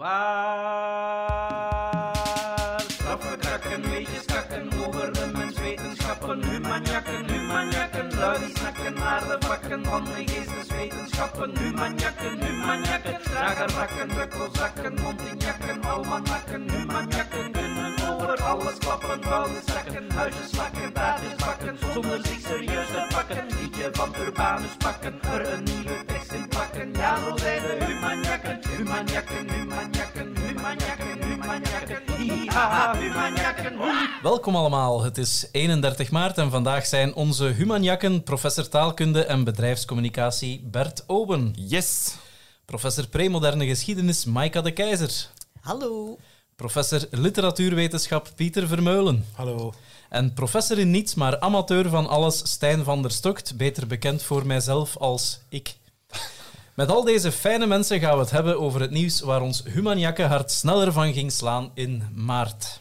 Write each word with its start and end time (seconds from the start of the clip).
Waar 0.00 1.60
straffen 2.88 3.38
krakken, 3.38 3.90
weetjes 3.90 4.24
kakken 4.24 4.68
over 4.86 5.12
de 5.12 5.30
humanjakken, 7.26 8.14
lui 8.18 8.52
snakken 8.54 8.94
naar 8.94 9.20
de 9.20 9.36
vakken 9.46 9.84
van 9.84 10.04
de 10.04 10.10
geesteswetenschappen. 10.26 11.58
Humanjakken, 11.58 12.44
humanjakken, 12.44 13.18
dragervakken, 13.22 14.08
bukkelzakken, 14.08 14.94
mondinjakken, 15.02 15.84
almanakken. 15.84 16.70
Humanjakken 16.70 17.52
kunnen 17.52 17.94
over 18.10 18.42
alles 18.42 18.78
klappen, 18.78 19.22
vuile 19.22 19.60
zakken, 19.64 20.10
huisjes 20.10 20.50
slakken, 20.50 20.92
taartjes 20.92 21.34
bakken. 21.34 21.78
Zonder 21.92 22.20
zich 22.26 22.40
serieus 22.40 22.86
te 22.86 23.06
pakken, 23.08 23.46
liedje 23.60 23.88
van 23.92 24.14
Urbanus 24.20 24.76
pakken, 24.78 25.22
er 25.22 25.52
een 25.52 25.62
nieuwe 25.62 26.09
in 26.32 26.48
plakken. 26.48 26.92
Ja, 26.92 27.16
zo 27.30 27.36
zijn 27.36 27.62
de 27.62 27.84
humanjakken, 27.86 28.60
humanjakken, 28.76 29.50
humanjakken, 29.50 30.36
humanjakken, 30.46 31.22
humanjakken. 31.22 32.16
Hihaha, 32.16 32.98
humanjakken, 32.98 33.76
hoe. 33.76 34.08
Welkom 34.22 34.56
allemaal. 34.56 35.02
Het 35.02 35.18
is 35.18 35.48
31 35.52 36.10
maart 36.10 36.38
en 36.38 36.50
vandaag 36.50 36.86
zijn 36.86 37.14
onze 37.14 37.44
humanjakken 37.44 38.22
professor 38.22 38.68
taalkunde 38.68 39.24
en 39.24 39.44
bedrijfscommunicatie 39.44 40.60
Bert 40.70 41.04
Oben, 41.06 41.52
Yes. 41.56 42.14
professor 42.64 43.06
premoderne 43.08 43.66
geschiedenis 43.66 44.24
Maika 44.24 44.60
de 44.60 44.72
Keizer, 44.72 45.26
Hallo. 45.60 46.18
professor 46.56 47.06
literatuurwetenschap 47.10 48.28
Pieter 48.36 48.66
Vermeulen 48.68 49.24
Hallo. 49.34 49.72
en 50.08 50.32
professor 50.32 50.78
in 50.78 50.90
niets, 50.90 51.14
maar 51.14 51.40
amateur 51.40 51.88
van 51.88 52.08
alles 52.08 52.38
Stijn 52.50 52.84
van 52.84 53.02
der 53.02 53.10
Stokt, 53.10 53.56
beter 53.56 53.86
bekend 53.86 54.22
voor 54.22 54.46
mijzelf 54.46 54.96
als 54.96 55.40
ik. 55.48 55.78
Met 56.74 56.90
al 56.90 57.04
deze 57.04 57.32
fijne 57.32 57.66
mensen 57.66 58.00
gaan 58.00 58.14
we 58.14 58.20
het 58.20 58.30
hebben 58.30 58.60
over 58.60 58.80
het 58.80 58.90
nieuws 58.90 59.20
waar 59.20 59.42
ons 59.42 59.62
humanjakken 59.64 60.28
hart 60.28 60.50
sneller 60.50 60.92
van 60.92 61.12
ging 61.12 61.32
slaan 61.32 61.70
in 61.74 62.02
maart. 62.14 62.80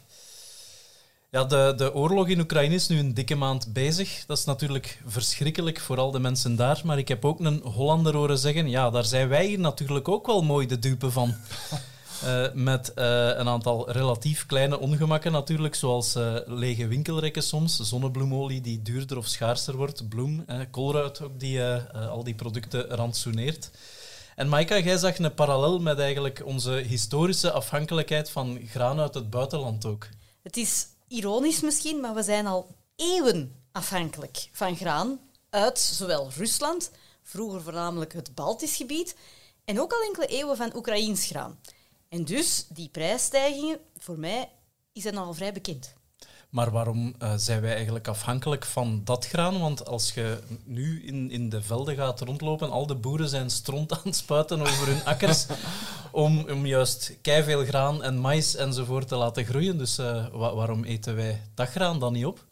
Ja, 1.31 1.44
de, 1.44 1.73
de 1.78 1.94
oorlog 1.94 2.28
in 2.28 2.40
Oekraïne 2.40 2.76
is 2.76 2.88
nu 2.88 3.00
een 3.00 3.14
dikke 3.14 3.36
maand 3.36 3.73
bezig. 3.73 4.23
Dat 4.28 4.38
is 4.38 4.45
natuurlijk 4.45 5.02
verschrikkelijk 5.06 5.80
voor 5.80 5.98
al 5.98 6.12
de 6.12 6.20
mensen 6.20 6.56
daar. 6.56 6.81
Maar 6.84 6.98
ik 6.98 7.08
heb 7.08 7.26
ook 7.26 7.40
een 7.40 7.62
Hollander 7.64 8.16
horen 8.16 8.38
zeggen, 8.38 8.70
ja, 8.70 8.90
daar 8.90 9.06
zijn 9.06 9.28
wij 9.28 9.46
hier 9.46 9.59
natuurlijk 9.59 10.08
ook 10.08 10.25
wel 10.25 10.42
mooi 10.42 10.68
de 10.68 10.80
dupe 10.80 11.12
van. 11.12 11.36
Eh, 12.23 12.45
met 12.53 12.94
eh, 12.94 13.28
een 13.28 13.48
aantal 13.48 13.92
relatief 13.92 14.45
kleine 14.45 14.80
ongemakken 14.80 15.31
natuurlijk, 15.31 15.75
zoals 15.75 16.16
eh, 16.16 16.36
lege 16.45 16.88
winkelrekken 16.88 17.44
soms, 17.44 17.80
zonnebloemolie 17.80 18.62
die 18.62 18.81
duurder 18.81 19.17
of 19.17 19.28
schaarser 19.28 19.75
wordt, 19.75 20.09
bloem, 20.09 20.44
eh, 20.47 20.59
ook 20.72 21.20
die 21.38 21.64
al 22.09 22.23
die 22.23 22.36
producten 22.36 22.88
rantsoeneert. 22.88 23.72
En 24.36 24.50
Maika, 24.50 24.80
jij 24.80 24.97
zag 24.97 25.17
een 25.17 25.34
parallel 25.34 25.80
met 25.80 26.00
eigenlijk 26.00 26.42
onze 26.45 26.72
historische 26.72 27.52
afhankelijkheid 27.52 28.30
van 28.30 28.59
graan 28.67 29.00
uit 29.00 29.14
het 29.14 29.30
buitenland 29.30 29.86
ook. 29.86 30.08
Het 30.44 30.58
is 30.58 30.88
ironisch 31.08 31.62
misschien, 31.62 32.00
maar 32.00 32.14
we 32.14 32.23
zijn 32.23 32.47
al 32.47 32.75
eeuwen 32.95 33.56
afhankelijk 33.72 34.50
van 34.52 34.75
graan 34.75 35.20
uit 35.50 35.80
zowel 35.80 36.30
Rusland, 36.38 36.92
vroeger 37.23 37.62
voornamelijk 37.62 38.14
het 38.14 38.36
Baltisch 38.36 38.75
gebied, 38.75 39.16
en 39.66 39.81
ook 39.81 39.92
al 39.92 40.02
enkele 40.02 40.25
eeuwen 40.25 40.58
van 40.58 40.75
Oekraïns 40.75 41.25
graan. 41.25 41.59
En 42.10 42.24
dus 42.26 42.66
die 42.70 42.90
prijsstijgingen, 42.90 43.80
voor 43.98 44.20
mij, 44.20 44.50
is 44.94 45.04
dat 45.04 45.16
al 45.16 45.34
vrij 45.34 45.54
bekend. 45.54 45.94
Maar 46.50 46.72
waarom 46.72 47.16
eh, 47.20 47.34
zijn 47.38 47.62
wij 47.62 47.74
eigenlijk 47.76 48.08
afhankelijk 48.08 48.66
van 48.66 49.02
dat 49.04 49.26
graan? 49.28 49.60
Want 49.60 49.86
als 49.86 50.14
je 50.14 50.40
nu 50.64 51.04
in, 51.06 51.32
in 51.32 51.50
de 51.50 51.62
velden 51.62 51.96
gaat 51.96 52.20
rondlopen, 52.22 52.70
al 52.70 52.88
de 52.88 52.96
boeren 52.96 53.30
zijn 53.30 53.50
stront 53.50 53.92
aan 53.96 54.02
het 54.04 54.16
spuiten 54.16 54.62
over 54.62 54.88
hun 54.88 55.06
akkers 55.06 55.46
om, 56.12 56.50
om 56.50 56.66
juist 56.66 57.14
keiveel 57.22 57.66
graan 57.66 58.04
en 58.04 58.18
mais 58.20 58.56
enzovoort 58.56 59.08
te 59.08 59.16
laten 59.16 59.46
groeien. 59.46 59.78
Dus 59.78 59.98
eh, 59.98 60.28
wa- 60.32 60.56
waarom 60.56 60.84
eten 60.84 61.16
wij 61.16 61.42
dat 61.54 61.70
graan 61.70 62.00
dan 62.00 62.14
niet 62.14 62.26
op? 62.26 62.46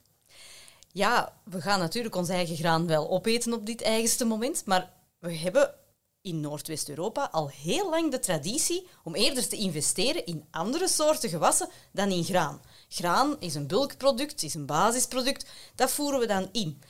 Ja, 0.91 1.33
we 1.43 1.61
gaan 1.61 1.79
natuurlijk 1.79 2.15
ons 2.15 2.29
eigen 2.29 2.55
graan 2.55 2.87
wel 2.87 3.09
opeten 3.09 3.53
op 3.53 3.65
dit 3.65 3.81
eigenste 3.81 4.25
moment, 4.25 4.65
maar 4.65 4.89
we 5.19 5.35
hebben 5.35 5.73
in 6.21 6.39
Noordwest-Europa 6.39 7.29
al 7.31 7.49
heel 7.49 7.89
lang 7.89 8.11
de 8.11 8.19
traditie 8.19 8.87
om 9.03 9.15
eerder 9.15 9.47
te 9.47 9.55
investeren 9.55 10.25
in 10.25 10.47
andere 10.51 10.87
soorten 10.87 11.29
gewassen 11.29 11.69
dan 11.91 12.11
in 12.11 12.23
graan. 12.23 12.61
Graan 12.89 13.35
is 13.39 13.55
een 13.55 13.67
bulkproduct, 13.67 14.43
is 14.43 14.53
een 14.53 14.65
basisproduct, 14.65 15.49
dat 15.75 15.91
voeren 15.91 16.19
we 16.19 16.27
dan 16.27 16.49
in. 16.51 16.81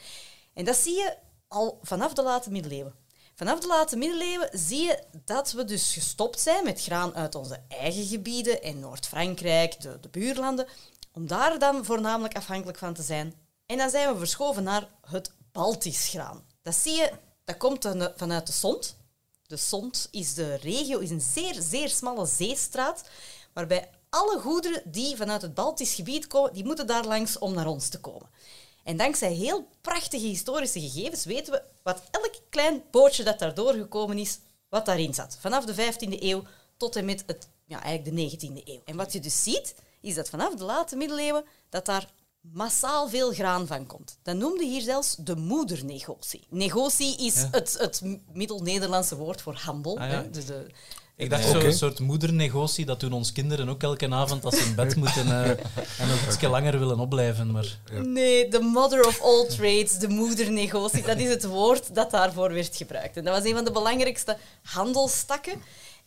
En 0.54 0.66
dat 0.66 0.76
zie 0.76 0.96
je 0.96 1.18
al 1.48 1.80
vanaf 1.82 2.14
de 2.14 2.24
late 2.24 2.52
middeleeuwen. 2.52 2.96
Vanaf 3.34 3.60
de 3.60 3.68
late 3.68 3.98
middeleeuwen 3.98 4.50
zie 4.52 4.84
je 4.84 5.04
dat 5.26 5.52
we 5.52 5.64
dus 5.64 5.94
gestopt 5.94 6.40
zijn 6.40 6.64
met 6.64 6.82
graan 6.82 7.16
uit 7.16 7.36
onze 7.36 7.62
eigen 7.68 8.06
gebieden 8.06 8.62
en 8.62 8.80
Noord-Frankrijk, 8.80 9.82
de, 9.82 10.00
de 10.00 10.10
buurlanden, 10.10 10.68
om 11.12 11.28
daar 11.28 11.60
dan 11.60 11.86
voornamelijk 11.86 12.36
afhankelijk 12.36 12.78
van 12.78 12.94
te 12.94 13.02
zijn. 13.02 13.34
En 13.66 13.78
dan 13.78 13.90
zijn 13.90 14.12
we 14.12 14.18
verschoven 14.18 14.64
naar 14.64 14.88
het 15.02 15.32
Baltisch 15.52 16.10
graan. 16.10 16.46
Dat 16.62 16.76
zie 16.76 16.96
je, 16.96 17.12
dat 17.44 17.58
komt 17.58 17.88
vanuit 18.16 18.48
de 18.48 18.54
Sont. 18.54 18.97
De 19.48 19.58
Sont 19.58 20.08
is 20.12 20.34
de 20.34 20.56
regio, 20.56 21.00
is 21.00 21.10
een 21.10 21.22
zeer, 21.22 21.56
zeer 21.62 21.90
smalle 21.90 22.26
zeestraat, 22.26 23.04
waarbij 23.54 23.90
alle 24.10 24.40
goederen 24.40 24.82
die 24.86 25.16
vanuit 25.16 25.42
het 25.42 25.54
Baltisch 25.54 25.96
gebied 25.96 26.28
komen, 26.28 26.54
die 26.54 26.66
moeten 26.66 26.88
daar 26.88 27.06
langs 27.06 27.38
om 27.38 27.54
naar 27.54 27.68
ons 27.68 27.90
te 27.90 28.00
komen. 28.00 28.30
En 28.84 28.98
dankzij 28.98 29.34
heel 29.34 29.68
prachtige 29.82 30.26
historische 30.26 30.80
gegevens 30.80 31.26
weten 31.26 31.54
we 31.54 31.62
wat 31.84 32.04
elk 32.12 32.34
klein 32.50 32.84
bootje 32.92 33.24
dat 33.24 33.40
daardoor 33.40 33.74
gekomen 33.74 34.18
is, 34.18 34.40
wat 34.70 34.86
daarin 34.86 35.14
zat. 35.14 35.38
Vanaf 35.40 35.66
de 35.66 35.94
15e 35.94 36.22
eeuw 36.22 36.44
tot 36.78 36.96
en 36.96 37.06
met 37.06 37.24
het, 37.26 37.48
ja, 37.66 37.84
eigenlijk 37.84 38.16
de 38.16 38.38
19e 38.38 38.64
eeuw. 38.66 38.82
En 38.86 38.96
wat 38.96 39.14
je 39.14 39.20
dus 39.20 39.44
ziet, 39.44 39.76
is 40.02 40.16
dat 40.16 40.30
vanaf 40.30 40.56
de 40.56 40.64
late 40.64 40.96
middeleeuwen 40.96 41.46
dat 41.70 41.86
daar 41.86 42.10
massaal 42.54 43.10
veel 43.10 43.32
graan 43.34 43.68
van 43.68 43.86
komt. 43.86 44.18
Dat 44.24 44.36
noemde 44.36 44.66
hier 44.66 44.82
zelfs 44.82 45.16
de 45.20 45.36
moedernegotie. 45.36 46.46
Negotie 46.50 47.18
is 47.26 47.36
Ja. 47.36 47.48
het, 47.52 47.76
het 47.80 48.02
Middel-Nederlandse 48.34 49.16
woord 49.16 49.42
voor 49.42 49.56
handel. 49.56 49.98
Ah, 49.98 50.10
ja. 50.10 50.16
hè. 50.22 50.30
Dus 50.30 50.46
de, 50.46 50.66
Ik 51.16 51.30
dacht 51.30 51.50
Oké. 51.50 51.62
zo'n 51.62 51.74
soort 51.74 52.00
moedernegotie, 52.00 52.86
dat 52.86 53.00
doen 53.00 53.12
ons 53.14 53.32
kinderen 53.32 53.70
ook 53.70 53.84
elke 53.84 54.10
avond 54.12 54.46
als 54.46 54.58
ze 54.58 54.64
in 54.66 54.76
bed 54.76 54.96
moeten 54.96 55.26
eh, 55.44 55.50
en 56.02 56.08
nog 56.08 56.26
iets 56.26 56.42
langer 56.42 56.80
willen 56.80 57.00
opblijven. 57.00 57.52
Maar 57.52 57.80
Nee, 58.04 58.48
de 58.50 58.60
mother 58.60 59.08
of 59.08 59.22
all 59.22 59.48
trades, 59.48 59.98
de 59.98 60.08
moedernegotie, 60.08 61.04
dat 61.04 61.18
is 61.18 61.30
het 61.30 61.46
woord 61.46 61.96
dat 61.96 62.12
daarvoor 62.12 62.54
werd 62.54 62.76
gebruikt. 62.76 63.18
En 63.18 63.24
dat 63.24 63.36
was 63.36 63.50
een 63.50 63.56
van 63.56 63.66
de 63.66 63.72
belangrijkste 63.72 64.38
handelstakken. 64.64 65.62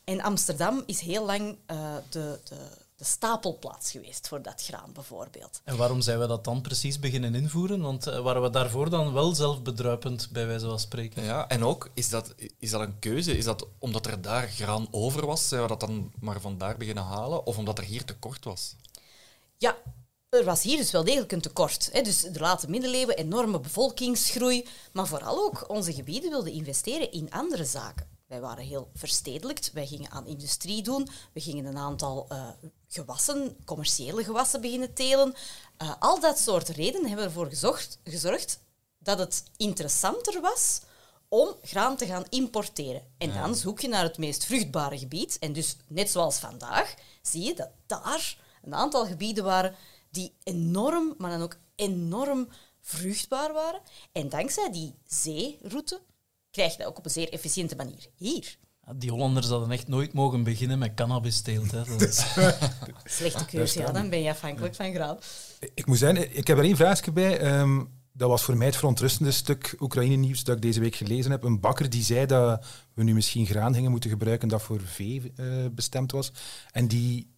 En 0.05 0.21
Amsterdam 0.21 0.83
is 0.87 1.01
heel 1.01 1.25
lang 1.25 1.57
eh, 1.67 1.95
de, 2.09 2.39
de, 2.49 2.57
de 3.01 3.07
stapelplaats 3.07 3.91
geweest 3.91 4.29
voor 4.29 4.43
dat 4.43 4.63
graan, 4.63 4.93
bijvoorbeeld. 4.93 5.61
En 5.65 5.77
waarom 5.77 6.01
zijn 6.01 6.19
we 6.19 6.27
dat 6.27 6.45
dan 6.45 6.61
precies 6.61 6.99
beginnen 6.99 7.35
invoeren? 7.35 7.81
Want 7.81 8.07
eh, 8.07 8.21
waren 8.21 8.43
we 8.43 8.51
daarvoor 8.51 8.91
dan 8.91 9.13
wel 9.13 9.35
zelfbedruipend, 9.35 10.29
bij 10.31 10.47
wijze 10.47 10.67
van 10.67 10.79
spreken? 10.79 11.23
Ja, 11.23 11.49
en 11.49 11.65
ook, 11.65 11.91
is 11.95 12.09
dat, 12.09 12.35
is 12.59 12.71
dat 12.71 12.81
een 12.81 12.99
keuze? 12.99 13.37
Is 13.37 13.45
dat 13.45 13.67
omdat 13.79 14.07
er 14.07 14.23
daar 14.23 14.49
graan 14.49 14.89
over 14.91 15.27
was, 15.27 15.49
zijn 15.49 15.63
we 15.63 15.69
dat 15.69 15.81
dan 15.81 16.13
maar 16.21 16.41
vandaar 16.41 16.77
beginnen 16.77 17.05
halen? 17.05 17.47
Of 17.47 17.59
omdat 17.59 17.79
er 17.79 17.85
hier 17.85 18.05
tekort 18.05 18.45
was? 18.45 18.77
Ja, 19.57 19.77
er 20.29 20.45
was 20.45 20.63
hier 20.63 20.77
dus 20.77 20.91
wel 20.91 21.05
degelijk 21.05 21.33
een 21.33 21.41
tekort. 21.41 21.89
Hè. 21.93 22.03
Dus 22.03 22.21
de 22.21 22.41
late 22.41 22.71
middeleeuwen, 22.71 23.17
enorme 23.17 23.61
bevolkingsgroei. 23.61 24.67
Maar 24.93 25.07
vooral 25.07 25.45
ook 25.45 25.69
onze 25.69 25.93
gebieden 25.93 26.31
wilden 26.31 26.53
investeren 26.53 27.13
in 27.13 27.31
andere 27.31 27.65
zaken. 27.65 28.20
Wij 28.31 28.41
waren 28.41 28.65
heel 28.65 28.91
verstedelijkt. 28.95 29.73
Wij 29.73 29.87
gingen 29.87 30.11
aan 30.11 30.27
industrie 30.27 30.83
doen. 30.83 31.09
We 31.33 31.41
gingen 31.41 31.65
een 31.65 31.77
aantal 31.77 32.27
eh, 32.29 32.49
gewassen, 32.89 33.57
commerciële 33.65 34.25
gewassen 34.25 34.61
beginnen 34.61 34.95
telen. 34.95 35.35
Eh, 35.77 35.93
al 35.99 36.21
dat 36.21 36.39
soort 36.39 36.69
redenen 36.69 37.09
hebben 37.09 37.27
ervoor 37.27 37.47
gezocht, 37.47 37.99
gezorgd 38.05 38.61
dat 38.99 39.19
het 39.19 39.45
interessanter 39.57 40.41
was 40.41 40.81
om 41.29 41.55
graan 41.63 41.97
te 41.97 42.07
gaan 42.07 42.25
importeren. 42.29 43.03
En 43.19 43.33
dan 43.33 43.55
zoek 43.55 43.81
je 43.81 43.89
naar 43.89 44.03
het 44.03 44.19
meest 44.19 44.45
vruchtbare 44.45 44.99
gebied. 44.99 45.39
En 45.39 45.53
dus, 45.53 45.77
net 45.87 46.11
zoals 46.11 46.39
vandaag, 46.39 46.95
zie 47.23 47.43
je 47.43 47.55
dat 47.55 47.71
daar 47.87 48.39
een 48.63 48.75
aantal 48.75 49.07
gebieden 49.07 49.45
waren 49.45 49.75
die 50.11 50.35
enorm, 50.43 51.15
maar 51.19 51.31
dan 51.31 51.43
ook 51.43 51.57
enorm 51.75 52.49
vruchtbaar 52.81 53.53
waren. 53.53 53.81
En 54.13 54.29
dankzij 54.29 54.71
die 54.71 54.95
zeeroute 55.07 56.01
krijg 56.51 56.73
je 56.73 56.79
dat 56.79 56.87
ook 56.87 56.99
op 56.99 57.05
een 57.05 57.11
zeer 57.11 57.33
efficiënte 57.33 57.77
manier 57.77 58.07
hier. 58.17 58.57
Die 58.97 59.11
Hollanders 59.11 59.47
hadden 59.49 59.71
echt 59.71 59.89
nooit 59.89 60.13
mogen 60.13 60.43
beginnen 60.43 60.79
met 60.79 60.95
cannabisteelt. 60.95 61.71
Hè. 61.71 61.85
Dat 61.85 62.01
is- 62.01 62.25
Slechte 63.05 63.45
keuze, 63.45 63.79
ja, 63.81 63.93
dan 63.93 64.11
ben 64.11 64.23
je 64.23 64.31
afhankelijk 64.31 64.75
van 64.75 64.93
graan. 64.95 65.19
Ik 65.75 65.87
moet 65.87 65.99
zeggen, 65.99 66.37
ik 66.37 66.47
heb 66.47 66.59
er 66.59 66.65
één 66.65 66.77
vraagje 66.77 67.13
bij. 67.13 67.39
Ehm, 67.39 67.85
dat 68.13 68.29
was 68.29 68.43
voor 68.43 68.57
mij 68.57 68.67
het 68.67 68.77
verontrustende 68.77 69.31
stuk 69.31 69.75
Oekraïne-nieuws 69.81 70.45
dat 70.45 70.57
ik 70.57 70.63
deze 70.63 70.81
week 70.81 70.95
gelezen 70.95 71.31
heb. 71.31 71.45
Een 71.45 71.61
bakker 71.61 71.91
die 71.91 72.03
zei 72.03 72.27
dat 72.27 72.67
we 72.95 73.03
nu 73.03 73.15
misschien 73.15 73.47
graan 73.47 73.75
gingen 73.75 73.91
moeten 73.91 74.11
gebruiken 74.11 74.49
dat 74.49 74.63
voor 74.63 74.81
vee 74.81 75.33
eh, 75.37 75.47
bestemd 75.73 76.13
was. 76.13 76.33
En 76.71 76.89
die 76.89 77.31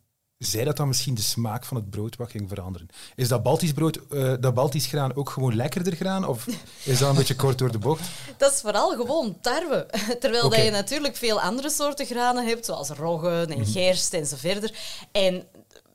zei 0.45 0.65
dat 0.65 0.77
dan 0.77 0.89
misschien 0.89 1.15
de 1.15 1.23
smaak 1.23 1.65
van 1.65 1.77
het 1.77 1.91
brood 1.91 2.17
wat 2.17 2.31
ging 2.31 2.49
veranderen. 2.49 2.89
Is 3.15 3.29
dat 3.29 3.43
Baltisch 3.43 3.73
brood, 3.73 3.99
eh, 4.11 4.33
dat 4.41 4.55
Baltisch 4.55 4.87
graan 4.87 5.17
ook 5.17 5.31
gewoon 5.31 5.57
lekkerder 5.57 5.97
graan? 5.97 6.27
Of 6.27 6.47
is 6.85 6.99
dat 6.99 7.11
een 7.11 7.17
beetje 7.17 7.37
kort 7.37 7.59
door 7.59 7.73
de 7.73 7.79
bocht? 7.79 8.09
Dat 8.37 8.53
is 8.53 8.61
vooral 8.61 8.91
gewoon 8.91 9.37
tarwe. 9.41 9.87
Terwijl 10.21 10.49
dat 10.49 10.65
je 10.65 10.71
natuurlijk 10.71 11.17
veel 11.17 11.41
andere 11.41 11.71
soorten 11.71 12.07
granen 12.07 12.47
hebt, 12.47 12.65
zoals 12.65 12.89
roggen 12.89 13.51
en 13.51 13.67
gerst 13.67 14.15
en 14.15 14.27
zo 14.27 14.37
verder. 14.39 14.75
En 15.13 15.45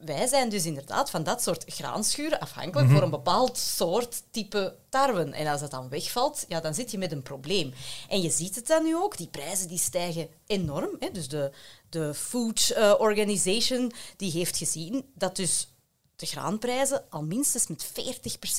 wij 0.07 0.27
zijn 0.27 0.49
dus 0.49 0.65
inderdaad 0.65 1.09
van 1.09 1.23
dat 1.23 1.41
soort 1.41 1.63
graanschuren 1.67 2.39
afhankelijk 2.39 2.89
voor 2.89 3.01
een 3.01 3.09
bepaald 3.09 3.57
soort 3.57 4.23
type 4.31 4.75
tarwe. 4.89 5.31
En 5.31 5.47
als 5.47 5.61
dat 5.61 5.71
dan 5.71 5.89
wegvalt, 5.89 6.45
ja, 6.47 6.59
dan 6.59 6.73
zit 6.73 6.91
je 6.91 6.97
met 6.97 7.11
een 7.11 7.21
probleem. 7.21 7.73
En 8.09 8.21
je 8.21 8.29
ziet 8.29 8.55
het 8.55 8.67
dan 8.67 8.83
nu 8.83 8.95
ook, 8.95 9.17
die 9.17 9.27
prijzen 9.27 9.67
die 9.67 9.77
stijgen 9.77 10.27
enorm. 10.45 10.95
Hè. 10.99 11.11
Dus 11.11 11.27
de, 11.27 11.51
de 11.89 12.13
Food 12.13 12.69
eh, 12.69 12.93
Organization 12.97 13.91
die 14.17 14.31
heeft 14.31 14.57
gezien 14.57 15.05
dat 15.15 15.35
dus 15.35 15.67
de 16.15 16.25
graanprijzen 16.25 17.03
al 17.09 17.23
minstens 17.23 17.67
met 17.67 17.91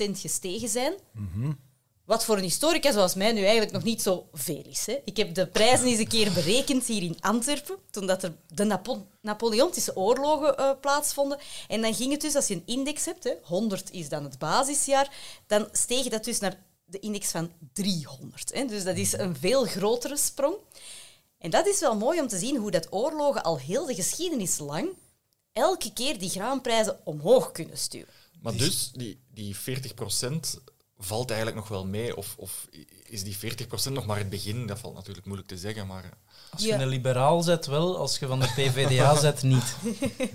40% 0.08 0.10
gestegen 0.10 0.68
zijn. 0.68 0.94
Wat 2.08 2.25
voor 2.25 2.37
een 2.37 2.43
historica 2.43 2.93
zoals 2.93 3.14
mij 3.14 3.32
nu 3.32 3.40
eigenlijk 3.40 3.72
nog 3.72 3.82
niet 3.82 4.02
zo 4.02 4.28
veel 4.32 4.62
is. 4.69 4.87
Hè. 4.87 4.99
Ik 5.05 5.16
heb 5.16 5.34
de 5.34 5.46
prijzen 5.46 5.87
eens 5.87 5.99
een 5.99 6.08
keer 6.08 6.32
berekend 6.32 6.87
hier 6.87 7.02
in 7.02 7.20
Antwerpen, 7.20 7.76
toen 7.90 8.06
dat 8.06 8.22
er 8.22 8.34
de 8.46 8.64
Napo 8.64 9.06
Napoleontische 9.20 9.96
oorlogen 9.96 10.56
eh, 10.56 10.70
plaatsvonden. 10.81 11.38
En 11.69 11.81
dan 11.81 11.94
ging 11.94 12.12
het 12.12 12.20
dus, 12.20 12.34
als 12.34 12.46
je 12.46 12.55
een 12.55 12.62
index 12.66 13.05
hebt, 13.05 13.25
hè, 13.25 13.32
100 13.43 13.90
is 13.90 14.08
dan 14.08 14.25
het 14.25 14.38
basisjaar, 14.38 15.10
dan 15.46 15.69
steeg 15.72 16.08
dat 16.08 16.25
dus 16.25 16.38
naar 16.38 16.62
de 16.84 16.99
index 16.99 17.31
van 17.31 17.52
300. 17.72 18.54
Hè. 18.54 18.64
Dus 18.64 18.84
dat 18.84 18.96
is 18.96 19.12
een 19.12 19.37
veel 19.37 19.64
grotere 19.64 20.16
sprong. 20.16 20.56
En 21.38 21.50
dat 21.50 21.66
is 21.66 21.81
wel 21.81 21.96
mooi 21.96 22.20
om 22.20 22.28
te 22.28 22.38
zien 22.38 22.56
hoe 22.56 22.70
dat 22.70 22.93
oorlogen 22.93 23.43
al 23.43 23.58
heel 23.58 23.87
de 23.87 23.94
geschiedenis 23.94 24.58
lang 24.58 24.88
elke 25.52 25.93
keer 25.93 26.19
die 26.19 26.31
graanprijzen 26.31 27.00
omhoog 27.04 27.52
kunnen 27.52 27.78
stuwen. 27.78 28.08
Maar 28.43 28.56
dus, 28.56 28.90
die, 28.93 29.20
die 29.34 29.56
40% 29.56 29.61
valt 30.98 31.28
eigenlijk 31.30 31.60
nog 31.60 31.68
wel 31.68 31.86
mee? 31.86 32.16
Of, 32.16 32.34
of 32.36 32.66
is 33.04 33.22
die 33.24 33.36
40% 33.36 33.92
nog 33.92 34.06
maar 34.06 34.18
het 34.18 34.28
begin? 34.30 34.66
Dat 34.66 34.78
valt 34.78 34.94
natuurlijk 34.94 35.26
moeilijk 35.26 35.48
te 35.48 35.58
zeggen, 35.58 35.86
maar... 35.86 36.04
eh, 36.04 36.10
Als 36.50 36.62
je 36.62 36.68
Ja. 36.68 36.80
een 36.80 36.88
liberaal 36.88 37.42
zet, 37.42 37.66
wel. 37.66 37.96
Als 37.98 38.18
je 38.18 38.26
van 38.26 38.40
de 38.40 38.46
PVDA 38.56 39.14
zet, 39.20 39.42
niet. 39.42 39.76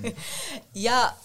Ja, 0.72 1.18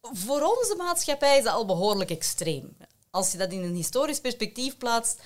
voor 0.00 0.40
onze 0.40 0.74
maatschappij 0.78 1.38
is 1.38 1.44
dat 1.44 1.52
al 1.54 1.66
behoorlijk 1.66 2.10
extreem. 2.10 2.76
Als 3.10 3.32
je 3.32 3.38
dat 3.38 3.52
in 3.52 3.62
een 3.62 3.74
historisch 3.74 4.20
perspectief 4.20 4.76
plaatst, 4.78 5.20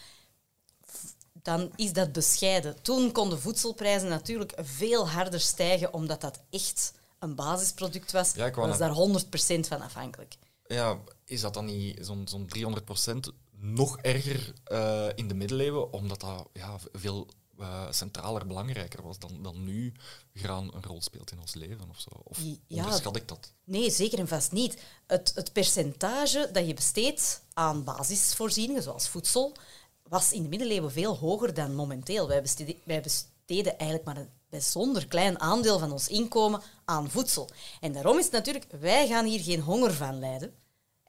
dan 1.32 1.72
is 1.76 1.92
dat 1.92 2.12
bescheiden. 2.12 2.82
Toen 2.82 3.12
konden 3.12 3.40
voedselprijzen 3.40 4.08
natuurlijk 4.08 4.52
veel 4.60 5.08
harder 5.08 5.40
stijgen, 5.40 5.92
omdat 5.92 6.20
dat 6.20 6.38
echt 6.50 6.92
een 7.18 7.34
basisproduct 7.34 8.12
was. 8.12 8.32
Ja, 8.34 8.50
was 8.50 8.78
daar 8.78 8.94
100% 8.94 9.60
van 9.68 9.80
afhankelijk. 9.80 10.34
Ja, 10.66 10.98
is 11.24 11.40
dat 11.40 11.54
dan 11.54 11.64
niet 11.64 11.98
zo'n 12.00 12.26
zo'n 12.28 12.48
300% 12.56 13.34
nog 13.62 13.98
erger 13.98 14.52
eh, 14.64 15.08
in 15.14 15.28
de 15.28 15.34
middeleeuwen, 15.34 15.92
omdat 15.92 16.20
dat 16.20 16.48
ja, 16.52 16.78
veel 16.92 17.28
eh, 17.58 17.90
centraler, 17.90 18.46
belangrijker 18.46 19.02
was 19.02 19.18
dan, 19.18 19.42
dan 19.42 19.64
nu 19.64 19.92
graan 20.34 20.70
een 20.74 20.82
rol 20.82 21.02
speelt 21.02 21.30
in 21.30 21.40
ons 21.40 21.54
leven 21.54 21.88
of 21.90 22.00
zo? 22.00 22.10
Of 22.24 22.38
Ja. 22.66 22.82
onderschat 22.84 23.16
ik 23.16 23.28
dat? 23.28 23.52
Nee, 23.64 23.90
zeker 23.90 24.18
en 24.18 24.28
vast 24.28 24.52
niet. 24.52 24.82
Het, 25.06 25.32
het 25.34 25.52
percentage 25.52 26.48
dat 26.52 26.66
je 26.66 26.74
besteedt 26.74 27.42
aan 27.52 27.84
basisvoorzieningen, 27.84 28.82
zoals 28.82 29.08
voedsel, 29.08 29.56
was 30.02 30.32
in 30.32 30.42
de 30.42 30.48
middeleeuwen 30.48 30.92
veel 30.92 31.16
hoger 31.18 31.54
dan 31.54 31.74
momenteel. 31.74 32.28
Wij 32.28 32.42
besteden, 32.42 32.76
wij 32.84 33.00
besteden 33.00 33.78
eigenlijk 33.78 34.04
maar 34.04 34.16
een 34.16 34.30
bijzonder 34.48 35.06
klein 35.06 35.40
aandeel 35.40 35.78
van 35.78 35.92
ons 35.92 36.08
inkomen 36.08 36.62
aan 36.84 37.10
voedsel. 37.10 37.48
En 37.80 37.92
daarom 37.92 38.18
is 38.18 38.24
het 38.24 38.32
natuurlijk, 38.32 38.66
wij 38.80 39.06
gaan 39.06 39.24
hier 39.24 39.40
geen 39.40 39.60
honger 39.60 39.92
van 39.92 40.18
lijden. 40.18 40.54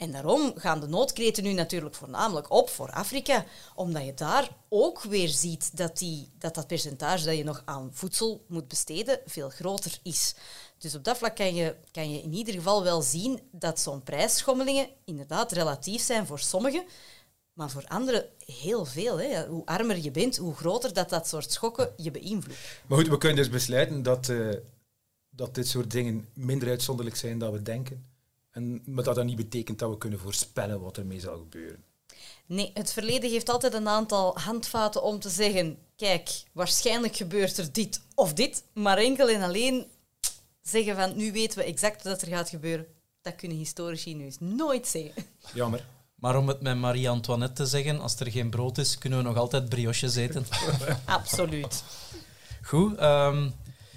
En 0.04 0.12
daarom 0.12 0.54
gaan 0.56 0.80
de 0.80 0.88
noodkreten 0.88 1.44
nu 1.44 1.54
natuurlijk 1.54 1.96
voornamelijk 1.96 2.52
op 2.52 2.70
voor 2.70 2.92
Afrika, 2.92 3.46
omdat 3.76 4.06
je 4.06 4.14
daar 4.14 4.50
ook 4.70 5.02
weer 5.02 5.28
ziet 5.28 5.78
dat 5.78 5.98
die, 5.98 6.30
dat, 6.38 6.56
dat 6.56 6.68
percentage 6.68 7.26
dat 7.26 7.38
je 7.38 7.44
nog 7.44 7.62
aan 7.66 7.90
voedsel 7.94 8.46
moet 8.48 8.68
besteden 8.68 9.20
veel 9.26 9.50
groter 9.50 10.00
is. 10.02 10.36
Dus 10.78 10.96
op 10.96 11.04
dat 11.04 11.18
vlak 11.18 11.36
kan 11.36 11.56
je, 11.56 11.76
kan 11.92 12.12
je 12.12 12.22
in 12.22 12.34
ieder 12.34 12.54
geval 12.54 12.84
wel 12.84 13.02
zien 13.02 13.40
dat 13.52 13.80
zo'n 13.80 14.04
prijsschommelingen 14.04 14.88
inderdaad 15.06 15.52
relatief 15.52 16.02
zijn 16.02 16.26
voor 16.26 16.40
sommigen, 16.40 16.84
maar 17.54 17.70
voor 17.70 17.86
anderen 17.88 18.26
heel 18.46 18.86
veel. 18.86 19.20
Hè. 19.20 19.48
Hoe 19.48 19.66
armer 19.66 19.98
je 19.98 20.12
bent, 20.12 20.38
hoe 20.38 20.56
groter 20.56 20.94
dat 20.94 21.10
dat 21.10 21.28
soort 21.28 21.52
schokken 21.52 21.94
je 21.98 22.12
beïnvloedt. 22.12 22.60
Maar 22.88 22.98
goed, 22.98 23.08
we 23.08 23.18
kunnen 23.18 23.38
dus 23.38 23.50
besluiten 23.50 24.04
dat, 24.04 24.30
eh, 24.30 24.50
dat 25.30 25.56
dit 25.56 25.68
soort 25.68 25.92
dingen 25.92 26.28
minder 26.34 26.70
uitzonderlijk 26.70 27.16
zijn 27.16 27.38
dan 27.38 27.52
we 27.52 27.62
denken. 27.62 28.13
En, 28.54 28.82
maar 28.86 29.04
dat 29.04 29.16
dat 29.16 29.26
niet 29.26 29.36
betekent 29.36 29.80
dat 29.80 29.90
we 29.90 29.98
kunnen 29.98 30.20
voorspellen 30.20 30.82
wat 30.82 30.98
ermee 30.98 31.20
zal 31.20 31.38
gebeuren. 31.38 31.84
Nee, 32.46 32.72
het 32.74 32.94
verleden 32.94 33.30
geeft 33.30 33.50
altijd 33.50 33.74
een 33.74 33.88
aantal 33.88 34.40
handvaten 34.40 35.04
om 35.04 35.20
te 35.20 35.30
zeggen: 35.30 35.78
kijk, 35.96 36.44
waarschijnlijk 36.52 37.16
gebeurt 37.16 37.58
er 37.58 37.74
dit 37.74 38.02
of 38.16 38.34
dit, 38.34 38.64
maar 38.74 38.98
enkel 38.98 39.30
en 39.30 39.42
alleen 39.42 39.86
zeggen 40.62 40.96
van 40.96 41.16
nu 41.16 41.32
weten 41.32 41.58
we 41.58 41.64
exact 41.64 42.04
wat 42.04 42.22
er 42.22 42.28
gaat 42.28 42.50
gebeuren. 42.50 42.86
Dat 43.22 43.36
kunnen 43.36 43.58
historici 43.58 44.16
nu 44.16 44.24
eens 44.24 44.40
nooit 44.40 44.88
zeggen. 44.88 45.26
Jammer. 45.54 45.86
Maar 46.16 46.38
om 46.38 46.48
het 46.48 46.62
met 46.62 46.78
Marie-Antoinette 46.78 47.64
te 47.64 47.66
zeggen, 47.70 48.00
als 48.00 48.20
er 48.20 48.32
geen 48.32 48.50
brood 48.50 48.78
is, 48.78 48.98
kunnen 48.98 49.20
we 49.20 49.26
nog 49.26 49.38
altijd 49.38 49.70
brioches 49.70 50.16
eten. 50.16 50.46
Absoluut. 51.06 51.84
Goed. 52.62 52.98
ehm, 52.98 53.50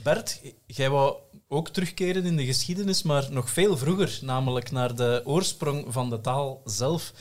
Bert, 0.02 0.40
jij 0.66 0.90
wou 0.90 1.16
ook 1.48 1.68
terugkeren 1.68 2.24
in 2.24 2.36
de 2.36 2.44
geschiedenis, 2.44 3.02
maar 3.02 3.28
nog 3.30 3.50
veel 3.50 3.76
vroeger, 3.76 4.18
namelijk 4.22 4.70
naar 4.70 4.94
de 4.94 5.22
oorsprong 5.24 5.84
van 5.88 6.10
de 6.10 6.20
taal 6.20 6.60
zelf. 6.64 7.12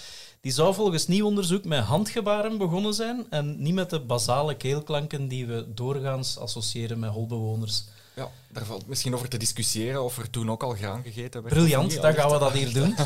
Die 0.42 0.52
zou 0.52 0.74
volgens 0.74 1.08
nieuw 1.08 1.26
onderzoek 1.26 1.66
met 1.66 1.84
handgebaren 1.84 2.58
begonnen 2.58 2.94
zijn 2.94 3.26
en 3.30 3.62
niet 3.64 3.74
met 3.74 3.90
de 3.90 4.00
basale 4.00 4.56
keelklanken 4.56 5.28
die 5.28 5.46
we 5.46 5.74
doorgaans 5.74 6.38
associëren 6.38 7.00
met 7.00 7.10
holbewoners. 7.10 7.84
Ja, 8.16 8.32
daar 8.52 8.66
valt 8.66 8.88
misschien 8.88 9.14
over 9.14 9.30
te 9.30 9.38
discussiëren 9.38 10.04
of 10.04 10.18
er 10.18 10.30
toen 10.30 10.52
ook 10.52 10.64
al 10.64 10.74
graan 10.74 11.04
gegeten 11.04 11.44
werd. 11.44 11.56
Briljant, 11.56 12.02
dan 12.02 12.14
gaan 12.14 12.32
we 12.32 12.38
dat 12.40 12.52
hier 12.52 12.74
doen. 12.74 12.96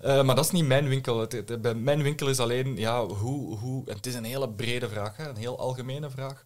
Eh, 0.00 0.22
maar 0.22 0.34
dat 0.34 0.44
is 0.44 0.50
niet 0.50 0.66
mijn 0.66 0.88
winkel. 0.88 1.20
Het, 1.20 1.76
mijn 1.82 2.02
winkel 2.02 2.28
is 2.28 2.38
alleen, 2.38 2.76
ja, 2.76 3.06
hoe, 3.06 3.56
hoe, 3.58 3.86
en 3.86 3.96
het 3.96 4.06
is 4.06 4.14
een 4.14 4.24
hele 4.24 4.48
brede 4.48 4.88
vraag, 4.88 5.16
hè, 5.16 5.28
een 5.28 5.36
heel 5.36 5.58
algemene 5.58 6.10
vraag. 6.10 6.44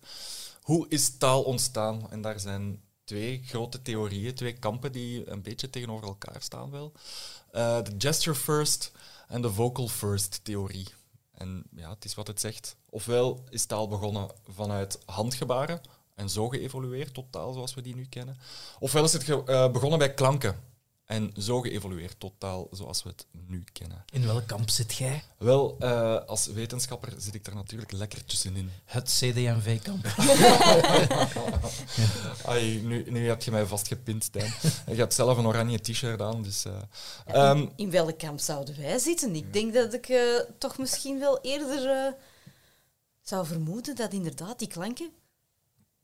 Hoe 0.63 0.87
is 0.89 1.17
taal 1.17 1.43
ontstaan? 1.43 2.11
En 2.11 2.21
daar 2.21 2.41
zijn 2.41 2.81
twee 3.11 3.41
grote 3.45 3.83
theorieën, 3.83 4.35
twee 4.35 4.53
kampen 4.53 4.93
die 4.93 5.31
een 5.31 5.43
beetje 5.43 5.71
tegenover 5.71 6.07
elkaar 6.07 6.43
staan 6.43 6.71
wel. 6.71 6.93
Eh, 7.51 7.83
De 7.83 7.95
gesture 7.99 8.37
first 8.37 8.93
en 9.29 9.43
de 9.43 9.53
vocal 9.53 9.89
first 9.89 10.41
theorie. 10.43 10.87
En 11.35 11.65
ja, 11.77 11.91
het 11.91 12.05
is 12.05 12.15
wat 12.15 12.27
het 12.27 12.41
zegt. 12.41 12.77
Ofwel 12.91 13.45
is 13.49 13.65
taal 13.65 13.89
begonnen 13.89 14.31
vanuit 14.49 14.99
handgebaren 15.07 15.81
en 16.15 16.31
zo 16.31 16.49
geëvolueerd 16.49 17.15
tot 17.15 17.33
taal 17.33 17.53
zoals 17.53 17.75
we 17.75 17.83
die 17.83 17.95
nu 17.95 18.07
kennen. 18.07 18.39
Ofwel 18.79 19.05
is 19.05 19.13
het 19.13 19.29
eh, 19.29 19.71
begonnen 19.71 19.99
bij 19.99 20.15
klanken 20.15 20.61
en 21.11 21.33
zo 21.37 21.61
geëvolueerd 21.61 22.15
tot 22.21 22.33
taal 22.39 22.69
zoals 22.71 23.03
we 23.03 23.09
het 23.09 23.27
nu 23.47 23.65
kennen. 23.73 24.05
In 24.13 24.27
welk 24.27 24.47
kamp 24.47 24.71
zit 24.71 24.95
jij? 24.95 25.23
Wel, 25.39 25.77
eh, 25.79 26.25
als 26.27 26.47
wetenschapper 26.47 27.13
zit 27.17 27.35
ik 27.35 27.45
daar 27.45 27.55
natuurlijk 27.55 27.93
lekker 27.93 28.25
tussenin. 28.25 28.71
Het 28.85 29.05
CD&V-kamp. 29.05 30.07
Ai, 32.47 32.83
nu, 32.83 33.11
nu 33.11 33.29
heb 33.29 33.43
je 33.43 33.51
mij 33.51 33.67
vastgepind, 33.67 34.25
Stijn. 34.25 34.53
je 34.87 34.95
hebt 34.95 35.15
zelf 35.15 35.39
een 35.39 35.47
oranje 35.47 35.81
t-shirt 35.81 36.21
aan, 36.21 36.43
dus... 36.43 36.65
eh, 36.65 36.73
ehm, 37.27 37.67
In 37.77 37.91
welk 37.91 38.19
kamp 38.19 38.41
zouden 38.41 38.77
wij 38.81 38.99
zitten? 38.99 39.35
Ik 39.35 39.53
denk 39.53 39.75
dat 39.75 39.95
ik 39.95 40.09
eh, 40.09 40.41
toch 40.59 40.79
misschien 40.79 41.19
wel 41.19 41.39
eerder 41.43 42.15
zou 43.23 43.47
vermoeden 43.47 43.97
dat 43.97 44.13
inderdaad 44.13 44.59
die 44.59 44.69
klanken, 44.69 45.11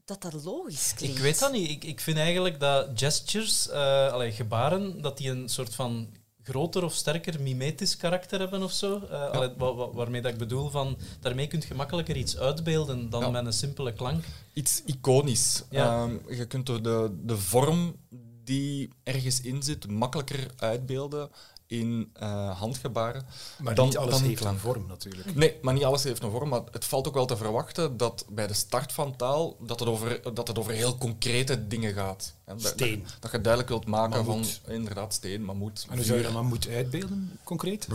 dat 0.06 0.22
dat 0.22 0.44
logisch 0.44 0.92
klinkt. 0.94 1.16
Ik 1.16 1.22
weet 1.22 1.38
dat 1.38 1.52
niet. 1.52 1.70
Ik, 1.70 1.84
ik 1.84 2.00
vind 2.00 2.18
eigenlijk 2.18 2.60
dat 2.60 2.88
gestures, 2.94 3.68
eh, 3.68 4.12
allee, 4.12 4.32
gebaren, 4.32 5.00
dat 5.02 5.18
die 5.18 5.30
een 5.30 5.48
soort 5.48 5.74
van 5.74 6.08
groter 6.42 6.84
of 6.84 6.94
sterker 6.94 7.40
mimetisch 7.42 7.96
karakter 7.96 8.38
hebben 8.38 8.62
of 8.62 8.72
zo. 8.72 9.00
Eh, 9.10 9.30
allee, 9.30 9.50
wa- 9.56 9.74
wa- 9.74 9.90
waarmee 9.90 10.20
dat 10.22 10.32
ik 10.32 10.38
bedoel 10.38 10.70
van, 10.70 10.98
daarmee 11.20 11.46
kun 11.46 11.60
je 11.60 11.66
gemakkelijker 11.66 12.16
iets 12.16 12.38
uitbeelden 12.38 13.10
dan 13.10 13.20
Ja. 13.20 13.30
met 13.30 13.46
een 13.46 13.52
simpele 13.52 13.92
klank. 13.92 14.24
iets 14.52 14.82
iconisch. 14.84 15.62
Ja. 15.70 16.02
Ehm, 16.02 16.34
je 16.34 16.46
kunt 16.46 16.66
de, 16.66 17.10
de 17.24 17.36
vorm 17.36 17.96
die 18.44 18.88
ergens 19.02 19.40
in 19.40 19.62
zit 19.62 19.86
makkelijker 19.90 20.50
uitbeelden 20.56 21.30
in 21.68 22.10
eh, 22.12 22.58
handgebaren. 22.58 23.26
Maar 23.58 23.74
Dan- 23.74 23.84
niet 23.86 23.96
alles 23.96 24.10
dan 24.14 24.22
heeft 24.22 24.40
klank. 24.40 24.54
een 24.54 24.60
vorm 24.60 24.84
natuurlijk. 24.88 25.34
Nee, 25.34 25.54
maar 25.62 25.74
niet 25.74 25.84
alles 25.84 26.04
heeft 26.04 26.22
een 26.22 26.30
vorm. 26.30 26.48
Maar 26.48 26.60
het 26.70 26.84
valt 26.84 27.08
ook 27.08 27.14
wel 27.14 27.26
te 27.26 27.36
verwachten 27.36 27.96
dat 27.96 28.24
bij 28.28 28.46
de 28.46 28.54
start 28.54 28.92
van 28.92 29.16
taal 29.16 29.56
dat 29.60 29.80
het 29.80 29.88
over, 29.88 30.20
dat 30.34 30.48
het 30.48 30.58
over 30.58 30.72
heel 30.72 30.98
concrete 30.98 31.66
dingen 31.68 31.94
gaat. 31.94 32.34
Hè, 32.44 32.54
dat- 32.54 32.66
Steen. 32.72 33.02
Dat, 33.02 33.16
dat 33.20 33.30
je 33.30 33.40
duidelijk 33.40 33.68
wilt 33.72 33.86
maken 33.86 34.24
Mammoet. 34.24 34.60
van 34.64 34.72
inderdaad 34.74 35.14
steen, 35.14 35.44
mammoet. 35.44 35.86
En 35.90 35.96
hoe 35.96 36.04
zou 36.04 36.18
je 36.18 36.24
dat 36.24 36.32
maar 36.32 36.44
moeten 36.44 36.72
uitbeelden, 36.74 37.38
concreet? 37.44 37.86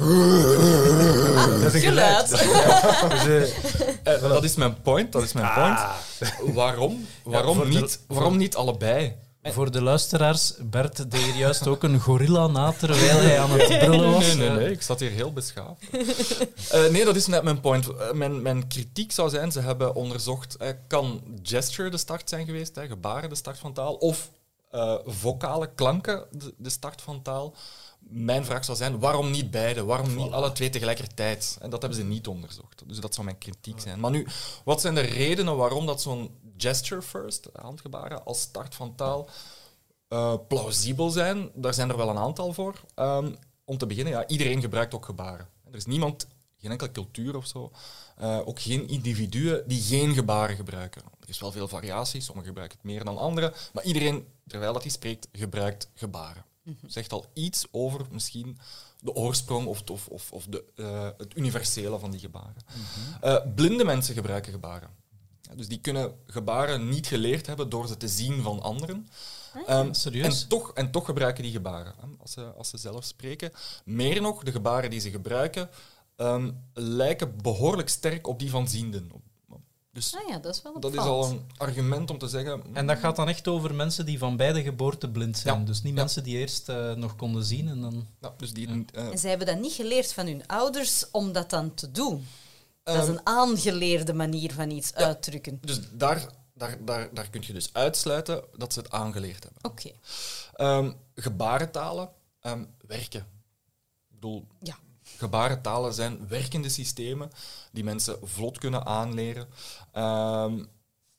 dat 1.61 1.63
is 1.63 1.73
een 1.73 1.79
geluid. 1.79 2.33
Geluid. 2.33 3.23
Dus, 3.25 3.51
eh, 4.03 4.13
Eh, 4.13 4.21
dat 4.21 4.43
is 4.43 4.55
mijn 4.55 4.81
point. 4.81 5.11
Dat 5.11 5.23
is 5.23 5.33
mijn 5.33 5.45
ah, 5.45 5.55
point. 5.55 6.55
Waarom? 6.55 7.05
Waarom, 7.23 7.59
de- 7.59 7.65
niet, 7.65 7.99
waarom 8.07 8.37
niet 8.37 8.55
allebei? 8.55 9.15
Voor 9.43 9.71
de 9.71 9.81
luisteraars, 9.81 10.53
Bert 10.59 11.11
deed 11.11 11.21
hier 11.21 11.35
juist 11.35 11.67
ook 11.67 11.83
een 11.83 11.99
gorilla 11.99 12.47
na 12.47 12.71
terwijl 12.71 13.17
hij 13.19 13.39
aan 13.39 13.51
het 13.51 13.79
brullen 13.79 14.11
was. 14.11 14.25
Nee, 14.25 14.35
nee, 14.35 14.47
Eh, 14.49 14.55
nee, 14.55 14.71
ik 14.71 14.81
zat 14.81 14.99
hier 14.99 15.09
heel 15.11 15.33
beschaafd. 15.33 15.83
Eh, 16.71 16.87
nee, 16.89 17.05
dat 17.05 17.15
is 17.15 17.27
net 17.27 17.43
mijn 17.43 17.61
point. 17.61 17.87
Eh, 17.95 18.11
mijn, 18.11 18.41
mijn 18.41 18.67
kritiek 18.67 19.11
zou 19.11 19.29
zijn, 19.29 19.51
ze 19.51 19.59
hebben 19.59 19.95
onderzocht, 19.95 20.55
eh, 20.57 20.69
kan 20.87 21.21
gesture 21.43 21.89
de 21.89 21.97
start 21.97 22.29
zijn 22.29 22.45
geweest, 22.45 22.75
hè, 22.75 22.87
gebaren 22.87 23.29
de 23.29 23.35
start 23.35 23.59
van 23.59 23.73
taal, 23.73 23.93
of 23.93 24.31
eh, 24.71 24.95
vocale 25.05 25.69
klanken 25.75 26.25
de, 26.31 26.53
de 26.57 26.69
start 26.69 27.01
van 27.01 27.21
taal. 27.21 27.53
Mijn 27.99 28.45
vraag 28.45 28.65
zou 28.65 28.77
zijn, 28.77 28.99
waarom 28.99 29.31
niet 29.31 29.51
beide? 29.51 29.83
Waarom 29.83 30.15
niet 30.15 30.31
alle 30.31 30.51
twee 30.51 30.69
tegelijkertijd? 30.69 31.57
En 31.61 31.69
dat 31.69 31.81
hebben 31.81 31.99
ze 31.99 32.05
niet 32.05 32.27
onderzocht. 32.27 32.83
Dus 32.87 32.99
dat 32.99 33.13
zou 33.13 33.25
mijn 33.25 33.37
kritiek 33.37 33.79
zijn. 33.79 33.99
Maar 33.99 34.11
nu, 34.11 34.27
wat 34.63 34.81
zijn 34.81 34.95
de 34.95 35.01
redenen 35.01 35.55
waarom 35.57 35.85
dat 35.85 36.01
zo'n 36.01 36.31
gesture 36.61 37.01
first, 37.01 37.49
handgebaren, 37.53 38.25
als 38.25 38.41
start 38.41 38.75
van 38.75 38.95
taal, 38.95 39.29
eh, 40.07 40.35
plausibel 40.47 41.09
zijn. 41.09 41.49
Daar 41.53 41.73
zijn 41.73 41.89
er 41.89 41.97
wel 41.97 42.09
een 42.09 42.17
aantal 42.17 42.53
voor. 42.53 42.81
Ehm, 42.95 43.31
om 43.65 43.77
te 43.77 43.85
beginnen, 43.85 44.13
ja, 44.13 44.27
iedereen 44.27 44.61
gebruikt 44.61 44.93
ook 44.93 45.05
gebaren. 45.05 45.47
Er 45.71 45.75
is 45.75 45.85
niemand, 45.85 46.27
geen 46.57 46.71
enkele 46.71 46.91
cultuur 46.91 47.35
of 47.35 47.47
zo, 47.47 47.71
eh, 48.17 48.47
ook 48.47 48.59
geen 48.59 48.87
individuen 48.87 49.63
die 49.67 49.81
geen 49.81 50.13
gebaren 50.13 50.55
gebruiken. 50.55 51.01
Er 51.19 51.29
is 51.29 51.39
wel 51.39 51.51
veel 51.51 51.67
variatie, 51.67 52.21
sommigen 52.21 52.49
gebruiken 52.49 52.77
het 52.77 52.87
meer 52.87 53.03
dan 53.03 53.17
anderen, 53.17 53.53
maar 53.73 53.83
iedereen, 53.83 54.27
terwijl 54.47 54.73
dat 54.73 54.81
hij 54.81 54.91
spreekt, 54.91 55.27
gebruikt 55.31 55.89
gebaren. 55.93 56.45
Zegt 56.87 57.11
al 57.11 57.25
iets 57.33 57.65
over 57.71 58.05
misschien 58.11 58.57
de 58.99 59.13
oorsprong 59.13 59.67
of, 59.67 59.81
of, 59.89 60.07
of, 60.07 60.31
of 60.31 60.45
de, 60.45 60.63
eh, 60.75 61.09
het 61.17 61.37
universele 61.37 61.99
van 61.99 62.11
die 62.11 62.19
gebaren. 62.19 62.55
Eh, 63.21 63.37
blinde 63.55 63.83
mensen 63.83 64.13
gebruiken 64.13 64.51
gebaren. 64.51 64.89
Dus 65.55 65.67
die 65.67 65.79
kunnen 65.79 66.15
gebaren 66.27 66.89
niet 66.89 67.07
geleerd 67.07 67.47
hebben 67.47 67.69
door 67.69 67.87
ze 67.87 67.97
te 67.97 68.07
zien 68.07 68.41
van 68.41 68.61
anderen. 68.61 69.07
Ehm, 69.67 69.93
serieus? 69.93 70.41
En 70.41 70.47
toch, 70.49 70.73
en 70.73 70.91
toch 70.91 71.05
gebruiken 71.05 71.43
die 71.43 71.51
gebaren 71.51 71.93
hè, 71.99 72.07
als, 72.19 72.31
ze, 72.31 72.43
als 72.43 72.69
ze 72.69 72.77
zelf 72.77 73.03
spreken. 73.03 73.51
Meer 73.85 74.21
nog, 74.21 74.43
de 74.43 74.51
gebaren 74.51 74.89
die 74.89 74.99
ze 74.99 75.09
gebruiken 75.09 75.69
ehm, 76.15 76.51
lijken 76.73 77.41
behoorlijk 77.41 77.89
sterk 77.89 78.27
op 78.27 78.39
die 78.39 78.49
van 78.49 78.67
zienden. 78.67 79.11
Dus 79.93 80.15
Ah 80.15 80.27
ja, 80.27 80.39
dat 80.39 80.55
is 80.55 80.61
wel 80.61 80.79
dat 80.79 80.93
is 80.93 80.99
al 80.99 81.25
een 81.25 81.41
argument 81.57 82.09
om 82.09 82.17
te 82.17 82.27
zeggen. 82.27 82.61
En 82.73 82.87
dat 82.87 82.97
gaat 82.97 83.15
dan 83.15 83.29
echt 83.29 83.47
over 83.47 83.75
mensen 83.75 84.05
die 84.05 84.17
van 84.17 84.37
beide 84.37 84.61
geboorte 84.61 85.09
blind 85.09 85.37
zijn. 85.37 85.59
Ja. 85.59 85.65
Dus 85.65 85.81
niet 85.81 85.93
Ja. 85.93 85.99
mensen 85.99 86.23
die 86.23 86.37
eerst 86.37 86.69
eh, 86.69 86.93
nog 86.93 87.15
konden 87.15 87.43
zien 87.43 87.67
en 87.67 87.81
dan... 87.81 88.07
Ja, 88.21 88.33
dus 88.37 88.53
die, 88.53 88.85
eh, 88.93 89.07
En 89.11 89.17
zij 89.17 89.29
hebben 89.29 89.47
dat 89.47 89.59
niet 89.59 89.73
geleerd 89.73 90.13
van 90.13 90.25
hun 90.25 90.47
ouders 90.47 91.05
om 91.11 91.31
dat 91.31 91.49
dan 91.49 91.73
te 91.73 91.91
doen. 91.91 92.25
Dat 92.83 92.95
is 92.95 93.01
Ehm, 93.01 93.11
een 93.11 93.25
aangeleerde 93.25 94.13
manier 94.13 94.53
van 94.53 94.69
iets 94.71 94.93
uitdrukken. 94.93 95.57
dus 95.61 95.79
daar, 95.91 96.25
daar, 96.53 96.77
daar, 96.85 97.13
daar 97.13 97.29
kun 97.29 97.43
je 97.45 97.53
dus 97.53 97.73
uitsluiten 97.73 98.43
dat 98.57 98.73
ze 98.73 98.79
het 98.79 98.91
aangeleerd 98.91 99.43
hebben. 99.43 99.63
Oké. 99.71 99.91
Ehm, 100.53 100.91
gebarentalen 101.15 102.09
ehm, 102.39 102.65
werken. 102.87 103.19
Ik 103.19 104.15
bedoel, 104.19 104.47
Ja. 104.61 104.77
gebarentalen 105.03 105.93
zijn 105.93 106.27
werkende 106.27 106.69
systemen 106.69 107.31
die 107.71 107.83
mensen 107.83 108.19
vlot 108.23 108.57
kunnen 108.57 108.85
aanleren. 108.85 109.47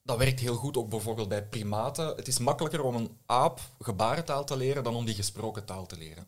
Dat 0.05 0.19
werkt 0.19 0.41
heel 0.41 0.55
goed 0.57 0.77
ook 0.77 0.89
bijvoorbeeld 0.89 1.29
bij 1.29 1.45
primaten. 1.47 2.07
Het 2.07 2.29
is 2.29 2.39
makkelijker 2.39 2.83
om 2.83 2.95
een 2.95 3.17
aap 3.27 3.61
gebarentaal 3.81 4.45
te 4.45 4.57
leren 4.57 4.83
dan 4.85 4.95
om 4.95 5.05
die 5.05 5.15
gesproken 5.15 5.65
taal 5.65 5.87
te 5.87 5.97
leren. 5.97 6.27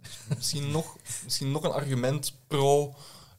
Dus 0.00 0.18
misschien, 0.36 0.70
nog, 0.70 0.96
misschien 1.24 1.50
nog 1.50 1.62
een 1.64 1.72
argument 1.72 2.32
pro 2.46 2.94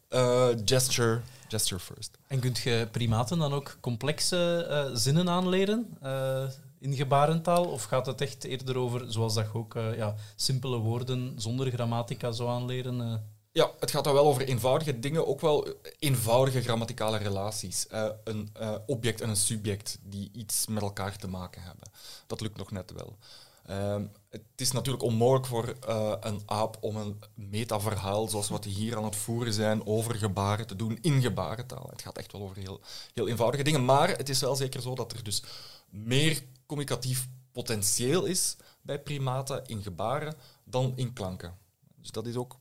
eh, 0.09 0.47
gesture, 0.65 1.21
gesture 1.47 1.81
first. 1.81 2.17
En 2.27 2.39
kunt 2.39 2.57
je 2.57 2.87
primaten 2.91 3.39
dan 3.39 3.53
ook 3.53 3.77
complexe 3.81 4.65
eh, 4.69 4.85
zinnen 4.93 5.29
aanleren 5.29 5.97
eh, 6.01 6.43
in 6.79 6.95
gebarentaal? 6.95 7.65
Of 7.65 7.83
gaat 7.83 8.05
het 8.05 8.21
echt 8.21 8.43
eerder 8.43 8.77
over, 8.77 9.11
zoals 9.11 9.33
dat 9.33 9.45
je 9.45 9.57
ook 9.57 9.73
ja, 9.73 10.15
simpele 10.35 10.77
woorden 10.77 11.33
zonder 11.35 11.71
grammatica 11.71 12.31
zou 12.31 12.49
aanleren? 12.49 13.27
Ja, 13.51 13.71
het 13.79 13.91
gaat 13.91 14.03
dan 14.03 14.13
wel 14.13 14.25
over 14.25 14.41
eenvoudige 14.41 14.99
dingen, 14.99 15.27
ook 15.27 15.41
wel 15.41 15.67
eenvoudige 15.99 16.61
grammaticale 16.61 17.17
relaties. 17.17 17.87
Een 18.23 18.49
object 18.85 19.21
en 19.21 19.29
een 19.29 19.35
subject 19.35 19.99
die 20.03 20.29
iets 20.33 20.67
met 20.67 20.81
elkaar 20.81 21.17
te 21.17 21.27
maken 21.27 21.61
hebben. 21.61 21.91
Dat 22.27 22.41
lukt 22.41 22.57
nog 22.57 22.71
net 22.71 22.91
wel. 22.91 23.17
Ehm, 23.65 24.03
het 24.29 24.41
is 24.55 24.71
natuurlijk 24.71 25.03
onmogelijk 25.03 25.45
voor 25.45 25.75
eh, 25.87 26.13
een 26.19 26.41
aap 26.45 26.77
om 26.79 26.95
een 26.95 27.21
metaverhaal, 27.33 28.27
zoals 28.27 28.49
wat 28.49 28.63
die 28.63 28.73
hier 28.73 28.97
aan 28.97 29.03
het 29.03 29.15
voeren 29.15 29.53
zijn, 29.53 29.85
over 29.85 30.15
gebaren 30.15 30.67
te 30.67 30.75
doen 30.75 30.97
in 31.01 31.21
gebarentaal. 31.21 31.87
Het 31.89 32.01
gaat 32.01 32.17
echt 32.17 32.31
wel 32.31 32.41
over 32.41 32.57
heel, 32.57 32.81
heel 33.13 33.27
eenvoudige 33.27 33.63
dingen. 33.63 33.85
Maar 33.85 34.09
het 34.09 34.29
is 34.29 34.39
wel 34.39 34.55
zeker 34.55 34.81
zo 34.81 34.95
dat 34.95 35.11
er 35.11 35.23
dus 35.23 35.43
meer 35.89 36.43
communicatief 36.65 37.27
potentieel 37.51 38.25
is 38.25 38.55
bij 38.81 39.01
primaten 39.01 39.65
in 39.65 39.83
gebaren 39.83 40.35
dan 40.63 40.93
in 40.95 41.13
klanken. 41.13 41.57
Dus 41.95 42.11
dat 42.11 42.25
is 42.25 42.35
ook 42.35 42.57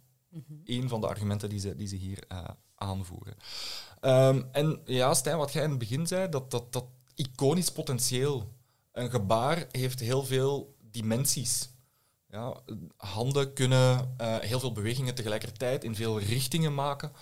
een 0.65 0.89
van 0.89 1.01
de 1.01 1.07
argumenten 1.07 1.49
die 1.49 1.61
ze, 1.61 1.77
die 1.77 1.89
ze 1.89 1.97
hier 1.97 2.25
eh, 2.29 2.45
aanvoeren. 2.75 3.37
Ehm, 4.01 4.43
en 4.53 4.81
ja, 4.85 5.15
Stijn, 5.15 5.37
wat 5.37 5.53
jij 5.53 5.63
in 5.63 5.71
het 5.71 5.79
begin 5.79 6.07
zei, 6.07 6.29
dat, 6.29 6.51
dat, 6.51 6.73
dat 6.73 6.85
iconisch 7.15 7.73
potentieel. 7.73 8.53
Een 8.93 9.11
gebaar 9.11 9.67
heeft 9.71 10.01
heel 10.01 10.25
veel 10.25 10.77
dimensies. 10.91 11.71
Ja, 12.31 12.61
handen 12.97 13.53
kunnen 13.53 14.15
eh, 14.17 14.39
heel 14.39 14.61
veel 14.61 14.73
bewegingen 14.73 15.15
tegelijkertijd 15.15 15.85
in 15.85 15.95
veel 15.95 16.21
richtingen 16.21 16.75
maken. 16.75 17.13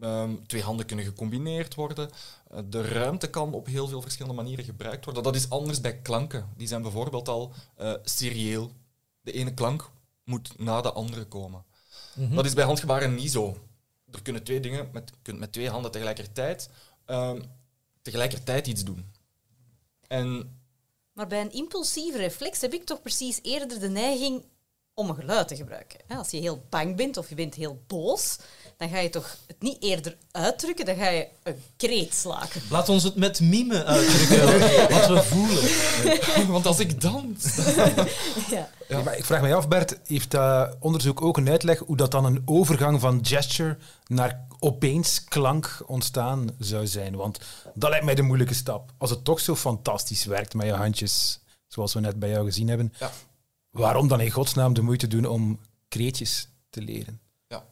Ehm, 0.00 0.34
twee 0.46 0.62
handen 0.62 0.86
kunnen 0.86 1.04
gecombineerd 1.04 1.74
worden. 1.74 2.10
Eh, 2.50 2.58
de 2.68 2.82
ruimte 2.82 3.30
kan 3.30 3.52
op 3.52 3.66
heel 3.66 3.88
veel 3.88 4.02
verschillende 4.02 4.36
manieren 4.36 4.64
gebruikt 4.64 5.04
worden. 5.04 5.22
Dat 5.22 5.34
is 5.34 5.50
anders 5.50 5.80
bij 5.80 5.98
klanken. 5.98 6.48
Die 6.56 6.66
zijn 6.66 6.82
bijvoorbeeld 6.82 7.28
al 7.28 7.52
eh, 7.76 7.92
serieel. 8.02 8.70
De 9.20 9.32
ene 9.32 9.54
klank 9.54 9.90
moet 10.24 10.58
na 10.58 10.80
de 10.80 10.92
andere 10.92 11.24
komen. 11.24 11.64
Dat 12.14 12.44
is 12.44 12.54
bij 12.54 12.64
handgebaren 12.64 13.14
niet 13.14 13.30
zo. 13.30 13.56
Er 14.10 14.22
kunnen 14.22 14.42
twee 14.42 14.60
dingen 14.60 14.88
met, 14.92 15.12
kunt 15.22 15.38
met 15.38 15.52
twee 15.52 15.70
handen 15.70 15.90
tegelijkertijd, 15.90 16.70
ehm, 17.04 17.42
tegelijkertijd 18.02 18.66
iets 18.66 18.84
doen. 18.84 19.12
En 20.06 20.55
Maar 21.16 21.26
bij 21.26 21.40
een 21.40 21.52
impulsieve 21.52 22.18
reflex 22.18 22.60
heb 22.60 22.72
ik 22.72 22.84
toch 22.84 23.02
precies 23.02 23.38
eerder 23.42 23.80
de 23.80 23.88
neiging 23.88 24.44
om 24.98 25.08
een 25.08 25.14
geluid 25.14 25.48
te 25.48 25.56
gebruiken. 25.56 26.00
hè. 26.06 26.16
Als 26.16 26.30
je 26.30 26.36
heel 26.40 26.62
bang 26.70 26.96
bent 26.96 27.16
of 27.16 27.28
je 27.28 27.34
bent 27.34 27.54
heel 27.54 27.82
boos, 27.86 28.36
dan 28.76 28.88
ga 28.88 28.98
je 28.98 29.10
toch 29.10 29.36
het 29.46 29.62
niet 29.62 29.82
eerder 29.82 30.16
uitdrukken, 30.30 30.84
dan 30.84 30.96
ga 30.96 31.08
je 31.08 31.28
een 31.42 31.62
kreet 31.76 32.14
slaken. 32.14 32.62
Laat 32.70 32.88
ons 32.88 33.02
het 33.02 33.16
met 33.16 33.40
mime 33.40 33.84
uitdrukken, 33.84 34.48
wat 34.98 35.06
we 35.06 35.22
voelen. 35.22 36.48
want 36.52 36.66
als 36.66 36.78
ik 36.78 37.00
dans. 37.00 37.56
Ja. 38.50 38.70
Ja, 38.88 39.02
maar 39.02 39.16
ik 39.16 39.24
vraag 39.24 39.40
mij 39.40 39.54
af, 39.54 39.68
Bert, 39.68 39.98
heeft 40.06 40.30
dat 40.30 40.76
onderzoek 40.80 41.22
ook 41.22 41.36
een 41.36 41.48
uitleg 41.48 41.78
hoe 41.78 41.96
dat 41.96 42.10
dan 42.10 42.24
een 42.24 42.42
overgang 42.44 43.00
van 43.00 43.26
gesture 43.26 43.76
naar 44.06 44.46
opeens 44.58 45.24
klank 45.24 45.82
ontstaan 45.86 46.48
zou 46.58 46.86
zijn? 46.86 47.16
Want 47.16 47.38
dat 47.74 47.90
lijkt 47.90 48.04
mij 48.04 48.14
de 48.14 48.22
moeilijke 48.22 48.54
stap. 48.54 48.92
Als 48.98 49.10
het 49.10 49.24
toch 49.24 49.40
zo 49.40 49.56
fantastisch 49.56 50.24
werkt 50.24 50.54
met 50.54 50.66
je 50.66 50.72
handjes, 50.72 51.40
zoals 51.68 51.94
we 51.94 52.00
net 52.00 52.18
bij 52.18 52.28
jou 52.28 52.44
gezien 52.44 52.68
hebben, 52.68 52.92
Ja. 52.98 53.10
Waarom 53.76 54.08
dan 54.08 54.20
in 54.20 54.30
godsnaam 54.30 54.74
de 54.74 54.82
moeite 54.82 55.06
doen 55.06 55.24
om 55.24 55.60
kreetjes 55.88 56.48
te 56.70 56.82
leren? 56.82 57.20
Ja. 57.48 57.64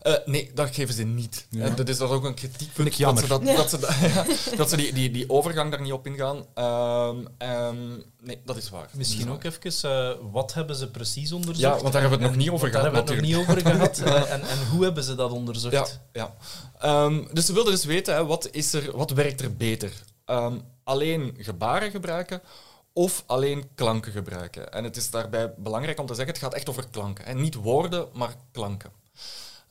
Eh, 0.00 0.14
nee, 0.24 0.50
dat 0.54 0.74
geven 0.74 0.94
ze 0.94 1.02
niet. 1.02 1.46
Ja. 1.50 1.64
En 1.64 1.74
dat 1.74 1.88
is 1.88 1.98
dat 1.98 2.10
ook 2.10 2.24
een 2.24 2.34
kritiekpunt. 2.34 2.98
Dat 2.98 3.18
ze, 3.18 3.26
dat, 3.26 3.44
dat 3.44 3.70
ze, 3.70 3.78
ja, 4.14 4.56
dat 4.56 4.70
ze 4.70 4.76
die, 4.76 4.92
die, 4.92 5.10
die 5.10 5.30
overgang 5.30 5.70
daar 5.70 5.80
niet 5.80 5.92
op 5.92 6.06
ingaan. 6.06 6.46
Ehm, 6.54 7.16
ehm, 7.38 7.76
nee, 8.20 8.40
dat 8.44 8.56
is 8.56 8.70
waar. 8.70 8.88
Misschien 8.92 9.30
ook 9.30 9.44
is 9.44 9.82
even, 9.82 9.90
eh, 9.90 10.16
wat 10.32 10.54
hebben 10.54 10.76
ze 10.76 10.90
precies 10.90 11.32
onderzocht? 11.32 11.74
Ja, 11.74 11.82
want 11.82 11.92
daar 11.92 12.00
hebben 12.00 12.18
we 12.18 12.24
het 12.24 12.34
nog 12.34 12.44
niet 12.44 12.52
over 12.52 12.70
Daar 12.70 12.80
gehad, 12.80 12.94
hebben 12.94 13.16
we 13.16 13.22
het 13.22 13.34
nog 13.34 13.40
niet 13.40 13.48
over 13.48 13.70
gehad. 13.70 13.98
Eh, 13.98 14.32
en, 14.34 14.40
en 14.40 14.66
hoe 14.70 14.84
hebben 14.84 15.04
ze 15.04 15.14
dat 15.14 15.30
onderzocht? 15.32 15.74
Ja, 15.74 15.86
ja. 16.12 16.34
Ehm, 16.78 17.24
dus 17.32 17.46
ze 17.46 17.52
wilden 17.52 17.72
dus 17.72 17.84
weten, 17.84 18.14
hè, 18.14 18.26
wat, 18.26 18.48
is 18.50 18.72
er, 18.72 18.96
wat 18.96 19.10
werkt 19.10 19.40
er 19.40 19.56
beter? 19.56 19.92
Ehm, 20.24 20.58
alleen 20.84 21.36
gebaren 21.38 21.90
gebruiken 21.90 22.42
of 22.92 23.24
alleen 23.26 23.74
klanken 23.74 24.12
gebruiken? 24.12 24.72
En 24.72 24.84
het 24.84 24.96
is 24.96 25.10
daarbij 25.10 25.54
belangrijk 25.54 25.98
om 25.98 26.06
te 26.06 26.14
zeggen, 26.14 26.34
het 26.34 26.42
gaat 26.42 26.54
echt 26.54 26.68
over 26.68 26.88
klanken. 26.88 27.24
Hè. 27.24 27.34
Niet 27.34 27.54
woorden, 27.54 28.08
maar 28.12 28.36
klanken. 28.52 28.92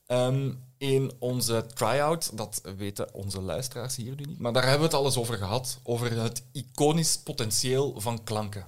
Ehm, 0.05 0.51
in 0.77 1.11
onze 1.19 1.65
try-out, 1.73 2.37
dat 2.37 2.61
weten 2.77 3.13
onze 3.13 3.41
luisteraars 3.41 3.95
hier 3.95 4.15
nu 4.15 4.23
niet, 4.23 4.39
maar 4.39 4.53
daar 4.53 4.63
hebben 4.63 4.79
we 4.79 4.85
het 4.85 5.03
alles 5.03 5.17
over 5.17 5.37
gehad, 5.37 5.79
over 5.83 6.21
het 6.21 6.43
iconisch 6.51 7.17
potentieel 7.17 8.01
van 8.01 8.23
klanken. 8.23 8.65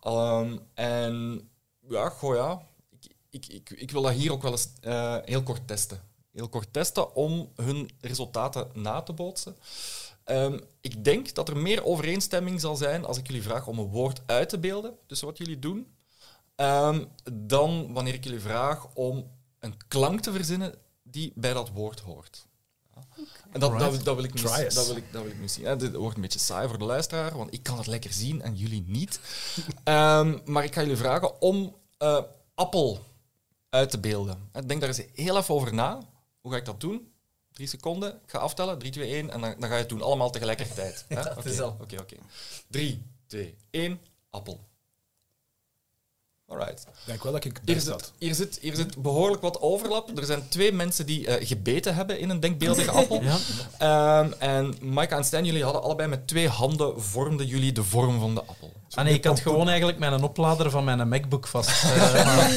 Ehm, 0.00 0.58
en 0.74 1.48
ja, 1.88 2.08
goh 2.08 2.34
ja, 2.34 2.62
ik, 2.90 3.12
ik, 3.30 3.46
ik, 3.46 3.70
ik 3.70 3.90
wil 3.90 4.02
dat 4.02 4.12
hier 4.12 4.32
ook 4.32 4.42
wel 4.42 4.50
eens 4.50 4.68
eh, 4.80 5.16
heel 5.24 5.42
kort 5.42 5.66
testen. 5.66 6.00
Heel 6.32 6.48
kort 6.48 6.72
testen 6.72 7.14
om 7.14 7.52
hun 7.56 7.90
resultaten 8.00 8.68
na 8.74 9.02
te 9.02 9.12
bootsen. 9.12 9.56
Ehm, 10.28 10.58
ik 10.80 11.04
denk 11.04 11.34
dat 11.34 11.48
er 11.48 11.56
meer 11.56 11.84
overeenstemming 11.84 12.60
zal 12.60 12.76
zijn 12.76 13.04
als 13.04 13.18
ik 13.18 13.26
jullie 13.26 13.42
vraag 13.42 13.66
om 13.66 13.78
een 13.78 13.88
woord 13.88 14.20
uit 14.26 14.48
te 14.48 14.58
beelden 14.58 14.94
tussen 15.06 15.26
wat 15.26 15.38
jullie 15.38 15.58
doen, 15.58 15.86
ehm, 16.54 17.04
dan 17.32 17.92
wanneer 17.92 18.14
ik 18.14 18.24
jullie 18.24 18.40
vraag 18.40 18.94
om 18.94 19.30
een 19.58 19.74
klank 19.88 20.20
te 20.20 20.32
verzinnen 20.32 20.74
die 21.02 21.32
bij 21.34 21.52
dat 21.52 21.70
woord 21.70 22.00
hoort. 22.00 22.46
En 23.52 23.60
dat, 23.60 23.78
dat, 23.78 24.04
dat, 24.04 24.14
wil 24.14 24.24
ik 24.24 24.34
nu, 24.34 24.42
dat, 24.42 24.86
wil 24.86 24.96
ik, 24.96 25.12
dat 25.12 25.22
wil 25.22 25.30
ik 25.30 25.40
nu 25.40 25.48
zien. 25.48 25.78
Dit 25.78 25.94
wordt 25.94 26.16
een 26.16 26.22
beetje 26.22 26.38
saai 26.38 26.68
voor 26.68 26.78
de 26.78 26.84
luisteraar, 26.84 27.36
want 27.36 27.52
ik 27.52 27.62
kan 27.62 27.76
het 27.76 27.86
lekker 27.86 28.12
zien 28.12 28.42
en 28.42 28.56
jullie 28.56 28.84
niet. 28.86 29.20
Ehm, 29.84 30.38
maar 30.44 30.64
ik 30.64 30.74
ga 30.74 30.80
jullie 30.80 30.96
vragen 30.96 31.40
om 31.40 31.76
eh, 31.98 32.22
appel 32.54 33.04
uit 33.70 33.90
te 33.90 33.98
beelden. 33.98 34.50
Ik 34.52 34.68
denk 34.68 34.80
daar 34.80 34.88
eens 34.88 35.02
heel 35.14 35.36
even 35.36 35.54
over 35.54 35.74
na. 35.74 36.00
Hoe 36.40 36.52
ga 36.52 36.58
ik 36.58 36.64
dat 36.64 36.80
doen? 36.80 37.12
Drie 37.58 37.70
seconden. 37.70 38.10
Ik 38.10 38.30
ga 38.30 38.38
aftellen. 38.38 38.78
3, 38.78 38.90
2, 38.90 39.12
1. 39.14 39.30
En 39.30 39.40
dan, 39.40 39.54
dan 39.58 39.68
ga 39.68 39.74
je 39.74 39.80
het 39.80 39.88
doen. 39.88 40.02
Allemaal 40.02 40.30
tegelijkertijd. 40.30 41.04
Oké. 41.36 41.74
Oké, 41.80 42.00
oké. 42.00 42.16
3, 42.68 43.02
2, 43.26 43.54
1. 43.70 44.00
Appel. 44.30 44.60
Alright. 46.46 46.82
Ik 46.82 46.92
denk 47.04 47.22
wel 47.22 47.32
dat 47.32 47.44
ik 47.44 47.60
Hier 47.64 47.80
zit, 47.80 48.12
hier, 48.18 48.34
zit, 48.34 48.58
hier 48.60 48.74
zit 48.74 49.02
behoorlijk 49.02 49.42
wat 49.42 49.60
overlap. 49.60 50.18
Er 50.18 50.24
zijn 50.24 50.48
twee 50.48 50.72
mensen 50.72 51.06
die 51.06 51.26
eh, 51.26 51.46
gebeten 51.46 51.94
hebben 51.94 52.18
in 52.18 52.30
een 52.30 52.40
denkbeeldige 52.40 52.90
appel. 53.00 53.22
Ja. 53.22 53.36
Ehm, 53.78 54.32
en 54.38 54.74
Maaike 54.80 55.14
en 55.14 55.24
Stijn, 55.24 55.44
jullie 55.44 55.64
hadden 55.64 55.82
allebei 55.82 56.08
met 56.08 56.26
twee 56.26 56.48
handen 56.48 57.02
vormden 57.02 57.46
jullie 57.46 57.72
de 57.72 57.84
vorm 57.84 58.20
van 58.20 58.34
de 58.34 58.40
appel. 58.40 58.72
Ah 58.94 59.04
nee, 59.04 59.14
ik 59.14 59.24
had 59.24 59.40
gewoon 59.40 59.68
eigenlijk 59.68 59.98
mijn 59.98 60.22
oplader 60.22 60.70
van 60.70 60.84
mijn 60.84 61.08
MacBook 61.08 61.46
vast. 61.46 61.84
Eh, 61.84 62.56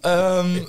Ehm, 0.00 0.64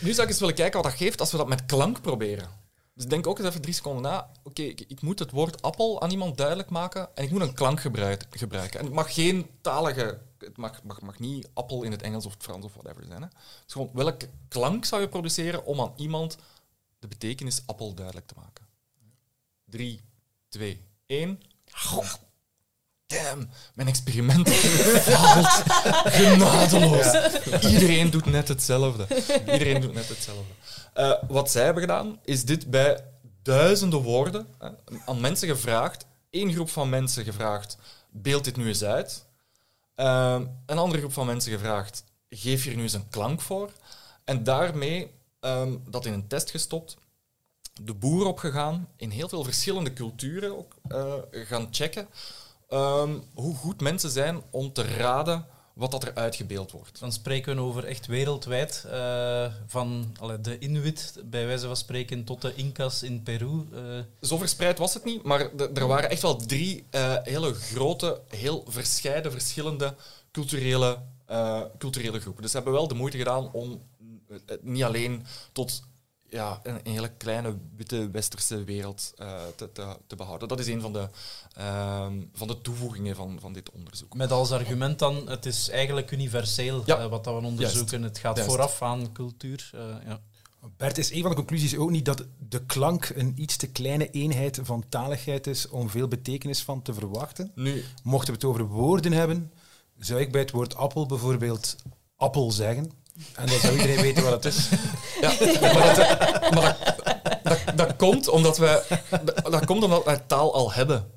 nu 0.00 0.12
zou 0.12 0.22
ik 0.22 0.28
eens 0.28 0.38
willen 0.38 0.54
kijken 0.54 0.82
wat 0.82 0.90
dat 0.90 1.00
geeft 1.00 1.20
als 1.20 1.30
we 1.30 1.36
dat 1.36 1.48
met 1.48 1.66
klank 1.66 2.00
proberen. 2.00 2.64
Dus 2.94 3.06
denk 3.06 3.26
ook 3.26 3.38
eens 3.38 3.48
even 3.48 3.60
drie 3.60 3.74
seconden 3.74 4.02
na. 4.02 4.30
Oké, 4.42 4.62
ik, 4.62 5.00
moet 5.00 5.18
het 5.18 5.30
woord 5.30 5.62
appel 5.62 6.02
aan 6.02 6.10
iemand 6.10 6.36
duidelijk 6.36 6.70
maken 6.70 7.16
en 7.16 7.24
ik 7.24 7.30
moet 7.30 7.40
een 7.40 7.54
klank 7.54 7.80
gebruik- 7.80 8.26
gebruiken. 8.30 8.78
En 8.78 8.84
het 8.84 8.94
mag 8.94 9.14
geen 9.14 9.50
talige... 9.60 10.20
Het 10.38 10.56
mag, 10.56 10.82
mag, 10.82 11.00
mag 11.00 11.18
niet 11.18 11.48
appel 11.54 11.82
in 11.82 11.90
het 11.90 12.02
Engels 12.02 12.26
of 12.26 12.32
het 12.32 12.42
Frans 12.42 12.64
of 12.64 12.74
whatever 12.74 13.04
zijn. 13.04 13.22
Hè. 13.22 13.28
Dus 13.64 13.72
gewoon, 13.72 13.90
welke 13.92 14.28
klank 14.48 14.84
zou 14.84 15.00
je 15.00 15.08
produceren 15.08 15.64
om 15.64 15.80
aan 15.80 15.92
iemand 15.96 16.36
de 16.98 17.08
betekenis 17.08 17.62
appel 17.66 17.94
duidelijk 17.94 18.26
te 18.26 18.34
maken? 18.36 18.66
Drie, 19.64 20.00
twee, 20.48 20.80
één. 21.06 21.42
Damn, 23.06 23.48
mijn 23.74 23.88
experiment 23.88 24.48
faalt 24.48 25.46
genadeloos. 26.04 27.12
Iedereen 27.72 28.10
doet 28.10 28.26
net 28.26 28.48
hetzelfde. 28.48 29.06
Iedereen 29.38 29.80
doet 29.80 29.94
net 29.94 30.08
hetzelfde. 30.08 30.52
Eh, 30.92 31.12
wat 31.28 31.50
zij 31.50 31.64
hebben 31.64 31.82
gedaan, 31.82 32.20
is 32.24 32.44
dit 32.44 32.70
bij 32.70 33.04
duizenden 33.42 34.02
woorden 34.02 34.46
aan 35.04 35.20
mensen 35.20 35.48
gevraagd. 35.48 36.06
Eén 36.30 36.52
groep 36.52 36.68
van 36.68 36.88
mensen 36.88 37.24
gevraagd, 37.24 37.76
beeld 38.10 38.44
dit 38.44 38.56
nu 38.56 38.66
eens 38.66 38.84
uit. 38.84 39.26
Eh, 39.94 40.40
een 40.66 40.78
andere 40.78 41.00
groep 41.00 41.12
van 41.12 41.26
mensen 41.26 41.52
gevraagd, 41.52 42.04
geef 42.30 42.64
hier 42.64 42.76
nu 42.76 42.82
eens 42.82 42.92
een 42.92 43.08
klank 43.08 43.40
voor. 43.40 43.70
En 44.24 44.44
daarmee 44.44 45.10
ehm, 45.40 45.76
dat 45.88 46.06
in 46.06 46.12
een 46.12 46.26
test 46.28 46.50
gestopt, 46.50 46.96
de 47.82 47.94
boer 47.94 48.26
opgegaan, 48.26 48.88
in 48.96 49.10
heel 49.10 49.28
veel 49.28 49.44
verschillende 49.44 49.92
culturen 49.92 50.58
ook 50.58 50.76
eh, 50.88 51.14
gaan 51.30 51.68
checken 51.70 52.08
ehm, 52.68 53.18
hoe 53.34 53.54
goed 53.54 53.80
mensen 53.80 54.10
zijn 54.10 54.42
om 54.50 54.72
te 54.72 54.82
raden 54.82 55.46
wat 55.72 55.90
dat 55.90 56.04
er 56.04 56.14
uitgebeeld 56.14 56.70
wordt. 56.72 57.00
Dan 57.00 57.12
spreken 57.12 57.54
we 57.56 57.60
over 57.62 57.84
echt 57.84 58.06
wereldwijd. 58.06 58.84
eh, 58.90 59.46
van 59.66 60.16
de 60.42 60.58
Inuit, 60.58 61.20
bij 61.24 61.46
wijze 61.46 61.66
van 61.66 61.76
spreken, 61.76 62.24
tot 62.24 62.42
de 62.42 62.54
Incas 62.54 63.02
in 63.02 63.22
Peru. 63.22 63.66
eh. 63.74 63.80
Zo 64.28 64.36
verspreid 64.36 64.78
was 64.78 64.94
het 64.94 65.04
niet, 65.04 65.22
maar 65.22 65.48
er 65.74 65.86
waren 65.86 66.10
echt 66.10 66.22
wel 66.22 66.36
drie 66.36 66.84
eh, 66.90 67.16
hele 67.22 67.54
grote, 67.54 68.20
heel 68.28 68.64
verscheiden, 68.68 69.32
verschillende 69.32 69.94
culturele, 70.32 70.98
culturele 71.78 72.20
groepen. 72.20 72.42
Dus 72.42 72.50
ze 72.50 72.56
hebben 72.56 72.74
wel 72.74 72.88
de 72.88 72.94
moeite 72.94 73.16
gedaan 73.18 73.52
om 73.52 73.82
het 74.46 74.64
niet 74.64 74.82
alleen 74.84 75.26
tot 75.52 75.82
ja, 76.30 76.60
een, 76.62 76.74
een 76.82 76.92
hele 76.92 77.08
kleine 77.16 77.56
witte 77.76 78.10
westerse 78.10 78.64
wereld 78.64 79.12
eh, 79.16 79.36
te, 79.56 79.72
te, 79.72 79.96
te 80.06 80.16
behouden. 80.16 80.48
Dat 80.48 80.58
is 80.60 80.66
een 80.66 80.80
van 80.80 80.92
de, 80.92 81.08
ehm, 81.54 82.20
van 82.32 82.46
de 82.48 82.60
toevoegingen 82.60 83.16
van, 83.16 83.38
van 83.40 83.52
dit 83.52 83.70
onderzoek. 83.70 84.14
met 84.14 84.32
als 84.32 84.50
argument 84.52 84.98
dan, 84.98 85.28
het 85.28 85.46
is 85.46 85.68
eigenlijk 85.68 86.10
universeel 86.10 86.82
Ja. 86.86 86.98
eh, 86.98 87.06
wat 87.08 87.24
dat 87.24 87.40
we 87.40 87.46
onderzoeken. 87.46 88.02
Het 88.02 88.18
gaat 88.18 88.36
Juist. 88.36 88.50
vooraf 88.50 88.82
aan 88.82 89.12
cultuur. 89.12 89.70
eh, 89.74 89.80
ja. 90.06 90.20
Bert, 90.76 90.98
is 90.98 91.10
een 91.12 91.20
van 91.20 91.30
de 91.30 91.36
conclusies 91.36 91.76
ook 91.76 91.90
niet 91.90 92.04
dat 92.04 92.24
de 92.48 92.64
klank 92.66 93.08
een 93.14 93.32
iets 93.36 93.56
te 93.56 93.66
kleine 93.66 94.10
eenheid 94.10 94.58
van 94.62 94.84
taligheid 94.88 95.46
is 95.46 95.68
om 95.68 95.90
veel 95.90 96.08
betekenis 96.08 96.62
van 96.62 96.82
te 96.82 96.94
verwachten? 96.94 97.52
Nu, 97.54 97.84
Mochten 98.02 98.28
we 98.28 98.34
het 98.34 98.44
over 98.44 98.66
woorden 98.66 99.12
hebben, 99.12 99.52
zou 99.98 100.20
ik 100.20 100.32
bij 100.32 100.40
het 100.40 100.50
woord 100.50 100.74
appel 100.76 101.06
bijvoorbeeld 101.06 101.76
appel 102.16 102.50
zeggen. 102.52 102.90
En 103.34 103.46
dan 103.46 103.58
zou 103.58 103.72
iedereen 103.72 104.02
weten 104.02 104.22
wat 104.22 104.32
het 104.32 104.44
is. 104.44 104.68
Ja, 105.20 105.32
maar, 105.60 105.94
dat, 105.94 106.54
maar 106.54 106.76
dat, 107.42 107.58
dat, 107.64 107.76
dat 107.76 107.96
komt 107.96 108.28
omdat 108.28 108.58
we 108.58 108.82
dat, 109.50 109.64
komt 109.64 109.84
omdat 109.84 110.04
wij 110.04 110.18
taal 110.26 110.54
al 110.54 110.72
hebben. 110.72 111.10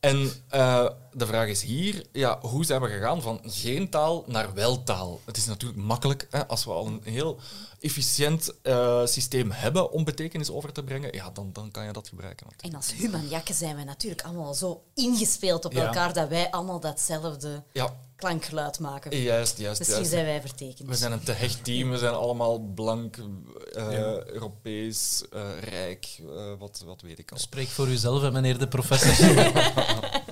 En 0.00 0.30
eh, 0.48 0.86
de 1.12 1.26
vraag 1.26 1.48
is 1.48 1.62
hier, 1.62 2.06
ja, 2.12 2.38
hoe 2.40 2.64
zijn 2.64 2.80
we 2.80 2.88
gegaan 2.88 3.22
van 3.22 3.40
geen 3.44 3.90
taal 3.90 4.24
naar 4.26 4.54
wel 4.54 4.82
taal? 4.82 5.20
Het 5.24 5.36
is 5.36 5.46
natuurlijk 5.46 5.80
makkelijk 5.80 6.26
hè, 6.30 6.46
als 6.48 6.64
we 6.64 6.70
al 6.70 6.86
een 6.86 7.00
heel 7.04 7.38
efficiënt 7.80 8.52
eh, 8.62 9.06
systeem 9.06 9.50
hebben 9.50 9.90
om 9.90 10.04
betekenis 10.04 10.50
over 10.50 10.72
te 10.72 10.82
brengen, 10.84 11.14
ja, 11.14 11.30
dan, 11.30 11.50
dan 11.52 11.70
kan 11.70 11.84
je 11.84 11.92
dat 11.92 12.08
gebruiken. 12.08 12.46
natuurlijk. 12.46 12.74
En 12.74 12.80
als 12.80 12.92
humanjakken 13.00 13.54
zijn 13.54 13.74
wij 13.74 13.84
natuurlijk 13.84 14.22
allemaal 14.22 14.54
zo 14.54 14.82
ingespeeld 14.94 15.64
op 15.64 15.72
Ja. 15.72 15.86
elkaar 15.86 16.12
dat 16.12 16.28
wij 16.28 16.50
allemaal 16.50 16.80
datzelfde 16.80 17.62
Ja, 17.72 17.96
klankgeluid 18.16 18.78
maken. 18.78 19.16
juist, 19.20 19.58
juist. 19.58 19.78
Misschien 19.78 19.98
juist. 20.00 20.14
zijn 20.14 20.24
wij 20.26 20.40
vertekend. 20.40 20.88
We 20.88 20.94
zijn 20.94 21.12
een 21.12 21.22
te 21.24 21.32
hecht 21.32 21.64
team, 21.64 21.90
we 21.90 21.98
zijn 21.98 22.14
allemaal 22.14 22.58
blank, 22.58 23.16
eh, 23.16 23.92
Ja. 23.92 24.22
Europees, 24.26 25.22
eh, 25.32 25.42
rijk, 25.70 26.20
eh, 26.20 26.52
wat, 26.58 26.82
wat 26.86 27.00
weet 27.02 27.18
ik 27.18 27.32
al. 27.32 27.38
Spreek 27.38 27.68
voor 27.68 27.86
uzelf, 27.88 28.30
meneer 28.32 28.58
de 28.58 28.68
professor. 28.68 29.26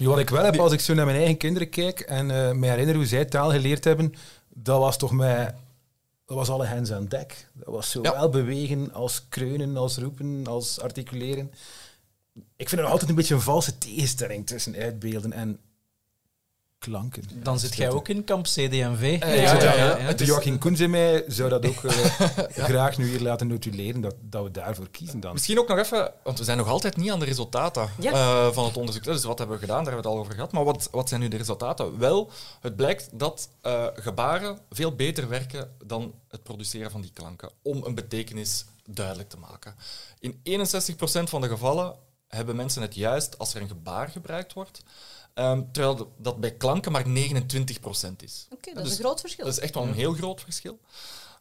Nu, 0.00 0.08
wat 0.08 0.18
ik 0.18 0.30
wel 0.30 0.44
heb 0.44 0.56
als 0.58 0.72
ik 0.72 0.80
zo 0.80 0.94
naar 0.94 1.04
mijn 1.04 1.16
eigen 1.18 1.36
kinderen 1.36 1.68
kijk 1.70 2.00
en 2.00 2.30
eh 2.30 2.52
me 2.52 2.66
herinner 2.68 2.94
hoe 2.94 3.06
zij 3.06 3.24
taal 3.24 3.50
geleerd 3.50 3.84
hebben, 3.84 4.14
dat 4.48 4.78
was 4.80 4.98
toch 4.98 5.12
mij... 5.12 5.54
Dat 6.26 6.36
was 6.38 6.48
alle 6.48 6.66
hands 6.66 6.92
aan 6.92 7.06
dek. 7.06 7.48
Dat 7.52 7.74
was 7.74 7.92
Ja. 7.92 8.02
zowel 8.04 8.28
bewegen 8.28 8.92
als 8.92 9.26
kreunen, 9.28 9.76
als 9.76 9.96
roepen, 9.98 10.46
als 10.46 10.80
articuleren. 10.80 11.50
Ik 12.56 12.68
vind 12.68 12.72
er 12.72 12.82
nog 12.82 12.90
altijd 12.90 13.10
een 13.10 13.16
beetje 13.16 13.34
een 13.34 13.40
valse 13.40 13.78
tegenstelling 13.78 14.46
tussen 14.46 14.74
uitbeelden 14.76 15.32
en 15.32 15.58
klanken. 16.80 17.22
Dan 17.34 17.58
zit 17.58 17.76
jij 17.76 17.90
ook 17.90 18.08
in 18.08 18.24
kamp 18.24 18.44
CD&V. 18.44 19.16
ja, 19.20 19.62
Ja, 19.62 19.98
ja, 19.98 20.12
Joachim 20.14 20.58
Koens 20.58 20.80
in 20.80 20.90
mij 20.90 21.24
zou 21.26 21.48
dat 21.48 21.66
ook 21.66 21.84
eh, 21.84 21.94
graag 22.64 22.98
nu 22.98 23.08
hier 23.08 23.20
laten 23.20 23.46
notuleren, 23.46 24.00
dat, 24.00 24.14
dat 24.20 24.42
we 24.42 24.50
daarvoor 24.50 24.88
kiezen 24.90 25.20
dan. 25.20 25.32
Misschien 25.32 25.58
ook 25.58 25.68
nog 25.68 25.78
even, 25.78 26.12
want 26.22 26.38
we 26.38 26.44
zijn 26.44 26.56
nog 26.58 26.68
altijd 26.68 26.96
niet 26.96 27.10
aan 27.10 27.18
de 27.18 27.24
resultaten 27.24 27.90
Ja. 27.98 28.12
eh, 28.12 28.52
van 28.52 28.64
het 28.64 28.76
onderzoek. 28.76 29.04
Dus 29.04 29.24
wat 29.24 29.38
hebben 29.38 29.56
we 29.56 29.62
gedaan? 29.62 29.84
Daar 29.84 29.92
hebben 29.92 30.02
we 30.02 30.08
het 30.08 30.18
al 30.18 30.24
over 30.24 30.34
gehad. 30.34 30.52
Maar 30.52 30.64
wat, 30.64 30.88
wat 30.90 31.08
zijn 31.08 31.20
nu 31.20 31.28
de 31.28 31.36
resultaten? 31.36 31.98
Wel, 31.98 32.30
het 32.60 32.76
blijkt 32.76 33.08
dat 33.12 33.48
eh, 33.60 33.86
gebaren 33.94 34.58
veel 34.70 34.94
beter 34.94 35.28
werken 35.28 35.70
dan 35.84 36.14
het 36.28 36.42
produceren 36.42 36.90
van 36.90 37.00
die 37.00 37.12
klanken 37.14 37.50
om 37.62 37.84
een 37.84 37.94
betekenis 37.94 38.64
duidelijk 38.88 39.28
te 39.28 39.38
maken. 39.38 39.74
In 40.18 40.40
61% 40.44 41.22
van 41.22 41.40
de 41.40 41.48
gevallen 41.48 41.94
hebben 42.28 42.56
mensen 42.56 42.82
het 42.82 42.94
juist 42.94 43.38
als 43.38 43.54
er 43.54 43.60
een 43.62 43.68
gebaar 43.68 44.08
gebruikt 44.08 44.52
wordt, 44.52 44.82
ehm, 45.34 45.62
terwijl 45.72 46.12
dat 46.18 46.40
bij 46.40 46.50
klanken 46.54 46.92
maar 46.92 47.04
29% 47.08 48.22
is. 48.22 48.46
Oké, 48.52 48.74
dat 48.74 48.82
Dus 48.82 48.92
is 48.92 48.98
een 48.98 49.04
groot 49.04 49.20
verschil. 49.20 49.44
Dat 49.44 49.54
is 49.54 49.60
echt 49.60 49.74
wel 49.74 49.82
een 49.82 49.94
heel 49.94 50.12
groot 50.12 50.40
verschil. 50.40 50.78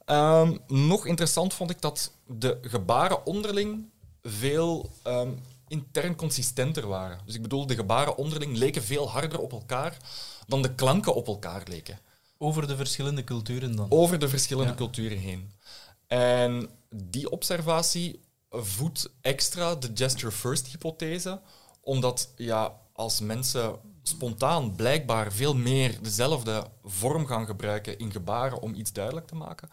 Ehm, 0.05 0.57
nog 0.67 1.05
interessant 1.05 1.53
vond 1.53 1.69
ik 1.69 1.81
dat 1.81 2.11
de 2.27 2.57
gebaren 2.61 3.25
onderling 3.25 3.89
veel 4.21 4.91
ehm, 5.03 5.31
intern 5.67 6.15
consistenter 6.15 6.87
waren. 6.87 7.19
Dus 7.25 7.35
ik 7.35 7.41
bedoel, 7.41 7.65
de 7.67 7.75
gebaren 7.75 8.17
onderling 8.17 8.57
leken 8.57 8.83
veel 8.83 9.09
harder 9.09 9.39
op 9.39 9.51
elkaar 9.51 9.97
dan 10.47 10.61
de 10.61 10.75
klanken 10.75 11.15
op 11.15 11.27
elkaar 11.27 11.63
leken. 11.67 11.99
Over 12.37 12.67
de 12.67 12.75
verschillende 12.75 13.23
culturen 13.23 13.75
dan. 13.75 13.85
Over 13.91 14.19
de 14.19 14.29
verschillende 14.29 14.69
Ja. 14.71 14.77
culturen 14.77 15.17
heen. 15.17 15.51
En 16.07 16.69
die 16.89 17.29
observatie 17.29 18.19
voedt 18.49 19.09
extra 19.21 19.75
de 19.75 19.91
gesture 19.93 20.31
first 20.31 20.67
hypothese, 20.67 21.41
omdat 21.81 22.33
ja, 22.35 22.73
als 22.99 23.19
mensen 23.19 23.79
spontaan 24.03 24.75
blijkbaar 24.75 25.31
veel 25.31 25.55
meer 25.55 25.97
dezelfde 26.01 26.67
vorm 26.83 27.25
gaan 27.25 27.45
gebruiken 27.45 27.97
in 27.97 28.11
gebaren 28.11 28.61
om 28.61 28.73
iets 28.73 28.93
duidelijk 28.93 29.27
te 29.27 29.35
maken, 29.35 29.69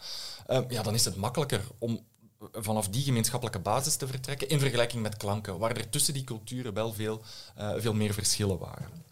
eh, 0.46 0.60
ja, 0.68 0.82
dan 0.82 0.94
is 0.94 1.04
het 1.04 1.16
makkelijker 1.16 1.60
om 1.78 2.04
vanaf 2.52 2.88
die 2.88 3.02
gemeenschappelijke 3.02 3.58
basis 3.60 3.96
te 3.96 4.06
vertrekken 4.06 4.48
in 4.48 4.58
vergelijking 4.58 5.02
met 5.02 5.16
klanken, 5.16 5.58
waar 5.58 5.76
er 5.76 5.88
tussen 5.88 6.14
die 6.14 6.24
culturen 6.24 6.74
wel 6.74 6.92
veel, 6.92 7.22
eh, 7.54 7.72
veel 7.76 7.94
meer 7.94 8.14
verschillen 8.14 8.58
waren. 8.58 9.04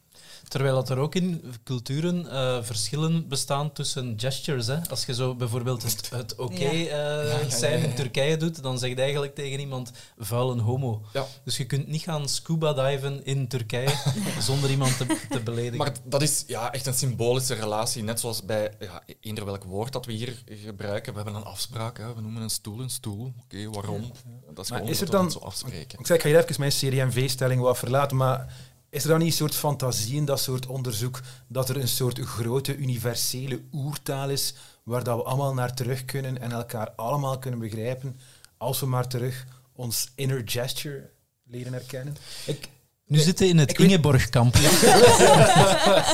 Terwijl 0.48 0.74
dat 0.74 0.88
er 0.90 0.98
ook 0.98 1.14
in 1.14 1.54
culturen 1.64 2.30
eh, 2.30 2.62
verschillen 2.62 3.28
bestaan 3.28 3.72
tussen 3.72 4.14
gestures. 4.16 4.66
Hè. 4.66 4.88
Als 4.90 5.04
je 5.06 5.14
zo 5.14 5.34
bijvoorbeeld 5.34 5.82
het, 5.82 6.10
het 6.10 6.34
oké 6.36 6.64
eh, 6.64 7.48
zijn 7.48 7.82
in 7.82 7.94
Turkije 7.94 8.36
doet, 8.36 8.62
dan 8.62 8.78
zeg 8.78 8.90
je 8.90 8.96
eigenlijk 8.96 9.34
tegen 9.34 9.60
iemand 9.60 9.92
vuile 10.18 10.60
homo. 10.62 11.02
Ja. 11.12 11.26
Dus 11.44 11.56
je 11.56 11.64
kunt 11.64 11.86
niet 11.88 12.02
gaan 12.02 12.28
scuba 12.28 12.72
diven 12.72 13.24
in 13.24 13.48
Turkije 13.48 13.94
zonder 14.40 14.70
iemand 14.70 14.96
te, 14.98 15.18
te 15.30 15.40
beledigen. 15.40 15.76
Maar 15.78 15.92
dat 16.04 16.22
is 16.22 16.44
ja, 16.46 16.72
echt 16.72 16.86
een 16.86 16.94
symbolische 16.94 17.54
relatie. 17.54 18.02
Net 18.02 18.20
zoals 18.20 18.44
bij 18.44 18.72
ja, 18.80 19.02
eender 19.20 19.44
welk 19.44 19.64
woord 19.64 19.92
dat 19.92 20.06
we 20.06 20.12
hier 20.12 20.42
gebruiken. 20.46 21.12
We 21.12 21.20
hebben 21.20 21.36
een 21.40 21.44
afspraak. 21.44 21.98
Hè. 21.98 22.14
We 22.14 22.20
noemen 22.20 22.42
een 22.42 22.50
stoel 22.50 22.80
een 22.80 22.90
stoel. 22.90 23.32
Oké, 23.44 23.70
waarom? 23.70 24.12
Dat 24.54 24.64
is 24.64 24.70
Maar 24.70 24.78
gewoon 24.78 24.94
is 24.94 25.00
er 25.00 25.10
dan- 25.10 25.30
zo 25.30 25.38
afspreken. 25.38 25.98
Ik 25.98 26.06
zeg, 26.06 26.16
ik 26.16 26.22
ga 26.22 26.28
hier 26.28 26.38
even 26.38 26.54
mijn 26.58 26.70
CD&V-stelling 27.10 27.60
wat 27.60 27.78
verlaten, 27.78 28.16
maar 28.16 28.52
is 28.94 29.02
er 29.02 29.08
dan 29.08 29.18
niet 29.18 29.28
een 29.28 29.34
soort 29.34 29.54
fantasie 29.54 30.16
in 30.16 30.24
dat 30.24 30.40
soort 30.40 30.66
onderzoek 30.66 31.20
dat 31.48 31.68
er 31.68 31.76
een 31.76 31.88
soort 31.88 32.18
grote 32.18 32.76
universele 32.76 33.60
oertaal 33.72 34.28
is 34.30 34.54
waar 34.82 35.04
dat 35.04 35.16
we 35.16 35.22
allemaal 35.22 35.54
naar 35.54 35.74
terug 35.74 36.04
kunnen 36.04 36.40
en 36.40 36.52
elkaar 36.52 36.90
allemaal 36.96 37.38
kunnen 37.38 37.60
begrijpen 37.60 38.20
als 38.56 38.80
we 38.80 38.86
maar 38.86 39.06
terug 39.08 39.44
ons 39.72 40.10
inner 40.14 40.42
gesture 40.44 41.10
leren 41.44 41.72
herkennen? 41.72 42.16
Ik, 42.46 42.68
Nu 43.06 43.18
zitten 43.18 43.44
we 43.46 43.50
in 43.52 43.58
het 43.58 43.70
ik 43.70 43.78
weet- 43.78 43.86
Ingeborgkamp. 43.88 44.54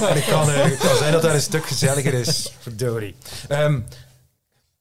Maar 0.01 0.15
het 0.15 0.25
kan, 0.25 0.51
eh, 0.51 0.65
het 0.65 0.77
kan 0.79 0.97
zijn 0.97 1.13
dat 1.13 1.23
daar 1.23 1.35
een 1.35 1.41
stuk 1.41 1.67
gezelliger 1.67 2.15
is. 2.15 2.53
Verdorie. 2.61 3.15
Ehm, 3.49 3.77
ik 3.77 3.87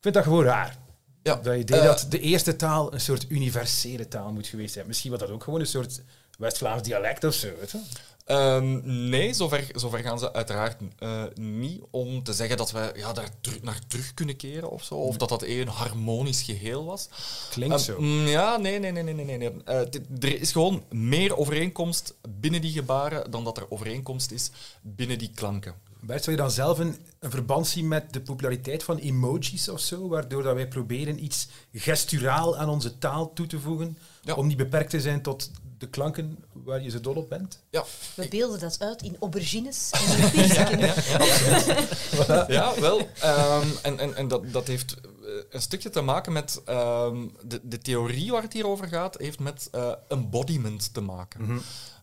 vind 0.01 0.13
dat 0.13 0.23
gewoon 0.23 0.43
raar. 0.43 0.77
Ja, 1.23 1.35
Dat 1.35 1.55
idee 1.55 1.79
eh, 1.79 1.85
dat 1.85 2.05
de 2.09 2.19
eerste 2.19 2.55
taal 2.55 2.93
een 2.93 3.01
soort 3.01 3.25
universele 3.29 4.07
taal 4.07 4.31
moet 4.31 4.47
geweest 4.47 4.73
zijn. 4.73 4.87
Misschien 4.87 5.11
was 5.11 5.19
dat 5.19 5.29
ook 5.29 5.43
gewoon 5.43 5.59
een 5.59 5.65
soort 5.65 6.01
West-Vlaams 6.39 6.81
dialect 6.81 7.23
of 7.23 7.33
zo. 7.33 7.47
Weet 7.59 7.71
je? 7.71 7.79
Ehm, 8.25 8.79
nee, 9.09 9.33
zover, 9.33 9.67
zover 9.75 9.99
gaan 9.99 10.19
ze 10.19 10.33
uiteraard 10.33 10.81
eh, 10.99 11.23
niet 11.35 11.81
om 11.91 12.23
te 12.23 12.33
zeggen 12.33 12.57
dat 12.57 12.71
we 12.71 12.91
ja, 12.95 13.13
daar 13.13 13.29
naar 13.61 13.79
terug 13.87 14.13
kunnen 14.13 14.35
keren 14.35 14.69
of 14.69 14.83
zo. 14.83 14.93
Of 14.95 15.17
dat 15.17 15.29
dat 15.29 15.41
één 15.43 15.67
harmonisch 15.67 16.41
geheel 16.41 16.85
was. 16.85 17.09
Klinkt 17.49 17.75
Ehm, 17.75 17.83
zo. 17.83 18.01
mm, 18.01 18.27
ja, 18.27 18.57
nee, 18.57 18.79
nee, 18.79 18.91
nee, 18.91 19.03
nee, 19.03 19.25
nee. 19.25 19.37
nee. 19.37 19.51
Eh, 19.65 19.79
er 20.19 20.41
is 20.41 20.51
gewoon 20.51 20.83
meer 20.89 21.37
overeenkomst 21.37 22.13
binnen 22.29 22.61
die 22.61 22.71
gebaren 22.71 23.31
dan 23.31 23.43
dat 23.43 23.57
er 23.57 23.71
overeenkomst 23.71 24.31
is 24.31 24.51
binnen 24.81 25.17
die 25.17 25.31
klanken. 25.35 25.73
Bert, 26.01 26.23
zou 26.23 26.35
je 26.35 26.41
dan 26.41 26.51
zelf 26.51 26.79
een, 26.79 26.95
een 27.19 27.31
verband 27.31 27.67
zien 27.67 27.87
met 27.87 28.13
de 28.13 28.21
populariteit 28.21 28.83
van 28.83 28.97
emojis 28.97 29.69
of 29.69 29.79
zo, 29.79 30.07
waardoor 30.07 30.43
dat 30.43 30.55
wij 30.55 30.67
proberen 30.67 31.23
iets 31.23 31.47
gesturaal 31.73 32.57
aan 32.57 32.69
onze 32.69 32.97
taal 32.97 33.33
toe 33.33 33.47
te 33.47 33.59
voegen, 33.59 33.97
Ja. 34.21 34.33
om 34.33 34.47
niet 34.47 34.57
beperkt 34.57 34.89
te 34.89 35.01
zijn 35.01 35.21
tot 35.21 35.51
de 35.79 35.89
klanken 35.89 36.43
waar 36.53 36.81
je 36.81 36.89
zo 36.89 36.99
dol 36.99 37.15
op 37.15 37.29
bent? 37.29 37.63
Ja, 37.69 37.83
We 38.15 38.27
beelden 38.27 38.59
dat 38.59 38.79
uit 38.79 39.01
in 39.01 39.15
aubergines 39.19 39.89
en 39.91 40.17
in 40.23 40.29
piersken. 40.31 40.79
ja 42.53 42.79
wel. 42.79 43.07
Ehm, 43.19 43.67
en 43.81 43.99
en, 43.99 44.15
en 44.15 44.27
dat, 44.27 44.51
dat 44.51 44.67
heeft 44.67 44.95
eh, 45.01 45.31
een 45.49 45.61
stukje 45.61 45.89
te 45.89 46.01
maken 46.01 46.33
met 46.33 46.61
ehm, 46.65 47.27
de, 47.43 47.59
de 47.63 47.77
theorie 47.77 48.31
waar 48.31 48.41
het 48.41 48.53
hier 48.53 48.67
over 48.67 48.87
gaat, 48.87 49.17
heeft 49.17 49.39
met 49.39 49.67
eh, 49.71 49.91
embodiment 50.07 50.93
te 50.93 51.01
maken. 51.01 51.61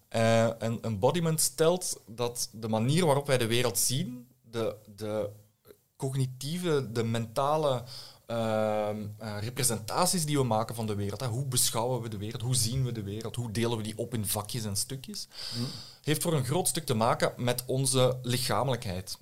Eh, 0.09 0.63
en 0.63 0.79
embodiment 0.83 1.41
stelt 1.41 2.01
dat 2.07 2.49
de 2.53 2.69
manier 2.69 3.07
waarop 3.07 3.27
wij 3.27 3.39
de 3.39 3.47
wereld 3.47 3.79
zien, 3.79 4.29
de, 4.51 4.77
de 4.97 5.31
cognitieve, 5.97 6.93
de 6.93 7.05
mentale 7.05 7.83
ehm, 8.27 9.07
eh, 9.19 9.37
representaties 9.41 10.25
die 10.25 10.39
we 10.39 10.45
maken 10.45 10.75
van 10.75 10.87
de 10.87 10.95
wereld, 10.95 11.21
hè, 11.21 11.27
hoe 11.27 11.45
beschouwen 11.45 12.03
we 12.03 12.09
de 12.09 12.17
wereld, 12.17 12.43
hoe 12.43 12.55
zien 12.55 12.85
we 12.85 12.93
de 12.93 13.03
wereld, 13.03 13.37
hoe 13.37 13.51
delen 13.51 13.77
we 13.77 13.83
die 13.83 13.99
op 13.99 14.15
in 14.15 14.27
vakjes 14.27 14.65
en 14.65 14.77
stukjes, 14.77 15.29
heeft 16.03 16.23
voor 16.23 16.35
een 16.35 16.45
groot 16.45 16.69
stuk 16.69 16.87
te 16.87 16.95
maken 16.95 17.33
met 17.37 17.63
onze 17.67 18.19
lichamelijkheid. 18.23 19.19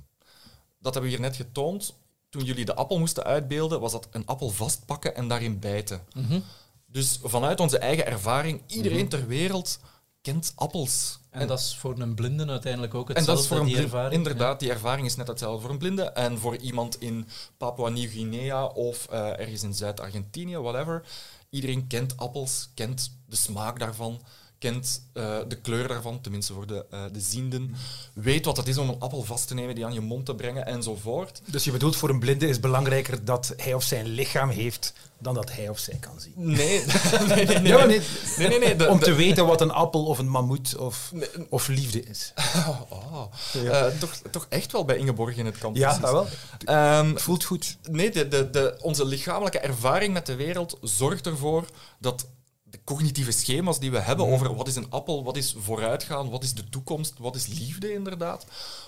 Dat 0.78 0.94
hebben 0.94 1.10
we 1.10 1.16
hier 1.16 1.26
net 1.26 1.36
getoond. 1.36 1.94
Toen 2.28 2.44
jullie 2.44 2.64
de 2.64 2.74
appel 2.74 2.98
moesten 2.98 3.24
uitbeelden, 3.24 3.80
was 3.80 3.92
dat 3.92 4.08
een 4.10 4.26
appel 4.26 4.50
vastpakken 4.50 5.14
en 5.14 5.28
daarin 5.28 5.58
bijten. 5.58 6.02
Mhm. 6.14 6.40
Dus 6.86 7.18
vanuit 7.22 7.60
onze 7.60 7.78
eigen 7.78 8.06
ervaring, 8.06 8.62
iedereen 8.66 9.08
ter 9.08 9.26
wereld 9.26 9.78
kent 10.24 10.52
appels. 10.54 11.18
En 11.30 11.46
dat 11.46 11.58
is 11.58 11.76
voor 11.76 11.98
een 11.98 12.14
blinde 12.14 12.46
uiteindelijk 12.46 12.94
ook 12.94 13.08
En 13.08 13.14
hetzelfde, 13.14 13.42
dat 13.42 13.50
is 13.50 13.58
voor 13.58 13.66
een 13.66 13.72
blind, 13.72 13.92
ervaring. 13.92 14.12
inderdaad, 14.12 14.60
die 14.60 14.70
ervaring 14.70 15.06
is 15.06 15.16
net 15.16 15.26
hetzelfde 15.26 15.60
voor 15.60 15.70
een 15.70 15.78
blinde. 15.78 16.02
En 16.02 16.38
voor 16.38 16.56
iemand 16.56 17.00
in 17.00 17.28
Papua 17.56 17.88
Nieuw-Guinea 17.88 18.64
of 18.64 19.06
eh, 19.10 19.38
ergens 19.38 19.62
in 19.62 19.74
Zuid-Argentinië, 19.74 20.56
whatever. 20.56 21.06
Iedereen 21.50 21.86
kent 21.86 22.16
appels, 22.16 22.70
kent 22.74 23.16
de 23.26 23.36
smaak 23.36 23.78
daarvan, 23.78 24.20
kent 24.58 25.02
eh, 25.12 25.36
de 25.48 25.56
kleur 25.56 25.88
daarvan, 25.88 26.20
tenminste 26.20 26.52
voor 26.52 26.66
de, 26.66 26.84
eh, 26.90 27.02
de 27.12 27.20
zienden. 27.20 27.74
Weet 28.14 28.44
wat 28.44 28.56
het 28.56 28.68
is 28.68 28.78
om 28.78 28.88
een 28.88 29.00
appel 29.00 29.22
vast 29.22 29.48
te 29.48 29.54
nemen, 29.54 29.74
die 29.74 29.84
aan 29.84 29.92
je 29.92 30.00
mond 30.00 30.26
te 30.26 30.34
brengen 30.34 30.66
enzovoort. 30.66 31.40
Dus 31.50 31.64
je 31.64 31.70
bedoelt 31.70 31.96
voor 31.96 32.08
een 32.08 32.18
blinde 32.18 32.44
is 32.46 32.52
het 32.52 32.60
belangrijker 32.60 33.24
dat 33.24 33.54
hij 33.56 33.74
of 33.74 33.82
zij 33.82 34.00
een 34.00 34.06
lichaam 34.08 34.48
heeft 34.48 34.92
dan 35.18 35.34
dat 35.34 35.52
hij 35.52 35.68
of 35.68 35.78
zij 35.78 35.96
kan 36.00 36.20
zien. 36.20 36.32
Nee, 36.36 36.84
nee, 37.28 37.44
nee. 37.46 37.58
nee, 37.58 37.62
Ja, 37.62 37.84
nee. 37.84 38.00
nee, 38.38 38.58
nee, 38.58 38.76
de- 38.76 38.88
om 38.88 38.98
de- 38.98 39.04
te 39.04 39.12
weten 39.14 39.46
wat 39.46 39.60
een 39.60 39.70
appel 39.70 40.04
of 40.06 40.18
een 40.18 40.28
mammoet 40.28 40.76
of, 40.76 41.12
of 41.48 41.68
liefde 41.68 42.02
is. 42.04 42.32
Oh, 42.88 43.24
eh, 43.64 43.86
toch, 43.86 44.14
toch 44.30 44.46
echt 44.48 44.72
wel 44.72 44.84
bij 44.84 44.96
Ingeborg 44.96 45.36
in 45.36 45.46
het 45.46 45.58
kamp. 45.58 45.76
Ja, 45.76 45.98
dat 45.98 46.10
wel. 46.12 46.26
Ehm, 46.64 47.16
Voelt 47.16 47.44
goed. 47.44 47.76
Nee, 47.90 48.10
de, 48.10 48.28
de, 48.28 48.50
de, 48.50 48.78
onze 48.82 49.04
lichamelijke 49.04 49.58
ervaring 49.58 50.12
met 50.12 50.26
de 50.26 50.34
wereld 50.34 50.78
zorgt 50.82 51.26
ervoor 51.26 51.64
dat 51.98 52.26
de 52.74 52.80
cognitieve 52.84 53.32
schema's 53.32 53.78
die 53.78 53.90
we 53.90 53.98
hebben 53.98 54.26
over 54.26 54.54
wat 54.54 54.68
is 54.68 54.76
een 54.76 54.90
appel, 54.90 55.24
wat 55.24 55.36
is 55.36 55.54
vooruitgaan, 55.58 56.30
wat 56.30 56.42
is 56.42 56.54
de 56.54 56.68
toekomst, 56.68 57.18
wat 57.18 57.34
is 57.36 57.46
liefde 57.46 57.92
inderdaad, 57.92 58.46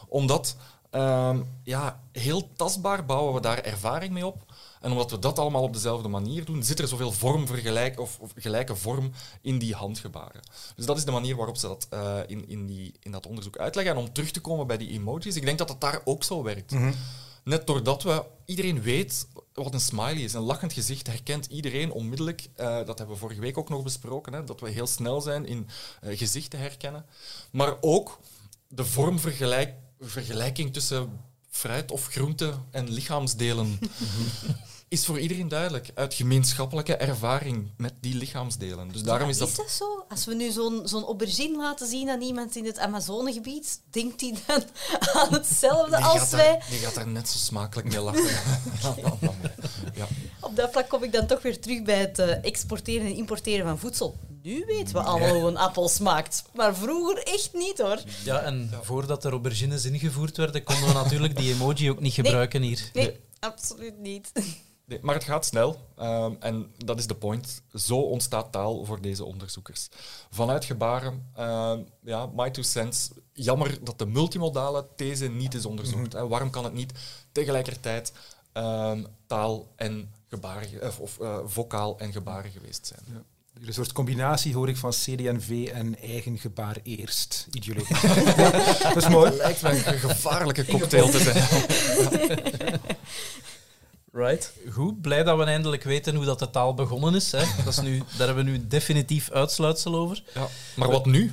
omdat 0.08 0.56
ehm, 0.90 1.42
ja, 1.62 2.00
heel 2.12 2.52
tastbaar 2.56 3.04
bouwen 3.04 3.34
we 3.34 3.40
daar 3.40 3.58
ervaring 3.58 4.12
mee 4.12 4.26
op. 4.26 4.44
En 4.80 4.90
omdat 4.90 5.10
we 5.10 5.18
dat 5.18 5.38
allemaal 5.38 5.62
op 5.62 5.72
dezelfde 5.72 6.08
manier 6.08 6.44
doen, 6.44 6.62
zit 6.62 6.78
er 6.78 6.88
zoveel 6.88 7.12
vormvergelijk, 7.12 8.00
of, 8.00 8.18
of 8.20 8.32
gelijke 8.36 8.76
vorm 8.76 9.10
in 9.40 9.58
die 9.58 9.74
handgebaren. 9.74 10.40
Dus 10.76 10.86
dat 10.86 10.96
is 10.96 11.04
de 11.04 11.10
manier 11.10 11.36
waarop 11.36 11.56
ze 11.56 11.66
dat 11.66 11.86
eh, 11.90 12.18
in, 12.26 12.48
in, 12.48 12.66
die, 12.66 12.94
in 13.00 13.10
dat 13.10 13.26
onderzoek 13.26 13.56
uitleggen. 13.56 13.94
En 13.94 14.00
om 14.00 14.12
terug 14.12 14.30
te 14.30 14.40
komen 14.40 14.66
bij 14.66 14.76
die 14.76 14.90
emojis, 14.90 15.36
ik 15.36 15.44
denk 15.44 15.58
dat 15.58 15.68
het 15.68 15.80
daar 15.80 16.00
ook 16.04 16.24
zo 16.24 16.42
werkt. 16.42 16.72
Net 17.46 17.66
doordat 17.66 18.02
we 18.02 18.24
iedereen 18.44 18.82
weet 18.82 19.26
wat 19.52 19.74
een 19.74 19.80
smiley 19.80 20.20
is, 20.20 20.32
een 20.32 20.42
lachend 20.42 20.72
gezicht 20.72 21.06
herkent 21.06 21.46
iedereen 21.46 21.90
onmiddellijk. 21.90 22.48
Eh, 22.54 22.66
dat 22.66 22.98
hebben 22.98 23.08
we 23.08 23.16
vorige 23.16 23.40
week 23.40 23.58
ook 23.58 23.68
nog 23.68 23.82
besproken, 23.82 24.32
hè, 24.32 24.44
dat 24.44 24.60
we 24.60 24.70
heel 24.70 24.86
snel 24.86 25.20
zijn 25.20 25.46
in 25.46 25.68
eh, 26.00 26.18
gezichten 26.18 26.58
herkennen. 26.58 27.06
Maar 27.50 27.76
ook 27.80 28.20
de 28.68 28.84
vormvergelijking 28.84 30.72
tussen 30.72 31.20
fruit 31.50 31.90
of 31.90 32.06
groente 32.06 32.54
en 32.70 32.90
lichaamsdelen 32.90 33.78
is 34.88 35.04
voor 35.06 35.18
iedereen 35.20 35.48
duidelijk 35.48 35.90
uit 35.94 36.14
gemeenschappelijke 36.14 36.96
ervaring 36.96 37.70
met 37.76 37.92
die 38.00 38.14
lichaamsdelen. 38.14 38.88
Dus 38.92 39.02
daarom 39.02 39.28
is 39.28 39.38
Ja, 39.38 39.44
dat. 39.56 39.70
zo? 39.70 40.04
Als 40.08 40.24
we 40.24 40.34
nu 40.34 40.50
zo'n 40.50 40.80
zo'n 40.84 41.04
aubergine 41.04 41.56
laten 41.58 41.86
zien 41.88 42.08
aan 42.10 42.20
iemand 42.20 42.56
in 42.56 42.64
het 42.64 42.78
Amazonegebied, 42.78 43.80
denkt 43.90 44.20
hij 44.20 44.34
dan 44.46 44.62
aan 45.14 45.32
hetzelfde 45.32 45.96
Die 45.96 46.04
als 46.04 46.30
wij? 46.30 46.52
daar, 46.52 46.66
die 46.70 46.78
gaat 46.78 46.94
daar 46.94 47.08
net 47.08 47.28
zo 47.28 47.38
smakelijk 47.38 47.88
mee 47.88 48.00
lachen. 48.00 48.24
ja. 49.94 50.06
Op 50.40 50.56
dat 50.56 50.70
vlak 50.72 50.88
kom 50.88 51.02
ik 51.02 51.12
dan 51.12 51.26
toch 51.26 51.42
weer 51.42 51.60
terug 51.60 51.82
bij 51.82 51.98
het 51.98 52.18
eh, 52.18 52.44
exporteren 52.44 53.06
en 53.06 53.14
importeren 53.16 53.66
van 53.66 53.78
voedsel. 53.78 54.16
Nu 54.42 54.64
weten 54.66 54.94
we 54.94 55.00
allemaal 55.02 55.34
hoe 55.34 55.48
een 55.48 55.56
appel 55.56 55.88
smaakt. 55.88 56.42
Maar 56.54 56.76
vroeger 56.76 57.22
echt 57.22 57.50
niet, 57.52 57.78
hoor. 57.78 58.00
Ja, 58.24 58.40
en 58.40 58.70
voordat 58.82 59.24
er 59.24 59.30
aubergines 59.30 59.84
ingevoerd 59.84 60.36
werden, 60.36 60.62
konden 60.64 60.86
we 60.86 60.92
natuurlijk 60.94 61.36
die 61.36 61.52
emoji 61.54 61.90
ook 61.90 62.00
niet 62.00 62.12
gebruiken 62.12 62.62
hier. 62.62 62.90
Nee, 62.92 63.16
absoluut 63.40 63.98
niet. 63.98 64.32
Nee, 64.86 64.98
maar 65.02 65.14
het 65.14 65.24
gaat 65.24 65.46
snel. 65.46 65.80
ehm, 65.96 66.32
en 66.40 66.70
dat 66.84 66.98
is 66.98 67.06
de 67.06 67.14
point. 67.14 67.62
Zo 67.74 67.96
ontstaat 68.00 68.52
taal 68.52 68.84
voor 68.84 69.00
deze 69.00 69.24
onderzoekers. 69.24 69.88
Vanuit 70.30 70.64
gebaren, 70.64 71.26
ehm, 71.34 71.80
ja, 72.02 72.26
my 72.36 72.50
two 72.50 72.62
cents. 72.62 73.10
Jammer 73.32 73.84
dat 73.84 73.98
de 73.98 74.06
multimodale 74.06 74.86
these 74.96 75.28
niet 75.28 75.54
is 75.54 75.66
onderzocht. 75.66 76.12
hè. 76.12 76.28
Waarom 76.28 76.50
kan 76.50 76.64
het 76.64 76.72
niet 76.72 76.92
tegelijkertijd 77.32 78.12
ehm, 78.52 79.04
taal 79.26 79.72
en 79.76 80.10
gebaren, 80.28 80.68
ge- 80.68 80.86
of, 80.86 80.98
of 81.00 81.18
eh, 81.20 81.38
vocaal 81.44 81.98
en 81.98 82.12
gebaren 82.12 82.50
geweest 82.50 82.86
zijn? 82.86 83.24
Een 83.66 83.72
soort 83.72 83.92
combinatie 83.92 84.54
hoor 84.54 84.68
ik 84.68 84.76
van 84.76 84.90
CD&V 84.90 85.70
en 85.72 85.98
eigen 86.00 86.38
gebaar 86.38 86.76
eerst 86.82 87.46
ideologie. 87.52 87.96
dat 88.82 88.96
is 88.96 89.08
mooi. 89.08 89.30
Lijkt 89.32 89.62
mij 89.62 89.86
een 89.86 89.98
gevaarlijke 89.98 90.64
cocktail 90.64 91.08
te 91.08 91.18
zijn. 91.18 91.44
Right. 94.16 94.52
Goed, 94.70 95.00
blij 95.00 95.22
dat 95.22 95.38
we 95.38 95.44
eindelijk 95.44 95.82
weten 95.82 96.14
hoe 96.14 96.24
dat 96.24 96.38
de 96.38 96.50
taal 96.50 96.74
begonnen 96.74 97.14
is. 97.14 97.32
Hè. 97.32 97.44
Dat 97.64 97.72
is 97.72 97.80
nu, 97.80 97.98
daar 98.18 98.26
hebben 98.26 98.44
we 98.44 98.50
nu 98.50 98.66
definitief 98.66 99.30
uitsluitsel 99.30 99.94
over. 99.94 100.22
Ja. 100.34 100.48
Maar 100.76 100.90
wat 100.90 101.06
nu? 101.06 101.32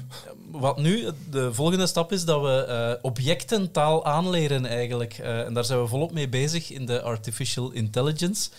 Wat 0.52 0.78
nu, 0.78 1.10
de 1.30 1.54
volgende 1.54 1.88
stap 1.88 2.12
is 2.12 2.26
dat 2.26 2.42
we 2.42 2.66
eh, 2.66 2.94
objectentaal 3.02 4.06
aanleren 4.06 4.66
eigenlijk. 4.66 5.18
Eh, 5.18 5.40
en 5.40 5.54
daar 5.54 5.66
zijn 5.66 5.82
we 5.82 5.88
volop 5.88 6.12
mee 6.12 6.30
bezig 6.30 6.72
in 6.72 6.86
de 6.86 7.02
artificial 7.02 7.72
intelligence. 7.72 8.50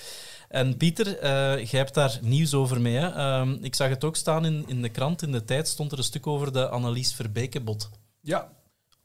En 0.48 0.76
Pieter, 0.76 1.18
eh, 1.18 1.30
jij 1.64 1.80
hebt 1.80 1.94
daar 1.94 2.18
nieuws 2.22 2.54
over 2.54 2.80
mee. 2.80 2.96
Hè? 2.96 3.08
Ehm, 3.08 3.56
ik 3.60 3.74
zag 3.74 3.88
het 3.88 4.04
ook 4.04 4.16
staan 4.16 4.44
in, 4.44 4.64
in 4.66 4.82
de 4.82 4.88
krant, 4.88 5.22
in 5.22 5.32
de 5.32 5.44
tijd 5.44 5.68
stond 5.68 5.92
er 5.92 5.98
een 5.98 6.04
stuk 6.04 6.26
over 6.26 6.52
de 6.52 6.68
Annelies 6.68 7.14
Verbekenbot. 7.14 7.90
Ja, 8.20 8.50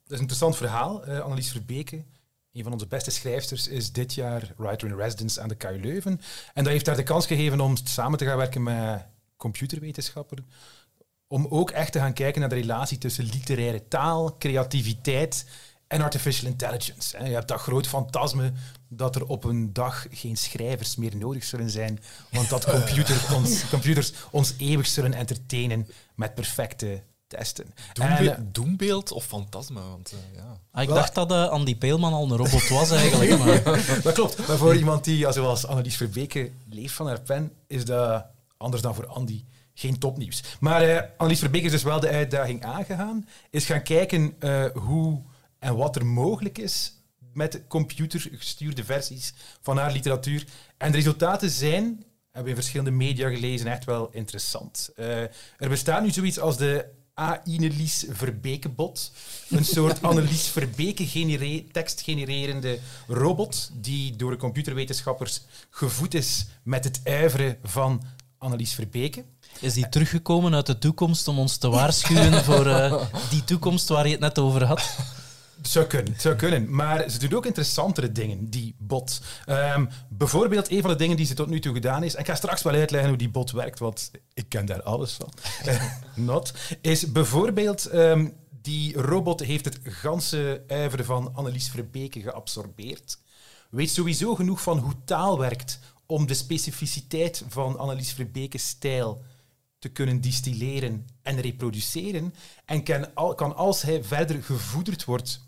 is 0.10 0.16
een 0.16 0.22
interessant 0.22 0.58
verhaal. 0.58 1.04
Eh, 1.04 1.20
Annelies 1.20 1.52
Verbeke, 1.52 2.04
een 2.60 2.66
van 2.66 2.74
onze 2.74 2.88
beste 2.88 3.12
schrijfsters, 3.12 3.68
is 3.68 3.92
dit 3.92 4.14
jaar 4.14 4.54
writer 4.58 4.88
in 4.88 4.96
residence 4.96 5.42
aan 5.42 5.48
de 5.48 5.56
KU 5.56 5.80
Leuven. 5.82 6.22
En 6.54 6.64
dat 6.64 6.74
heeft 6.74 6.86
haar 6.86 6.96
de 6.96 7.04
kans 7.04 7.26
gegeven 7.26 7.60
om 7.60 7.76
samen 7.84 8.18
te 8.18 8.26
gaan 8.26 8.38
werken 8.38 8.64
met 8.64 9.06
computerwetenschappers. 9.38 10.42
Om 11.28 11.48
ook 11.50 11.72
echt 11.72 11.92
te 11.92 12.00
gaan 12.00 12.14
kijken 12.14 12.40
naar 12.40 12.50
de 12.50 12.56
relatie 12.56 12.98
tussen 12.98 13.26
literaire 13.26 13.88
taal, 13.88 14.38
creativiteit 14.38 15.46
en 15.88 16.02
artificial 16.02 16.50
intelligence. 16.50 17.24
Je 17.24 17.34
hebt 17.34 17.48
dat 17.48 17.60
groot 17.60 17.88
fantasme 17.88 18.52
dat 18.88 19.16
er 19.16 19.26
op 19.26 19.44
een 19.44 19.74
dag 19.74 20.06
geen 20.12 20.38
schrijvers 20.38 20.96
meer 20.96 21.16
nodig 21.16 21.44
zullen 21.44 21.70
zijn, 21.70 22.00
want 22.32 22.50
dat 22.50 22.66
computer 22.76 23.36
ons, 23.36 23.70
computers 23.70 24.14
ons 24.32 24.54
eeuwig 24.58 24.88
zullen 24.88 25.14
entertainen 25.14 25.88
met 26.16 26.36
perfecte 26.36 27.04
testen. 27.30 27.66
En, 27.66 27.94
Doembe- 28.16 28.32
eh, 28.32 28.38
doembeeld 28.52 29.12
of 29.12 29.26
fantasma? 29.26 29.82
Want, 29.82 30.12
eh, 30.12 30.36
ja. 30.36 30.58
Ah, 30.72 30.82
ik 30.82 30.88
Wel- 30.88 30.98
dacht 30.98 31.16
dat 31.16 31.32
eh, 31.32 31.48
Andy 31.50 31.76
Peelman 31.76 32.14
al 32.14 32.24
een 32.24 32.38
robot 32.38 32.68
was 32.70 32.92
eigenlijk. 32.92 33.38
Maar 33.40 34.02
dat 34.04 34.14
klopt. 34.14 34.48
Maar 34.48 34.58
voor 34.58 34.76
iemand 34.76 35.04
die, 35.04 35.18
ja, 35.18 35.32
zoals 35.32 35.66
Annelies 35.66 35.98
Verbeke, 35.98 36.52
leeft 36.70 36.94
van 36.94 37.08
haar 37.08 37.22
pen, 37.22 37.52
is 37.68 37.86
dat 37.86 38.26
anders 38.58 38.82
dan 38.82 38.96
voor 38.96 39.08
Andy 39.08 39.44
geen 39.74 40.00
topnieuws. 40.00 40.44
Maar 40.60 40.82
eh 40.82 41.04
Annelies 41.18 41.40
Verbeke 41.40 41.66
is 41.66 41.72
dus 41.72 41.84
wel 41.84 42.00
de 42.00 42.10
uitdaging 42.10 42.64
aangegaan. 42.66 43.28
Is 43.50 43.66
gaan 43.66 43.84
kijken 43.84 44.36
eh, 44.40 44.66
hoe 44.74 45.22
en 45.60 45.76
wat 45.76 45.96
er 45.96 46.06
mogelijk 46.06 46.58
is 46.58 46.94
met 47.34 47.62
computergestuurde 47.68 48.84
versies 48.84 49.34
van 49.62 49.78
haar 49.78 49.92
literatuur. 49.92 50.46
En 50.78 50.92
de 50.92 50.98
resultaten 50.98 51.50
zijn, 51.50 51.84
hebben 52.26 52.44
we 52.44 52.50
in 52.50 52.56
verschillende 52.56 52.92
media 52.92 53.30
gelezen, 53.30 53.68
echt 53.68 53.86
wel 53.86 54.10
interessant. 54.12 54.90
Eh, 54.96 55.22
er 55.58 55.70
bestaat 55.70 56.02
nu 56.04 56.10
zoiets 56.12 56.40
als 56.40 56.58
de 56.58 56.86
A-Annelies 57.20 58.06
Verbeke-bot. 58.10 59.12
Een 59.50 59.66
soort 59.66 60.02
Annelies 60.10 60.48
Verbeke 60.48 61.08
genere- 61.08 61.64
tekstgenererende 61.72 62.80
robot 63.08 63.70
die 63.74 64.16
door 64.16 64.32
de 64.32 64.38
computerwetenschappers 64.38 65.42
gevoed 65.70 66.14
is 66.14 66.46
met 66.64 66.84
het 66.84 67.02
uiveren 67.04 67.58
van 67.64 68.04
Annelies 68.38 68.74
Verbeke. 68.74 69.24
is 69.60 69.74
die 69.74 69.90
teruggekomen 69.90 70.54
uit 70.56 70.66
de 70.66 70.78
toekomst 70.78 71.28
om 71.28 71.40
ons 71.40 71.58
te 71.58 71.70
waarschuwen 71.70 72.44
voor 72.44 72.68
eh, 72.68 73.04
die 73.30 73.44
toekomst 73.44 73.88
waar 73.90 74.06
je 74.06 74.12
het 74.12 74.20
net 74.22 74.40
over 74.40 74.64
had? 74.66 74.96
Zou 75.62 75.86
kunnen, 75.86 76.14
zou 76.18 76.36
kunnen. 76.36 76.76
Maar 76.76 77.10
ze 77.10 77.20
doet 77.20 77.34
ook 77.34 77.46
interessantere 77.46 78.12
dingen, 78.12 78.50
die 78.50 78.76
bot. 78.78 79.22
Ehm, 79.46 79.86
bijvoorbeeld, 80.10 80.72
een 80.72 80.82
van 80.82 80.90
de 80.90 80.96
dingen 80.96 81.18
die 81.18 81.26
ze 81.26 81.34
tot 81.34 81.50
nu 81.50 81.60
toe 81.60 81.74
gedaan 81.74 82.04
is, 82.04 82.14
en 82.14 82.20
ik 82.20 82.28
ga 82.28 82.36
straks 82.36 82.62
wel 82.62 82.74
uitleggen 82.74 83.10
hoe 83.10 83.18
die 83.18 83.30
bot 83.30 83.52
werkt, 83.52 83.80
want 83.80 84.12
ik 84.34 84.50
ken 84.50 84.66
daar 84.66 84.84
alles 84.84 85.14
van. 85.14 85.34
Eh, 85.66 85.84
Not. 86.16 86.54
Is 86.82 87.12
bijvoorbeeld, 87.12 87.86
ehm, 87.86 88.28
die 88.62 89.02
robot 89.02 89.40
heeft 89.40 89.66
het 89.66 89.80
ganse 89.84 90.64
uiveren 90.68 91.06
van 91.06 91.36
Annelies 91.36 91.70
Verbeke 91.70 92.22
geabsorbeerd. 92.22 93.20
Weet 93.70 93.90
sowieso 93.90 94.36
genoeg 94.36 94.62
van 94.62 94.78
hoe 94.78 94.94
taal 95.06 95.40
werkt 95.40 95.80
om 96.06 96.28
de 96.28 96.34
specificiteit 96.34 97.44
van 97.48 97.78
Annelies 97.78 98.14
Verbeke's 98.14 98.68
stijl 98.68 99.22
te 99.80 99.90
kunnen 99.90 100.22
distilleren 100.22 101.08
en 101.22 101.42
reproduceren. 101.42 102.34
En 102.66 102.84
kan, 102.84 103.36
kan 103.36 103.56
als 103.56 103.82
hij 103.82 104.04
verder 104.04 104.44
gevoederd 104.44 105.06
wordt 105.06 105.42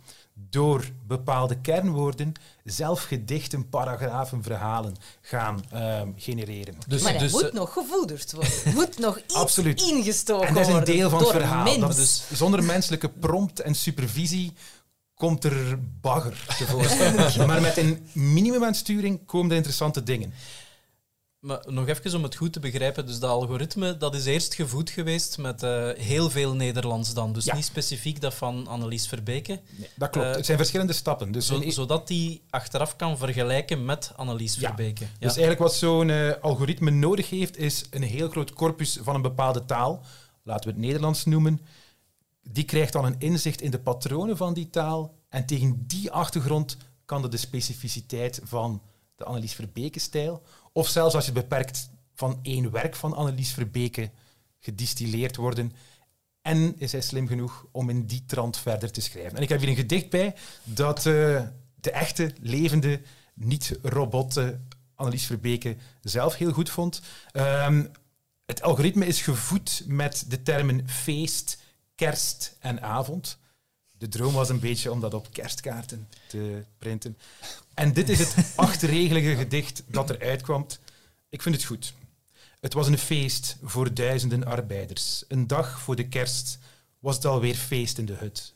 door 0.50 0.90
bepaalde 1.08 1.62
kernwoorden, 1.62 2.34
zelf 2.64 3.04
gedichten, 3.04 3.70
paragrafen, 3.70 4.44
verhalen 4.44 4.96
gaan 5.22 5.64
ehm, 5.72 6.10
genereren. 6.16 6.76
Dus, 6.88 7.02
maar 7.02 7.12
hij 7.12 7.22
dus, 7.22 7.32
moet 7.32 7.50
eh, 7.50 7.54
nog 7.54 7.74
gevoederd 7.74 8.32
worden. 8.32 8.52
moet 8.74 9.00
nog 9.00 9.18
iets 9.20 9.36
Absoluut. 9.36 9.82
ingestoken 9.82 10.48
En 10.48 10.54
dat 10.54 10.62
is 10.62 10.68
een 10.68 10.74
worden 10.74 10.96
deel 10.96 11.10
van 11.10 11.20
het 11.20 11.30
verhaal. 11.30 11.64
mens. 11.64 11.80
Dat 11.80 11.98
is, 11.98 12.24
zonder 12.34 12.64
menselijke 12.64 13.10
prompt 13.10 13.60
en 13.60 13.76
supervisie 13.76 14.54
komt 15.16 15.44
er 15.44 15.80
bagger 16.02 16.46
tevoorschijn. 16.58 17.48
maar 17.48 17.62
met 17.62 17.78
een 17.78 18.08
minimum 18.12 18.64
aan 18.64 18.76
sturing 18.76 19.26
komen 19.26 19.50
er 19.50 19.56
interessante 19.56 20.04
dingen. 20.04 20.34
Maar 21.42 21.64
nog 21.68 21.88
even 21.88 22.16
om 22.16 22.24
het 22.24 22.36
goed 22.36 22.54
te 22.54 22.60
begrijpen. 22.60 23.06
Dus 23.06 23.20
dat 23.20 23.30
algoritme 23.30 23.98
dat 23.98 24.16
is 24.16 24.26
eerst 24.26 24.54
gevoed 24.54 24.90
geweest 24.90 25.38
met 25.38 25.64
eh, 25.64 25.90
heel 25.94 26.30
veel 26.30 26.54
Nederlands 26.56 27.14
dan. 27.14 27.34
Dus 27.34 27.46
Ja. 27.46 27.56
niet 27.56 27.66
specifiek 27.66 28.22
dat 28.22 28.34
van 28.34 28.68
Annelies 28.68 29.08
Verbeke. 29.08 29.60
Dat 29.96 30.10
klopt. 30.10 30.28
Eh, 30.28 30.34
het 30.36 30.46
zijn 30.46 30.58
verschillende 30.58 30.94
stappen. 30.94 31.32
Dus, 31.32 31.46
Zo, 31.46 31.60
in- 31.60 31.72
zodat 31.72 32.08
die 32.08 32.44
achteraf 32.50 32.96
kan 32.96 33.18
vergelijken 33.18 33.86
met 33.86 34.12
Annelies 34.16 34.56
Ja. 34.56 34.68
Verbeke. 34.68 35.04
Ja. 35.04 35.10
dus 35.20 35.30
eigenlijk 35.30 35.60
wat 35.60 35.74
zo'n 35.76 36.10
eh, 36.10 36.32
algoritme 36.42 36.92
nodig 36.92 37.30
heeft, 37.30 37.58
is 37.58 37.86
een 37.90 38.04
heel 38.04 38.30
groot 38.30 38.54
corpus 38.54 38.98
van 39.02 39.16
een 39.16 39.22
bepaalde 39.22 39.66
taal. 39.66 40.04
Laten 40.44 40.66
we 40.70 40.76
het 40.76 40.86
Nederlands 40.86 41.26
noemen. 41.26 41.62
Die 42.44 42.64
krijgt 42.64 42.94
dan 42.94 43.06
een 43.06 43.16
inzicht 43.20 43.62
in 43.62 43.72
de 43.72 43.80
patronen 43.80 44.38
van 44.38 44.54
die 44.54 44.70
taal. 44.70 45.16
En 45.30 45.46
tegen 45.46 45.84
die 45.88 46.12
achtergrond 46.12 46.78
kan 47.06 47.24
er 47.24 47.30
de 47.30 47.38
specificiteit 47.38 48.40
van 48.44 48.82
de 49.16 49.24
Annelies 49.24 49.54
Verbeke-stijl, 49.54 50.42
of 50.72 50.88
zelfs 50.88 51.16
als 51.16 51.26
je 51.26 51.32
het 51.32 51.42
beperkt 51.42 51.90
van 52.14 52.40
één 52.42 52.72
werk 52.72 52.96
van 52.96 53.14
Annelies 53.14 53.54
Verbeke, 53.54 54.12
gedistilleerd 54.60 55.36
worden. 55.36 55.72
En 56.42 56.76
is 56.78 56.92
hij 56.92 57.02
slim 57.02 57.28
genoeg 57.28 57.66
om 57.72 57.90
in 57.90 58.06
die 58.06 58.26
trant 58.26 58.58
verder 58.58 58.92
te 58.92 59.02
schrijven. 59.02 59.36
En 59.36 59.42
ik 59.42 59.50
heb 59.50 59.60
hier 59.60 59.70
een 59.70 59.76
gedicht 59.76 60.10
bij 60.10 60.36
dat 60.64 60.98
eh, 60.98 61.04
de 61.76 61.92
echte, 61.92 62.34
levende, 62.42 63.02
niet-robot 63.34 64.38
eh, 64.38 64.48
Annelies 64.96 65.26
Verbeke 65.26 65.76
zelf 66.02 66.36
heel 66.36 66.52
goed 66.52 66.70
vond. 66.70 67.02
Ehm, 67.32 67.86
het 68.46 68.62
algoritme 68.62 69.06
is 69.06 69.22
gevoed 69.22 69.84
met 69.88 70.26
de 70.28 70.42
termen 70.42 70.90
feest, 70.90 71.58
kerst 71.96 72.56
en 72.60 72.82
avond. 72.82 73.38
De 74.02 74.08
droom 74.08 74.34
was 74.34 74.50
een 74.50 74.60
beetje 74.60 74.92
om 74.92 75.00
dat 75.00 75.14
op 75.14 75.28
kerstkaarten 75.32 76.08
te 76.28 76.64
printen. 76.78 77.18
En 77.74 77.94
dit 77.94 78.10
is 78.10 78.20
het 78.20 78.36
achtregelige 78.56 79.36
gedicht 79.36 79.84
dat 79.88 80.10
eruit 80.10 80.42
kwam. 80.42 80.66
Ik 81.30 81.42
vind 81.42 81.56
het 81.56 81.64
goed. 81.64 81.94
Het 82.60 82.74
was 82.74 82.88
een 82.88 82.98
feest 82.98 83.58
voor 83.64 83.94
duizenden 83.94 84.46
arbeiders. 84.46 85.24
Een 85.28 85.48
dag 85.48 85.80
voor 85.80 85.96
de 85.96 86.08
kerst 86.08 86.60
was 87.00 87.16
het 87.16 87.26
alweer 87.26 87.56
feest 87.56 87.98
in 87.98 88.06
de 88.06 88.14
hut. 88.14 88.54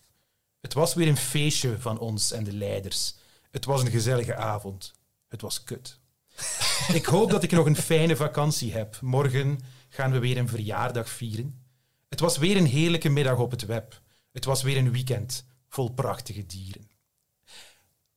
Het 0.61 0.73
was 0.73 0.93
weer 0.93 1.07
een 1.07 1.17
feestje 1.17 1.79
van 1.79 1.99
ons 1.99 2.31
en 2.31 2.43
de 2.43 2.53
leiders. 2.53 3.15
Het 3.51 3.65
was 3.65 3.81
een 3.81 3.91
gezellige 3.91 4.35
avond. 4.35 4.93
Het 5.27 5.41
was 5.41 5.63
kut. 5.63 5.99
Ik 6.99 7.05
hoop 7.05 7.29
dat 7.29 7.43
ik 7.43 7.51
nog 7.51 7.65
een 7.65 7.75
fijne 7.75 8.15
vakantie 8.15 8.73
heb. 8.73 9.01
Morgen 9.01 9.59
gaan 9.89 10.11
we 10.11 10.19
weer 10.19 10.37
een 10.37 10.49
verjaardag 10.49 11.09
vieren. 11.09 11.63
Het 12.09 12.19
was 12.19 12.37
weer 12.37 12.57
een 12.57 12.67
heerlijke 12.67 13.09
middag 13.09 13.37
op 13.37 13.51
het 13.51 13.65
web. 13.65 14.03
Het 14.35 14.45
was 14.45 14.61
weer 14.61 14.77
een 14.77 14.91
weekend 14.91 15.45
vol 15.69 15.89
prachtige 15.89 16.45
dieren. 16.45 16.89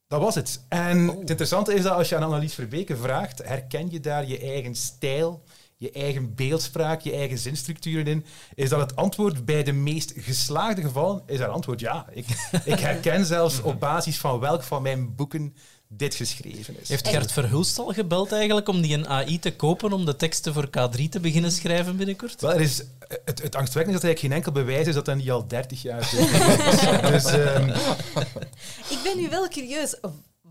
Dat 0.06 0.20
was 0.20 0.34
het. 0.34 0.64
En 0.68 1.06
het 1.06 1.30
interessante 1.30 1.74
is 1.74 1.82
dat 1.82 1.92
als 1.92 2.08
je 2.08 2.16
aan 2.16 2.22
Annelies 2.22 2.54
Verbeke 2.54 2.96
vraagt, 2.96 3.38
herken 3.44 3.90
je 3.90 4.00
daar 4.00 4.26
je 4.26 4.38
eigen 4.38 4.74
stijl, 4.74 5.42
je 5.76 5.90
eigen 5.90 6.34
beeldspraak, 6.34 7.00
je 7.00 7.12
eigen 7.12 7.38
zinstructuren 7.38 8.06
in, 8.06 8.24
is 8.54 8.68
dat 8.68 8.80
het 8.80 8.96
antwoord 8.96 9.44
bij 9.44 9.62
de 9.62 9.72
meest 9.72 10.12
geslaagde 10.16 10.82
gevallen, 10.82 11.22
is 11.26 11.38
haar 11.38 11.48
antwoord 11.48 11.80
ja. 11.80 12.06
Ik, 12.10 12.26
ik 12.64 12.78
herken 12.78 13.26
zelfs 13.26 13.60
op 13.60 13.80
basis 13.80 14.18
van 14.18 14.40
welk 14.40 14.62
van 14.62 14.82
mijn 14.82 15.14
boeken 15.14 15.54
dit 15.88 16.14
geschreven 16.14 16.80
is. 16.80 16.88
Heeft 16.88 17.08
Gert 17.08 17.32
Verhulst 17.32 17.78
al 17.78 17.92
gebeld 17.92 18.32
eigenlijk 18.32 18.68
om 18.68 18.80
die 18.80 18.94
een 18.94 19.08
AI 19.08 19.38
te 19.38 19.56
kopen 19.56 19.92
om 19.92 20.04
de 20.04 20.16
teksten 20.16 20.52
voor 20.52 20.66
K3 20.66 21.08
te 21.10 21.20
beginnen 21.20 21.52
schrijven 21.52 21.96
binnenkort? 21.96 22.40
Wel, 22.40 22.52
er 22.52 22.60
is, 22.60 22.82
het, 23.24 23.42
het 23.42 23.54
angstwekkende 23.54 23.96
is 23.96 24.02
dat 24.02 24.02
er 24.02 24.08
eigenlijk 24.08 24.18
geen 24.18 24.32
enkel 24.32 24.52
bewijs 24.52 24.86
is 24.86 24.94
dat 24.94 25.04
dat 25.04 25.16
niet 25.16 25.30
al 25.30 25.46
30 25.46 25.82
jaar 25.82 26.04
zo 26.04 26.16
is. 26.16 26.30
Dus 27.12 27.24
ehm, 27.24 27.68
Ik 28.88 28.98
ben 29.02 29.16
nu 29.16 29.28
wel 29.28 29.48
curieus, 29.48 29.96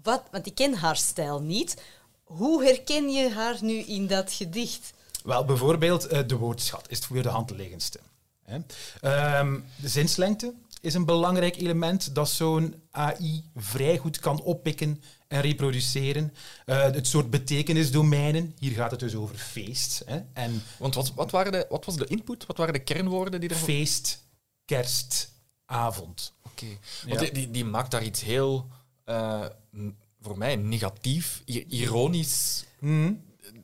wat, 0.04 0.24
want 0.32 0.46
ik 0.46 0.56
ken 0.56 0.74
haar 0.74 0.98
stijl 0.98 1.42
niet. 1.42 1.82
Hoe 2.24 2.64
herken 2.64 3.10
je 3.10 3.30
haar 3.30 3.58
nu 3.62 3.74
in 3.74 4.08
dat 4.08 4.34
gedicht? 4.34 4.94
Wel, 5.24 5.46
bijvoorbeeld 5.46 6.08
eh, 6.08 6.20
de 6.28 6.36
woordschat 6.36 6.86
is 6.90 7.00
voor 7.00 7.22
de 7.22 7.30
hand 7.30 7.52
liggendste. 7.52 8.00
Hè. 8.44 8.58
Ehm, 9.02 9.60
de 9.76 9.88
zinslengte 9.88 10.54
is 10.82 10.94
een 10.94 11.06
belangrijk 11.06 11.58
element 11.58 12.16
dat 12.16 12.30
zo'n 12.30 12.82
AI 12.92 13.44
vrij 13.56 13.98
goed 13.98 14.20
kan 14.20 14.42
oppikken 14.42 15.02
en 15.28 15.42
reproduceren. 15.42 16.34
Eh, 16.66 16.82
het 16.82 17.08
soort 17.08 17.30
betekenisdomeinen, 17.30 18.56
hier 18.60 18.72
gaat 18.72 18.92
het 18.92 19.00
dus 19.00 19.16
over 19.16 19.36
feest. 19.38 20.02
Hè. 20.06 20.20
En 20.34 20.64
Want 20.78 20.96
wat, 20.96 21.14
wat, 21.16 21.32
waren 21.32 21.52
de, 21.52 21.66
wat 21.70 21.86
was 21.86 21.96
de 21.96 22.06
input? 22.08 22.46
Wat 22.46 22.58
waren 22.58 22.74
de 22.74 22.80
kernwoorden 22.84 23.40
die 23.40 23.50
er 23.50 23.56
feest, 23.56 24.24
kerst, 24.66 25.32
avond. 25.66 26.34
Oké. 26.44 26.66
Want 27.08 27.22
Ja. 27.22 27.30
die, 27.32 27.52
die, 27.52 27.66
maakt 27.66 27.92
daar 27.92 28.04
iets 28.04 28.22
heel, 28.22 28.68
eh, 29.04 29.46
n- 29.78 29.96
voor 30.22 30.38
mij, 30.38 30.56
negatief, 30.56 31.42
ironisch. 31.68 32.66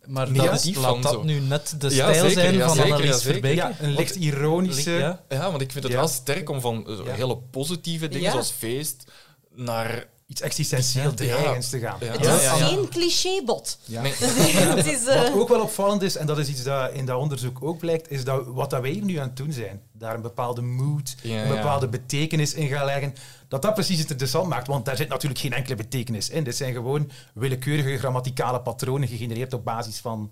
Maar 0.07 0.33
Ja, 0.33 0.43
dat 0.51 0.75
laat 0.75 1.01
dat 1.03 1.11
zo. 1.13 1.23
nu 1.23 1.39
net 1.39 1.75
de 1.81 1.87
Ja, 1.87 1.93
stijl 1.93 2.13
zeker, 2.13 2.31
zijn 2.41 2.53
ja, 2.55 2.65
van 2.67 2.75
zeker, 2.75 2.91
Annelies 2.91 3.09
ja, 3.11 3.17
zeker. 3.17 3.31
Verbeke? 3.33 3.55
Ja, 3.55 3.75
een 3.79 3.93
licht 3.93 4.15
ironische... 4.15 4.91
Ja. 4.91 5.23
Ja, 5.29 5.49
want 5.49 5.61
ik 5.61 5.71
vind 5.71 5.83
het 5.83 5.93
Ja. 5.93 5.99
wel 5.99 6.07
sterk 6.07 6.49
om 6.49 6.61
van 6.61 7.01
Ja. 7.05 7.13
hele 7.13 7.37
positieve 7.37 8.07
dingen 8.07 8.23
Ja. 8.25 8.31
zoals 8.31 8.51
feest 8.51 9.11
naar 9.55 10.07
iets 10.33 10.41
existentieel 10.41 11.13
dreigends 11.13 11.69
te 11.69 11.79
gaan. 11.79 11.97
Ja. 11.99 12.11
Het 12.11 12.25
is 12.25 12.47
geen 12.47 12.89
clichébot. 12.89 13.77
Ja. 13.85 14.01
Nee. 14.01 14.13
het 14.75 14.85
is, 14.85 15.05
eh, 15.05 15.21
Wat 15.21 15.33
ook 15.33 15.49
wel 15.49 15.61
opvallend 15.61 16.01
is, 16.01 16.15
en 16.15 16.25
dat 16.25 16.37
is 16.37 16.47
iets 16.47 16.63
dat 16.63 16.91
in 16.91 17.05
dat 17.05 17.19
onderzoek 17.19 17.57
ook 17.61 17.77
blijkt, 17.77 18.11
is 18.11 18.23
dat 18.23 18.45
wat 18.45 18.69
dat 18.69 18.81
wij 18.81 18.91
hier 18.91 19.03
nu 19.03 19.15
aan 19.15 19.27
het 19.27 19.37
doen 19.37 19.51
zijn, 19.51 19.81
daar 19.91 20.15
een 20.15 20.21
bepaalde 20.21 20.61
mood, 20.61 21.15
Ja, 21.21 21.41
een 21.41 21.47
ja. 21.47 21.55
bepaalde 21.55 21.87
betekenis 21.87 22.53
in 22.53 22.67
gaan 22.67 22.85
leggen, 22.85 23.15
dat 23.47 23.61
dat 23.61 23.73
precies 23.73 23.99
het 23.99 24.09
interessant 24.09 24.47
maakt, 24.47 24.67
want 24.67 24.85
daar 24.85 24.97
zit 24.97 25.09
natuurlijk 25.09 25.41
geen 25.41 25.53
enkele 25.53 25.75
betekenis 25.75 26.29
in. 26.29 26.43
Dit 26.43 26.55
zijn 26.55 26.73
gewoon 26.73 27.11
willekeurige 27.33 27.97
grammaticale 27.97 28.61
patronen 28.61 29.07
gegenereerd 29.07 29.53
op 29.53 29.63
basis 29.63 29.97
van 29.97 30.31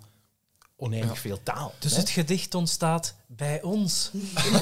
oneindig 0.76 1.20
veel 1.20 1.40
taal. 1.44 1.74
Dus 1.80 1.92
hè. 1.92 2.00
het 2.00 2.10
gedicht 2.10 2.56
ontstaat 2.56 3.16
bij 3.28 3.62
ons. 3.62 4.12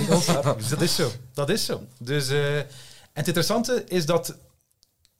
Dus 0.57 0.69
dat 0.69 0.81
is 0.81 0.95
zo. 0.95 1.11
Dat 1.33 1.49
is 1.49 1.65
zo. 1.65 1.81
Dus, 1.99 2.29
eh, 2.29 2.57
en 2.57 2.65
het 3.13 3.27
interessante 3.27 3.83
is 3.87 4.05
dat 4.05 4.37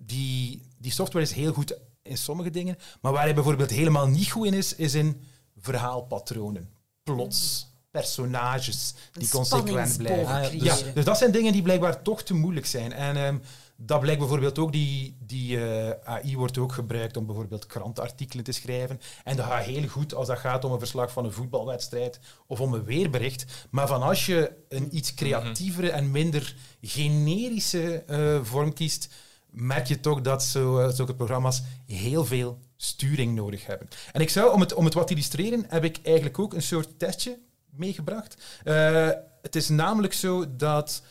die, 0.02 0.62
die 0.78 0.92
software 0.92 1.26
is 1.26 1.32
heel 1.32 1.54
goed 1.54 1.78
in 2.02 2.18
sommige 2.18 2.50
dingen, 2.50 2.78
maar 3.02 3.12
waar 3.12 3.24
hij 3.24 3.34
bijvoorbeeld 3.34 3.70
helemaal 3.70 4.08
niet 4.08 4.32
goed 4.32 4.46
in 4.46 4.54
is, 4.54 4.76
is 4.76 4.94
in 4.94 5.22
verhaalpatronen, 5.58 6.70
plots, 7.04 7.68
personages 7.92 8.94
die 9.12 9.24
Een 9.24 9.30
consequent 9.30 9.98
blijven. 9.98 10.26
Ah, 10.26 10.44
ja, 10.44 10.50
creëren. 10.50 10.96
dus 10.96 11.06
dat 11.06 11.18
zijn 11.18 11.32
dingen 11.32 11.54
die 11.54 11.62
blijkbaar 11.62 12.02
toch 12.02 12.24
te 12.24 12.34
moeilijk 12.34 12.66
zijn. 12.66 12.94
En 12.94 13.18
ehm, 13.18 13.38
dat 13.76 14.00
blijkt 14.00 14.20
bijvoorbeeld 14.20 14.60
ook, 14.60 14.72
die, 14.72 15.18
die 15.20 15.58
eh, 15.58 16.14
AI 16.14 16.38
wordt 16.38 16.58
ook 16.58 16.72
gebruikt 16.72 17.18
om 17.18 17.26
bijvoorbeeld 17.26 17.66
krantartikelen 17.66 18.44
te 18.44 18.52
schrijven. 18.52 19.02
En 19.24 19.36
dat 19.36 19.46
gaat 19.46 19.64
heel 19.64 19.88
goed 19.88 20.14
als 20.14 20.28
dat 20.28 20.38
gaat 20.38 20.66
om 20.66 20.72
een 20.72 20.80
verslag 20.80 21.12
van 21.12 21.26
een 21.26 21.32
voetbalwedstrijd 21.32 22.20
of 22.48 22.62
om 22.62 22.74
een 22.74 22.84
weerbericht. 22.84 23.68
Maar 23.70 23.88
van 23.88 24.02
als 24.02 24.26
je 24.26 24.52
een 24.70 24.96
iets 24.96 25.14
creatievere 25.14 25.90
en 25.90 26.12
minder 26.12 26.56
generische 26.82 28.04
eh, 28.08 28.40
vorm 28.44 28.74
kiest, 28.74 29.14
merk 29.50 29.88
je 29.88 30.00
toch 30.00 30.22
dat 30.22 30.44
zo, 30.44 30.80
eh, 30.80 30.90
zulke 30.90 31.16
programma's 31.16 31.62
heel 31.86 32.26
veel 32.26 32.60
sturing 32.76 33.36
nodig 33.36 33.66
hebben. 33.66 33.88
En 34.12 34.22
ik 34.22 34.30
zou, 34.30 34.54
om 34.54 34.60
het, 34.60 34.74
om 34.74 34.86
het 34.86 34.94
wat 34.94 35.08
te 35.08 35.14
illustreren, 35.14 35.66
heb 35.68 35.84
ik 35.84 36.00
eigenlijk 36.04 36.40
ook 36.40 36.54
een 36.54 36.62
soort 36.62 37.00
testje 37.00 37.40
meegebracht. 37.70 38.44
Eh, 38.64 39.10
het 39.42 39.56
is 39.56 39.70
namelijk 39.70 40.14
zo 40.14 40.56
dat, 40.56 41.04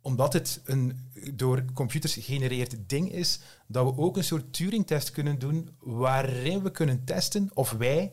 omdat 0.00 0.32
het 0.32 0.60
een 0.64 1.10
door 1.34 1.64
computers 1.74 2.12
gegenereerd 2.12 2.76
ding 2.88 3.12
is, 3.12 3.40
dat 3.66 3.84
we 3.84 4.02
ook 4.02 4.16
een 4.16 4.24
soort 4.24 4.52
Turing-test 4.52 5.10
kunnen 5.10 5.38
doen 5.38 5.68
waarin 5.78 6.62
we 6.62 6.70
kunnen 6.70 7.04
testen 7.04 7.50
of 7.54 7.70
wij, 7.70 8.12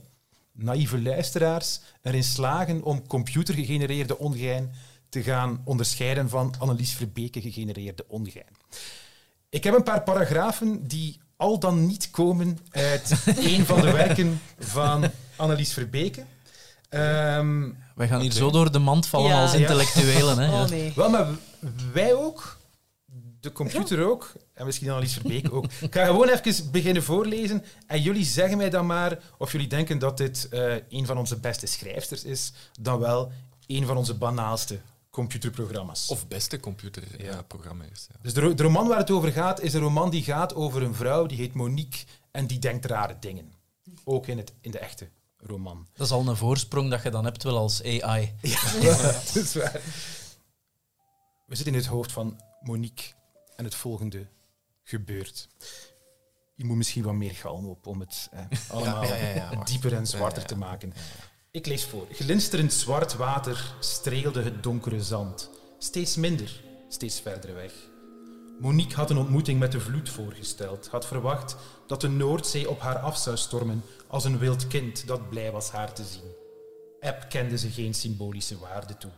naïeve 0.51 1.01
luisteraars, 1.01 1.79
erin 2.01 2.23
slagen 2.23 2.83
om 2.83 3.07
computergegenereerde 3.07 4.17
ongein 4.17 4.71
te 5.09 5.23
gaan 5.23 5.61
onderscheiden 5.63 6.29
van 6.29 6.53
Annelies 6.59 6.93
Verbeke 6.93 7.41
gegenereerde 7.41 8.05
ongein. 8.07 8.55
Ik 9.55 9.63
heb 9.63 9.73
een 9.75 9.83
paar 9.83 10.01
paragrafen 10.01 10.87
die 10.87 11.19
al 11.37 11.59
dan 11.59 11.85
niet 11.85 12.11
komen 12.11 12.59
uit 12.71 13.11
een 13.51 13.65
van 13.65 13.81
de 13.81 13.91
werken 13.91 14.41
van 14.59 15.11
Annelies 15.35 15.73
Verbeke. 15.73 16.23
Ehm, 16.89 17.69
Wij 17.95 18.07
gaan 18.07 18.21
hier 18.21 18.31
zo 18.31 18.51
door 18.51 18.71
de 18.71 18.79
mand 18.79 19.07
vallen 19.07 19.29
Ja. 19.29 19.41
als 19.41 19.53
intellectuelen. 19.53 20.37
Hè? 20.37 20.45
Ja. 20.51 20.63
Oh 20.63 20.69
nee. 20.69 20.93
wel, 20.95 21.09
maar 21.09 21.27
wij 21.93 22.13
ook, 22.13 22.57
de 23.39 23.51
computer 23.51 24.05
ook, 24.07 24.31
en 24.53 24.65
misschien 24.65 24.89
Annelies 24.89 25.13
Verbeke 25.13 25.51
ook. 25.51 25.65
Ik 25.81 25.93
ga 25.93 26.05
gewoon 26.05 26.29
even 26.29 26.71
beginnen 26.71 27.03
voorlezen 27.03 27.63
en 27.87 28.01
jullie 28.01 28.25
zeggen 28.25 28.57
mij 28.57 28.69
dan 28.69 28.85
maar 28.85 29.19
of 29.37 29.51
jullie 29.51 29.67
denken 29.67 29.99
dat 29.99 30.17
dit 30.17 30.47
eh, 30.49 30.73
een 30.89 31.05
van 31.05 31.17
onze 31.17 31.39
beste 31.39 31.65
schrijfsters 31.67 32.23
is, 32.23 32.53
dan 32.81 32.99
wel 32.99 33.31
een 33.67 33.85
van 33.85 33.97
onze 33.97 34.13
banaalste 34.13 34.79
computerprogramma's. 35.15 36.07
Of 36.09 36.27
beste 36.27 36.59
computerprogramma's. 36.59 38.07
Ja. 38.11 38.19
Dus 38.21 38.33
de, 38.33 38.41
ro- 38.41 38.53
de 38.53 38.63
roman 38.63 38.87
waar 38.87 38.97
het 38.97 39.11
over 39.11 39.31
gaat, 39.31 39.61
is 39.61 39.73
een 39.73 39.81
roman 39.81 40.09
die 40.09 40.23
gaat 40.23 40.55
over 40.55 40.83
een 40.83 40.95
vrouw 40.95 41.25
die 41.25 41.37
heet 41.37 41.53
Monique 41.53 42.05
en 42.31 42.47
die 42.47 42.59
denkt 42.59 42.85
rare 42.85 43.19
dingen. 43.19 43.53
Ook 44.03 44.27
in, 44.27 44.37
het, 44.37 44.53
in 44.61 44.71
de 44.71 44.79
echte 44.79 45.09
roman. 45.37 45.87
Dat 45.93 46.05
is 46.07 46.13
al 46.13 46.27
een 46.27 46.35
voorsprong 46.37 46.89
dat 46.89 47.03
je 47.03 47.09
dan 47.09 47.23
hebt 47.25 47.43
wel 47.43 47.57
als 47.57 47.83
AI. 47.83 48.33
Ja, 48.81 48.97
dat 49.01 49.35
is 49.35 49.53
waar. 49.55 49.81
We 51.45 51.55
zitten 51.55 51.73
in 51.73 51.79
het 51.79 51.87
hoofd 51.89 52.11
van 52.11 52.41
Monique 52.61 53.03
en 53.55 53.63
het 53.63 53.75
volgende 53.75 54.27
gebeurt. 54.83 55.47
Je 56.55 56.65
moet 56.65 56.77
misschien 56.77 57.03
wat 57.03 57.13
meer 57.13 57.35
galm 57.35 57.65
op 57.65 57.87
om 57.87 57.99
het 57.99 58.29
eh, 58.31 58.39
allemaal 58.69 59.03
ja, 59.03 59.15
ja, 59.15 59.27
ja, 59.29 59.55
wacht. 59.55 59.67
dieper 59.67 59.93
en 59.93 60.07
zwarter 60.07 60.37
Ja, 60.41 60.41
ja, 60.41 60.47
te 60.47 60.57
maken. 60.57 60.93
Ik 61.55 61.65
lees 61.65 61.85
voor. 61.85 62.07
Glinsterend 62.11 62.73
zwart 62.73 63.15
water 63.15 63.73
streelde 63.79 64.41
het 64.41 64.63
donkere 64.63 65.01
zand. 65.01 65.49
Steeds 65.77 66.15
minder, 66.15 66.61
steeds 66.89 67.19
verder 67.19 67.53
weg. 67.53 67.73
Monique 68.59 68.95
had 68.95 69.09
een 69.09 69.17
ontmoeting 69.17 69.59
met 69.59 69.71
de 69.71 69.79
vloed 69.79 70.09
voorgesteld, 70.09 70.87
had 70.87 71.05
verwacht 71.05 71.55
dat 71.87 72.01
de 72.01 72.07
Noordzee 72.07 72.69
op 72.69 72.79
haar 72.79 72.99
af 72.99 73.17
zou 73.17 73.37
stormen 73.37 73.83
als 74.07 74.23
een 74.23 74.37
wild 74.37 74.67
kind 74.67 75.07
dat 75.07 75.29
blij 75.29 75.51
was 75.51 75.69
haar 75.69 75.93
te 75.93 76.03
zien. 76.03 76.31
App 76.99 77.25
kende 77.29 77.57
ze 77.57 77.69
geen 77.69 77.93
symbolische 77.93 78.59
waarde 78.59 78.97
toe. 78.97 79.11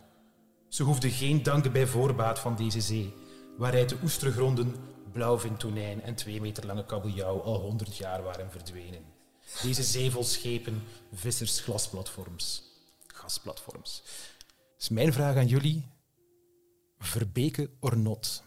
Ze 0.67 0.84
hoefde 0.84 1.12
geen 1.12 1.43
danken 1.43 1.71
bij 1.71 1.88
voorbaat 1.88 2.39
van 2.39 2.56
deze 2.56 2.82
zee, 2.82 3.13
waaruit 3.58 3.89
de 3.89 3.97
oestergronden, 4.04 4.76
blauwvintonijn 5.12 6.02
en 6.02 6.15
twee 6.15 6.41
meter 6.41 6.65
lange 6.65 6.86
kabeljauw 6.86 7.41
al 7.41 7.60
honderd 7.60 7.97
jaar 7.97 8.23
waren 8.23 8.52
verdwenen. 8.52 9.17
Deze 9.62 9.84
zee 9.84 10.12
vol 10.12 10.24
schepen, 10.24 10.84
vissers, 11.14 11.60
glasplatforms. 11.60 12.64
Gasplatforms. 13.08 14.02
Dus 14.78 14.90
mijn 14.90 15.14
vraag 15.14 15.36
aan 15.36 15.48
jullie. 15.48 15.86
Verbeke 17.00 17.70
or 17.80 17.98
not? 17.98 18.42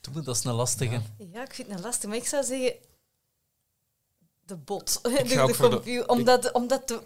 Doe, 0.00 0.22
Dat 0.22 0.36
is 0.36 0.44
een 0.44 0.52
lastige. 0.52 1.00
Ja, 1.32 1.42
ik 1.42 1.54
vind 1.54 1.68
het 1.70 1.80
lastig, 1.80 2.08
maar 2.08 2.18
ik 2.18 2.26
zou 2.26 2.44
zeggen 2.44 2.74
de 4.44 4.56
bot. 4.56 5.00
ga 5.02 5.22
de, 5.22 5.40
ook 5.40 5.48
de 5.48 5.54
voor 5.54 5.82
de- 5.84 6.04
omdat 6.06 6.52
omdat 6.52 6.88
de, 6.88 7.02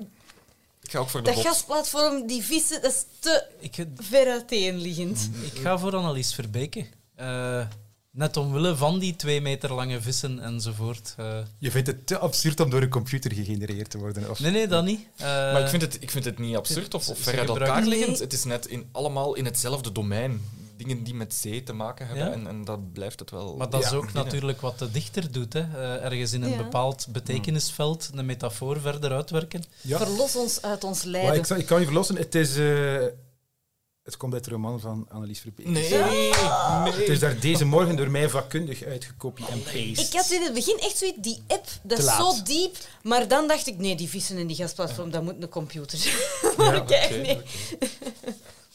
Ik 0.83 0.91
ga 0.91 0.99
ook 0.99 1.09
voor 1.09 1.21
de 1.23 1.27
dat 1.27 1.35
bot. 1.35 1.47
gasplatform, 1.47 2.27
die 2.27 2.43
vissen, 2.43 2.83
dat 2.83 2.93
is 2.93 3.05
te 3.19 3.47
Ik, 3.59 3.87
ver 3.95 4.31
uiteenliggend. 4.31 5.31
ik 5.43 5.59
ga 5.59 5.79
voor 5.79 5.97
Annelies 5.97 6.35
Verbeke. 6.35 6.87
Eh, 7.15 7.67
net 8.15 8.37
omwille 8.37 8.77
van 8.77 8.99
die 8.99 9.17
twee 9.17 9.41
meter 9.41 9.73
lange 9.75 10.01
vissen 10.01 10.39
enzovoort. 10.39 11.15
Eh, 11.17 11.39
Je 11.59 11.71
vindt 11.71 11.87
het 11.87 12.07
te 12.07 12.19
absurd 12.19 12.61
om 12.61 12.71
door 12.71 12.83
een 12.83 12.89
computer 12.89 13.33
gegenereerd 13.33 13.91
te 13.91 13.99
worden? 13.99 14.31
Of? 14.31 14.41
nee, 14.41 14.51
nee, 14.51 14.69
dat 14.69 14.85
niet. 14.85 15.01
Eh, 15.17 15.25
Maar 15.27 15.61
ik 15.63 15.69
vind 15.69 15.83
het, 15.83 15.97
ik 16.01 16.11
vind 16.11 16.25
het 16.25 16.39
niet 16.39 16.57
absurd 16.57 16.95
of, 16.95 17.09
of 17.09 17.19
ver 17.19 17.39
uit 17.39 17.49
elkaar 17.49 17.83
liggend. 17.87 18.19
Het 18.19 18.33
is 18.33 18.45
net 18.45 18.67
in, 18.67 18.89
allemaal 18.93 19.35
in 19.35 19.45
hetzelfde 19.45 19.93
domein. 19.93 20.41
Dingen 20.77 21.03
die 21.05 21.15
met 21.15 21.35
zee 21.35 21.63
te 21.63 21.73
maken 21.73 22.07
hebben. 22.07 22.25
Ja. 22.27 22.33
En, 22.33 22.47
en 22.47 22.65
dat 22.65 22.93
blijft 22.93 23.19
het 23.21 23.31
wel. 23.31 23.57
Maar 23.57 23.71
dat 23.71 23.85
is 23.85 23.93
ook 23.93 24.13
natuurlijk 24.13 24.61
wat 24.61 24.79
de 24.79 24.91
dichter 24.91 25.33
doet. 25.33 25.53
Hè. 25.53 25.61
Eh, 25.61 26.05
ergens 26.05 26.33
in 26.33 26.43
een 26.43 26.51
Ja. 26.51 26.57
bepaald 26.57 27.07
betekenisveld 27.11 28.11
een 28.15 28.27
metafoor 28.27 28.81
verder 28.81 29.13
uitwerken. 29.13 29.63
Ja. 29.81 29.99
Verlos 29.99 30.37
ons 30.37 30.63
uit 30.63 30.85
ons 30.85 31.03
lijden. 31.03 31.35
ik, 31.35 31.49
ik 31.49 31.67
kan 31.67 31.79
je 31.79 31.85
verlossen. 31.85 32.17
Het 32.17 32.35
is... 32.35 32.57
het 34.05 34.17
komt 34.17 34.33
uit 34.35 34.45
de 34.45 34.51
roman 34.51 34.81
van 34.81 35.07
Annelies 35.09 35.41
Verbeke. 35.41 35.69
Nee, 35.69 35.91
nee. 35.91 36.33
Het 36.93 37.09
is 37.09 37.19
daar 37.19 37.41
deze 37.41 37.65
morgen 37.65 37.97
door 37.97 38.11
mij 38.11 38.29
vakkundig 38.29 38.83
uitgekopie 38.83 39.47
en 39.47 39.63
paste. 39.63 39.79
Ik 39.81 40.13
had 40.13 40.31
in 40.31 40.43
het 40.43 40.55
begin 40.55 40.79
echt 40.79 40.97
zoiets, 40.97 41.19
die 41.21 41.43
app, 41.47 41.67
dat 41.83 41.97
Te 41.99 42.03
is 42.03 42.05
laat. 42.05 42.35
zo 42.37 42.43
diep. 42.43 42.77
Maar 43.03 43.29
dan 43.29 43.49
dacht 43.49 43.67
ik, 43.67 43.79
nee, 43.79 43.97
die 43.97 44.09
vissen 44.09 44.39
in 44.39 44.47
die 44.47 44.57
gasplatform, 44.57 45.11
dat 45.11 45.23
moet 45.23 45.35
een 45.43 45.49
computer 45.49 45.99
zijn. 45.99 46.15
Ja, 46.43 46.53
maar 46.71 46.85
kijk, 46.85 47.05
oké, 47.11 47.17
nee. 47.17 47.41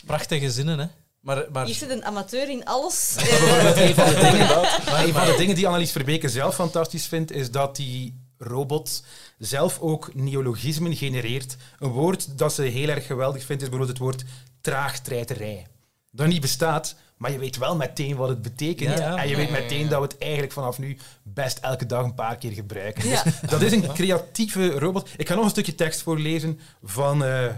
Prachtige 0.06 0.52
zinnen, 0.52 0.80
hè. 0.80 0.86
Maar, 1.20 1.46
maar 1.52 1.66
Hier 1.66 1.76
zit 1.76 1.90
een 1.90 2.06
amateur 2.06 2.50
in 2.50 2.66
alles. 2.66 3.16
Een 3.18 3.94
van 3.96 4.06
de 4.08 4.20
dingen, 4.22 4.48
maar 4.92 5.04
een 5.04 5.14
van 5.14 5.26
de 5.26 5.36
dingen 5.38 5.56
die 5.56 5.68
Annelies 5.68 5.92
Verbeke 5.92 6.30
zelf 6.30 6.56
fantastisch 6.56 7.06
vindt, 7.06 7.32
is 7.32 7.52
dat 7.52 7.76
die 7.76 8.28
robot 8.38 9.04
zelf 9.38 9.80
ook 9.80 10.16
neologismen 10.16 10.96
genereert. 10.96 11.56
Een 11.80 11.90
woord 11.90 12.38
dat 12.38 12.54
ze 12.54 12.62
heel 12.62 12.88
erg 12.88 13.06
geweldig 13.06 13.44
vindt 13.46 13.62
is 13.62 13.70
bijvoorbeeld 13.70 13.98
het 14.00 14.08
woord 14.08 14.24
traagtreiterij. 14.62 15.68
Dat 16.12 16.28
niet 16.28 16.42
bestaat, 16.42 16.96
maar 17.18 17.32
je 17.32 17.38
weet 17.38 17.58
wel 17.58 17.76
meteen 17.76 18.16
wat 18.16 18.30
het 18.30 18.42
betekent. 18.42 18.98
Ja, 18.98 19.10
ja. 19.10 19.18
En 19.18 19.30
je 19.30 19.36
weet 19.36 19.52
meteen 19.52 19.90
dat 19.90 20.02
we 20.02 20.08
het 20.08 20.18
eigenlijk 20.18 20.52
vanaf 20.52 20.80
nu 20.80 20.98
best 21.24 21.58
elke 21.58 21.86
dag 21.86 22.04
een 22.04 22.14
paar 22.14 22.38
keer 22.38 22.52
gebruiken. 22.52 23.10
Ja. 23.10 23.24
Dus 23.24 23.50
dat 23.50 23.62
is 23.62 23.72
een 23.72 23.94
creatieve 23.94 24.70
robot. 24.70 25.10
Ik 25.18 25.28
ga 25.28 25.36
nog 25.36 25.44
een 25.44 25.50
stukje 25.50 25.76
tekst 25.76 26.02
voorlezen 26.02 26.60
van 26.84 27.24
eh 27.24 27.54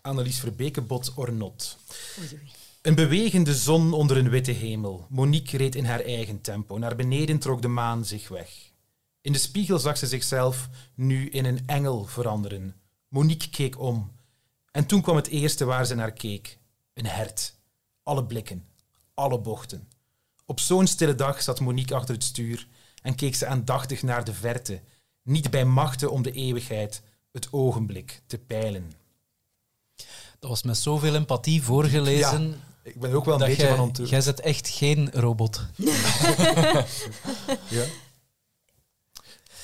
Annelies 0.00 0.40
Verbeke, 0.40 0.80
Bot 0.80 1.12
or 1.14 1.32
Not. 1.32 1.76
Oei, 2.18 2.28
oei. 2.32 2.50
Een 2.82 2.94
bewegende 2.94 3.54
zon 3.54 3.92
onder 3.92 4.16
een 4.16 4.30
witte 4.30 4.52
hemel. 4.52 5.06
Monique 5.08 5.56
reed 5.56 5.74
in 5.74 5.84
haar 5.84 6.00
eigen 6.00 6.40
tempo. 6.40 6.78
Naar 6.78 6.96
beneden 6.96 7.38
trok 7.38 7.62
de 7.62 7.68
maan 7.68 8.04
zich 8.04 8.28
weg. 8.28 8.50
In 9.20 9.32
de 9.32 9.38
spiegel 9.38 9.78
zag 9.78 9.98
ze 9.98 10.06
zichzelf 10.06 10.68
nu 10.94 11.28
in 11.28 11.44
een 11.44 11.62
engel 11.66 12.04
veranderen. 12.04 12.74
Monique 13.08 13.50
keek 13.50 13.80
om. 13.80 14.10
En 14.76 14.86
toen 14.86 15.02
kwam 15.02 15.16
het 15.16 15.26
eerste 15.26 15.64
waar 15.64 15.86
ze 15.86 15.94
naar 15.94 16.12
keek. 16.12 16.58
Een 16.94 17.06
hert. 17.06 17.54
Alle 18.02 18.24
blikken. 18.24 18.66
Alle 19.14 19.38
bochten. 19.38 19.88
Op 20.44 20.60
zo'n 20.60 20.86
stille 20.86 21.14
dag 21.14 21.42
zat 21.42 21.60
Monique 21.60 21.94
achter 21.94 22.14
het 22.14 22.24
stuur 22.24 22.68
en 23.02 23.14
keek 23.14 23.34
ze 23.34 23.46
aandachtig 23.46 24.02
naar 24.02 24.24
de 24.24 24.34
verte. 24.34 24.80
Niet 25.22 25.50
bij 25.50 25.64
machten 25.64 26.10
om 26.10 26.22
de 26.22 26.32
eeuwigheid, 26.32 27.02
het 27.32 27.52
ogenblik 27.52 28.22
te 28.26 28.38
peilen. 28.38 28.92
dat 30.38 30.50
was 30.50 30.62
met 30.62 30.76
zoveel 30.76 31.14
empathie 31.14 31.62
voorgelezen. 31.62 32.62
Ik 32.82 33.00
ben 33.00 33.12
ook 33.12 33.24
wel 33.24 33.34
een 33.34 33.40
Dat 33.40 33.48
beetje 33.48 33.66
jij, 33.66 33.76
van 33.76 33.88
het... 33.88 34.08
jij 34.08 34.20
zet 34.20 34.40
echt 34.40 34.68
geen 34.68 35.10
robot. 35.12 35.60
Ja. 37.68 37.84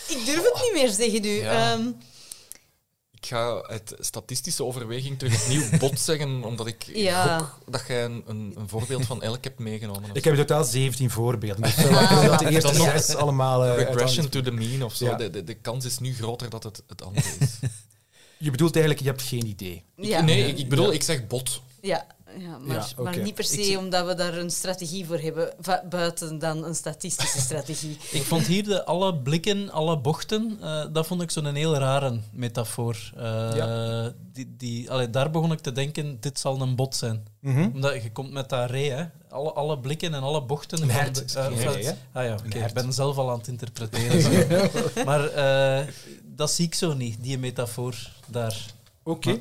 Ik 0.08 0.24
durf 0.24 0.42
het 0.42 0.60
niet 0.62 0.72
meer 0.72 0.90
zeggen 0.90 1.22
nu. 1.22 1.28
Ja. 1.28 1.72
Ehm, 1.72 1.90
Ik 3.22 3.28
ga 3.28 3.62
uit 3.62 3.94
statistische 3.98 4.64
overweging 4.64 5.18
terug 5.18 5.42
opnieuw 5.42 5.62
bot 5.78 6.00
zeggen, 6.00 6.44
omdat 6.44 6.66
ik 6.66 6.82
Ja. 6.94 7.38
gok 7.38 7.58
dat 7.72 7.84
jij 7.88 8.04
een, 8.04 8.22
een, 8.26 8.52
een 8.56 8.68
voorbeeld 8.68 9.06
van 9.06 9.22
elk 9.22 9.44
hebt 9.44 9.58
meegenomen. 9.58 10.10
Ik 10.12 10.24
heb 10.24 10.32
in 10.34 10.38
totaal 10.38 10.64
17 10.64 11.10
voorbeelden. 11.10 11.62
Dus 11.62 11.76
dat 12.26 12.38
de 12.38 12.50
eerste 12.50 12.72
Dan 12.76 12.90
zes 12.90 13.14
allemaal... 13.14 13.64
eh, 13.64 13.76
Regression 13.84 14.28
to 14.28 14.40
the 14.40 14.50
mean 14.50 14.82
of 14.82 14.94
zo. 14.94 15.04
Ja. 15.04 15.14
De, 15.16 15.30
de, 15.30 15.44
de 15.44 15.54
kans 15.54 15.84
is 15.84 15.98
nu 15.98 16.14
groter 16.14 16.50
dat 16.50 16.62
het 16.62 16.82
het 16.86 17.02
andere 17.02 17.26
is. 17.38 17.58
Je 18.38 18.50
bedoelt 18.50 18.74
eigenlijk, 18.74 19.04
je 19.04 19.10
hebt 19.10 19.22
geen 19.22 19.46
idee. 19.46 19.84
ja. 19.96 20.20
Nee, 20.20 20.46
ik, 20.48 20.58
ik 20.58 20.68
bedoel, 20.68 20.92
ik 20.92 21.02
zeg 21.02 21.26
bot. 21.26 21.62
Ja, 21.82 22.06
ja, 22.38 22.58
maar, 22.58 22.76
Ja, 22.76 22.86
maar 22.96 23.12
oké. 23.12 23.22
niet 23.22 23.34
per 23.34 23.44
se 23.44 23.78
omdat 23.78 24.06
we 24.06 24.14
daar 24.14 24.34
een 24.34 24.50
strategie 24.50 25.06
voor 25.06 25.18
hebben, 25.18 25.52
buiten 25.88 26.38
dan 26.38 26.64
een 26.64 26.74
statistische 26.74 27.40
strategie. 27.48 27.98
Ik 28.10 28.22
vond 28.22 28.46
hier 28.46 28.64
de 28.64 28.84
alle 28.84 29.16
blikken, 29.16 29.70
alle 29.70 29.98
bochten, 29.98 30.58
eh, 30.60 30.84
dat 30.92 31.06
vond 31.06 31.22
ik 31.22 31.30
zo'n 31.30 31.54
heel 31.54 31.76
rare 31.76 32.18
metafoor. 32.32 33.12
Eh, 33.16 34.06
die, 34.32 34.54
die, 34.56 34.90
allee, 34.90 35.10
daar 35.10 35.30
begon 35.30 35.52
ik 35.52 35.60
te 35.60 35.72
denken, 35.72 36.16
dit 36.20 36.38
zal 36.38 36.60
een 36.60 36.76
bot 36.76 36.96
zijn. 36.96 37.26
Mhm. 37.40 37.68
Omdat 37.74 38.02
je 38.02 38.12
komt 38.12 38.32
met 38.32 38.48
dat 38.48 38.70
ree, 38.70 38.90
hè. 38.90 39.04
Alle, 39.28 39.52
alle 39.52 39.78
blikken 39.78 40.14
en 40.14 40.22
alle 40.22 40.42
bochten. 40.42 40.82
Een 40.82 40.90
hert 40.90 41.34
eh? 41.34 41.46
Ah 42.12 42.24
ja, 42.24 42.34
oké. 42.34 42.58
Ik 42.58 42.72
ben 42.72 42.92
zelf 42.92 43.16
al 43.16 43.30
aan 43.30 43.38
het 43.38 43.48
interpreteren. 43.48 44.40
maar 45.04 45.24
eh, 45.26 45.86
dat 46.24 46.50
zie 46.50 46.66
ik 46.66 46.74
zo 46.74 46.94
niet, 46.94 47.22
die 47.22 47.38
metafoor 47.38 47.94
daar. 48.26 48.66
Oké. 49.02 49.38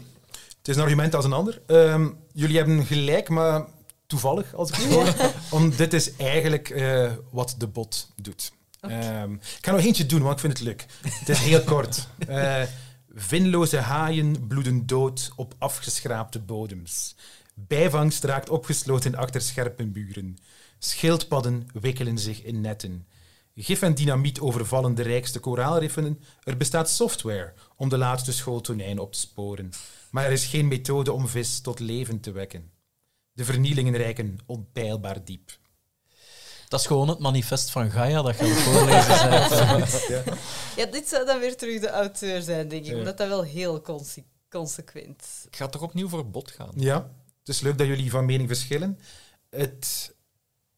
Het 0.62 0.70
is 0.70 0.76
een 0.76 0.84
argument 0.84 1.16
als 1.16 1.26
een 1.26 1.34
ander. 1.34 1.62
Ehm, 1.68 2.10
jullie 2.34 2.58
hebben 2.58 2.86
gelijk, 2.86 3.30
maar 3.30 3.66
toevallig, 4.08 4.54
als 4.54 4.70
ik 4.70 4.76
het 4.76 4.94
hoor. 4.94 5.32
Om 5.60 5.76
dit 5.76 5.94
is 5.94 6.16
eigenlijk 6.16 6.70
eh, 6.70 7.12
wat 7.32 7.56
de 7.58 7.68
bot 7.68 8.12
doet. 8.16 8.52
Ehm, 8.80 9.34
ik 9.34 9.58
ga 9.62 9.72
nog 9.72 9.82
eentje 9.82 10.06
doen, 10.06 10.22
want 10.22 10.34
ik 10.34 10.40
vind 10.40 10.58
het 10.58 10.68
leuk. 10.68 10.86
Het 11.02 11.30
is 11.30 11.40
heel 11.40 11.62
kort. 11.62 12.08
Eh, 12.28 12.62
vinloze 13.14 13.78
haaien 13.78 14.48
bloeden 14.48 14.86
dood 14.86 15.32
op 15.36 15.54
afgeschraapte 15.58 16.40
bodems. 16.40 17.16
Bijvangst 17.54 18.24
raakt 18.24 18.50
opgesloten 18.50 19.16
achter 19.16 19.42
scherpe 19.42 19.84
muren. 19.84 20.38
Schildpadden 20.80 21.68
wikkelen 21.74 22.18
zich 22.18 22.44
in 22.44 22.62
netten. 22.62 23.08
Gif 23.56 23.82
en 23.82 23.96
dynamiet 23.96 24.40
overvallen 24.40 24.96
de 24.96 25.02
rijkste 25.02 25.40
koraalriffen. 25.40 26.20
Er 26.44 26.58
bestaat 26.58 26.90
software 26.90 27.54
om 27.76 27.90
de 27.90 27.98
laatste 27.98 28.34
schooltonijn 28.34 29.00
op 29.00 29.14
te 29.14 29.20
sporen. 29.20 29.72
Maar 30.12 30.26
er 30.26 30.32
is 30.32 30.46
geen 30.46 30.68
methode 30.68 31.12
om 31.12 31.28
vis 31.28 31.60
tot 31.62 31.80
leven 31.80 32.20
te 32.20 32.32
wekken. 32.32 32.72
De 33.34 33.46
vernielingen 33.46 33.98
reiken 33.98 34.38
onpeilbaar 34.46 35.24
diep. 35.26 35.60
Dat 36.68 36.80
is 36.80 36.86
gewoon 36.86 37.08
het 37.08 37.20
manifest 37.20 37.72
van 37.72 37.92
Gaia 37.92 38.22
dat 38.22 38.38
je 38.38 38.44
aan 38.44 38.50
het 38.50 38.60
voorlezen 38.60 39.30
bent. 39.30 40.40
Ja, 40.76 40.86
dit 40.86 41.08
zou 41.08 41.26
dan 41.26 41.40
weer 41.40 41.58
terug 41.58 41.80
de 41.82 41.90
auteur 41.90 42.42
zijn, 42.42 42.68
denk 42.68 42.86
ik, 42.86 42.96
omdat 42.96 43.18
dat 43.18 43.28
wel 43.28 43.44
heel 43.44 43.82
conse- 43.82 44.24
consequent 44.50 45.24
Ik 45.48 45.56
ga 45.56 45.68
toch 45.68 45.82
opnieuw 45.82 46.10
voor 46.10 46.30
bot 46.30 46.52
gaan. 46.52 46.72
Ja, 46.76 46.96
het 47.40 47.50
is 47.50 47.60
leuk 47.60 47.78
dat 47.78 47.88
jullie 47.88 48.12
van 48.12 48.26
mening 48.26 48.50
verschillen. 48.50 49.00
Het 49.50 50.14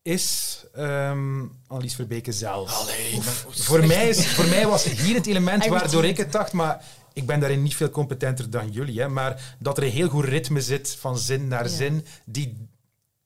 is 0.01 0.57
um, 0.77 1.59
Annelies 1.67 1.95
Verbeke 1.95 2.31
zelf. 2.31 2.71
Allee, 2.71 3.21
Voor 3.49 3.86
mij, 3.88 4.09
is, 4.09 4.27
voor 4.27 4.45
mij 4.47 4.67
was 4.67 4.84
hier 4.84 5.15
het 5.15 5.27
element 5.27 5.65
waardoor 5.65 6.05
ik 6.05 6.17
het 6.17 6.31
dacht, 6.31 6.53
maar 6.53 6.86
ik 7.14 7.26
ben 7.26 7.39
daarin 7.39 7.61
niet 7.61 7.76
veel 7.76 7.89
competenter 7.89 8.49
dan 8.49 8.72
jullie. 8.72 8.99
Hè, 8.99 9.07
maar 9.07 9.55
dat 9.59 9.78
er 9.78 9.84
een 9.84 9.89
heel 9.89 10.09
goed 10.09 10.26
ritme 10.26 10.61
zit 10.61 10.95
van 10.95 11.18
zin 11.18 11.47
naar 11.47 11.70
zin, 11.70 12.05
die 12.26 12.68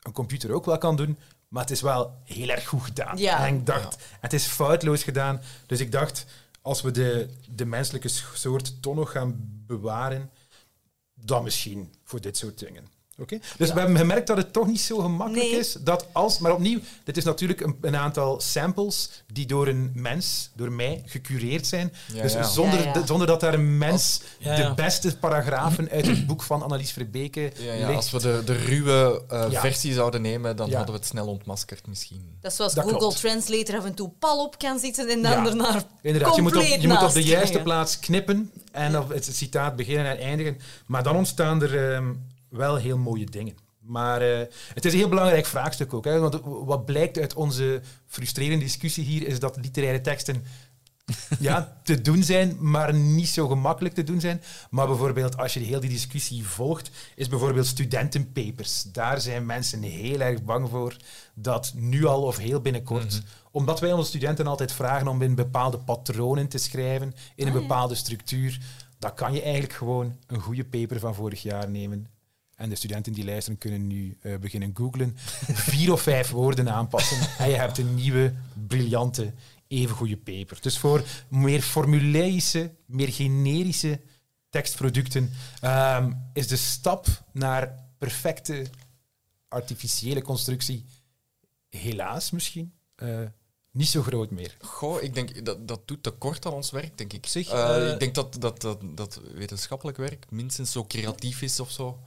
een 0.02 0.12
computer 0.12 0.52
ook 0.52 0.66
wel 0.66 0.78
kan 0.78 0.96
doen, 0.96 1.18
maar 1.48 1.62
het 1.62 1.72
is 1.72 1.82
wel 1.82 2.22
heel 2.24 2.50
erg 2.50 2.68
goed 2.68 2.84
gedaan. 2.84 3.18
Ja. 3.18 3.46
En 3.48 3.56
ik 3.56 3.66
dacht, 3.66 3.98
het 4.20 4.34
is 4.34 4.46
foutloos 4.46 5.04
gedaan. 5.04 5.42
Dus 5.66 5.80
ik 5.80 5.92
dacht, 5.92 6.26
als 6.62 6.82
we 6.82 6.92
de, 6.92 7.30
de 7.50 7.66
menselijke 7.66 8.08
soort 8.34 8.82
toch 8.82 8.96
nog 8.96 9.12
gaan 9.12 9.36
bewaren, 9.68 10.32
dan 11.14 11.44
misschien 11.44 11.94
voor 12.04 12.22
dit 12.22 12.38
soort 12.38 12.60
dingen. 12.60 12.97
Oké? 13.22 13.40
Dus 13.58 13.74
we 13.74 13.80
hebben 13.80 13.98
gemerkt 13.98 14.28
dat 14.28 14.38
het 14.38 14.54
toch 14.54 14.68
niet 14.68 14.82
zo 14.82 14.98
gemakkelijk 14.98 15.50
Nee. 15.50 15.60
is. 15.60 15.74
Dat 15.74 16.06
als, 16.12 16.40
maar 16.40 16.54
opnieuw, 16.54 16.80
dit 17.04 17.18
is 17.18 17.24
natuurlijk 17.24 17.62
een, 17.62 17.78
een 17.82 17.96
aantal 17.96 18.40
samples 18.42 19.10
die 19.34 19.46
door 19.46 19.68
een 19.68 19.92
mens, 19.94 20.50
door 20.56 20.72
mij, 20.72 21.04
gecureerd 21.06 21.68
zijn. 21.68 21.94
Ja, 22.14 22.22
dus 22.22 22.34
ja. 22.34 22.44
Zonder, 22.44 22.80
Ja, 22.80 22.86
ja. 22.86 22.94
de- 22.94 23.02
zonder 23.06 23.28
dat 23.28 23.40
daar 23.40 23.54
een 23.54 23.78
mens 23.78 24.22
Ja, 24.40 24.58
ja. 24.58 24.68
de 24.70 24.74
beste 24.76 25.18
paragrafen 25.18 25.90
uit 25.90 26.08
het 26.08 26.28
boek 26.28 26.44
van 26.44 26.62
Annelies 26.62 26.92
Verbeke 26.92 27.52
Ja, 27.60 27.74
ja, 27.74 27.86
ligt. 27.86 27.96
als 27.96 28.12
we 28.12 28.20
de, 28.20 28.42
de 28.46 28.54
ruwe 28.54 29.24
eh, 29.30 29.46
Ja. 29.50 29.62
versie 29.62 29.94
zouden 29.94 30.22
nemen, 30.22 30.56
dan 30.56 30.70
Ja. 30.70 30.76
hadden 30.76 30.94
we 30.94 31.00
het 31.00 31.10
snel 31.10 31.28
ontmaskerd 31.28 31.88
misschien. 31.88 32.38
Dat 32.42 32.52
is 32.52 32.58
zoals 32.58 32.74
Dat 32.74 32.84
Google 32.84 33.00
klopt. 33.00 33.20
Translator 33.20 33.78
af 33.78 33.86
en 33.86 33.94
toe 33.94 34.10
pal 34.20 34.44
op 34.46 34.58
kan 34.58 34.80
zitten 34.80 35.10
en 35.10 35.22
dan 35.22 35.32
Ja. 35.32 35.46
ernaar 35.46 35.84
Inderdaad, 36.02 36.36
je 36.36 36.42
moet, 36.42 36.56
op, 36.56 36.62
je 36.64 36.88
moet 36.88 37.04
op 37.04 37.12
de 37.14 37.24
juiste 37.24 37.30
krijgen. 37.30 37.64
plaats 37.64 38.00
knippen 38.00 38.52
en 38.72 38.98
op 39.00 39.10
het 39.10 39.30
citaat 39.36 39.76
beginnen 39.76 40.06
en 40.06 40.18
eindigen. 40.20 40.58
Maar 40.86 41.04
dan 41.04 41.16
ontstaan 41.16 41.64
er 41.64 41.94
ehm, 41.94 42.14
wel 42.50 42.76
heel 42.76 42.98
mooie 42.98 43.26
dingen. 43.26 43.56
Maar 43.80 44.22
eh, 44.22 44.40
het 44.74 44.86
is 44.86 44.94
een 44.94 45.00
heel 45.00 45.10
belangrijk 45.10 45.46
vraagstuk 45.46 45.94
ook. 45.94 46.06
Hè, 46.06 46.20
want 46.20 46.40
wat 46.44 46.86
blijkt 46.86 47.20
uit 47.20 47.34
onze 47.34 47.82
frustrerende 48.06 48.64
discussie 48.64 49.04
hier 49.04 49.28
is 49.28 49.40
dat 49.40 49.58
literaire 49.58 50.02
teksten 50.02 50.44
ja, 51.40 51.80
te 51.84 52.02
doen 52.02 52.24
zijn, 52.24 52.58
maar 52.60 52.94
niet 52.94 53.28
zo 53.28 53.48
gemakkelijk 53.48 53.96
te 53.96 54.04
doen 54.04 54.20
zijn. 54.20 54.42
Maar 54.70 54.88
bijvoorbeeld, 54.88 55.38
als 55.38 55.54
je 55.54 55.60
heel 55.60 55.80
die 55.80 55.90
discussie 55.90 56.48
volgt, 56.48 56.90
is 57.16 57.28
bijvoorbeeld 57.28 57.66
studentenpapers. 57.66 58.84
Daar 58.84 59.22
zijn 59.22 59.46
mensen 59.46 59.82
heel 59.82 60.20
erg 60.20 60.44
bang 60.44 60.70
voor 60.70 60.96
dat 61.34 61.72
nu 61.76 62.06
al 62.06 62.24
of 62.24 62.38
heel 62.38 62.62
binnenkort, 62.62 63.22
omdat 63.52 63.80
wij 63.80 63.94
onze 63.94 64.10
studenten 64.10 64.48
altijd 64.48 64.72
vragen 64.72 65.08
om 65.08 65.22
in 65.22 65.36
bepaalde 65.36 65.78
patronen 65.78 66.48
te 66.48 66.58
schrijven, 66.58 67.14
in 67.36 67.48
een 67.48 67.54
Ah, 67.54 67.60
bepaalde 67.60 67.96
structuur, 67.96 68.60
dan 69.00 69.14
kan 69.14 69.34
je 69.34 69.42
eigenlijk 69.42 69.74
gewoon 69.74 70.16
een 70.28 70.42
goede 70.42 70.66
paper 70.66 71.00
van 71.00 71.16
vorig 71.16 71.42
jaar 71.42 71.70
nemen. 71.70 72.17
En 72.58 72.70
de 72.70 72.76
studenten 72.76 73.14
die 73.14 73.26
luisteren 73.26 73.60
kunnen 73.60 73.88
nu 73.88 74.18
eh, 74.22 74.38
beginnen 74.38 74.72
googlen. 74.74 75.14
Vier 75.54 75.92
of 75.92 76.02
vijf 76.02 76.30
woorden 76.30 76.70
aanpassen. 76.72 77.18
En 77.44 77.50
je 77.50 77.56
hebt 77.56 77.78
een 77.78 77.96
nieuwe, 77.96 78.34
briljante, 78.68 79.34
even 79.68 79.96
goede 79.96 80.18
paper. 80.18 80.58
Dus 80.62 80.78
voor 80.78 81.04
meer 81.28 81.62
formulaische, 81.62 82.72
meer 82.86 83.14
generische 83.14 84.00
tekstproducten 84.50 85.32
ehm, 85.62 86.12
is 86.34 86.48
de 86.48 86.56
stap 86.56 87.08
naar 87.32 87.86
perfecte 87.98 88.66
artificiële 89.48 90.22
constructie 90.22 90.86
helaas 91.70 92.32
misschien 92.32 92.74
eh, 92.96 93.20
niet 93.72 93.88
zo 93.88 94.02
groot 94.02 94.32
meer. 94.32 94.58
Goh, 94.62 95.02
ik 95.02 95.14
denk 95.14 95.46
dat 95.46 95.68
dat 95.68 95.88
doet 95.88 96.04
tekort 96.04 96.46
aan 96.46 96.54
ons 96.54 96.72
werk, 96.72 96.98
denk 96.98 97.14
ik. 97.14 97.26
Zeg, 97.26 97.50
eh, 97.50 97.92
ik 97.92 98.00
denk 98.00 98.16
dat, 98.16 98.36
dat, 98.40 98.62
dat, 98.62 98.80
dat 98.84 99.22
wetenschappelijk 99.34 99.98
werk 99.98 100.26
minstens 100.30 100.72
zo 100.72 100.86
creatief 100.86 101.42
is 101.42 101.60
of 101.60 101.72
zo 101.72 102.00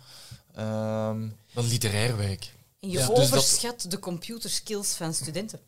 ehm, 0.54 1.28
dan 1.52 1.66
literair 1.66 2.16
werk. 2.16 2.52
En 2.80 2.90
je 2.90 2.98
Ja. 2.98 3.06
Dus 3.06 3.16
overschat 3.16 3.86
de 3.88 3.98
computerskills 3.98 4.94
van 4.94 5.14
studenten. 5.14 5.60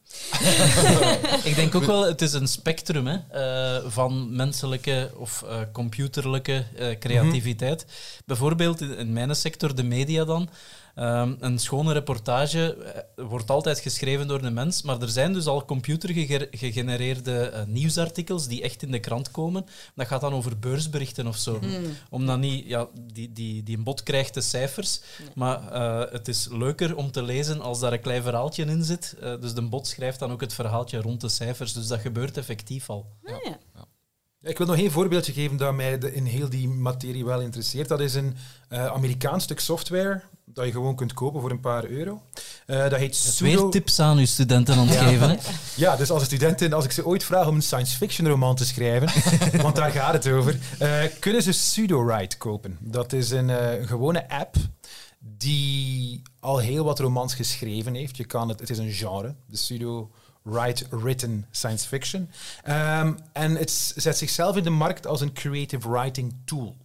Ik 1.51 1.55
denk 1.55 1.75
ook 1.75 1.85
wel, 1.85 2.07
het 2.07 2.23
is 2.23 2.33
een 2.33 2.49
spectrum 2.49 3.07
hè, 3.07 3.19
eh, 3.31 3.91
van 3.91 4.37
menselijke 4.37 5.11
of 5.17 5.43
eh, 5.43 5.61
computerlijke 5.73 6.65
eh, 6.77 6.99
creativiteit. 6.99 7.87
Bijvoorbeeld 8.27 8.81
in, 8.81 8.97
in 8.97 9.13
mijn 9.13 9.37
sector, 9.37 9.75
de 9.75 9.83
media 9.83 10.25
dan. 10.25 10.49
Ehm, 10.95 11.35
een 11.39 11.59
schone 11.59 11.93
reportage 11.93 12.75
eh, 13.17 13.25
wordt 13.29 13.51
altijd 13.51 13.79
geschreven 13.79 14.29
door 14.29 14.43
een 14.43 14.55
mens, 14.55 14.83
maar 14.83 15.01
er 15.01 15.09
zijn 15.09 15.33
dus 15.33 15.47
al 15.47 15.65
computergegenereerde 15.65 17.39
eh, 17.47 17.65
nieuwsartikels 17.67 18.47
die 18.47 18.63
echt 18.63 18.83
in 18.83 18.91
de 18.91 18.99
krant 19.01 19.31
komen. 19.31 19.65
Dat 19.95 20.07
gaat 20.07 20.21
dan 20.21 20.33
over 20.33 20.59
beursberichten 20.59 21.27
of 21.27 21.37
zo. 21.37 21.59
Omdat 22.11 22.39
niet, 22.39 22.67
ja, 22.67 22.87
die, 23.13 23.33
die, 23.33 23.63
die 23.63 23.77
een 23.77 23.85
bot 23.85 24.03
krijgt 24.03 24.35
de 24.35 24.41
cijfers, 24.41 25.01
maar 25.35 25.69
eh, 25.73 26.13
het 26.13 26.29
is 26.29 26.49
leuker 26.51 26.97
om 26.97 27.11
te 27.11 27.23
lezen 27.23 27.61
als 27.61 27.81
daar 27.81 27.93
een 27.93 28.01
klein 28.01 28.23
verhaaltje 28.23 28.65
in 28.65 28.85
zit. 28.85 29.17
Eh, 29.21 29.33
dus 29.41 29.55
de 29.55 29.63
bot 29.63 29.87
schrijft 29.87 30.19
dan 30.19 30.33
ook 30.33 30.41
het 30.41 30.55
verhaaltje 30.55 31.01
rond 31.01 31.21
de 31.21 31.29
cijfers, 31.29 31.73
dus 31.73 31.87
dat 31.87 32.01
gebeurt 32.01 32.37
effectief 32.37 32.91
al. 32.91 33.07
Ah, 33.25 33.35
ja. 33.45 33.59
Ja, 33.75 34.49
Ik 34.51 34.59
wil 34.59 34.67
nog 34.67 34.77
één 34.77 34.91
voorbeeldje 34.91 35.33
geven 35.33 35.57
dat 35.57 35.75
mij 35.75 35.99
de- 35.99 36.15
in 36.15 36.25
heel 36.25 36.49
die 36.49 36.69
materie 36.69 37.25
wel 37.25 37.41
interesseert. 37.41 37.89
Dat 37.89 38.01
is 38.01 38.15
een 38.15 38.37
eh, 38.69 38.87
Amerikaans 38.87 39.45
stuk 39.45 39.61
software 39.61 40.23
dat 40.55 40.67
je 40.67 40.73
gewoon 40.73 40.97
kunt 40.97 41.15
kopen 41.15 41.41
voor 41.41 41.51
een 41.51 41.61
paar 41.61 41.85
euro. 41.85 42.23
Eh, 42.67 42.89
dat 42.89 42.99
heet 42.99 43.17
Sudo. 43.17 43.63
weer 43.63 43.71
tips 43.71 44.01
aan 44.01 44.19
uw 44.19 44.27
studenten 44.27 44.79
het 44.79 44.93
Ja. 44.93 45.39
Ja, 45.77 45.97
dus 45.97 46.11
als 46.11 46.25
studenten, 46.25 46.73
als 46.73 46.85
ik 46.85 46.93
ze 46.93 47.07
ooit 47.07 47.25
vraag 47.25 47.47
om 47.47 47.55
een 47.55 47.63
science 47.63 47.97
fiction 47.97 48.29
roman 48.29 48.57
te 48.57 48.65
schrijven, 48.65 49.23
want 49.63 49.77
daar 49.77 49.91
gaat 49.91 50.13
het 50.13 50.29
over, 50.29 50.59
eh, 50.79 51.03
kunnen 51.19 51.43
ze 51.43 51.51
Pseudo-Write 51.51 52.37
kopen. 52.37 52.79
Dat 52.81 53.13
is 53.13 53.31
een 53.31 53.51
eh, 53.51 53.87
gewone 53.89 54.29
app 54.29 54.57
die 55.19 56.23
al 56.41 56.59
heel 56.59 56.85
wat 56.85 56.99
romans 56.99 57.35
geschreven 57.35 57.95
heeft. 57.95 58.17
Je 58.17 58.25
kan 58.25 58.49
het, 58.49 58.61
het 58.61 58.71
is 58.71 58.79
een 58.79 58.93
genre, 58.93 59.35
de 59.47 59.57
Pseudo-Write 59.57 60.87
written 60.91 61.47
science 61.51 61.89
fiction. 61.89 62.31
Ehm, 62.63 63.13
en 63.33 63.57
het 63.57 63.93
zet 63.97 64.19
zichzelf 64.19 64.57
in 64.57 64.65
de 64.65 64.71
markt 64.71 65.07
als 65.07 65.21
een 65.21 65.33
creative 65.33 65.91
writing 65.91 66.35
tool. 66.45 66.77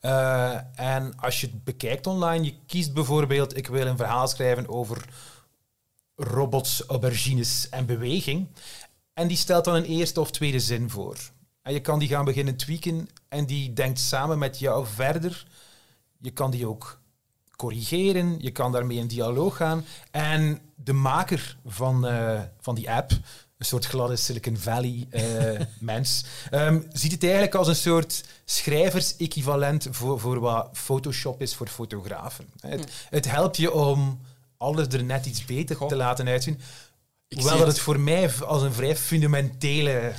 Eh, 0.00 0.58
en 0.74 1.16
als 1.16 1.40
je 1.40 1.46
het 1.46 1.64
bekijkt 1.64 2.06
online, 2.06 2.44
je 2.44 2.54
kiest 2.66 2.94
bijvoorbeeld, 2.94 3.56
ik 3.56 3.66
wil 3.66 3.86
een 3.86 3.96
verhaal 3.96 4.28
schrijven 4.28 4.68
over 4.68 5.04
robots, 6.16 6.82
aubergines 6.86 7.68
en 7.68 7.86
beweging. 7.86 8.48
En 9.14 9.28
die 9.28 9.36
stelt 9.36 9.64
dan 9.64 9.74
een 9.74 9.84
eerste 9.84 10.20
of 10.20 10.30
tweede 10.30 10.60
zin 10.60 10.90
voor. 10.90 11.16
En 11.62 11.72
je 11.72 11.80
kan 11.80 11.98
die 11.98 12.08
gaan 12.08 12.24
beginnen 12.24 12.56
tweaken 12.56 13.08
en 13.28 13.46
die 13.46 13.72
denkt 13.72 14.00
samen 14.00 14.38
met 14.38 14.58
jou 14.58 14.86
verder. 14.86 15.46
Je 16.18 16.30
kan 16.30 16.50
die 16.50 16.66
ook 16.66 17.00
corrigeren, 17.56 18.40
je 18.40 18.50
kan 18.50 18.72
daarmee 18.72 18.98
in 18.98 19.06
dialoog 19.06 19.56
gaan. 19.56 19.84
En 20.10 20.60
de 20.74 20.92
maker 20.92 21.56
van, 21.66 22.06
eh, 22.06 22.40
van 22.60 22.74
die 22.74 22.90
app, 22.90 23.10
een 23.58 23.66
soort 23.66 23.84
gladde 23.86 24.16
Silicon 24.16 24.56
Valley 24.56 25.06
eh, 25.10 25.60
mens, 25.80 26.24
ehm, 26.50 26.80
ziet 26.92 27.12
het 27.12 27.22
eigenlijk 27.22 27.54
als 27.54 27.68
een 27.68 27.76
soort 27.76 28.24
schrijvers-equivalent 28.44 29.86
voor, 29.90 30.20
voor 30.20 30.40
wat 30.40 30.68
Photoshop 30.72 31.40
is 31.42 31.54
voor 31.54 31.68
fotografen. 31.68 32.46
Het, 32.60 32.90
het 33.10 33.30
helpt 33.30 33.56
je 33.56 33.72
om 33.72 34.20
alles 34.56 34.86
er 34.86 35.04
net 35.04 35.26
iets 35.26 35.44
beter 35.44 35.76
Goh. 35.76 35.88
te 35.88 35.96
laten 35.96 36.28
uitzien. 36.28 36.60
Ik 37.28 37.36
Hoewel 37.38 37.56
dat 37.58 37.66
het- 37.66 37.76
het 37.76 37.84
voor 37.84 38.00
mij 38.00 38.30
als 38.46 38.62
een 38.62 38.72
vrij 38.72 38.96
fundamentele... 38.96 40.12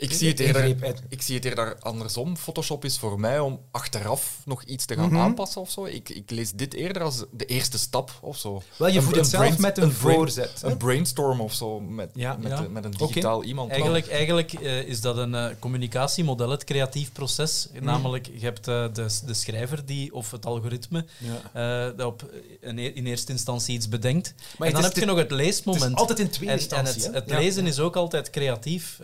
Ik 0.00 0.12
zie, 0.12 0.28
het 0.28 0.40
eerder, 0.40 0.64
ik 1.08 1.22
zie 1.22 1.34
het 1.34 1.44
eerder 1.44 1.76
andersom. 1.80 2.36
Photoshop 2.36 2.84
is 2.84 2.98
voor 2.98 3.20
mij 3.20 3.38
om 3.40 3.60
achteraf 3.70 4.38
nog 4.44 4.62
iets 4.62 4.84
te 4.84 4.94
gaan 4.94 5.06
Mhm. 5.08 5.16
aanpassen 5.18 5.60
of 5.60 5.70
zo. 5.70 5.84
Ik, 5.84 6.08
ik 6.08 6.30
lees 6.30 6.52
dit 6.52 6.74
eerder 6.74 7.02
als 7.02 7.24
de 7.32 7.44
eerste 7.44 7.78
stap 7.78 8.18
of 8.20 8.36
zo. 8.38 8.62
Wel, 8.76 8.88
je 8.88 8.96
Een- 8.96 9.02
voedt 9.02 9.16
het 9.16 9.24
een 9.24 9.30
zelf 9.30 9.58
met 9.58 9.78
een 9.78 9.92
voorzet? 9.92 10.60
Een 10.62 10.76
brainstorm 10.76 11.40
of 11.40 11.54
zo 11.54 11.80
met, 11.80 12.10
Ja. 12.14 12.36
met, 12.40 12.50
Ja. 12.52 12.60
de- 12.60 12.68
met 12.68 12.84
een 12.84 12.90
digitaal 12.90 13.44
iemand. 13.44 13.70
Eigenlijk, 13.70 14.08
eigenlijk 14.08 14.52
eh, 14.52 14.78
is 14.82 15.00
dat 15.00 15.16
een 15.16 15.34
eh, 15.34 15.46
communicatiemodel, 15.58 16.50
het 16.50 16.64
creatief 16.64 17.12
proces. 17.12 17.68
Namelijk, 17.80 18.26
je 18.32 18.44
hebt 18.44 18.68
eh, 18.68 18.86
de, 18.92 19.06
de 19.26 19.34
schrijver 19.34 19.86
die, 19.86 20.14
of 20.14 20.30
het 20.30 20.46
algoritme 20.46 21.04
Ja. 21.52 21.88
eh, 21.88 21.96
dat 21.96 22.06
op, 22.06 22.30
in, 22.60 22.78
e- 22.78 22.92
in 22.94 23.06
eerste 23.06 23.32
instantie 23.32 23.74
iets 23.74 23.88
bedenkt. 23.88 24.34
Maar 24.58 24.68
en 24.68 24.74
dan 24.74 24.82
het 24.82 24.92
heb 24.94 25.02
je 25.02 25.08
nog 25.10 25.18
het 25.18 25.30
Het 25.30 25.38
leesmoment. 25.40 25.92
is 25.92 25.94
altijd 26.00 26.18
in 26.18 26.30
tweede 26.30 26.52
en, 26.54 26.58
en 26.58 26.64
instantie. 26.64 27.02
het, 27.02 27.14
het 27.14 27.30
Ja. 27.30 27.38
lezen 27.38 27.66
is 27.66 27.78
ook 27.80 27.96
altijd 27.96 28.30
creatief, 28.30 29.00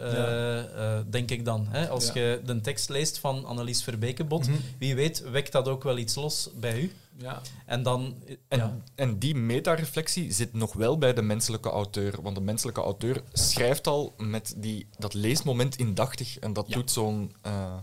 eh, 0.84 0.98
denk 1.10 1.30
ik 1.30 1.44
dan. 1.44 1.66
Hè? 1.68 1.88
Als 1.88 2.06
Ja. 2.06 2.12
je 2.20 2.40
de 2.44 2.60
tekst 2.60 2.88
leest 2.88 3.18
van 3.18 3.44
Annelies 3.44 3.82
Verbekebot, 3.82 4.48
Mhm. 4.48 4.56
wie 4.78 4.94
weet 4.94 5.20
wekt 5.30 5.52
dat 5.52 5.68
ook 5.68 5.82
wel 5.82 5.98
iets 5.98 6.14
los 6.14 6.48
bij 6.54 6.80
u. 6.80 6.92
Ja. 7.16 7.40
En 7.66 7.82
dan... 7.82 8.14
En, 8.48 8.58
ja. 8.58 8.76
en 8.94 9.18
die 9.18 9.34
metareflectie 9.34 10.32
zit 10.32 10.52
nog 10.52 10.72
wel 10.72 10.98
bij 10.98 11.14
de 11.14 11.22
menselijke 11.22 11.70
auteur. 11.70 12.22
Want 12.22 12.36
de 12.36 12.42
menselijke 12.42 12.80
auteur 12.80 13.22
schrijft 13.32 13.86
al 13.86 14.14
met 14.18 14.54
die, 14.56 14.86
dat 14.98 15.14
leesmoment 15.14 15.76
indachtig. 15.76 16.38
En 16.38 16.52
dat 16.52 16.64
Ja. 16.68 16.74
doet 16.74 16.90
zo'n 16.90 17.34
eh, 17.42 17.74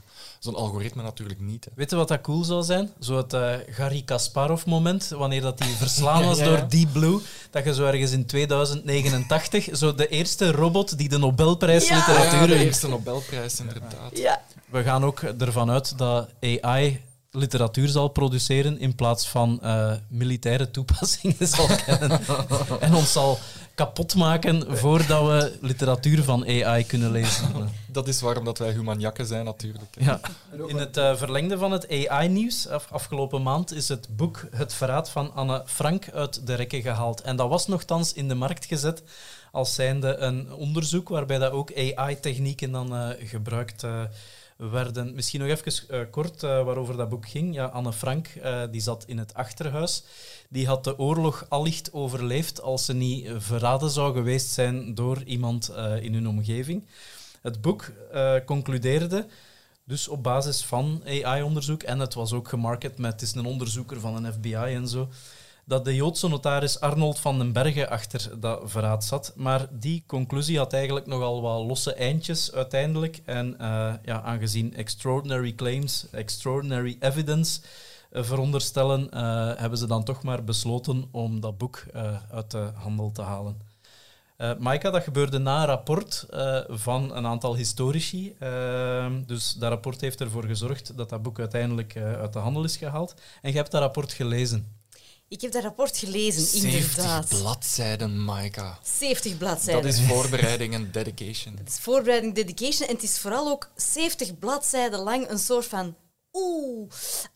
zo'n 0.42 0.56
algoritme 0.56 1.04
natuurlijk 1.04 1.40
niet. 1.40 1.66
Hè. 1.66 1.72
Weet 1.76 1.90
je 1.90 1.96
wat 1.96 2.08
dat 2.08 2.22
cool 2.22 2.44
zou 2.44 2.64
zijn? 2.64 2.90
Zo 3.00 3.18
het 3.18 3.34
eh 3.34 3.54
Garry 3.70 4.02
Kasparov-moment, 4.02 5.08
wanneer 5.08 5.42
dat 5.42 5.58
die 5.58 5.76
verslaan 5.76 6.26
was 6.30 6.38
Ja, 6.38 6.44
ja, 6.46 6.50
door. 6.58 6.70
Deep 6.70 6.92
Blue, 6.94 7.20
dat 7.52 7.64
je 7.64 7.74
zo 7.74 7.86
ergens 7.86 8.12
in 8.12 8.26
2089 8.26 9.68
zo 9.78 9.96
de 9.96 10.08
eerste 10.08 10.52
robot 10.52 10.98
die 10.98 11.10
de 11.10 11.18
Nobelprijs 11.18 11.88
Ja. 11.88 11.96
literatuur 11.96 12.40
Ja, 12.40 12.46
de 12.48 12.56
eerste 12.66 12.88
Nobelprijs, 12.88 13.60
inderdaad. 13.60 14.18
Ja. 14.18 14.42
We 14.70 14.84
gaan 14.84 15.06
ook 15.06 15.20
ervan 15.22 15.72
uit 15.72 15.98
dat 15.98 16.30
AI 16.42 17.02
literatuur 17.32 17.88
zal 17.88 18.08
produceren 18.08 18.80
in 18.80 18.96
plaats 18.96 19.28
van 19.28 19.60
eh, 19.62 19.92
militaire 20.10 20.72
toepassingen 20.72 21.48
zal 21.48 21.68
kennen. 21.86 22.20
en 22.80 22.96
ons 22.96 23.12
zal 23.12 23.40
kapot 23.76 24.16
maken 24.16 24.78
voordat 24.78 25.28
we 25.28 25.58
literatuur 25.62 26.24
van 26.24 26.46
AI 26.46 26.86
kunnen 26.86 27.12
lezen. 27.12 27.50
Dat 27.92 28.08
is 28.08 28.22
waarom 28.22 28.46
dat 28.46 28.58
wij 28.58 28.72
humaniakken 28.72 29.26
zijn, 29.26 29.46
natuurlijk. 29.46 29.96
Ja. 30.00 30.20
In 30.68 30.78
het 30.78 30.98
eh, 30.98 31.16
verlengde 31.16 31.58
van 31.58 31.72
het 31.72 31.90
AI-nieuws 31.90 32.68
af, 32.68 32.88
afgelopen 32.92 33.42
maand 33.42 33.74
is 33.74 33.88
het 33.88 34.08
boek 34.16 34.48
Het 34.52 34.74
Verraad 34.74 35.10
van 35.10 35.34
Anne 35.34 35.64
Frank 35.66 36.10
uit 36.10 36.48
de 36.48 36.54
rekken 36.54 36.82
gehaald. 36.82 37.22
En 37.22 37.36
dat 37.36 37.50
was 37.50 37.68
nogthans 37.68 38.14
in 38.14 38.28
de 38.28 38.36
markt 38.36 38.66
gezet 38.66 39.04
als 39.52 39.76
zijnde 39.76 40.16
een 40.16 40.54
onderzoek 40.54 41.10
waarbij 41.10 41.38
dat 41.38 41.52
ook 41.52 41.76
AI-technieken 41.76 42.72
dan 42.72 42.96
eh, 42.96 43.28
gebruikt 43.28 43.84
eh, 43.84 44.02
werden. 44.70 45.16
Misschien 45.16 45.40
nog 45.40 45.50
even 45.50 45.90
eh, 45.90 46.00
kort 46.12 46.44
eh, 46.44 46.64
waarover 46.64 46.98
dat 46.98 47.10
boek 47.10 47.28
ging. 47.30 47.54
Ja, 47.54 47.66
Anne 47.66 47.94
Frank 47.94 48.28
eh, 48.28 48.62
die 48.72 48.82
zat 48.82 49.04
in 49.08 49.18
het 49.18 49.34
achterhuis. 49.34 50.04
Die 50.50 50.68
had 50.68 50.84
de 50.84 51.00
oorlog 51.00 51.46
allicht 51.50 51.94
overleefd 51.94 52.62
als 52.62 52.86
ze 52.86 52.94
niet 52.94 53.30
verraden 53.38 53.90
zou 53.90 54.14
geweest 54.14 54.50
zijn 54.50 54.96
door 54.96 55.24
iemand 55.24 55.72
in 56.02 56.14
hun 56.14 56.28
omgeving. 56.28 56.86
Het 57.42 57.62
boek 57.62 57.92
concludeerde 58.46 59.26
dus 59.84 60.08
op 60.08 60.24
basis 60.24 60.64
van 60.64 61.02
AI-onderzoek, 61.06 61.84
en 61.84 62.00
het 62.00 62.14
was 62.14 62.34
ook 62.34 62.48
gemarket 62.48 62.98
met, 62.98 63.12
het 63.12 63.22
is 63.22 63.34
een 63.34 63.46
onderzoeker 63.46 64.00
van 64.00 64.26
een 64.26 64.34
FBI 64.34 64.54
en 64.54 64.88
zo, 64.88 65.10
dat 65.72 65.86
de 65.86 65.96
Joodse 65.96 66.28
notaris 66.28 66.80
Arnold 66.80 67.20
van 67.20 67.38
den 67.38 67.52
Bergen 67.52 67.90
achter 67.90 68.40
dat 68.40 68.62
verraad 68.66 69.04
zat. 69.04 69.34
Maar 69.36 69.68
die 69.70 70.04
conclusie 70.08 70.58
had 70.58 70.74
eigenlijk 70.74 71.06
nogal 71.06 71.42
wat 71.42 71.66
losse 71.66 71.94
eindjes 71.94 72.54
uiteindelijk. 72.54 73.22
En 73.26 73.60
eh, 73.60 73.94
ja, 74.04 74.22
aangezien 74.22 74.76
extraordinary 74.76 75.54
claims, 75.54 76.08
extraordinary 76.12 76.98
evidence 77.00 77.62
eh, 78.12 78.24
veronderstellen, 78.24 79.12
eh, 79.12 79.52
hebben 79.56 79.78
ze 79.78 79.88
dan 79.88 80.04
toch 80.04 80.24
maar 80.24 80.44
besloten 80.44 81.08
om 81.12 81.40
dat 81.40 81.58
boek 81.58 81.84
uit 82.32 82.52
de 82.52 82.70
handel 82.74 83.12
te 83.12 83.22
halen. 83.22 83.62
Eh 84.38 84.52
Maika, 84.58 84.90
dat 84.90 85.04
gebeurde 85.04 85.38
na 85.38 85.60
een 85.60 85.66
rapport 85.66 86.26
van 86.68 87.16
een 87.16 87.26
aantal 87.26 87.56
historici. 87.56 88.36
Eh, 88.40 89.12
dus 89.26 89.54
dat 89.54 89.70
rapport 89.70 90.02
heeft 90.02 90.22
ervoor 90.22 90.46
gezorgd 90.46 90.98
dat 90.98 91.10
dat 91.10 91.22
boek 91.22 91.40
uiteindelijk 91.40 91.98
uit 91.98 92.34
de 92.34 92.40
handel 92.40 92.64
is 92.64 92.78
gehaald. 92.78 93.14
En 93.42 93.52
je 93.52 93.58
hebt 93.58 93.72
dat 93.72 93.82
rapport 93.82 94.12
gelezen. 94.12 94.81
Ik 95.32 95.42
heb 95.42 95.52
dat 95.52 95.64
rapport 95.64 95.98
gelezen, 95.98 96.46
70 96.46 96.74
inderdaad. 96.74 97.28
bladzijden, 97.28 98.24
Maika. 98.24 98.80
70 98.84 99.38
bladzijden. 99.38 99.84
Dat 99.84 99.94
is 99.94 100.02
voorbereiding 100.02 100.74
en 100.74 100.92
dedication. 100.92 101.58
Het 101.58 101.70
is 101.70 101.80
voorbereiding, 101.80 102.36
dedication 102.36 102.88
en 102.88 102.94
het 102.96 103.04
is 103.04 103.20
vooral 103.20 103.50
ook 103.50 103.72
70 103.76 104.40
bladzijden 104.40 105.00
lang 105.00 105.30
een 105.30 105.40
soort 105.40 105.66
van 105.66 105.96
oeh, 106.34 106.92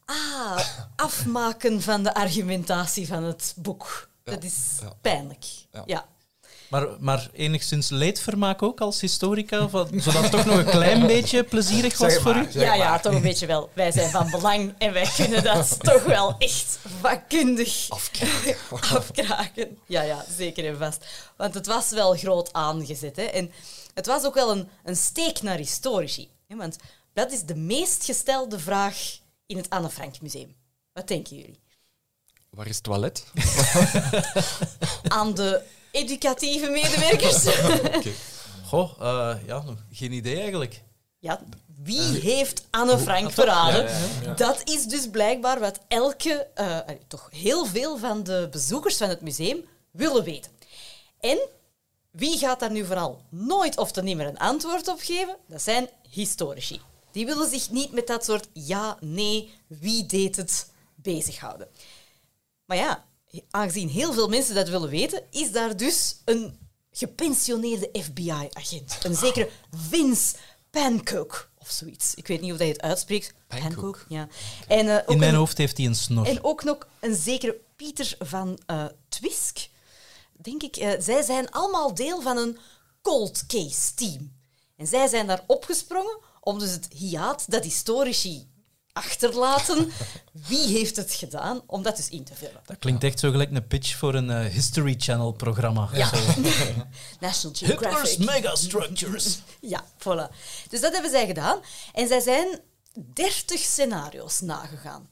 ah, 0.06 0.60
afmaken 0.96 1.82
van 1.82 2.04
de 2.04 2.14
argumentatie 2.14 3.08
van 3.08 3.24
het 3.24 3.54
boek. 3.58 4.10
Ja, 4.24 4.32
Dat 4.32 4.44
is 4.44 4.56
ja. 4.82 4.94
pijnlijk. 5.02 5.46
Ja. 5.72 5.84
Ja. 5.86 6.06
Maar, 6.68 6.88
maar 7.00 7.30
enigszins 7.34 7.90
leedvermaak 7.90 8.62
ook 8.64 8.82
als 8.82 9.02
historica, 9.02 9.70
van- 9.70 9.90
zodat 9.96 10.22
het 10.22 10.32
toch 10.32 10.46
nog 10.46 10.58
een 10.58 10.66
klein 10.66 11.08
beetje 11.08 11.44
plezierig 11.44 11.98
was 11.98 12.16
voor 12.16 12.36
u? 12.36 12.48
Ja, 12.52 12.74
ja, 12.74 13.00
toch 13.00 13.14
een 13.14 13.22
beetje 13.22 13.46
wel. 13.46 13.70
Wij 13.74 13.92
zijn 13.92 14.10
van 14.10 14.30
belang 14.32 14.74
en 14.78 14.94
wij 14.94 15.10
kunnen 15.16 15.44
dat 15.44 15.78
toch 15.94 16.04
wel 16.04 16.36
echt 16.38 16.80
vakkundig 17.00 17.88
afkraken. 18.96 19.78
Ja, 19.86 20.02
ja, 20.02 20.26
zeker 20.38 20.66
en 20.66 20.78
vast. 20.78 21.06
Want 21.38 21.54
het 21.54 21.66
was 21.68 21.90
wel 21.90 22.14
groot 22.16 22.54
aangezet. 22.54 23.16
Hè. 23.16 23.24
En 23.24 23.52
het 23.94 24.06
was 24.06 24.24
ook 24.26 24.34
wel 24.36 24.52
een, 24.52 24.70
een 24.84 24.96
steek 24.96 25.42
naar 25.42 25.58
historici. 25.58 26.30
Hè. 26.48 26.56
Want 26.56 26.78
dat 27.14 27.32
is 27.32 27.44
de 27.44 27.56
meest 27.56 28.06
gestelde 28.06 28.60
vraag 28.60 28.98
in 29.46 29.58
het 29.58 29.70
Anne 29.70 29.90
Frank 29.90 30.22
Museum. 30.22 30.56
Wat 30.94 31.08
denken 31.08 31.36
jullie? 31.36 31.60
Waar 32.50 32.68
is 32.68 32.76
het 32.76 32.84
toilet? 32.84 33.24
Aan 35.08 35.34
de 35.34 35.62
educatieve 35.96 36.70
medewerkers? 36.70 37.46
Goh, 38.70 38.92
eh, 39.00 39.36
ja, 39.46 39.62
nog 39.62 39.78
geen 39.92 40.12
idee 40.12 40.40
eigenlijk. 40.40 40.82
Ja, 41.20 41.42
wie 41.84 42.20
heeft 42.20 42.64
Anne 42.70 42.98
Frank 42.98 43.32
verraden? 43.32 43.84
Ja, 43.84 44.00
ja, 44.24 44.34
Dat 44.34 44.70
is 44.70 44.86
dus 44.86 45.10
blijkbaar 45.10 45.60
wat 45.60 45.80
elke, 45.88 46.48
eh, 46.54 46.78
eh, 46.78 46.86
toch 47.08 47.30
heel 47.32 47.66
veel 47.66 47.98
van 47.98 48.24
de 48.24 48.48
bezoekers 48.52 48.98
van 48.98 49.10
het 49.10 49.22
museum 49.22 49.66
willen 49.92 50.24
weten. 50.24 50.52
En 51.20 51.40
wie 52.12 52.38
gaat 52.38 52.60
daar 52.60 52.72
nu 52.72 52.86
vooral 52.86 53.22
nooit 53.30 53.78
of 53.78 53.92
te 53.92 54.04
nimmer 54.04 54.26
een 54.28 54.38
antwoord 54.38 54.88
op 54.88 55.00
geven? 55.00 55.36
Dat 55.48 55.62
zijn 55.62 55.90
historici. 56.10 56.82
Die 57.12 57.26
willen 57.26 57.50
zich 57.50 57.70
niet 57.70 57.92
met 57.92 58.08
dat 58.08 58.26
soort 58.26 58.48
ja, 58.54 58.98
nee, 59.00 59.54
wie 59.68 60.06
deed 60.06 60.36
het 60.36 60.70
bezighouden. 60.96 61.68
Maar 62.66 62.78
ja, 62.78 63.06
aangezien 63.50 63.90
heel 63.90 64.14
veel 64.14 64.28
mensen 64.30 64.56
dat 64.56 64.70
willen 64.70 64.90
weten, 64.90 65.24
is 65.32 65.52
daar 65.52 65.78
dus 65.78 66.16
een 66.26 66.58
gepensioneerde 66.92 67.90
FBI-agent. 68.04 68.98
Een 69.04 69.16
zekere 69.16 69.50
Vince 69.72 70.36
Pancook 70.70 71.50
of 71.58 71.70
zoiets. 71.70 72.14
Ik 72.16 72.28
weet 72.28 72.42
niet 72.42 72.52
of 72.54 72.60
je 72.60 72.64
het 72.66 72.82
uitspreekt. 72.82 73.34
Pankook. 73.48 74.06
ja. 74.10 74.28
En, 74.68 74.88
eh, 74.90 74.96
ook 74.96 75.10
In 75.10 75.18
mijn 75.20 75.32
een- 75.32 75.38
hoofd 75.40 75.58
heeft 75.58 75.78
hij 75.78 75.86
een 75.86 75.96
snor. 75.96 76.26
en 76.28 76.44
ook 76.44 76.64
nog 76.64 76.88
een 77.00 77.16
zekere 77.16 77.58
Pieter 77.76 78.16
van 78.20 78.60
eh, 78.66 78.86
Twisk. 79.10 79.68
Denk 80.42 80.64
ik. 80.64 80.76
eh, 80.76 80.92
zij 81.00 81.22
zijn 81.24 81.52
allemaal 81.52 81.94
deel 81.94 82.22
van 82.22 82.38
een 82.38 82.58
cold 83.02 83.46
case 83.46 83.94
team. 83.94 84.34
En 84.78 84.88
zij 84.88 85.08
zijn 85.08 85.28
daar 85.28 85.44
opgesprongen 85.48 86.18
om 86.42 86.60
dus 86.60 86.72
het 86.72 86.88
hiaat 86.94 87.46
dat 87.52 87.64
historici 87.64 88.48
achterlaten, 88.96 89.92
wie 90.32 90.68
heeft 90.68 90.96
het 90.96 91.14
gedaan, 91.14 91.62
om 91.66 91.84
dat 91.84 91.96
dus 91.96 92.10
in 92.10 92.24
te 92.24 92.36
vullen. 92.36 92.62
Dat 92.66 92.80
klinkt 92.80 93.04
echt 93.04 93.20
zo 93.20 93.32
gelijk 93.32 93.52
een 93.52 93.68
pitch 93.68 93.96
voor 93.96 94.14
een 94.14 94.30
eh, 94.30 94.46
History 94.54 94.96
Channel-programma. 94.98 95.90
Ja. 95.94 96.12
National 97.20 97.58
Hitler's 97.58 97.60
Geographic. 97.60 98.18
megastructures. 98.18 99.40
Ja, 99.60 99.86
voilà. 99.98 100.36
Dus 100.70 100.82
dat 100.82 100.94
hebben 100.94 101.12
zij 101.12 101.26
gedaan. 101.26 101.60
En 101.94 102.08
zij 102.08 102.20
zijn 102.20 102.60
30 103.14 103.60
scenario's 103.60 104.40
nagegaan. 104.40 105.10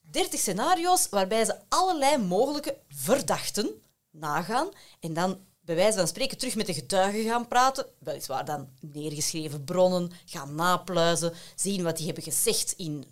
30 0.00 0.40
scenario's 0.40 1.08
waarbij 1.10 1.44
ze 1.44 1.56
allerlei 1.68 2.16
mogelijke 2.18 2.76
verdachten 2.88 3.70
nagaan 4.10 4.68
en 5.00 5.12
dan 5.12 5.38
bij 5.60 5.74
wijze 5.74 5.98
van 5.98 6.08
spreken 6.08 6.38
terug 6.38 6.54
met 6.54 6.66
de 6.66 6.74
getuigen 6.74 7.24
gaan 7.24 7.48
praten, 7.48 7.86
weliswaar 7.98 8.44
dan 8.44 8.68
neergeschreven 8.80 9.64
bronnen, 9.64 10.12
gaan 10.24 10.54
napluizen, 10.54 11.32
zien 11.54 11.82
wat 11.82 11.96
die 11.96 12.06
hebben 12.06 12.24
gezegd 12.24 12.74
in 12.76 13.04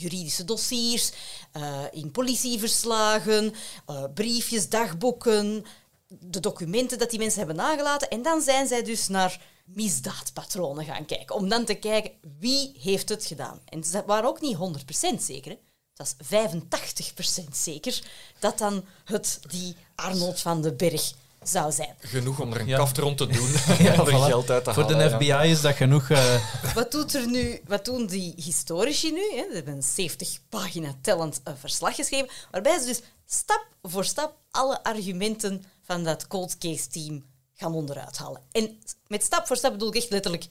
juridische 0.00 0.44
dossiers, 0.44 1.12
eh, 1.52 1.84
in 1.90 2.10
politieverslagen, 2.10 3.54
eh, 3.86 4.04
briefjes, 4.14 4.68
dagboeken, 4.68 5.64
de 6.08 6.40
documenten 6.40 6.98
dat 6.98 7.10
die 7.10 7.18
mensen 7.18 7.38
hebben 7.38 7.56
nagelaten. 7.56 8.08
En 8.08 8.22
dan 8.22 8.40
zijn 8.40 8.66
zij 8.66 8.82
dus 8.82 9.08
naar 9.08 9.40
misdaadpatronen 9.64 10.84
gaan 10.84 11.04
kijken, 11.04 11.34
om 11.34 11.48
dan 11.48 11.64
te 11.64 11.74
kijken 11.74 12.12
wie 12.38 12.72
heeft 12.80 13.08
het 13.08 13.24
gedaan. 13.24 13.60
En 13.64 13.84
ze 13.84 14.02
waren 14.06 14.28
ook 14.28 14.40
niet 14.40 14.56
100% 14.56 15.22
zeker. 15.22 15.58
Dat 15.94 16.06
is 16.18 16.26
85% 16.26 17.56
zeker 17.56 18.02
dat 18.38 18.58
dan 18.58 18.84
het 19.04 19.38
die 19.48 19.76
Arnold 19.94 20.40
van 20.40 20.62
den 20.62 20.76
Berg 20.76 21.12
zou 21.42 21.72
zijn. 21.72 21.94
Genoeg 21.98 22.40
om 22.40 22.52
er 22.52 22.60
een 22.60 22.66
Ja. 22.66 22.76
kaft 22.76 22.98
rond 22.98 23.18
te 23.18 23.26
doen 23.26 23.48
Ja, 23.78 23.92
en 23.92 24.00
er 24.00 24.06
voilà. 24.06 24.24
geld 24.24 24.50
uit 24.50 24.64
te 24.64 24.72
Voor 24.74 24.82
halen. 24.82 24.98
de 25.20 25.24
ja. 25.26 25.40
FBI 25.40 25.50
is 25.50 25.60
dat 25.60 25.74
genoeg. 25.74 26.10
eh, 26.10 26.34
Wat, 26.74 26.90
doet 26.92 27.14
er 27.14 27.26
nu, 27.28 27.60
wat 27.66 27.84
doen 27.84 28.06
die 28.06 28.32
historici 28.36 29.12
nu? 29.12 29.20
Hè? 29.20 29.44
Ze 29.48 29.54
hebben 29.54 29.74
een 29.74 29.82
70 29.82 30.38
pagina 30.48 30.94
tellend 31.02 31.40
eh, 31.44 31.54
verslag 31.58 31.94
geschreven, 31.94 32.28
waarbij 32.50 32.78
ze 32.78 32.86
dus 32.86 33.00
stap 33.26 33.66
voor 33.82 34.04
stap 34.04 34.36
alle 34.50 34.82
argumenten 34.82 35.64
van 35.82 36.04
dat 36.04 36.26
cold 36.26 36.58
case 36.58 36.88
team 36.88 37.24
gaan 37.54 37.74
onderuit 37.74 38.16
halen. 38.18 38.42
En 38.52 38.78
met 39.06 39.22
stap 39.22 39.46
voor 39.46 39.56
stap 39.56 39.72
bedoel 39.72 39.88
ik 39.88 39.94
echt 39.94 40.10
letterlijk 40.10 40.46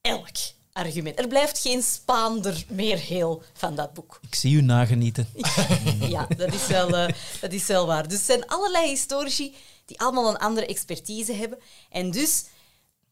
elk 0.00 0.36
argument. 0.74 1.18
Er 1.18 1.28
blijft 1.28 1.58
geen 1.60 1.82
spaander 1.82 2.64
meer 2.68 2.98
heel 2.98 3.42
van 3.52 3.74
dat 3.74 3.92
boek. 3.92 4.18
ik 4.22 4.34
zie 4.34 4.56
u 4.56 4.60
nagenieten. 4.60 5.28
Ja, 6.08 6.26
dat 6.36 6.54
is 6.54 6.66
wel, 6.66 6.96
eh, 6.96 7.14
dat 7.40 7.52
is 7.52 7.66
wel 7.66 7.86
waar. 7.86 8.08
Dus 8.08 8.18
er 8.18 8.24
zijn 8.24 8.46
allerlei 8.46 8.88
historici 8.88 9.54
die 9.84 10.00
allemaal 10.00 10.28
een 10.28 10.36
andere 10.36 10.66
expertise 10.66 11.32
hebben. 11.32 11.58
En 11.90 12.10
dus 12.10 12.44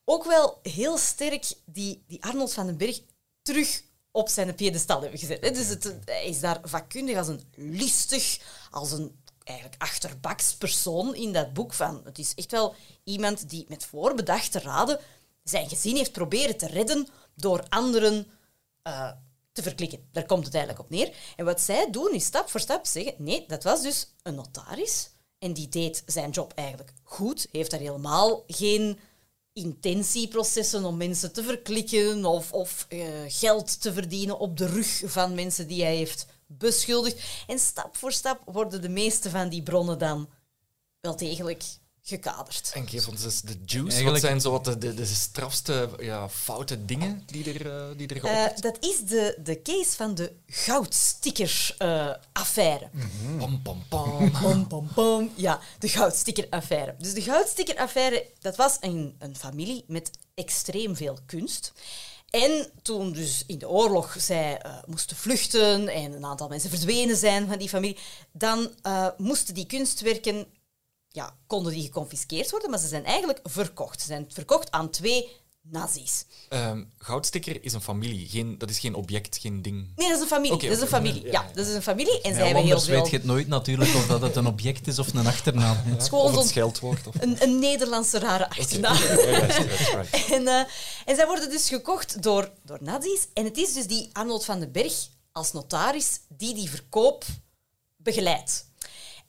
ook 0.04 0.24
wel 0.24 0.58
heel 0.62 0.98
sterk 0.98 1.44
die, 1.64 2.04
die 2.06 2.24
Arnold 2.24 2.52
van 2.52 2.66
den 2.66 2.76
Berg 2.76 3.00
terug 3.42 3.82
op 4.10 4.28
zijn 4.28 4.54
piedestal 4.54 5.00
hebben 5.00 5.18
gezet. 5.18 5.54
Dus 5.54 5.68
het, 5.68 5.96
hij 6.04 6.26
is 6.26 6.40
daar 6.40 6.60
vakkundig 6.62 7.16
als 7.16 7.28
een 7.28 7.40
listig, 7.54 8.38
als 8.70 8.92
een 8.92 9.20
eigenlijk 9.44 9.82
achterbaks 9.82 10.54
persoon 10.54 11.14
in 11.14 11.32
dat 11.32 11.52
boek. 11.52 11.72
Van, 11.72 12.00
het 12.04 12.18
is 12.18 12.34
echt 12.34 12.50
wel 12.50 12.74
iemand 13.04 13.50
die 13.50 13.64
met 13.68 13.84
voorbedachte 13.84 14.58
raden 14.58 15.00
zijn 15.44 15.68
gezin 15.68 15.96
heeft 15.96 16.12
proberen 16.12 16.56
te 16.56 16.66
redden 16.66 17.08
door 17.34 17.64
anderen 17.68 18.26
eh, 18.82 19.10
te 19.52 19.62
verklikken. 19.62 20.08
Daar 20.12 20.26
komt 20.26 20.44
het 20.44 20.54
eigenlijk 20.54 20.84
op 20.84 20.90
neer. 20.90 21.14
En 21.36 21.44
wat 21.44 21.60
zij 21.60 21.90
doen 21.90 22.12
is 22.12 22.24
stap 22.24 22.50
voor 22.50 22.60
stap 22.60 22.86
zeggen, 22.86 23.14
nee, 23.18 23.44
dat 23.46 23.62
was 23.62 23.82
dus 23.82 24.06
een 24.22 24.34
notaris 24.34 25.10
en 25.38 25.52
die 25.52 25.68
deed 25.68 26.02
zijn 26.06 26.30
job 26.30 26.52
eigenlijk 26.54 26.92
goed, 27.02 27.48
heeft 27.52 27.70
daar 27.70 27.80
helemaal 27.80 28.44
geen 28.46 28.98
intentieprocessen 29.52 30.84
om 30.84 30.96
mensen 30.96 31.32
te 31.32 31.42
verklikken 31.42 32.24
of, 32.24 32.52
of 32.52 32.86
eh, 32.88 33.08
geld 33.28 33.80
te 33.80 33.92
verdienen 33.92 34.38
op 34.38 34.56
de 34.56 34.66
rug 34.66 35.02
van 35.04 35.34
mensen 35.34 35.66
die 35.66 35.82
hij 35.82 35.96
heeft 35.96 36.26
beschuldigd. 36.46 37.22
En 37.46 37.58
stap 37.58 37.96
voor 37.96 38.12
stap 38.12 38.40
worden 38.44 38.82
de 38.82 38.88
meeste 38.88 39.30
van 39.30 39.48
die 39.48 39.62
bronnen 39.62 39.98
dan 39.98 40.28
wel 41.00 41.16
degelijk 41.16 41.64
gekaderd. 42.04 42.70
En 42.74 42.88
geef 42.88 43.08
ons 43.08 43.24
eens 43.24 43.40
de 43.40 43.52
juice. 43.64 43.88
Eigenlijk- 43.90 44.10
Wat 44.12 44.20
zijn 44.20 44.40
zo 44.40 44.50
wat 44.50 44.64
de, 44.64 44.78
de, 44.78 44.94
de 44.94 45.06
strafste 45.06 45.88
ja, 46.00 46.28
foute 46.28 46.84
dingen 46.84 47.22
die 47.26 47.52
er, 47.54 47.72
eh, 47.90 47.96
die 47.96 48.08
er 48.08 48.24
Eh, 48.24 48.56
dat 48.60 48.76
is 48.80 48.98
de, 49.00 49.38
de 49.44 49.62
case 49.62 49.90
van 49.96 50.14
de 50.14 50.32
goudsticker-affaire. 50.46 52.90
Pam, 53.38 53.62
pam, 53.62 53.82
pam. 53.88 54.30
Pom, 54.40 54.66
pom, 54.66 54.88
pom. 54.94 55.30
Ja, 55.34 55.60
de 55.78 55.88
goudsticker-affaire. 55.88 56.94
Dus 56.98 57.14
de 57.14 57.22
goudsticker-affaire, 57.22 58.26
dat 58.40 58.56
was 58.56 58.76
een, 58.80 59.14
een 59.18 59.36
familie 59.36 59.84
met 59.86 60.10
extreem 60.34 60.96
veel 60.96 61.18
kunst. 61.26 61.72
En 62.30 62.70
toen 62.82 63.12
dus 63.12 63.42
in 63.46 63.58
de 63.58 63.68
oorlog 63.68 64.16
zij 64.18 64.58
eh, 64.58 64.76
moesten 64.86 65.16
vluchten 65.16 65.88
en 65.88 66.12
een 66.12 66.24
aantal 66.24 66.48
mensen 66.48 66.70
verdwenen 66.70 67.16
zijn 67.16 67.48
van 67.48 67.58
die 67.58 67.68
familie, 67.68 67.98
dan 68.32 68.70
eh, 68.82 69.06
moesten 69.16 69.54
die 69.54 69.66
kunstwerken, 69.66 70.46
ja, 71.12 71.36
konden 71.46 71.72
die 71.72 71.82
geconfiskeerd 71.82 72.50
worden, 72.50 72.70
maar 72.70 72.78
ze 72.78 72.88
zijn 72.88 73.04
eigenlijk 73.04 73.40
verkocht. 73.42 74.00
Ze 74.00 74.06
zijn 74.06 74.26
verkocht 74.28 74.70
aan 74.70 74.90
twee 74.90 75.28
nazi's. 75.62 76.24
Ehm, 76.48 76.84
goudsticker 76.98 77.64
is 77.64 77.72
een 77.72 77.80
familie. 77.80 78.28
Geen, 78.28 78.58
dat 78.58 78.70
is 78.70 78.78
geen 78.78 78.94
object, 78.94 79.38
geen 79.38 79.62
ding. 79.62 79.92
Nee, 79.96 80.08
dat 80.08 80.16
is 80.16 80.22
een 80.22 80.28
familie. 80.28 80.54
Oké, 80.56 80.66
dat 80.66 80.76
is 80.76 80.82
een 80.82 80.88
familie. 80.88 81.24
Ja, 81.24 81.30
Ja, 81.30 81.40
ja, 81.40 81.46
ja. 81.48 81.54
dat 81.54 81.66
is 81.66 81.74
een 81.74 81.82
familie. 81.82 82.20
En 82.20 82.34
zij 82.34 82.44
hebben 82.44 82.62
heel 82.62 82.72
anders 82.72 82.84
veel... 82.84 83.00
weet 83.00 83.10
je 83.10 83.16
het 83.16 83.26
nooit 83.26 83.48
natuurlijk 83.48 83.94
of 83.94 84.06
dat 84.06 84.20
het 84.20 84.36
een 84.36 84.46
object 84.46 84.86
is 84.86 84.98
of 84.98 85.14
een 85.14 85.26
achternaam. 85.26 85.76
Het 85.84 86.02
is 86.02 86.08
gewoon 86.08 86.24
Of 86.24 86.36
het 86.36 86.48
scheldwoord. 86.48 87.06
Of... 87.06 87.14
een, 87.20 87.42
een 87.42 87.58
Nederlandse 87.58 88.18
rare 88.18 88.50
achternaam. 88.50 88.96
En, 90.30 90.48
eh, 90.48 90.64
en 91.04 91.16
zij 91.16 91.26
worden 91.26 91.50
dus 91.50 91.68
gekocht 91.68 92.22
door, 92.22 92.50
door 92.64 92.78
nazi's. 92.80 93.26
En 93.34 93.44
het 93.44 93.56
is 93.56 93.72
dus 93.72 93.86
die 93.86 94.10
Arnold 94.12 94.44
van 94.44 94.60
den 94.60 94.72
Berg 94.72 95.08
als 95.32 95.52
notaris 95.52 96.20
die 96.28 96.54
die 96.54 96.70
verkoop 96.70 97.24
begeleidt. 97.96 98.70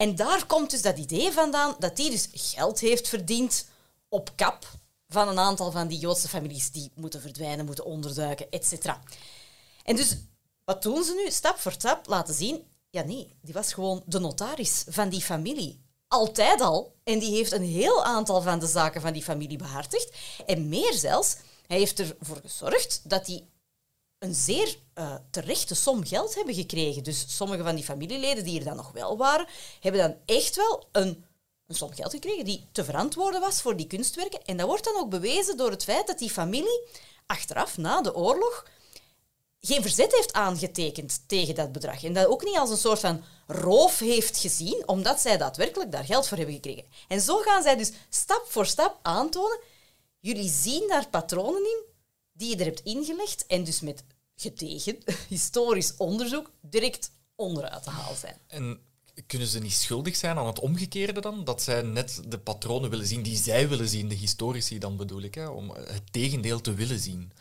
En 0.03 0.15
daar 0.15 0.45
komt 0.45 0.69
dus 0.69 0.81
dat 0.81 0.97
idee 0.97 1.31
vandaan 1.31 1.75
dat 1.79 1.97
hij 1.97 2.09
dus 2.09 2.27
geld 2.31 2.79
heeft 2.79 3.07
verdiend 3.07 3.65
op 4.09 4.31
kap 4.35 4.71
van 5.07 5.27
een 5.27 5.39
aantal 5.39 5.71
van 5.71 5.87
die 5.87 5.99
Joodse 5.99 6.27
families 6.27 6.71
die 6.71 6.91
moeten 6.95 7.21
verdwijnen, 7.21 7.65
moeten 7.65 7.85
onderduiken, 7.85 8.49
etc. 8.49 8.85
En 9.83 9.95
dus, 9.95 10.15
wat 10.65 10.81
doen 10.81 11.03
ze 11.03 11.13
nu? 11.13 11.31
Stap 11.31 11.57
voor 11.57 11.71
stap 11.71 12.07
laten 12.07 12.33
zien, 12.33 12.63
ja 12.89 13.03
nee, 13.03 13.35
die 13.41 13.53
was 13.53 13.73
gewoon 13.73 14.03
de 14.05 14.19
notaris 14.19 14.83
van 14.87 15.09
die 15.09 15.21
familie. 15.21 15.81
Altijd 16.07 16.61
al. 16.61 16.95
En 17.03 17.19
die 17.19 17.35
heeft 17.35 17.51
een 17.51 17.65
heel 17.65 18.03
aantal 18.03 18.41
van 18.41 18.59
de 18.59 18.67
zaken 18.67 19.01
van 19.01 19.13
die 19.13 19.23
familie 19.23 19.57
behartigd. 19.57 20.15
En 20.45 20.69
meer 20.69 20.93
zelfs, 20.93 21.35
hij 21.67 21.77
heeft 21.77 21.99
ervoor 21.99 22.39
gezorgd 22.41 23.01
dat 23.03 23.25
die 23.25 23.49
een 24.23 24.35
zeer 24.35 24.77
eh, 24.93 25.15
terechte 25.29 25.75
som 25.75 26.05
geld 26.05 26.35
hebben 26.35 26.53
gekregen. 26.53 27.03
Dus 27.03 27.25
sommige 27.35 27.63
van 27.63 27.75
die 27.75 27.83
familieleden 27.83 28.43
die 28.43 28.59
er 28.59 28.65
dan 28.65 28.75
nog 28.75 28.91
wel 28.91 29.17
waren, 29.17 29.47
hebben 29.79 30.01
dan 30.01 30.15
echt 30.25 30.55
wel 30.55 30.87
een, 30.91 31.25
een 31.67 31.75
som 31.75 31.93
geld 31.93 32.11
gekregen 32.11 32.45
die 32.45 32.67
te 32.71 32.83
verantwoorden 32.83 33.41
was 33.41 33.61
voor 33.61 33.75
die 33.75 33.87
kunstwerken. 33.87 34.45
En 34.45 34.57
dat 34.57 34.67
wordt 34.67 34.83
dan 34.83 34.95
ook 34.95 35.09
bewezen 35.09 35.57
door 35.57 35.71
het 35.71 35.83
feit 35.83 36.07
dat 36.07 36.19
die 36.19 36.29
familie 36.29 36.87
achteraf, 37.25 37.77
na 37.77 38.01
de 38.01 38.15
oorlog, 38.15 38.67
geen 39.59 39.81
verzet 39.81 40.11
heeft 40.11 40.33
aangetekend 40.33 41.23
tegen 41.27 41.55
dat 41.55 41.71
bedrag. 41.71 42.03
En 42.03 42.13
dat 42.13 42.27
ook 42.27 42.43
niet 42.43 42.57
als 42.57 42.69
een 42.69 42.77
soort 42.77 42.99
van 42.99 43.23
roof 43.47 43.99
heeft 43.99 44.37
gezien, 44.37 44.83
omdat 44.85 45.19
zij 45.19 45.37
daadwerkelijk 45.37 45.91
daar 45.91 46.05
geld 46.05 46.27
voor 46.27 46.37
hebben 46.37 46.55
gekregen. 46.55 46.85
En 47.07 47.21
zo 47.21 47.37
gaan 47.37 47.63
zij 47.63 47.75
dus 47.75 47.91
stap 48.09 48.45
voor 48.47 48.65
stap 48.65 48.99
aantonen, 49.01 49.59
jullie 50.19 50.49
zien 50.49 50.87
daar 50.87 51.09
patronen 51.09 51.61
in 51.61 51.91
die 52.33 52.49
je 52.49 52.55
er 52.55 52.65
hebt 52.65 52.83
ingelegd 52.83 53.45
en 53.45 53.63
dus 53.63 53.81
met 53.81 54.03
gedegen 54.43 54.97
historisch 55.27 55.93
onderzoek 55.97 56.51
direct 56.61 57.11
onderuit 57.35 57.83
te 57.83 57.89
halen 57.89 58.17
zijn. 58.17 58.37
En 58.47 58.79
kunnen 59.27 59.47
ze 59.47 59.59
niet 59.59 59.73
schuldig 59.73 60.15
zijn 60.15 60.37
aan 60.37 60.47
het 60.47 60.59
omgekeerde 60.59 61.21
dan? 61.21 61.43
Dat 61.43 61.61
zij 61.61 61.81
net 61.81 62.21
de 62.27 62.39
patronen 62.39 62.89
willen 62.89 63.05
zien 63.05 63.21
die 63.21 63.37
zij 63.37 63.69
willen 63.69 63.87
zien, 63.87 64.07
de 64.07 64.15
historici 64.15 64.79
dan 64.79 64.97
bedoel 64.97 65.21
ik, 65.21 65.35
hè, 65.35 65.47
om 65.47 65.69
het 65.69 66.03
tegendeel 66.11 66.61
te 66.61 66.73
willen 66.73 66.99
zien. 66.99 67.31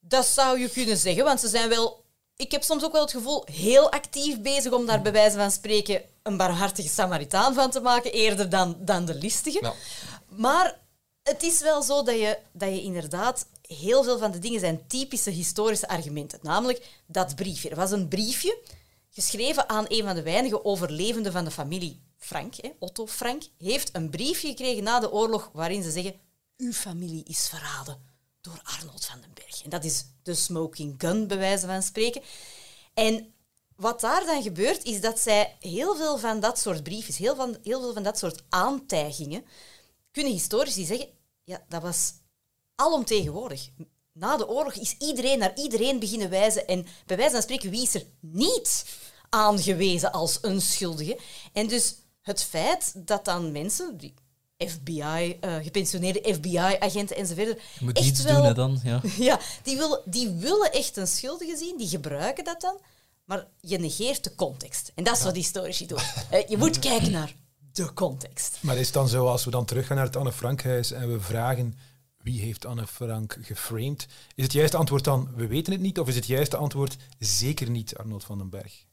Dat 0.00 0.26
zou 0.26 0.60
je 0.60 0.70
kunnen 0.70 0.96
zeggen, 0.96 1.24
want 1.24 1.40
ze 1.40 1.48
zijn 1.48 1.68
wel... 1.68 2.06
Ik 2.36 2.52
heb 2.52 2.62
soms 2.62 2.84
ook 2.84 2.92
wel 2.92 3.00
het 3.00 3.10
gevoel 3.10 3.46
heel 3.52 3.92
actief 3.92 4.40
bezig 4.40 4.72
om 4.72 4.86
daar 4.86 5.02
bij 5.02 5.12
wijze 5.12 5.36
van 5.36 5.50
spreken 5.50 6.02
een 6.22 6.36
barmhartige 6.36 6.88
Samaritaan 6.88 7.54
van 7.54 7.70
te 7.70 7.80
maken, 7.80 8.12
eerder 8.12 8.48
dan, 8.48 8.76
dan 8.80 9.04
de 9.04 9.14
listige. 9.14 9.72
Maar 10.28 10.78
het 11.28 11.42
is 11.42 11.60
wel 11.60 11.82
zo 11.82 12.02
dat 12.02 12.14
je, 12.14 12.38
dat 12.52 12.68
je 12.68 12.82
inderdaad... 12.82 13.46
Heel 13.66 14.04
veel 14.04 14.18
van 14.18 14.30
de 14.30 14.38
dingen 14.38 14.60
zijn 14.60 14.86
typische 14.86 15.30
historische 15.30 15.88
argumenten. 15.88 16.38
Namelijk 16.42 16.86
dat 17.06 17.36
briefje. 17.36 17.68
Er 17.68 17.76
was 17.76 17.90
een 17.90 18.08
briefje 18.08 18.58
geschreven 19.10 19.68
aan 19.68 19.84
een 19.88 20.04
van 20.04 20.14
de 20.14 20.22
weinige 20.22 20.64
overlevenden 20.64 21.32
van 21.32 21.44
de 21.44 21.50
familie 21.50 22.00
Frank, 22.18 22.54
hè, 22.54 22.72
Otto 22.78 23.06
Frank, 23.06 23.42
heeft 23.58 23.90
een 23.92 24.10
briefje 24.10 24.48
gekregen 24.48 24.82
na 24.82 25.00
de 25.00 25.12
oorlog 25.12 25.50
waarin 25.52 25.82
ze 25.82 25.90
zeggen 25.90 26.14
uw 26.56 26.72
familie 26.72 27.24
is 27.24 27.48
verraden 27.48 28.00
door 28.40 28.60
Arnold 28.62 29.04
van 29.04 29.20
den 29.20 29.30
Berg. 29.34 29.62
En 29.64 29.70
dat 29.70 29.84
is 29.84 30.04
de 30.22 30.34
smoking 30.34 30.94
gun, 30.98 31.26
bij 31.26 31.38
wijze 31.38 31.66
van 31.66 31.82
spreken. 31.82 32.22
En 32.94 33.32
wat 33.76 34.00
daar 34.00 34.24
dan 34.24 34.42
gebeurt, 34.42 34.84
is 34.84 35.00
dat 35.00 35.18
zij 35.18 35.56
heel 35.60 35.96
veel 35.96 36.18
van 36.18 36.40
dat 36.40 36.58
soort 36.58 36.82
briefjes, 36.82 37.16
heel, 37.16 37.36
van, 37.36 37.56
heel 37.62 37.80
veel 37.80 37.92
van 37.92 38.02
dat 38.02 38.18
soort 38.18 38.42
aantijgingen, 38.48 39.44
kunnen 40.10 40.32
historici 40.32 40.84
zeggen, 40.84 41.08
ja, 41.48 41.64
dat 41.68 41.82
was 41.82 42.12
alomtegenwoordig. 42.74 43.68
Na 44.12 44.36
de 44.36 44.48
oorlog 44.48 44.74
is 44.74 44.94
iedereen 44.98 45.38
naar 45.38 45.56
iedereen 45.56 45.98
beginnen 45.98 46.30
wijzen 46.30 46.66
en 46.66 46.86
bij 47.06 47.16
wijze 47.16 47.32
van 47.32 47.42
spreken, 47.42 47.70
wie 47.70 47.82
is 47.82 47.94
er 47.94 48.04
niet 48.20 48.84
aangewezen 49.28 50.12
als 50.12 50.38
een 50.42 50.60
schuldige? 50.60 51.18
En 51.52 51.66
dus 51.68 51.94
het 52.22 52.42
feit 52.42 52.92
dat 53.06 53.24
dan 53.24 53.52
mensen 53.52 53.96
die 53.96 54.14
FBI, 54.58 55.36
eh, 55.40 55.56
gepensioneerde 55.62 56.34
FBI-agenten 56.34 57.16
enzovoort. 57.16 57.60
Je 57.78 57.84
moet 57.84 57.96
echt 57.96 58.06
iets 58.06 58.22
wel- 58.22 58.34
doen 58.36 58.44
hè, 58.44 58.54
dan. 58.54 58.80
Ja. 58.84 59.00
Ja, 59.28 59.40
die 59.62 59.76
willen, 59.76 60.00
die 60.04 60.30
willen 60.30 60.72
echt 60.72 60.96
een 60.96 61.06
schuldige 61.06 61.56
zien, 61.56 61.76
die 61.78 61.88
gebruiken 61.88 62.44
dat 62.44 62.60
dan, 62.60 62.76
maar 63.24 63.46
je 63.60 63.78
negeert 63.78 64.24
de 64.24 64.34
context. 64.34 64.92
En 64.94 65.04
dat 65.04 65.16
is 65.16 65.22
wat 65.22 65.34
historici 65.34 65.86
doen. 65.86 65.98
Eh, 66.30 66.48
je 66.48 66.56
moet 66.56 66.78
kijken 66.88 67.10
naar 67.10 67.34
de 67.72 67.92
context. 67.92 68.58
Maar 68.60 68.76
is 68.76 68.84
het 68.84 68.94
dan 68.94 69.08
zo, 69.08 69.26
als 69.26 69.44
we 69.44 69.50
dan 69.50 69.64
teruggaan 69.64 69.96
naar 69.96 70.06
het 70.06 70.16
Anne 70.16 70.32
Frankhuis 70.32 70.90
en 70.90 71.12
we 71.12 71.20
vragen 71.20 71.78
wie 72.22 72.40
heeft 72.40 72.64
Anne 72.64 72.86
Frank 72.86 73.36
geframed, 73.40 74.06
is 74.34 74.44
het 74.44 74.52
juiste 74.52 74.76
antwoord 74.76 75.04
dan 75.04 75.30
we 75.36 75.46
weten 75.46 75.72
het 75.72 75.82
niet, 75.82 75.98
of 75.98 76.08
is 76.08 76.14
het 76.14 76.26
juiste 76.26 76.56
antwoord 76.56 76.96
zeker 77.18 77.70
niet 77.70 77.96
Arnold 77.96 78.24
van 78.24 78.38
den 78.38 78.50
Berg? 78.50 78.84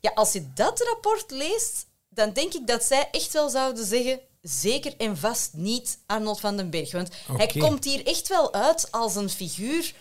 Ja, 0.00 0.10
als 0.14 0.32
je 0.32 0.52
dat 0.54 0.80
rapport 0.80 1.30
leest, 1.30 1.86
dan 2.08 2.32
denk 2.32 2.54
ik 2.54 2.66
dat 2.66 2.84
zij 2.84 3.08
echt 3.10 3.32
wel 3.32 3.48
zouden 3.48 3.86
zeggen, 3.86 4.20
zeker 4.42 4.96
en 4.96 5.16
vast 5.16 5.52
niet 5.52 5.98
Arnold 6.06 6.40
van 6.40 6.56
den 6.56 6.70
Berg. 6.70 6.92
Want 6.92 7.08
hij 7.36 7.46
komt 7.46 7.84
hier 7.84 8.06
echt 8.06 8.28
wel 8.28 8.52
uit 8.52 8.92
als 8.92 9.14
een 9.16 9.30
figuur 9.30 9.94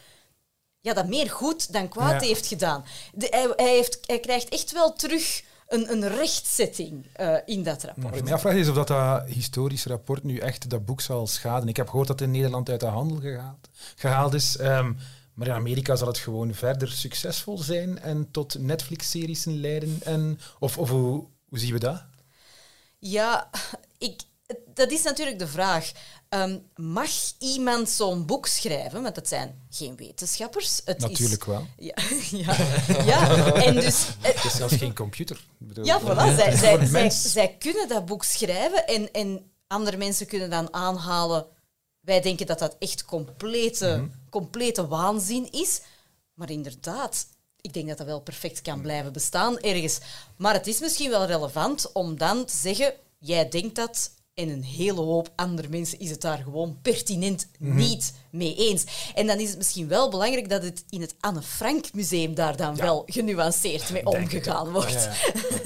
ja, 0.82 0.94
dat 0.94 1.08
meer 1.08 1.30
goed 1.30 1.74
dan 1.74 1.88
kwaad 1.88 2.22
Ja. 2.22 2.28
heeft 2.28 2.46
gedaan. 2.46 2.86
De, 3.14 3.28
hij, 3.30 3.54
hij, 3.56 3.76
heeft, 3.76 4.00
hij 4.06 4.20
krijgt 4.20 4.50
echt 4.50 4.72
wel 4.72 4.94
terug 4.94 5.44
een, 5.70 5.92
een 5.92 6.08
rechtzetting 6.08 7.06
eh, 7.14 7.36
in 7.46 7.64
dat 7.64 7.84
rapport. 7.84 8.24
Me 8.24 8.34
afvraag 8.34 8.54
is 8.56 8.70
of 8.70 8.76
dat, 8.76 8.88
dat 8.88 9.26
historisch 9.26 9.86
rapport 9.86 10.24
nu 10.24 10.38
echt 10.38 10.70
dat 10.70 10.86
boek 10.86 11.02
zal 11.02 11.28
schaden. 11.28 11.70
Ik 11.70 11.78
heb 11.78 11.90
gehoord 11.90 12.08
dat 12.08 12.20
het 12.20 12.28
in 12.28 12.36
Nederland 12.36 12.70
uit 12.70 12.80
de 12.80 12.86
handel 12.86 13.20
gehaald, 13.20 13.70
gehaald 13.96 14.34
is. 14.34 14.58
ehm, 14.58 14.94
maar 15.34 15.48
in 15.48 15.54
Amerika 15.54 15.96
zal 15.96 16.08
het 16.08 16.18
gewoon 16.18 16.54
verder 16.54 16.92
succesvol 16.92 17.58
zijn 17.58 18.00
en 18.00 18.32
tot 18.32 18.60
Netflix-series 18.60 19.46
leiden. 19.46 20.00
En, 20.04 20.40
of 20.60 20.78
of 20.78 20.90
hoe, 20.90 21.28
hoe 21.50 21.60
zien 21.60 21.74
we 21.74 21.80
dat? 21.80 22.04
Ja, 22.98 23.50
ik, 23.98 24.22
dat 24.80 24.92
is 24.92 25.04
natuurlijk 25.04 25.40
de 25.40 25.48
vraag. 25.48 25.92
Ehm, 26.30 26.58
mag 26.76 27.10
iemand 27.40 27.90
zo'n 27.90 28.26
boek 28.26 28.46
schrijven? 28.48 29.02
Want 29.04 29.16
het 29.16 29.28
zijn 29.28 29.62
geen 29.70 29.96
wetenschappers. 29.96 30.82
Het 30.86 31.00
Natuurlijk 31.00 31.42
is, 31.42 31.48
wel. 31.48 31.68
Ja, 31.78 31.96
ja, 32.46 32.56
ja, 33.04 33.54
en 33.54 33.76
dus... 33.76 34.06
eh, 34.22 34.36
Het 34.36 34.44
is 34.46 34.56
zelfs 34.56 34.76
geen 34.76 34.96
computer. 34.96 35.36
Ik 35.60 35.68
bedoel, 35.68 35.86
Ja, 35.86 36.02
voilà. 36.02 36.36
Zij, 36.36 36.50
voor 36.58 36.58
zij, 36.58 36.88
zij, 36.88 37.10
zij 37.10 37.56
kunnen 37.60 37.88
dat 37.88 38.06
boek 38.06 38.24
schrijven 38.24 38.88
en, 38.88 39.12
en 39.12 39.52
andere 39.68 39.98
mensen 39.98 40.28
kunnen 40.28 40.50
dan 40.50 40.74
aanhalen. 40.74 41.46
Wij 42.00 42.22
denken 42.22 42.46
dat 42.46 42.60
dat 42.60 42.76
echt 42.80 43.06
complete, 43.06 43.88
Mhm. 43.98 44.08
complete 44.30 44.88
waanzin 44.88 45.52
is. 45.52 45.82
Maar 46.34 46.50
inderdaad, 46.50 47.28
ik 47.62 47.74
denk 47.74 47.88
dat 47.88 47.98
dat 47.98 48.08
wel 48.08 48.22
perfect 48.22 48.62
kan 48.62 48.82
blijven 48.82 49.14
bestaan 49.14 49.60
ergens. 49.60 50.00
Maar 50.36 50.54
het 50.54 50.68
is 50.68 50.80
misschien 50.80 51.10
wel 51.10 51.26
relevant 51.26 51.92
om 51.92 52.18
dan 52.18 52.46
te 52.46 52.56
zeggen: 52.56 52.94
jij 53.20 53.50
denkt 53.50 53.76
dat. 53.76 54.12
En 54.40 54.50
een 54.50 54.64
hele 54.64 55.02
hoop 55.02 55.30
andere 55.36 55.68
mensen 55.70 56.00
is 56.00 56.10
het 56.10 56.22
daar 56.22 56.38
gewoon 56.38 56.78
pertinent 56.82 57.48
Mhm. 57.60 57.76
niet 57.76 58.14
mee 58.32 58.56
eens. 58.56 58.84
En 59.16 59.28
dan 59.28 59.40
is 59.40 59.50
het 59.50 59.58
misschien 59.58 59.88
wel 59.88 60.10
belangrijk 60.10 60.50
dat 60.50 60.64
het 60.64 60.84
in 60.90 61.02
het 61.02 61.16
Anne 61.20 61.42
Frank 61.42 61.94
Museum 61.94 62.34
daar 62.36 62.56
dan 62.58 62.76
wel 62.76 63.04
genuanceerd 63.06 63.90
mee 63.92 64.06
omgegaan 64.06 64.72
wordt. 64.72 64.94
Ja, 64.94 65.00
ja. 65.02 65.12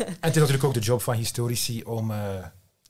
En 0.06 0.16
het 0.20 0.36
is 0.36 0.36
natuurlijk 0.36 0.64
ook 0.64 0.74
de 0.74 0.80
job 0.80 1.02
van 1.02 1.16
historici 1.16 1.84
om 1.84 2.12
eh, 2.12 2.46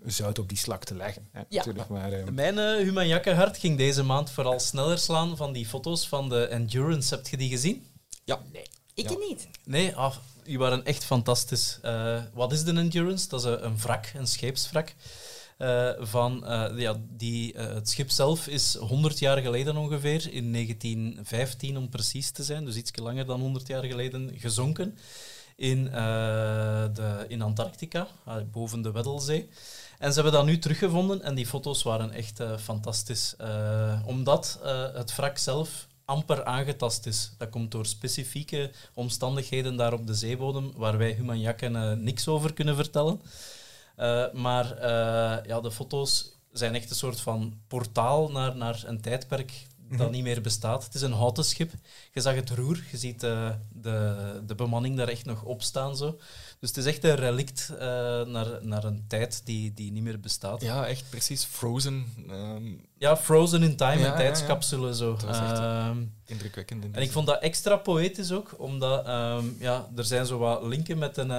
zout 0.05 0.39
op 0.39 0.49
die 0.49 0.57
slak 0.57 0.83
te 0.83 0.95
leggen. 0.95 1.27
Hè, 1.31 1.41
natuurlijk, 1.49 1.87
maar, 1.89 2.11
eh, 2.11 2.27
Mijn 2.31 2.57
uh, 2.57 2.75
Humanjakkenhart 2.85 3.57
ging 3.57 3.77
deze 3.77 4.03
maand 4.03 4.29
vooral 4.29 4.59
sneller 4.59 4.97
slaan 4.97 5.37
van 5.37 5.53
die 5.53 5.65
foto's 5.65 6.07
van 6.07 6.29
de 6.29 6.45
Endurance. 6.47 7.15
Heb 7.15 7.27
je 7.27 7.37
die 7.37 7.49
gezien? 7.49 7.85
Ja. 8.23 8.39
Ik 8.93 9.09
Ja. 9.09 9.17
niet. 9.17 9.47
Nee, 9.65 9.95
ah, 9.95 10.15
die 10.43 10.57
waren 10.57 10.85
echt 10.85 11.03
fantastisch. 11.03 11.79
Eh, 11.81 12.21
wat 12.33 12.51
is 12.51 12.63
de 12.63 12.73
Endurance? 12.73 13.27
Dat 13.27 13.39
is 13.39 13.45
een, 13.45 13.65
een 13.65 13.77
wrak, 13.77 14.11
een 14.15 14.27
scheepswrak. 14.27 14.93
Eh, 15.63 15.89
van, 15.99 16.45
eh, 16.45 16.79
ja, 16.79 16.95
die, 17.09 17.53
eh, 17.53 17.73
het 17.73 17.89
schip 17.89 18.09
zelf 18.09 18.47
is 18.47 18.75
100 18.75 19.19
jaar 19.19 19.37
geleden 19.37 19.77
ongeveer, 19.77 20.33
in 20.33 20.51
1915 20.51 21.77
om 21.77 21.89
precies 21.89 22.31
te 22.31 22.43
zijn, 22.43 22.65
dus 22.65 22.75
iets 22.75 22.91
langer 22.95 23.25
dan 23.25 23.39
100 23.39 23.67
jaar 23.67 23.83
geleden, 23.83 24.31
gezonken 24.35 24.97
in, 25.55 25.83
de, 25.83 27.25
in 27.27 27.41
Antarctica, 27.41 28.07
boven 28.51 28.81
de 28.81 28.91
Weddelzee. 28.91 29.49
En 29.99 30.09
ze 30.09 30.21
hebben 30.21 30.33
dat 30.33 30.45
nu 30.45 30.59
teruggevonden 30.59 31.21
en 31.21 31.35
die 31.35 31.45
foto's 31.45 31.83
waren 31.83 32.11
echt 32.11 32.39
fantastisch. 32.59 33.35
Omdat 34.05 34.59
het 34.93 35.15
wrak 35.15 35.37
zelf 35.37 35.87
amper 36.05 36.43
aangetast 36.43 37.05
is. 37.05 37.31
Dat 37.37 37.49
komt 37.49 37.71
door 37.71 37.85
specifieke 37.85 38.71
omstandigheden 38.93 39.75
daar 39.75 39.93
op 39.93 40.07
de 40.07 40.13
zeebodem, 40.13 40.71
waar 40.75 40.97
wij 40.97 41.11
humanjakken 41.11 42.03
niks 42.03 42.27
over 42.27 42.53
kunnen 42.53 42.75
vertellen. 42.75 43.21
Eh, 43.95 44.31
maar 44.33 44.71
eh, 44.77 45.45
ja, 45.45 45.61
de 45.61 45.71
foto's 45.71 46.31
zijn 46.51 46.75
echt 46.75 46.89
een 46.89 46.95
soort 46.95 47.19
van 47.21 47.59
portaal 47.67 48.31
naar, 48.31 48.55
naar 48.55 48.83
een 48.85 49.01
tijdperk 49.01 49.51
dat 49.97 50.11
niet 50.11 50.23
meer 50.23 50.41
bestaat. 50.41 50.83
Het 50.83 50.93
is 50.95 51.01
een 51.01 51.11
houten 51.11 51.43
schip. 51.45 51.71
Je 52.13 52.21
zag 52.21 52.35
het 52.35 52.49
roer, 52.49 52.83
je 52.91 52.97
ziet 52.97 53.23
eh, 53.23 53.49
de, 53.71 54.41
de 54.45 54.55
bemanning 54.55 54.97
daar 54.97 55.07
echt 55.07 55.25
nog 55.25 55.43
op 55.43 55.61
staan. 55.61 55.97
Zo. 55.97 56.17
Dus 56.59 56.69
het 56.69 56.77
is 56.77 56.85
echt 56.85 57.03
een 57.03 57.15
relict 57.15 57.71
naar, 58.27 58.47
naar 58.61 58.83
een 58.83 59.05
tijd 59.07 59.41
die, 59.45 59.73
die 59.73 59.91
niet 59.91 60.03
meer 60.03 60.19
bestaat. 60.19 60.61
Ja, 60.61 60.75
Ja, 60.75 60.87
echt 60.87 61.09
precies. 61.09 61.43
Frozen. 61.43 62.05
ehm, 62.99 63.15
frozen 63.15 63.63
in 63.63 63.75
time, 63.75 63.91
Ja, 63.93 63.99
ja, 63.99 64.05
een 64.05 64.11
ja. 64.11 64.17
tijdscapsule. 64.17 64.95
Zo. 64.95 65.11
Dat 65.11 65.23
was 65.23 65.37
echt, 65.39 65.57
eh, 65.57 65.85
Ehm, 65.87 66.03
indrukwekkend. 66.25 66.83
in 66.83 66.95
en 66.95 67.01
ik 67.01 67.11
vond 67.11 67.27
dat 67.27 67.41
extra 67.41 67.75
poëtisch 67.75 68.31
ook, 68.31 68.55
omdat 68.57 69.05
ehm, 69.05 69.45
ja, 69.59 69.87
er 69.95 70.05
zijn 70.05 70.25
zo 70.25 70.37
wat 70.37 70.63
linken 70.63 70.97
met 70.97 71.17
een, 71.17 71.31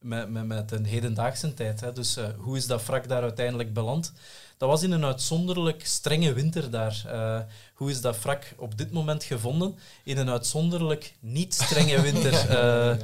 met, 0.00 0.30
met, 0.30 0.46
met 0.46 0.72
een 0.72 0.84
hedendaagse 0.84 1.54
tijd. 1.54 1.80
Hè. 1.80 1.92
Dus 1.92 2.16
eh, 2.16 2.24
hoe 2.36 2.56
is 2.56 2.66
dat 2.66 2.86
wrak 2.86 3.08
daar 3.08 3.22
uiteindelijk 3.22 3.72
beland? 3.74 4.12
Dat 4.56 4.68
was 4.68 4.82
in 4.82 4.90
een 4.92 5.04
uitzonderlijk 5.04 5.86
strenge 5.86 6.32
winter 6.32 6.70
daar. 6.70 7.02
Eh, 7.06 7.40
hoe 7.74 7.90
is 7.90 8.00
dat 8.00 8.22
wrak 8.22 8.54
op 8.56 8.78
dit 8.78 8.92
moment 8.92 9.24
gevonden? 9.24 9.74
In 10.04 10.18
een 10.18 10.30
uitzonderlijk 10.30 11.14
niet 11.20 11.54
strenge 11.54 12.00
winter. 12.10 12.32
Eh, 12.48 12.96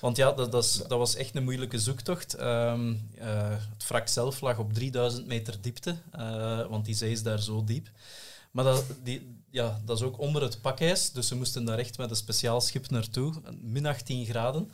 want 0.00 0.16
ja, 0.16 0.32
dat, 0.32 0.52
dat, 0.52 0.64
is- 0.64 0.82
dat 0.88 0.98
was 0.98 1.14
echt 1.14 1.34
een 1.36 1.44
moeilijke 1.44 1.78
zoektocht. 1.78 2.34
Ehm, 2.34 2.94
eh, 3.18 3.50
het 3.50 3.88
wrak 3.88 4.08
zelf 4.08 4.40
lag 4.40 4.58
op 4.58 4.72
3000 4.72 5.26
meter 5.26 5.54
diepte, 5.60 5.96
want 6.68 6.84
die 6.84 6.94
zee 6.94 7.10
is 7.10 7.22
daar 7.22 7.40
zo 7.42 7.64
diep. 7.64 7.88
Maar 8.50 8.64
dat, 8.64 8.84
die, 9.02 9.34
ja, 9.50 9.80
dat 9.84 9.96
is 9.98 10.04
ook 10.04 10.18
onder 10.18 10.42
het 10.42 10.60
pakijs, 10.60 11.12
dus 11.12 11.28
ze 11.28 11.36
moesten 11.36 11.64
daar 11.64 11.78
echt 11.78 11.98
met 11.98 12.10
een 12.10 12.16
speciaal 12.16 12.60
schip 12.60 12.90
naartoe, 12.90 13.32
min 13.62 13.86
18 13.86 14.24
graden. 14.26 14.70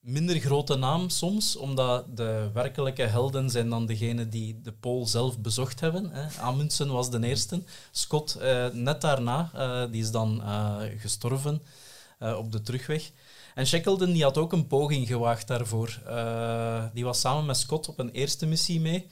minder 0.00 0.38
grote 0.38 0.76
naam 0.76 1.08
soms, 1.08 1.56
omdat 1.56 2.16
de 2.16 2.50
werkelijke 2.52 3.02
helden 3.02 3.50
zijn 3.50 3.68
dan 3.68 3.86
degenen 3.86 4.30
die 4.30 4.60
de 4.60 4.72
pool 4.72 5.06
zelf 5.06 5.38
bezocht 5.38 5.80
hebben. 5.80 6.10
Hè. 6.10 6.40
Amundsen 6.40 6.92
was 6.92 7.10
de 7.10 7.26
eerste. 7.26 7.62
Scott 7.90 8.38
net 8.72 9.00
daarna, 9.00 9.50
die 9.90 10.02
is 10.02 10.10
dan 10.10 10.42
gestorven 10.98 11.62
eh, 12.18 12.38
op 12.38 12.52
de 12.52 12.60
terugweg. 12.60 13.10
En 13.54 13.66
Shackleton 13.66 14.12
die 14.12 14.22
had 14.22 14.38
ook 14.38 14.52
een 14.52 14.66
poging 14.66 15.06
gewaagd 15.06 15.46
daarvoor. 15.46 16.00
Eh, 16.06 16.84
die 16.94 17.04
was 17.04 17.20
samen 17.20 17.46
met 17.46 17.56
Scott 17.56 17.88
op 17.88 17.98
een 17.98 18.10
eerste 18.10 18.46
missie 18.46 18.80
mee. 18.80 19.06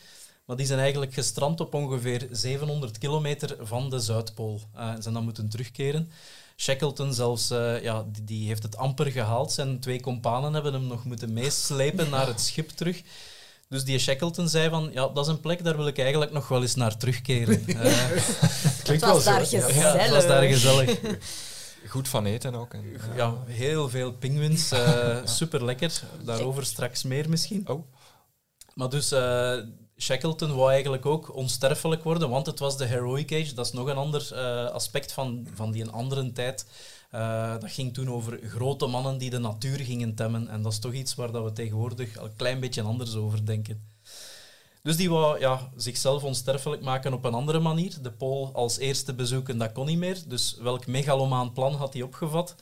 Maar 0.44 0.56
die 0.56 0.66
zijn 0.66 0.78
eigenlijk 0.78 1.14
gestrand 1.14 1.60
op 1.60 1.74
ongeveer 1.74 2.28
700 2.30 2.98
kilometer 2.98 3.56
van 3.60 3.90
de 3.90 3.98
Zuidpool. 4.00 4.60
Eh, 4.74 4.88
en 4.88 5.02
zijn 5.02 5.14
dan 5.14 5.24
moeten 5.24 5.48
terugkeren. 5.48 6.10
Shackleton 6.56 7.14
zelfs, 7.14 7.50
eh, 7.50 7.82
ja, 7.82 8.04
die, 8.12 8.24
die 8.24 8.46
heeft 8.46 8.62
het 8.62 8.76
amper 8.76 9.06
gehaald. 9.06 9.52
Zijn 9.52 9.80
twee 9.80 10.00
companen 10.00 10.54
hebben 10.54 10.72
hem 10.72 10.86
nog 10.86 11.04
moeten 11.04 11.32
meeslepen 11.32 12.10
naar 12.10 12.26
het 12.26 12.40
schip 12.40 12.68
terug. 12.70 13.02
Dus 13.68 13.84
die 13.84 13.98
Shackleton 13.98 14.48
zei 14.48 14.68
van, 14.68 14.90
ja, 14.92 15.08
dat 15.08 15.26
is 15.26 15.32
een 15.32 15.40
plek, 15.40 15.64
daar 15.64 15.76
wil 15.76 15.86
ik 15.86 15.98
eigenlijk 15.98 16.32
nog 16.32 16.48
wel 16.48 16.62
eens 16.62 16.74
naar 16.74 16.96
terugkeren. 16.96 17.64
Eh, 17.68 17.74
Klinkt 18.82 19.04
Het 19.04 19.12
was 19.12 19.24
wel 19.24 19.34
daar 19.34 19.44
zo. 19.44 19.56
hè? 19.56 19.62
gezellig. 19.62 19.74
ja, 19.74 19.96
het 19.96 20.10
was 20.10 20.26
daar 20.26 20.42
gezellig. 20.42 21.00
Goed 21.88 22.08
van 22.08 22.24
eten 22.24 22.54
ook. 22.54 22.74
En, 22.74 22.84
Ja, 23.16 23.34
heel 23.46 23.88
veel 23.88 24.12
pinguïns. 24.12 24.70
eh 24.72 25.26
super 25.38 25.64
lekker. 25.64 26.02
Daarover 26.24 26.66
straks 26.66 27.02
meer 27.02 27.28
misschien. 27.28 27.68
Oh. 27.68 27.84
Maar 28.74 28.88
dus, 28.88 29.12
eh, 29.12 29.56
Shackleton 29.98 30.54
wou 30.54 30.70
eigenlijk 30.70 31.06
ook 31.06 31.34
onsterfelijk 31.34 32.02
worden, 32.04 32.30
want 32.30 32.46
het 32.46 32.58
was 32.58 32.76
de 32.76 32.84
Heroic 32.84 33.32
Age. 33.32 33.54
Dat 33.54 33.66
is 33.66 33.72
nog 33.72 33.88
een 33.88 33.96
ander 33.96 34.32
eh, 34.34 34.70
aspect 34.70 35.12
van, 35.12 35.46
van 35.54 35.70
die 35.70 35.82
een 35.82 35.92
andere 35.92 36.32
tijd. 36.32 36.66
Eh, 37.10 37.52
dat 37.60 37.70
ging 37.70 37.94
toen 37.94 38.10
over 38.10 38.38
grote 38.42 38.86
mannen 38.86 39.18
die 39.18 39.30
de 39.30 39.38
natuur 39.38 39.78
gingen 39.78 40.14
temmen. 40.14 40.48
En 40.48 40.62
dat 40.62 40.72
is 40.72 40.78
toch 40.78 40.92
iets 40.92 41.14
waar 41.14 41.32
dat 41.32 41.44
we 41.44 41.52
tegenwoordig 41.52 42.16
al 42.18 42.24
een 42.24 42.36
klein 42.36 42.60
beetje 42.60 42.82
anders 42.82 43.14
over 43.14 43.46
denken. 43.46 43.93
Dus 44.84 44.96
die 44.96 45.10
wou 45.10 45.38
ja, 45.40 45.70
zichzelf 45.76 46.24
onsterfelijk 46.24 46.82
maken 46.82 47.12
op 47.12 47.24
een 47.24 47.34
andere 47.34 47.58
manier. 47.58 47.92
De 48.02 48.10
Pool 48.10 48.50
als 48.54 48.78
eerste 48.78 49.14
bezoeken, 49.14 49.58
dat 49.58 49.72
kon 49.72 49.86
niet 49.86 49.98
meer. 49.98 50.18
Dus 50.26 50.56
welk 50.60 50.86
megalomaan 50.86 51.52
plan 51.52 51.74
had 51.74 51.92
hij 51.92 52.02
opgevat? 52.02 52.54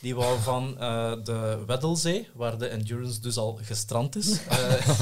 Die 0.00 0.14
wou 0.14 0.40
van 0.40 0.78
eh, 0.78 1.12
de 1.24 1.62
Weddellzee, 1.66 2.28
waar 2.34 2.58
de 2.58 2.66
Endurance 2.66 3.20
dus 3.20 3.36
al 3.36 3.58
gestrand 3.62 4.16
is, 4.16 4.38
eh, 4.46 5.00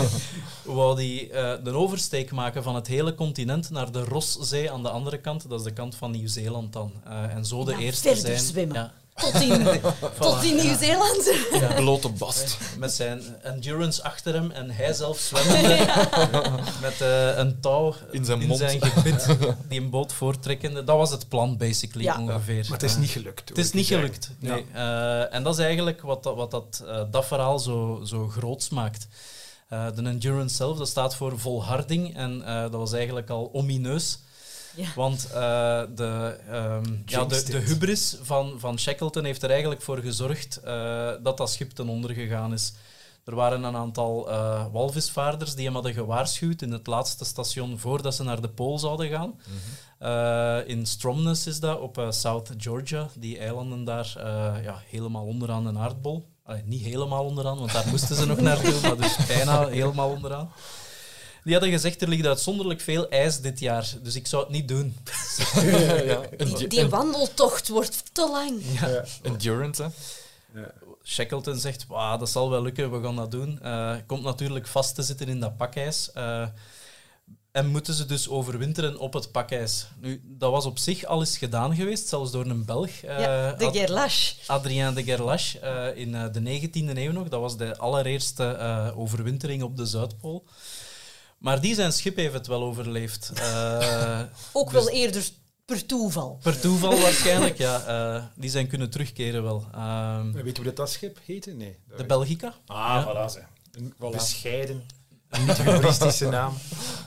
wou 0.77 0.97
die 0.97 1.31
eh, 1.31 1.65
een 1.65 1.75
oversteek 1.75 2.31
maken 2.31 2.63
van 2.63 2.75
het 2.75 2.87
hele 2.87 3.15
continent 3.15 3.71
naar 3.71 3.93
de 3.93 4.05
Rosszee 4.05 4.71
aan 4.71 4.83
de 4.83 4.91
andere 4.91 5.19
kant. 5.21 5.49
Dat 5.49 5.59
is 5.59 5.65
de 5.65 5.73
kant 5.73 5.95
van 5.95 6.11
Nieuw-Zeeland 6.11 6.73
dan. 6.73 6.93
En 7.05 7.45
zo 7.45 7.65
de 7.65 7.71
Ja, 7.71 7.79
eerste 7.79 8.09
verder 8.09 8.27
zijn... 8.27 8.39
zwemmen. 8.39 8.77
Ja, 8.77 8.93
Tot 9.15 9.35
in, 9.41 9.67
tot 10.21 10.43
in 10.43 10.57
Nieuw-Zeeland. 10.57 11.35
ja. 11.53 11.75
Blote 11.75 12.09
bast. 12.09 12.57
Met 12.79 12.93
zijn 12.93 13.23
endurance 13.43 14.03
achter 14.03 14.35
hem 14.35 14.51
en 14.51 14.71
hij 14.71 14.93
zelf 14.93 15.19
zwemmende. 15.19 15.77
met 16.83 17.01
eh, 17.01 17.37
een 17.39 17.61
touw 17.61 17.95
In 18.11 18.25
zijn 18.25 18.47
mond. 18.47 18.63
gebit, 18.81 19.27
die 19.69 19.81
een 19.81 19.91
boot 19.91 20.13
voortrekkende. 20.13 20.85
Dat 20.85 20.97
was 20.97 21.11
het 21.11 21.29
plan, 21.29 21.57
basically, 21.57 22.05
Ja. 22.05 22.19
ongeveer. 22.21 22.65
Maar 22.69 22.79
het 22.79 22.83
is 22.91 22.97
niet 22.97 23.11
gelukt. 23.11 23.49
het 23.49 23.59
is 23.59 23.73
niet 23.73 23.87
gelukt. 23.87 24.31
Nee. 24.39 24.67
Eh, 24.73 25.35
en 25.35 25.43
dat 25.43 25.59
is 25.59 25.65
eigenlijk 25.65 26.01
wat 26.01 26.23
dat, 26.23 26.35
wat 26.37 26.51
dat, 26.51 26.83
eh, 26.87 27.03
dat 27.11 27.27
verhaal 27.27 27.59
zo, 27.59 28.01
zo 28.05 28.29
groots 28.29 28.69
maakt. 28.69 29.07
Eh, 29.69 29.87
de 29.95 30.03
endurance 30.03 30.55
zelf, 30.57 30.79
dat 30.79 30.89
staat 30.89 31.15
voor 31.17 31.39
volharding. 31.39 32.17
En 32.17 32.43
eh, 32.47 32.61
dat 32.63 32.73
was 32.75 32.93
eigenlijk 32.93 33.31
al 33.31 33.51
omineus. 33.53 34.19
Ja. 34.77 34.89
Want 34.95 35.27
eh, 35.27 35.83
de, 35.95 36.39
ehm, 36.49 36.85
ja, 37.07 37.25
de, 37.25 37.43
de 37.43 37.59
hubris 37.59 38.17
van, 38.23 38.55
van 38.59 38.79
Shackleton 38.79 39.25
heeft 39.25 39.43
er 39.43 39.51
eigenlijk 39.51 39.83
voor 39.83 39.99
gezorgd 39.99 40.57
eh, 40.57 41.11
dat 41.23 41.37
dat 41.37 41.51
schip 41.51 41.71
ten 41.71 41.89
onder 41.89 42.15
gegaan 42.15 42.53
is. 42.53 42.73
Er 43.25 43.35
waren 43.35 43.63
een 43.63 43.77
aantal 43.77 44.31
eh, 44.31 44.67
walvisvaarders 44.73 45.55
die 45.55 45.65
hem 45.65 45.75
hadden 45.75 45.95
gewaarschuwd 45.95 46.63
in 46.63 46.73
het 46.73 46.87
laatste 46.87 47.25
station 47.25 47.79
voordat 47.79 48.15
ze 48.15 48.23
naar 48.23 48.41
de 48.41 48.49
Pool 48.49 48.79
zouden 48.79 49.09
gaan. 49.09 49.41
Eh, 49.99 50.69
in 50.69 50.87
Stromness 50.87 51.47
is 51.47 51.61
dat, 51.61 51.81
op 51.81 52.07
South 52.11 52.51
Georgia. 52.57 53.09
Die 53.19 53.39
eilanden 53.39 53.85
daar 53.85 54.15
eh, 54.17 54.65
ja, 54.65 54.83
helemaal 54.87 55.25
onderaan 55.25 55.73
de 55.73 55.79
aardbol. 55.79 56.25
Allee, 56.45 56.63
niet 56.65 56.83
helemaal 56.83 57.25
onderaan, 57.25 57.59
want 57.59 57.73
daar 57.73 57.89
moesten 57.89 58.17
ze 58.17 58.27
nog 58.27 58.41
naartoe, 58.41 58.81
maar 58.83 58.97
dus 58.97 59.17
bijna 59.27 59.67
helemaal 59.67 60.11
onderaan. 60.11 60.53
Die 61.45 61.53
hadden 61.53 61.71
gezegd, 61.73 62.03
er 62.03 62.09
ligt 62.09 62.27
uitzonderlijk 62.27 62.81
veel 62.81 63.09
ijs 63.09 63.41
dit 63.41 63.61
jaar, 63.61 63.93
dus 64.03 64.15
ik 64.15 64.27
zou 64.27 64.43
het 64.43 64.53
niet 64.53 64.69
doen. 64.69 64.97
ja. 66.05 66.21
Die, 66.37 66.67
die 66.67 66.87
wandeltocht 66.89 67.69
wordt 67.69 68.03
te 68.15 68.29
lang. 68.31 68.63
Ja. 68.81 69.05
Endurance, 69.23 69.83
hè. 69.83 69.89
Shackleton 71.05 71.57
zegt, 71.59 71.87
"Wauw, 71.87 72.17
dat 72.19 72.31
zal 72.31 72.51
wel 72.51 72.63
lukken, 72.63 72.93
we 72.93 73.03
gaan 73.07 73.17
dat 73.17 73.31
doen. 73.31 73.61
Eh, 73.63 73.95
komt 74.07 74.23
natuurlijk 74.23 74.67
vast 74.67 74.95
te 74.95 75.03
zitten 75.03 75.29
in 75.29 75.41
dat 75.41 75.57
pakijs. 75.57 76.13
Eh, 76.13 76.47
en 77.53 77.67
moeten 77.67 77.95
ze 77.95 78.05
dus 78.07 78.29
overwinteren 78.29 78.99
op 78.99 79.13
het 79.13 79.31
pakijs. 79.33 79.87
Nu, 80.01 80.23
dat 80.25 80.51
was 80.51 80.65
op 80.65 80.79
zich 80.79 81.05
al 81.05 81.21
eens 81.21 81.39
gedaan 81.39 81.75
geweest, 81.75 82.09
zelfs 82.09 82.31
door 82.31 82.47
een 82.47 82.65
Belg. 82.65 82.89
eh, 83.03 83.21
Ja, 83.21 83.53
de 83.53 83.67
Ad- 83.67 83.77
Gerlache. 83.77 84.35
Adrien 84.47 84.95
de 84.95 85.03
Gerlache 85.05 85.59
eh, 85.59 85.97
in 86.01 86.15
eh, 86.15 86.25
de 86.33 86.41
19e 86.41 86.97
eeuw 86.97 87.13
nog. 87.13 87.29
Dat 87.29 87.41
was 87.41 87.57
de 87.57 87.77
allereerste 87.79 88.45
eh, 88.45 88.99
overwintering 88.99 89.63
op 89.63 89.77
de 89.77 89.87
Zuidpool. 89.87 90.45
Maar 91.43 91.61
die 91.61 91.75
zijn 91.75 91.93
schip 91.93 92.17
heeft 92.17 92.33
het 92.33 92.47
wel 92.47 92.63
overleefd. 92.63 93.33
Eh, 93.35 94.21
Ook 94.53 94.71
wel 94.71 94.91
eerder 94.91 95.29
per 95.65 95.87
toeval. 95.87 96.39
per 96.43 96.61
toeval 96.61 97.01
waarschijnlijk, 97.01 97.59
ja. 97.59 97.85
Eh, 97.85 98.25
die 98.35 98.51
zijn 98.51 98.67
kunnen 98.67 98.91
terugkeren 98.91 99.43
wel. 99.43 99.67
Ehm, 99.75 100.33
Weet 100.33 100.45
je 100.45 100.53
hoe 100.55 100.65
dat, 100.65 100.77
dat 100.77 100.91
schip 100.91 101.19
heette? 101.25 101.51
Nee. 101.51 101.77
dat 101.89 101.99
de 101.99 102.05
Belgica. 102.05 102.55
Ah, 102.67 103.07
voilà. 103.07 103.33
Ze. 103.33 103.43
Een 103.73 103.95
bescheiden, 104.11 104.83
een 105.29 105.45
niet-humoristische 105.45 106.29
naam. 106.29 106.55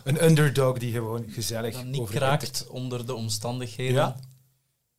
Een 0.04 0.24
underdog 0.26 0.78
die 0.78 0.92
gewoon 0.92 1.26
gezellig 1.30 1.74
Dat 1.74 1.86
niet 1.86 2.10
kraakt 2.10 2.68
onder 2.68 3.06
de 3.06 3.14
omstandigheden. 3.14 3.96
Ja. 3.96 4.16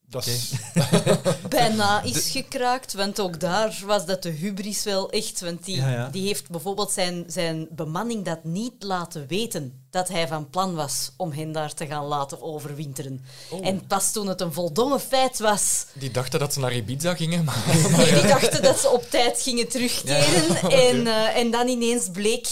Dat 0.09 0.27
is... 0.27 0.53
Bijna 1.49 2.03
is 2.03 2.31
gekraakt, 2.31 2.93
want 2.93 3.21
ook 3.21 3.41
daar 3.41 3.83
was 3.87 4.07
dat 4.07 4.23
de 4.23 4.31
hubris 4.31 4.85
wel 4.85 5.11
echt. 5.11 5.41
Want 5.41 5.65
die, 5.65 5.77
Ja, 5.77 5.91
ja. 5.91 6.09
die 6.09 6.27
heeft 6.27 6.51
bijvoorbeeld 6.51 6.91
zijn, 6.91 7.25
zijn 7.27 7.69
bemanning 7.71 8.25
dat 8.25 8.45
niet 8.45 8.83
laten 8.83 9.27
weten 9.27 9.86
dat 9.97 10.09
hij 10.09 10.29
van 10.29 10.51
plan 10.51 10.75
was 10.75 11.11
om 11.17 11.33
hen 11.33 11.53
daar 11.53 11.75
te 11.75 11.87
gaan 11.87 12.05
laten 12.05 12.43
overwinteren. 12.43 13.25
Oh. 13.51 13.67
En 13.67 13.87
pas 13.87 14.13
toen 14.13 14.29
het 14.29 14.41
een 14.41 14.53
voldongen 14.53 15.01
feit 15.01 15.39
was, 15.39 15.87
Die 15.93 16.11
dachten 16.11 16.39
dat 16.39 16.53
ze 16.53 16.61
naar 16.61 16.75
Ibiza 16.75 17.15
gingen, 17.15 17.45
maar 17.45 17.65
nee, 17.97 18.13
die 18.13 18.27
dachten 18.27 18.63
dat 18.63 18.79
ze 18.79 18.89
op 18.89 19.11
tijd 19.11 19.43
gingen 19.43 19.69
terugkeren. 19.69 20.71
En, 20.71 21.07
eh, 21.17 21.37
en 21.37 21.51
dan 21.51 21.69
ineens 21.69 22.09
bleek 22.13 22.49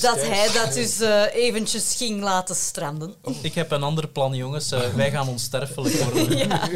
dat 0.00 0.20
hij 0.22 0.48
dat 0.52 0.74
dus 0.74 1.00
eh, 1.00 1.34
eventjes 1.34 1.94
ging 1.94 2.22
laten 2.22 2.54
stranden. 2.54 3.14
Ik 3.40 3.54
heb 3.54 3.70
een 3.70 3.82
ander 3.82 4.08
plan, 4.08 4.34
jongens. 4.34 4.72
Eh, 4.72 4.94
wij 4.94 5.10
gaan 5.10 5.28
onsterfelijk 5.28 5.94
worden. 5.94 6.36
Ja. 6.38 6.68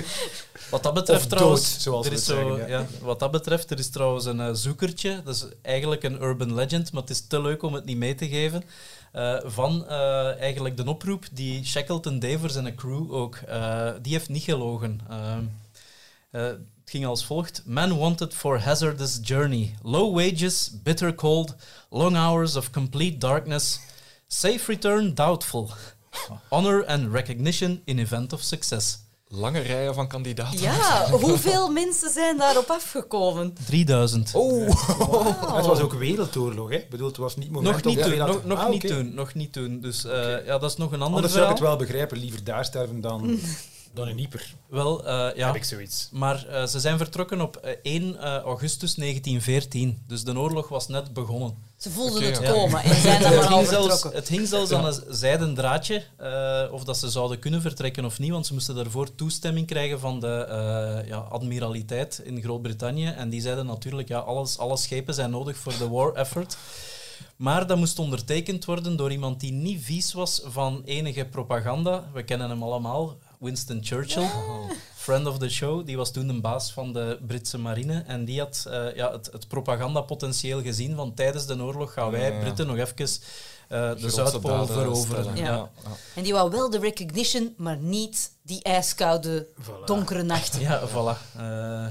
Wat 0.71 0.83
dat 0.83 0.95
betreft 0.95 1.23
Of 1.25 1.27
trouwens, 1.27 1.73
dood, 1.73 1.83
zoals 1.83 2.07
er 2.07 2.13
is 2.13 2.25
zo, 2.25 2.35
zeggen, 2.35 2.57
ja. 2.57 2.67
ja, 2.67 2.87
wat 3.03 3.19
dat 3.19 3.31
betreft, 3.31 3.71
er 3.71 3.79
is 3.79 3.91
trouwens 3.91 4.25
een 4.25 4.57
zoekertje. 4.57 5.23
Dat 5.25 5.35
is 5.35 5.45
eigenlijk 5.63 6.03
een 6.03 6.23
urban 6.23 6.55
legend, 6.55 6.93
maar 6.93 7.03
het 7.03 7.11
is 7.11 7.27
te 7.27 7.41
leuk 7.41 7.63
om 7.63 7.75
het 7.75 7.85
niet 7.85 7.97
mee 7.97 8.15
te 8.15 8.29
geven. 8.29 8.63
Eh, 9.13 9.37
van 9.45 9.87
eh, 9.87 10.41
eigenlijk 10.41 10.77
de 10.77 10.85
oproep 10.85 11.25
die 11.33 11.65
Shackleton 11.65 12.19
deed 12.19 12.41
voor 12.41 12.51
zijn 12.51 12.75
crew 12.75 13.13
ook. 13.13 13.37
Eh, 13.37 13.91
die 14.03 14.13
heeft 14.13 14.29
niet 14.29 14.43
gelogen. 14.43 15.01
Ehm, 15.09 15.45
eh, 16.31 16.43
het 16.43 16.59
ging 16.85 17.07
als 17.07 17.25
volgt. 17.25 17.63
Man 17.65 17.99
wanted 17.99 18.35
for 18.35 18.61
hazardous 18.61 19.19
journey. 19.23 19.75
Low 19.83 20.15
wages, 20.15 20.71
bitter 20.83 21.15
cold, 21.15 21.55
long 21.91 22.17
hours 22.17 22.57
of 22.57 22.71
complete 22.71 23.19
darkness. 23.19 23.81
Safe 24.27 24.73
return 24.73 25.15
doubtful. 25.15 25.71
Honor 26.49 26.87
and 26.87 27.13
recognition 27.13 27.83
in 27.85 27.99
event 27.99 28.33
of 28.33 28.43
success. 28.43 28.99
Lange 29.33 29.59
rijen 29.61 29.95
van 29.95 30.09
kandidaten. 30.09 30.61
Ja, 30.61 31.11
hoeveel 31.21 31.71
mensen 31.71 32.11
zijn 32.11 32.37
daarop 32.39 32.71
afgekomen? 32.71 33.55
3000. 33.67 34.31
Oh, 34.35 34.67
Het 35.57 35.67
was 35.67 35.81
ook 35.81 35.93
wereldoorlog, 35.93 36.71
hè? 36.71 36.77
Ik 36.77 36.91
bedoel, 36.91 37.07
het 37.09 37.17
was 37.17 37.37
niet 37.37 37.51
moment 37.51 37.75
Nog 37.75 37.85
niet 37.95 38.03
toen, 38.03 38.19
nog, 38.19 38.45
nog 38.45 38.59
Ah, 38.59 38.71
niet 38.71 38.87
toen, 38.87 39.15
nog 39.15 39.35
niet 39.35 39.53
toen. 39.53 39.81
Dus 39.81 40.05
eh, 40.05 40.47
ja, 40.47 40.59
dat 40.59 40.71
is 40.71 40.77
nog 40.77 40.93
een 40.93 41.03
ander 41.03 41.15
Anders 41.17 41.33
zou 41.33 41.45
ik 41.45 41.51
het 41.51 41.61
wel 41.61 41.77
begrijpen. 41.77 42.19
Liever 42.19 42.45
daar 42.45 42.65
sterven 42.65 43.01
dan, 43.01 43.39
dan 43.95 44.09
in 44.09 44.19
Ieper. 44.19 44.55
Wel, 44.69 45.07
eh, 45.07 45.37
ja. 45.37 45.47
Heb 45.47 45.57
ik 45.57 45.65
zoiets. 45.65 46.09
Maar 46.13 46.47
eh, 46.47 46.67
ze 46.67 46.81
zijn 46.81 46.99
vertrokken 46.99 47.41
op 47.41 47.57
eh, 47.57 47.73
1 47.83 48.17
eh, 48.21 48.37
augustus 48.37 48.95
1914. 48.95 50.03
Dus 50.07 50.25
de 50.25 50.39
oorlog 50.39 50.69
was 50.69 50.89
net 50.89 51.13
begonnen. 51.13 51.69
Ze 51.81 51.91
voelden 51.91 52.23
het 52.23 52.39
ja. 52.39 52.53
komen 52.53 52.83
en 52.83 53.01
zijn 53.01 53.23
dan 53.23 53.33
Het 53.33 53.41
maar 53.41 53.49
al 53.49 53.57
ging, 53.57 53.69
zelfs, 53.69 53.89
vertrokken. 53.89 54.21
het 54.21 54.29
hing 54.29 54.49
zelfs 54.49 54.73
aan 54.73 54.85
een 54.85 55.03
zijden 55.09 55.55
draadje 55.55 56.05
eh, 56.17 56.73
of 56.73 56.85
dat 56.85 56.97
ze 56.97 57.11
zouden 57.11 57.39
kunnen 57.39 57.61
vertrekken 57.61 58.05
of 58.05 58.19
niet, 58.19 58.31
want 58.31 58.47
ze 58.47 58.53
moesten 58.53 58.75
daarvoor 58.75 59.15
toestemming 59.15 59.67
krijgen 59.67 60.01
van 60.01 60.21
de 60.21 60.45
eh, 60.45 61.09
ja, 61.09 61.17
admiraliteit 61.17 62.21
in 62.25 62.43
Groot-Brittannië. 62.43 63.07
En 63.07 63.29
die 63.29 63.41
zeiden 63.41 63.67
natuurlijk, 63.67 64.09
ja, 64.09 64.19
alles, 64.19 64.59
alle 64.59 64.77
schepen 64.77 65.15
zijn 65.15 65.31
nodig 65.31 65.57
voor 65.57 65.79
de 65.79 65.89
war 65.89 66.13
effort. 66.13 66.57
Maar 67.37 67.67
dat 67.67 67.79
moest 67.79 67.99
ondertekend 67.99 68.65
worden 68.65 68.97
door 68.97 69.13
iemand 69.13 69.41
die 69.41 69.53
niet 69.53 69.83
vies 69.83 70.13
was 70.13 70.41
van 70.45 70.83
enige 70.85 71.25
propaganda. 71.25 72.05
We 72.13 72.23
kennen 72.23 72.51
hem 72.51 72.63
allemaal, 72.63 73.17
Winston 73.41 73.81
Churchill, 73.83 74.29
friend 74.95 75.27
of 75.27 75.39
the 75.39 75.49
show. 75.49 75.87
Die 75.87 75.97
was 75.97 76.11
toen 76.11 76.27
de 76.27 76.41
baas 76.41 76.73
van 76.73 76.93
de 76.93 77.19
Britse 77.27 77.59
marine. 77.59 78.05
En 78.07 78.25
die 78.25 78.39
had 78.39 78.67
eh, 78.69 78.95
ja, 78.95 79.13
het, 79.13 79.29
het 79.33 79.49
propagandapotentieel 79.49 80.63
gezien 80.63 80.97
van 80.97 81.15
tijdens 81.15 81.47
de 81.47 81.63
oorlog 81.63 81.93
gaan 81.93 82.11
wij, 82.11 82.29
Ja, 82.29 82.35
ja. 82.35 82.41
Britten, 82.41 82.67
nog 82.67 82.77
even 82.77 82.95
eh, 83.69 83.91
de 84.01 84.11
Zuidpool 84.11 84.67
veroveren. 84.67 85.37
Ja. 85.37 85.45
Ja. 85.45 85.71
En 86.15 86.23
die 86.23 86.33
wou 86.33 86.51
wel 86.51 86.71
de 86.71 86.79
recognition, 86.79 87.55
maar 87.57 87.77
niet 87.77 88.31
die 88.43 88.63
ijskoude, 88.63 89.47
Voilà. 89.63 89.85
donkere 89.85 90.23
nachten. 90.23 90.61
Ja, 90.71 90.89
voilà. 90.89 91.37
Eh, 91.37 91.87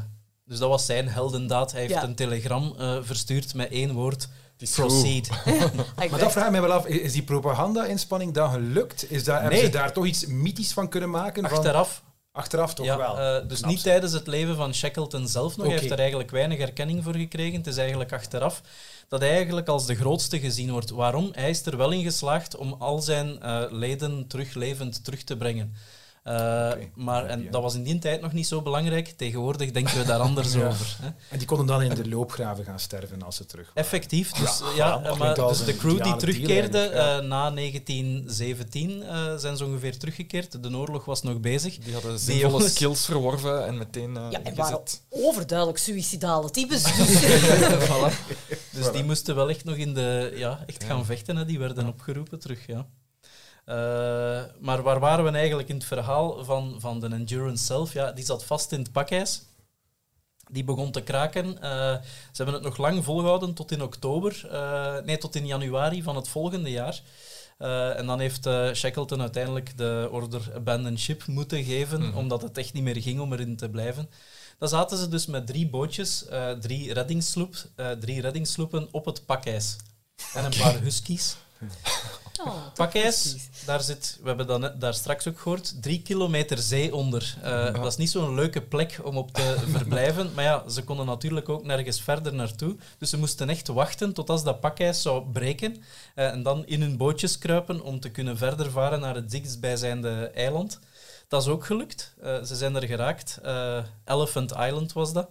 dus 0.46 0.60
dat 0.60 0.70
was 0.70 0.86
zijn 0.86 1.08
heldendaad. 1.08 1.72
Hij 1.72 1.82
heeft 1.82 2.04
een 2.04 2.16
telegram 2.16 2.76
eh, 2.78 2.98
verstuurd 3.02 3.54
met 3.54 3.72
één 3.72 3.94
woord. 3.94 4.28
Is 4.62 4.72
Proceed. 4.72 5.30
Maar 6.10 6.20
dat 6.20 6.32
vraag 6.32 6.46
ik 6.46 6.52
mij 6.52 6.62
wel 6.62 6.72
af. 6.72 6.86
Is 6.86 7.14
die 7.14 7.24
propaganda-inspanning 7.24 8.34
dan 8.34 8.52
gelukt? 8.52 9.12
Is 9.12 9.24
daar, 9.24 9.42
Hebben 9.42 9.60
ze 9.60 9.70
daar 9.70 9.94
toch 9.94 10.06
iets 10.06 10.26
mythisch 10.26 10.74
van 10.74 10.90
kunnen 10.90 11.10
maken? 11.10 11.44
Van, 11.44 11.58
Achteraf 11.58 12.04
achteraf 12.32 12.74
toch 12.74 12.86
ja, 12.86 12.98
wel? 12.98 13.20
eh, 13.20 13.48
dus 13.48 13.58
Knap, 13.60 13.72
niet 13.72 13.84
tijdens 13.84 14.14
het 14.14 14.28
leven 14.28 14.56
van 14.56 14.74
Shackleton 14.74 15.28
zelf 15.28 15.58
nog. 15.58 15.66
Hij 15.66 15.76
heeft 15.76 15.92
er 15.92 16.00
eigenlijk 16.00 16.32
weinig 16.32 16.60
erkenning 16.60 17.04
voor 17.04 17.16
gekregen. 17.16 17.58
Het 17.58 17.68
is 17.68 17.78
eigenlijk 17.78 18.14
achteraf 18.14 18.62
dat 19.08 19.20
hij 19.20 19.32
eigenlijk 19.32 19.68
als 19.68 19.86
de 19.86 19.96
grootste 19.96 20.40
gezien 20.40 20.72
wordt. 20.72 20.90
Waarom? 20.90 21.30
Hij 21.32 21.50
is 21.50 21.66
er 21.66 21.78
wel 21.78 21.92
in 21.92 22.04
geslaagd 22.04 22.56
om 22.56 22.76
al 22.80 23.00
zijn 23.00 23.42
eh, 23.42 23.62
leden 23.70 24.28
terug 24.28 24.54
levend 24.54 25.04
terug 25.04 25.24
te 25.24 25.38
brengen. 25.38 25.74
Eh, 26.24 26.72
maar 26.96 27.26
en 27.26 27.48
dat 27.52 27.62
was 27.62 27.76
in 27.76 27.84
die 27.84 28.00
tijd 28.00 28.22
nog 28.22 28.34
niet 28.34 28.48
zo 28.48 28.62
belangrijk. 28.62 29.08
Tegenwoordig 29.08 29.72
denken 29.72 29.98
we 29.98 30.04
daar 30.04 30.20
anders 30.20 30.54
Ja. 30.60 30.68
over. 30.68 30.96
Hè. 31.02 31.08
En 31.30 31.38
die 31.38 31.48
konden 31.48 31.66
dan 31.66 31.82
in 31.82 31.94
de 31.94 32.10
loopgraven 32.10 32.66
gaan 32.66 32.80
sterven 32.80 33.22
als 33.24 33.36
ze 33.36 33.46
terug 33.46 33.66
waren. 33.68 33.84
Effectief. 33.84 34.32
Dus, 34.32 34.62
Ja, 34.76 35.16
maar, 35.18 35.36
dus 35.36 35.64
de 35.66 35.76
crew 35.78 36.04
die 36.04 36.16
terugkeerde 36.16 36.80
eh, 36.80 37.20
na 37.20 37.52
1917 37.52 39.04
eh, 39.04 39.36
zijn 39.36 39.58
ze 39.58 39.66
ongeveer 39.66 39.98
teruggekeerd. 39.98 40.64
De 40.64 40.78
oorlog 40.78 41.06
was 41.06 41.22
nog 41.22 41.40
bezig. 41.40 41.78
Die 41.78 41.94
hadden 41.94 42.20
zinvolle 42.20 42.52
jongens- 42.52 42.72
skills 42.74 43.06
verworven 43.06 43.66
en 43.66 43.78
meteen 43.78 44.18
eh 44.18 44.24
Ja, 44.32 44.42
en 44.44 44.56
waren 44.56 44.82
overduidelijk 45.10 45.78
suïcidale 45.80 46.50
types. 46.52 46.84
Dus 46.98 47.22
Voilà. 47.90 48.14
Dus 48.72 48.92
die 48.92 49.04
moesten 49.04 49.36
wel 49.36 49.50
echt 49.50 49.64
nog 49.64 49.76
in 49.76 49.94
de... 49.94 50.34
Ja, 50.36 50.64
echt 50.66 50.84
gaan 50.84 51.06
vechten. 51.06 51.36
Hè. 51.36 51.46
Die 51.46 51.60
werden 51.60 51.88
opgeroepen 51.88 52.40
terug, 52.40 52.68
ja. 52.68 52.86
Eh, 53.70 53.76
maar 54.60 54.82
waar 54.82 55.00
waren 55.00 55.26
we 55.26 55.32
eigenlijk 55.32 55.70
in 55.70 55.76
het 55.76 55.86
verhaal 55.86 56.44
van, 56.46 56.76
van 56.80 57.00
de 57.00 57.08
Endurance 57.08 57.66
zelf? 57.66 57.94
Ja, 57.94 58.12
die 58.12 58.26
zat 58.26 58.44
vast 58.44 58.72
in 58.72 58.80
het 58.80 58.92
pakijs. 58.92 59.42
Die 60.52 60.64
begon 60.64 60.92
te 60.92 61.02
kraken. 61.02 61.62
Eh, 61.62 61.72
ze 62.02 62.44
hebben 62.44 62.54
het 62.54 62.64
nog 62.64 62.78
lang 62.78 63.04
volgehouden 63.04 63.54
tot 63.54 63.72
in 63.72 63.82
oktober. 63.82 64.48
eh, 64.52 64.98
nee, 64.98 65.18
tot 65.18 65.36
in 65.36 65.46
januari 65.46 66.04
van 66.04 66.16
het 66.16 66.28
volgende 66.28 66.70
jaar. 66.72 67.02
En 67.98 68.06
dan 68.06 68.20
heeft 68.20 68.50
Shackleton 68.74 69.22
uiteindelijk 69.22 69.78
de 69.78 70.08
order 70.12 70.52
abandon 70.56 70.98
ship 70.98 71.26
moeten 71.28 71.64
geven, 71.64 72.02
Mhm. 72.08 72.18
omdat 72.18 72.42
het 72.42 72.58
echt 72.58 72.74
niet 72.74 72.84
meer 72.84 73.02
ging 73.02 73.20
om 73.20 73.34
erin 73.34 73.56
te 73.58 73.70
blijven. 73.70 74.10
Dan 74.58 74.70
zaten 74.70 74.98
ze 74.98 75.08
dus 75.08 75.26
met 75.26 75.48
drie 75.48 75.68
bootjes, 75.70 76.26
drie, 76.60 76.94
reddingssloep, 76.94 77.56
drie 78.00 78.22
reddingssloepen 78.22 78.88
op 78.92 79.06
het 79.06 79.26
pakijs. 79.26 79.76
En 80.34 80.46
een 80.46 80.58
paar 80.60 80.80
huskies. 80.80 81.36
Oh, 82.46 82.56
Pakijs, 82.74 83.36
daar 83.66 83.82
zit, 83.82 84.18
we 84.22 84.28
hebben 84.28 84.48
dat 84.48 84.60
net, 84.60 84.82
daar 84.82 84.94
straks 84.94 85.28
ook 85.28 85.40
gehoord, 85.40 85.82
drie 85.82 86.02
kilometer 86.02 86.58
zee 86.58 86.96
onder. 86.96 87.36
Eh, 87.42 87.74
Dat 87.74 87.86
is 87.86 87.96
niet 87.96 88.10
zo'n 88.10 88.36
leuke 88.36 88.62
plek 88.62 89.00
om 89.04 89.18
op 89.18 89.32
te 89.34 89.56
verblijven. 89.76 90.32
Maar 90.34 90.44
ja, 90.44 90.70
ze 90.70 90.84
konden 90.84 91.06
natuurlijk 91.06 91.50
ook 91.50 91.64
nergens 91.64 92.02
verder 92.02 92.34
naartoe. 92.34 92.76
Dus 92.98 93.10
ze 93.10 93.18
moesten 93.18 93.50
echt 93.50 93.68
wachten 93.68 94.14
tot 94.14 94.30
als 94.30 94.44
dat 94.44 94.60
pakijs 94.60 95.02
zou 95.02 95.32
breken. 95.32 95.84
eh, 96.16 96.28
en 96.32 96.44
dan 96.44 96.66
in 96.66 96.82
hun 96.82 96.98
bootjes 96.98 97.38
kruipen 97.38 97.82
om 97.82 98.00
te 98.00 98.10
kunnen 98.10 98.38
verder 98.38 98.72
varen 98.72 99.00
naar 99.00 99.16
het 99.16 99.30
dichtstbijzijnde 99.32 100.32
eiland. 100.34 100.80
Dat 101.28 101.42
is 101.42 101.48
ook 101.48 101.66
gelukt. 101.66 102.14
Eh, 102.22 102.44
ze 102.44 102.56
zijn 102.56 102.76
er 102.76 102.88
geraakt. 102.88 103.40
Eh, 103.44 103.84
Elephant 104.06 104.52
Island 104.52 104.94
was 104.94 105.14
dat. 105.14 105.30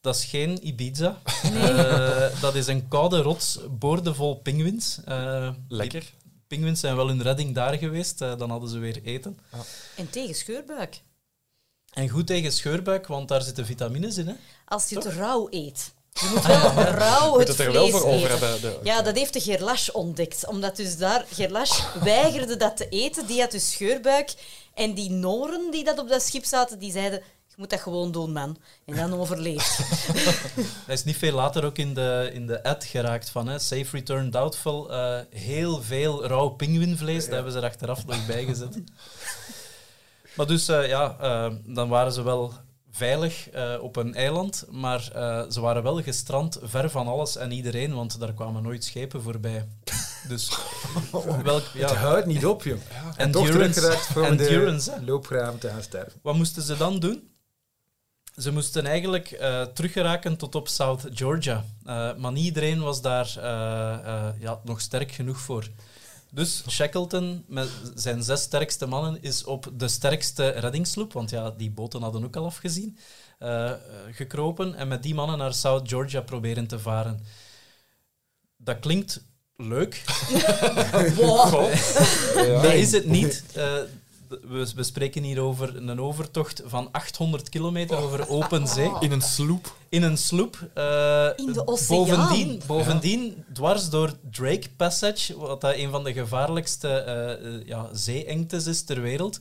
Dat 0.00 0.14
is 0.16 0.24
geen 0.24 0.66
Ibiza. 0.66 1.18
Eh, 1.42 2.40
dat 2.40 2.54
is 2.54 2.66
een 2.66 2.88
koude 2.88 3.20
rots 3.22 3.58
boordevol 3.70 4.34
pinguïns. 4.36 4.98
Eh, 5.04 5.48
die 5.68 5.76
Lekker. 5.76 6.12
Pinguïns 6.48 6.80
zijn 6.80 6.96
wel 6.96 7.08
hun 7.08 7.22
redding 7.22 7.54
daar 7.54 7.74
geweest. 7.78 8.20
eh, 8.20 8.38
dan 8.38 8.50
hadden 8.50 8.68
ze 8.68 8.78
weer 8.78 9.02
eten. 9.04 9.38
En 9.96 10.10
tegen 10.10 10.34
scheurbuik. 10.34 11.02
En 11.92 12.08
goed 12.08 12.26
tegen 12.26 12.52
scheurbuik, 12.52 13.06
want 13.06 13.28
daar 13.28 13.42
zitten 13.42 13.66
vitamines 13.66 14.16
in. 14.16 14.26
Hè? 14.28 14.34
Als 14.64 14.88
je 14.88 14.96
het 14.96 15.04
rauw 15.06 15.46
eet. 15.50 15.92
Je 16.12 16.30
moet 16.34 16.46
wel 16.74 16.82
rauw 16.82 17.30
Moet 17.38 17.48
het 17.48 17.58
er 17.58 17.70
vlees 17.70 17.90
voor 17.90 18.04
over 18.04 18.30
eten. 18.30 18.48
hebben. 18.50 18.60
De, 18.60 18.78
Ja, 18.82 19.02
dat 19.02 19.16
heeft 19.16 19.32
de 19.32 19.40
Gerlache 19.40 19.92
ontdekt. 19.92 20.46
Omdat 20.46 20.76
dus 20.76 20.96
daar... 20.96 21.24
Gerlache 21.32 21.98
weigerde 22.00 22.56
dat 22.56 22.76
te 22.76 22.88
eten. 22.88 23.26
Die 23.26 23.40
had 23.40 23.50
dus 23.50 23.70
scheurbuik. 23.70 24.34
En 24.74 24.94
die 24.94 25.10
Noren 25.10 25.70
die 25.70 25.84
dat 25.84 25.98
op 25.98 26.08
dat 26.08 26.22
schip 26.22 26.44
zaten, 26.44 26.78
die 26.78 26.92
zeiden... 26.92 27.22
Je 27.56 27.60
moet 27.60 27.70
dat 27.70 27.80
gewoon 27.80 28.12
doen, 28.12 28.32
man. 28.32 28.56
En 28.84 28.96
dan 28.96 29.12
overleeft. 29.14 29.78
Hij 30.86 30.94
is 30.94 31.04
niet 31.04 31.16
veel 31.16 31.32
later 31.34 31.64
ook 31.64 31.78
in 31.78 31.94
de, 31.94 32.30
in 32.32 32.46
de 32.46 32.62
ad 32.62 32.84
geraakt 32.84 33.30
van 33.30 33.48
hè? 33.48 33.58
Safe 33.58 33.86
Return 33.96 34.30
Doubtful. 34.30 34.90
eh, 34.92 35.18
heel 35.30 35.82
veel 35.82 36.26
rauw 36.26 36.48
pinguïnvlees, 36.48 37.24
daar 37.24 37.34
hebben 37.34 37.52
ze 37.52 37.58
er 37.58 37.64
achteraf 37.64 38.06
nog 38.06 38.26
bij 38.26 38.44
gezet. 38.44 38.82
maar 40.36 40.46
dus 40.46 40.68
eh, 40.68 40.88
ja, 40.88 41.16
eh, 41.20 41.52
dan 41.64 41.88
waren 41.88 42.12
ze 42.12 42.22
wel 42.22 42.52
veilig 42.90 43.50
eh, 43.50 43.74
op 43.80 43.96
een 43.96 44.14
eiland, 44.14 44.64
maar 44.70 45.10
eh, 45.14 45.42
ze 45.50 45.60
waren 45.60 45.82
wel 45.82 46.02
gestrand 46.02 46.58
ver 46.62 46.90
van 46.90 47.06
alles 47.06 47.36
en 47.36 47.50
iedereen, 47.52 47.94
want 47.94 48.20
daar 48.20 48.32
kwamen 48.32 48.62
nooit 48.62 48.84
schepen 48.84 49.22
voorbij. 49.22 49.68
Dus 50.28 50.48
welk, 51.42 51.62
Het 51.62 51.90
ja, 51.90 51.94
houdt 51.94 52.26
niet 52.26 52.46
op, 52.46 52.62
joh. 52.62 52.78
En 53.16 53.30
toch 53.30 53.46
endurance, 53.46 53.96
endurance, 54.14 54.90
de 54.98 55.04
loopgraven 55.04 55.58
te 55.60 55.68
gaan 55.68 55.82
sterven. 55.82 56.12
Wat 56.22 56.34
moesten 56.34 56.62
ze 56.62 56.76
dan 56.76 56.98
doen? 56.98 57.32
Ze 58.36 58.52
moesten 58.52 58.86
eigenlijk 58.86 59.30
eh 59.30 59.62
teruggeraken 59.62 60.36
tot 60.36 60.54
op 60.54 60.68
South 60.68 61.06
Georgia. 61.12 61.64
Eh, 61.84 62.16
maar 62.16 62.32
niet 62.32 62.44
iedereen 62.44 62.80
was 62.80 63.02
daar 63.02 63.26
eh, 63.36 64.40
ja, 64.40 64.60
nog 64.64 64.80
sterk 64.80 65.12
genoeg 65.12 65.38
voor. 65.38 65.68
Dus 66.30 66.64
Shackleton, 66.68 67.44
met 67.46 67.68
zijn 67.94 68.22
zes 68.22 68.40
sterkste 68.42 68.86
mannen, 68.86 69.22
is 69.22 69.44
op 69.44 69.70
de 69.74 69.88
sterkste 69.88 70.48
reddingssloep, 70.48 71.12
want 71.12 71.30
ja, 71.30 71.50
die 71.50 71.70
boten 71.70 72.02
hadden 72.02 72.24
ook 72.24 72.36
al 72.36 72.44
afgezien, 72.44 72.98
gekropen 74.10 74.74
en 74.74 74.88
met 74.88 75.02
die 75.02 75.14
mannen 75.14 75.38
naar 75.38 75.54
South 75.54 75.88
Georgia 75.88 76.20
proberen 76.20 76.66
te 76.66 76.78
varen. 76.78 77.20
Dat 78.56 78.78
klinkt 78.78 79.24
leuk, 79.56 80.04
Wow. 81.16 81.72
dat 82.62 82.72
is 82.72 82.92
het 82.92 83.06
niet. 83.06 83.44
We, 84.42 84.72
we 84.76 84.82
spreken 84.82 85.22
hier 85.22 85.40
over 85.40 85.76
een 85.76 86.00
overtocht 86.00 86.62
van 86.64 86.88
800 86.92 87.48
kilometer 87.48 87.96
over 87.96 88.28
open 88.28 88.68
zee. 88.68 88.92
In 89.00 89.12
een 89.12 89.22
sloep. 89.22 89.76
In 89.88 90.02
een 90.02 90.18
sloep. 90.18 90.68
eh, 90.74 91.28
In 91.36 91.52
de 91.52 91.66
oceaan. 91.66 91.96
Bovendien, 91.96 92.62
bovendien 92.66 93.44
dwars 93.52 93.88
door 93.90 94.12
Drake 94.30 94.68
Passage, 94.76 95.38
wat 95.38 95.60
dat 95.60 95.74
een 95.74 95.90
van 95.90 96.04
de 96.04 96.12
gevaarlijkste 96.12 96.88
eh, 96.88 97.32
eh, 97.32 97.66
ja, 97.66 97.88
zeeengtes 97.92 98.66
is 98.66 98.82
ter 98.82 99.00
wereld. 99.00 99.40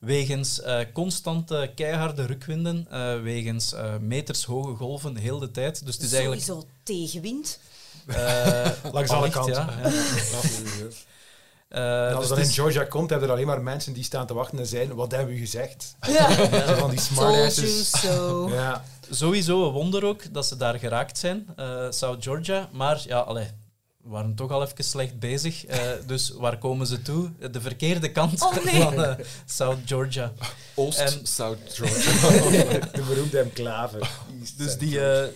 Wegens 0.00 0.60
eh, 0.60 0.78
constante, 0.92 1.72
keiharde 1.74 2.26
rukwinden, 2.26 2.86
eh, 2.90 3.20
wegens 3.20 3.72
eh, 3.74 3.96
metershoge 4.00 4.74
golven 4.74 5.16
heel 5.16 5.38
de 5.38 5.50
tijd. 5.50 5.84
Dus 5.86 5.94
het 5.94 6.04
is 6.04 6.12
eigenlijk... 6.12 6.42
Sowieso 6.42 6.66
tegenwind. 6.82 7.58
eh, 8.06 8.66
Langs 8.92 9.10
alle 9.10 9.30
kanten. 9.30 9.54
Ja, 9.54 9.78
ja. 9.82 9.90
Eh, 11.76 12.14
als 12.16 12.28
dus 12.28 12.38
in 12.38 12.44
is- 12.44 12.54
Georgia 12.54 12.84
komt, 12.84 13.10
hebben 13.10 13.28
er 13.28 13.34
alleen 13.34 13.46
maar 13.46 13.62
mensen 13.62 13.92
die 13.92 14.04
staan 14.04 14.26
te 14.26 14.34
wachten 14.34 14.58
en 14.58 14.66
zijn, 14.66 14.94
wat 14.94 15.10
hebben 15.10 15.34
we 15.34 15.40
gezegd? 15.40 15.96
Ja. 16.08 16.30
Van 16.78 16.90
die 16.90 17.00
smartasses. 17.00 17.90
so. 17.90 18.48
Ja. 18.52 18.84
Sowieso 19.10 19.66
een 19.66 19.72
wonder 19.72 20.04
ook 20.04 20.32
dat 20.32 20.46
ze 20.46 20.56
daar 20.56 20.78
geraakt 20.78 21.18
zijn, 21.18 21.46
eh, 21.56 21.86
South 21.90 22.22
Georgia. 22.24 22.68
Maar 22.72 23.02
ja, 23.06 23.18
allee, 23.18 23.46
we 24.02 24.08
waren 24.10 24.34
toch 24.34 24.50
al 24.50 24.62
even 24.62 24.84
slecht 24.84 25.18
bezig. 25.18 25.66
eh, 25.66 25.78
dus 26.06 26.32
waar 26.36 26.58
komen 26.58 26.86
ze 26.86 27.02
toe? 27.02 27.30
De 27.50 27.60
verkeerde 27.60 28.12
kant 28.12 28.42
Oh, 28.42 28.64
nee. 28.64 28.82
van 28.82 29.04
eh, 29.04 29.14
South 29.46 29.78
Georgia. 29.86 30.32
Oost, 30.74 30.98
En- 30.98 31.20
South 31.26 31.58
Georgia. 31.68 32.78
De 32.92 33.02
beroemde 33.08 33.40
enclave. 33.40 33.98
Dus 34.56 34.78
die, 34.78 35.00
eh, 35.10 35.28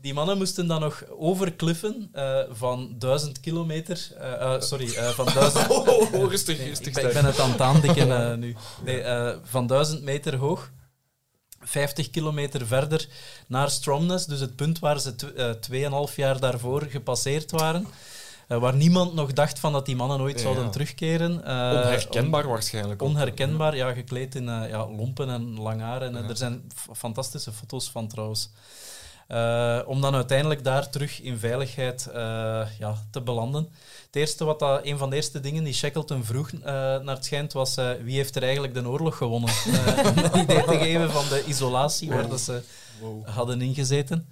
die 0.00 0.14
mannen 0.14 0.36
moesten 0.38 0.66
dan 0.66 0.80
nog 0.80 1.04
over 1.08 1.52
kliffen 1.52 2.08
eh, 2.12 2.38
van 2.50 2.94
duizend 2.98 3.40
kilometer. 3.40 4.08
eh, 4.18 4.32
eh, 4.54 4.60
sorry, 4.60 4.94
eh, 4.94 5.08
van 5.08 5.24
duizend. 5.34 5.68
Oh, 5.70 5.88
oh, 5.88 6.12
oh, 6.14 6.30
rustig, 6.30 6.58
Nee, 6.58 6.68
rustig. 6.68 6.86
ik, 6.86 6.94
ben, 6.94 7.06
ik 7.06 7.12
ben 7.12 7.24
het 7.24 7.38
aan 7.40 7.50
het 7.50 7.60
aandikken 7.60 8.30
eh, 8.30 8.36
nu. 8.36 8.56
Nee, 8.84 9.00
eh, 9.02 9.36
van 9.42 9.66
1000 9.66 10.02
meter 10.02 10.36
hoog, 10.36 10.70
50 11.60 12.10
kilometer 12.10 12.66
verder 12.66 13.08
naar 13.46 13.70
Stromness, 13.70 14.26
dus 14.26 14.40
het 14.40 14.56
punt 14.56 14.78
waar 14.78 15.00
ze 15.00 15.14
tw- 15.16 15.24
eh, 15.36 15.50
tweeënhalf 15.50 16.16
jaar 16.16 16.40
daarvoor 16.40 16.82
gepasseerd 16.82 17.50
waren. 17.50 17.86
eh, 18.48 18.58
waar 18.58 18.74
niemand 18.76 19.14
nog 19.14 19.32
dacht 19.32 19.58
van 19.58 19.72
dat 19.72 19.86
die 19.86 19.96
mannen 19.96 20.20
ooit 20.20 20.36
Ja. 20.36 20.42
zouden 20.42 20.70
terugkeren. 20.70 21.44
Eh, 21.44 21.52
Onherkenbaar 21.54 22.48
waarschijnlijk. 22.48 23.02
Onherkenbaar, 23.02 23.76
ja, 23.76 23.92
gekleed 23.92 24.34
in 24.34 24.48
eh, 24.48 24.68
ja, 24.68 24.88
lompen 24.90 25.28
en 25.30 25.60
lang 25.60 25.80
haar. 25.80 26.02
En, 26.02 26.16
eh. 26.16 26.28
Er 26.28 26.36
zijn 26.36 26.62
fantastische 26.96 27.52
foto's 27.52 27.90
van 27.90 28.08
trouwens. 28.08 28.50
Eh, 29.30 29.78
om 29.86 30.00
dan 30.00 30.14
uiteindelijk 30.14 30.64
daar 30.64 30.90
terug 30.90 31.20
in 31.20 31.38
veiligheid 31.38 32.06
eh, 32.06 32.62
ja, 32.78 32.94
te 33.10 33.20
belanden. 33.20 33.68
Het 34.06 34.16
eerste 34.16 34.44
wat 34.44 34.58
dat, 34.58 34.80
een 34.84 34.98
van 34.98 35.10
de 35.10 35.16
eerste 35.16 35.40
dingen 35.40 35.64
die 35.64 35.72
Shackleton 35.72 36.24
vroeg 36.24 36.50
eh, 36.52 36.60
naar 36.72 37.14
het 37.14 37.24
schijnt 37.24 37.52
was 37.52 37.74
wie 38.02 38.16
heeft 38.16 38.36
er 38.36 38.42
eigenlijk 38.42 38.74
de 38.74 38.88
oorlog 38.88 39.16
gewonnen? 39.16 39.50
Om 40.04 40.18
een 40.32 40.40
idee 40.40 40.64
te 40.64 40.78
geven 40.78 41.10
van 41.10 41.28
de 41.28 41.44
isolatie 41.46 42.08
waar 42.08 42.28
dat 42.28 42.40
ze 42.40 42.62
Wow. 43.00 43.28
hadden 43.28 43.60
ingezeten. 43.60 44.26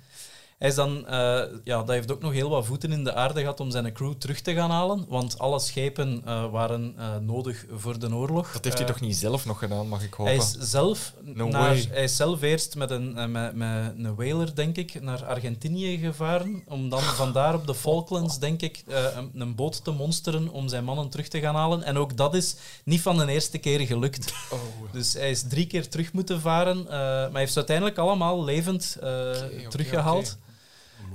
Hij 0.59 0.69
is 0.69 0.75
dan, 0.75 1.07
eh, 1.07 1.41
ja, 1.65 1.77
dat 1.77 1.89
heeft 1.89 2.13
ook 2.13 2.21
nog 2.21 2.33
heel 2.33 2.49
wat 2.49 2.67
voeten 2.67 2.93
in 2.93 3.05
de 3.05 3.15
aarde 3.15 3.41
gehad 3.41 3.61
om 3.61 3.71
zijn 3.71 3.93
crew 3.93 4.13
terug 4.13 4.41
te 4.41 4.55
gaan 4.55 4.71
halen, 4.71 5.05
want 5.09 5.39
alle 5.39 5.59
schepen 5.59 6.23
eh, 6.25 6.51
waren 6.51 6.95
eh, 6.97 7.17
nodig 7.17 7.65
voor 7.71 7.99
de 7.99 8.15
oorlog. 8.15 8.53
Dat 8.53 8.65
heeft 8.65 8.79
hij 8.79 8.87
toch 8.87 9.01
niet 9.01 9.17
zelf 9.17 9.47
nog 9.47 9.59
gedaan, 9.59 9.89
mag 9.89 10.03
ik 10.03 10.15
hopen? 10.15 10.35
hij 10.35 10.43
is, 10.43 10.53
zelf 10.59 11.13
No 11.23 11.49
naar, 11.49 11.77
hij 11.91 12.03
is 12.03 12.17
zelf 12.17 12.43
eerst 12.43 12.77
met 12.77 12.91
een, 12.91 13.31
met, 13.33 13.55
met 13.55 13.95
een 13.97 14.15
whaler, 14.15 14.55
denk 14.55 14.77
ik, 14.77 15.03
naar 15.03 15.25
Argentinië 15.25 15.99
gevaren. 15.99 16.63
Om 16.67 16.89
dan 16.89 17.03
vandaar 17.23 17.55
op 17.55 17.67
de 17.67 17.75
Falklands, 17.75 18.39
denk 18.39 18.63
ik, 18.63 18.83
een, 18.87 19.31
een 19.35 19.55
boot 19.55 19.85
te 19.85 19.91
monsteren 19.91 20.49
om 20.49 20.69
zijn 20.69 20.85
mannen 20.85 21.09
terug 21.09 21.29
te 21.29 21.41
gaan 21.41 21.55
halen. 21.55 21.83
En 21.83 21.97
ook 21.97 22.17
dat 22.17 22.35
is 22.35 22.57
niet 22.85 23.01
van 23.01 23.17
de 23.17 23.33
eerste 23.33 23.59
keer 23.59 23.81
gelukt. 23.81 24.33
Oh. 24.51 24.93
Dus 24.93 25.13
hij 25.13 25.31
is 25.31 25.43
drie 25.49 25.67
keer 25.67 25.89
terug 25.89 26.13
moeten 26.13 26.41
varen, 26.41 26.85
maar 26.85 27.31
hij 27.31 27.41
heeft 27.41 27.53
ze 27.53 27.59
uiteindelijk 27.59 27.99
allemaal 27.99 28.45
levend 28.45 28.97
eh, 29.01 29.31
teruggehaald. 29.69 30.39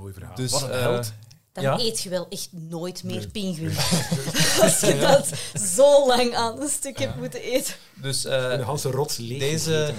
Mooi 0.04 0.12
verhaal. 0.16 0.34
Dus, 0.36 0.50
Wat 0.50 0.62
een 0.62 0.70
eh, 0.70 0.80
held. 0.80 1.12
dan 1.52 1.64
Ja. 1.64 1.78
eet 1.78 2.00
je 2.02 2.08
wel 2.08 2.26
echt 2.28 2.48
nooit 2.52 3.04
meer 3.04 3.28
pinguïn. 3.28 3.76
Als 4.62 4.80
je 4.80 4.98
dat 5.00 5.28
zo 5.76 6.06
lang 6.06 6.34
aan 6.34 6.60
een 6.60 6.68
stuk 6.68 6.98
hebt 6.98 7.16
moeten 7.16 7.40
eten. 7.42 7.74
Dus 7.96 8.24
eh, 8.24 8.56
de 8.56 8.62
Hanse 8.62 8.90
rots 8.90 9.16
leeg 9.16 9.38
deze, 9.38 9.94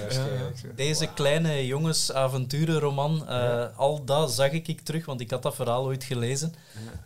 deze 0.75 1.07
kleine 1.13 1.65
jongens 1.65 2.11
avonturenroman, 2.11 3.27
eh, 3.27 3.65
al 3.75 4.03
dat 4.05 4.31
zag 4.31 4.51
ik, 4.51 4.67
ik 4.67 4.81
terug, 4.81 5.05
want 5.05 5.21
ik 5.21 5.31
had 5.31 5.43
dat 5.43 5.55
verhaal 5.55 5.85
ooit 5.85 6.03
gelezen 6.03 6.53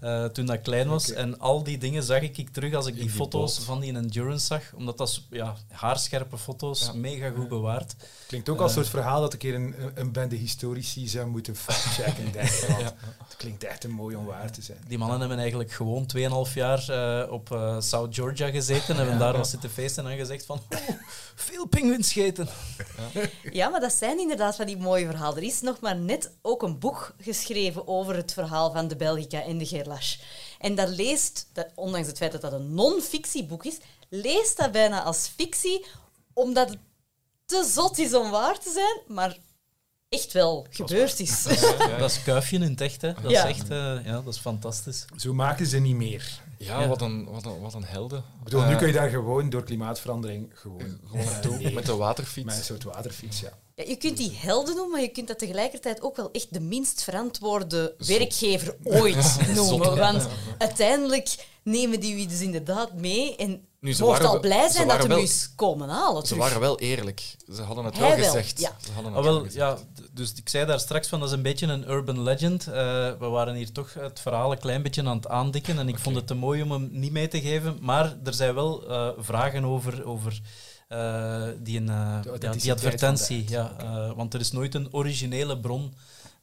eh, 0.01 0.25
toen 0.25 0.45
dat 0.45 0.61
klein 0.61 0.87
was. 0.87 1.11
En 1.11 1.39
al 1.39 1.63
die 1.63 1.77
dingen 1.77 2.03
zag 2.03 2.21
ik, 2.21 2.37
ik 2.37 2.49
terug 2.49 2.73
als 2.73 2.85
ik 2.85 2.95
die, 2.95 3.09
foto's 3.09 3.55
boot. 3.55 3.65
van 3.65 3.79
die 3.79 3.95
Endurance 3.95 4.45
zag, 4.45 4.61
omdat 4.75 4.97
dat 4.97 5.21
ja, 5.29 5.55
haarscherpe 5.71 6.37
foto's, 6.37 6.91
mega 6.93 7.29
goed 7.29 7.47
bewaard. 7.47 7.95
Klinkt 8.27 8.49
ook 8.49 8.59
als 8.59 8.75
een 8.75 8.77
soort 8.83 8.93
verhaal 8.93 9.21
dat 9.21 9.33
een 9.33 9.39
keer 9.39 9.55
een, 9.55 9.75
een 9.93 10.11
bende 10.11 10.35
historici 10.35 11.07
zou 11.07 11.27
moeten 11.27 11.55
factchecken. 11.55 12.27
ik. 12.27 12.33
Het 13.29 13.37
klinkt 13.37 13.63
echt 13.63 13.83
een 13.83 13.91
mooi 13.91 14.15
om 14.15 14.25
waar 14.25 14.51
te 14.51 14.61
zijn. 14.61 14.77
Die 14.87 14.97
mannen 14.97 15.19
hebben 15.19 15.37
eigenlijk 15.37 15.71
gewoon 15.71 16.09
2,5 16.47 16.53
jaar 16.53 17.29
op 17.29 17.75
South 17.79 18.15
Georgia 18.15 18.49
gezeten 18.49 18.87
en 18.93 18.95
hebben 18.95 19.19
daar 19.19 19.37
wat 19.37 19.47
zitten 19.47 19.69
feesten 19.69 20.07
en 20.07 20.17
gezegd 20.17 20.45
van 20.45 20.61
"Oeh, 20.73 20.78
veel 21.36 21.65
pinguïns 21.67 22.09
scheten. 22.09 22.47
Ja, 23.51 23.69
maar 23.69 23.80
dat 23.80 23.93
zijn 23.93 24.19
inderdaad 24.19 24.55
van 24.55 24.65
die 24.65 24.77
mooie 24.77 25.05
verhalen. 25.05 25.38
Er 25.38 25.43
is 25.43 25.61
nog 25.61 25.80
maar 25.80 25.95
net 25.95 26.32
ook 26.41 26.61
een 26.63 26.80
boek 26.80 27.15
geschreven 27.21 27.88
over 27.88 28.15
het 28.15 28.34
verhaal 28.34 28.71
van 28.71 28.88
de 28.88 28.95
Belgica 28.95 29.41
en 29.43 29.57
de 29.57 29.65
Gerlache. 29.65 30.19
En 30.59 30.75
dat 30.75 30.89
leest, 30.89 31.47
dat, 31.53 31.67
ondanks 31.75 32.07
het 32.07 32.17
feit 32.17 32.32
dat 32.32 32.41
dat 32.41 32.53
een 32.53 32.73
non-fictieboek 32.73 33.65
is, 33.65 33.77
leest 34.09 34.57
dat 34.57 34.71
bijna 34.71 35.03
als 35.03 35.30
fictie, 35.36 35.86
omdat 36.34 36.69
het 36.69 36.77
te 37.45 37.69
zot 37.73 37.97
is 37.97 38.13
om 38.13 38.30
waar 38.30 38.59
te 38.59 38.71
zijn, 38.73 39.15
maar 39.17 39.38
echt 40.09 40.32
wel 40.32 40.67
gebeurd 40.69 41.19
is. 41.19 41.43
Dat 41.99 42.11
is 42.11 42.23
kuifje 42.23 42.55
in 42.55 42.61
het 42.61 42.82
echt, 42.82 43.01
hè. 43.01 43.13
Dat 43.21 43.32
Ja. 43.32 43.43
is 43.45 43.57
echt, 43.57 43.69
eh, 43.69 44.05
ja, 44.05 44.21
dat 44.21 44.34
is 44.34 44.39
fantastisch. 44.39 45.05
Zo 45.17 45.34
maken 45.34 45.65
ze 45.65 45.77
niet 45.80 45.95
meer. 45.95 46.41
Ja, 46.62 46.82
Ja. 46.82 46.88
Wat, 46.88 47.01
een, 47.01 47.26
wat, 47.32 47.45
een, 47.45 47.60
wat 47.60 47.74
een 47.74 47.84
helden. 47.84 48.20
Ik 48.20 48.43
bedoel, 48.43 48.62
nu 48.64 48.72
Eh, 48.72 48.78
kun 48.78 48.88
je 48.88 48.93
daar 48.93 49.10
gewoon 49.10 49.49
door 49.49 49.64
klimaatverandering 49.64 50.49
gewoon, 50.53 50.99
gewoon 51.07 51.26
naartoe 51.26 51.72
met 51.72 51.86
de 51.86 51.95
waterfiets. 51.95 52.45
met 52.45 52.57
een 52.57 52.64
soort 52.64 52.84
waterfiets. 52.84 53.39
Ja. 53.39 53.57
Ja, 53.76 53.84
je 53.88 53.95
kunt 53.95 54.18
die 54.18 54.32
helden 54.36 54.74
noemen, 54.76 54.91
maar 54.91 55.01
je 55.01 55.07
kunt 55.10 55.28
dat 55.28 55.39
tegelijkertijd 55.39 56.01
ook 56.01 56.16
wel 56.16 56.32
echt 56.32 56.53
de 56.53 56.60
minst 56.60 57.03
verantwoorde 57.03 57.95
werkgever 57.97 58.76
ooit 58.84 59.38
noemen. 59.55 59.86
Zot. 59.86 59.97
Want 59.97 60.28
uiteindelijk 60.57 61.47
nemen 61.64 61.99
die 61.99 62.22
u 62.24 62.26
dus 62.26 62.41
inderdaad 62.41 62.93
mee 62.93 63.36
en 63.36 63.68
Nu, 63.80 63.89
je 63.89 63.95
ze 63.95 64.03
mocht 64.03 64.17
waren 64.17 64.34
al 64.34 64.39
blij 64.39 64.69
zijn 64.69 64.88
dat 64.88 64.97
waren 64.97 65.01
ze 65.01 65.07
wel- 65.07 65.17
u 65.17 65.21
eens 65.21 65.49
komen 65.55 65.89
halen. 65.89 66.25
Ze 66.25 66.36
waren 66.36 66.59
wel 66.59 66.80
eerlijk. 66.80 67.36
Ze 67.53 67.61
hadden 67.61 67.86
het 67.86 67.97
Hij 67.97 68.07
wel 68.09 68.17
wel, 68.17 68.25
gezegd. 68.27 68.59
ja. 68.59 68.75
Ze 68.86 68.91
hadden 68.91 69.11
het 69.13 69.19
Ah, 69.21 69.25
wel 69.27 69.34
wel, 69.34 69.43
gezegd. 69.43 69.55
ja, 69.55 69.77
dus 70.13 70.34
ik 70.34 70.49
zei 70.49 70.65
daar 70.65 70.80
straks 70.80 71.07
van, 71.07 71.19
dat 71.19 71.30
is 71.30 71.36
een 71.36 71.41
beetje 71.41 71.67
een 71.67 71.89
urban 71.89 72.21
legend. 72.23 72.67
Eh, 72.67 72.73
we 73.19 73.25
waren 73.27 73.55
hier 73.55 73.71
toch 73.71 73.93
het 73.93 74.19
verhaal 74.19 74.51
een 74.51 74.59
klein 74.59 74.82
beetje 74.82 75.03
aan 75.05 75.15
het 75.15 75.27
aandikken 75.27 75.80
en 75.80 75.88
ik 75.88 75.99
vond 75.99 76.15
het 76.15 76.27
te 76.27 76.34
mooi 76.34 76.61
om 76.61 76.71
hem 76.71 76.89
niet 76.91 77.11
mee 77.11 77.27
te 77.27 77.41
geven. 77.41 77.77
Maar 77.82 78.15
er 78.23 78.34
zijn 78.34 78.53
wel 78.53 78.88
eh, 78.89 79.09
vragen 79.17 79.63
over, 79.65 80.05
over 80.05 80.39
eh, 80.88 81.43
die, 81.59 81.84
die 82.57 82.71
advertentie. 82.71 83.45
Ja, 83.49 83.73
eh, 83.80 84.11
want 84.15 84.34
er 84.34 84.39
is 84.39 84.51
nooit 84.51 84.75
een 84.75 84.88
originele 84.93 85.59
bron 85.59 85.93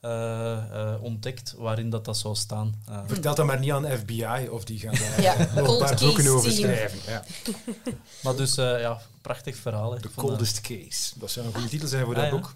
eh, 0.06 0.92
eh, 0.92 1.02
ontdekt 1.02 1.54
waarin 1.56 1.90
dat, 1.90 2.04
dat 2.04 2.16
zou 2.18 2.34
staan. 2.34 2.82
Eh, 2.88 2.98
Vertel 3.06 3.34
dat 3.34 3.46
maar 3.46 3.58
niet 3.58 3.70
aan 3.72 3.82
de 3.82 3.98
FBI 3.98 4.48
of 4.50 4.64
die 4.64 4.78
gaan 4.78 4.94
daar 4.94 5.20
Ja, 5.28 5.36
nog 5.54 5.68
een 5.72 5.78
paar 5.78 5.96
boeken 6.00 6.28
over 6.28 6.52
schrijven. 6.52 6.98
Ja. 7.06 7.24
maar 8.22 8.36
dus, 8.36 8.56
eh, 8.56 8.80
ja, 8.80 9.00
prachtig 9.22 9.56
verhaal. 9.56 9.92
hè. 9.92 10.00
The 10.00 10.10
Coldest 10.14 10.60
Case. 10.60 11.12
Dat 11.18 11.30
zou 11.30 11.46
een 11.46 11.52
goede 11.52 11.68
titel 11.68 11.88
zijn 11.88 12.04
voor 12.04 12.14
Ah, 12.14 12.20
dat 12.22 12.30
ja. 12.30 12.36
boek. 12.36 12.54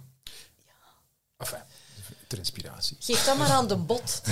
Enfin, 1.37 1.59
ter 2.27 2.39
inspiratie. 2.39 2.97
Geef 3.01 3.25
dat 3.25 3.39
maar 3.39 3.49
aan 3.51 3.69
de 3.69 3.77
bot. 3.77 4.23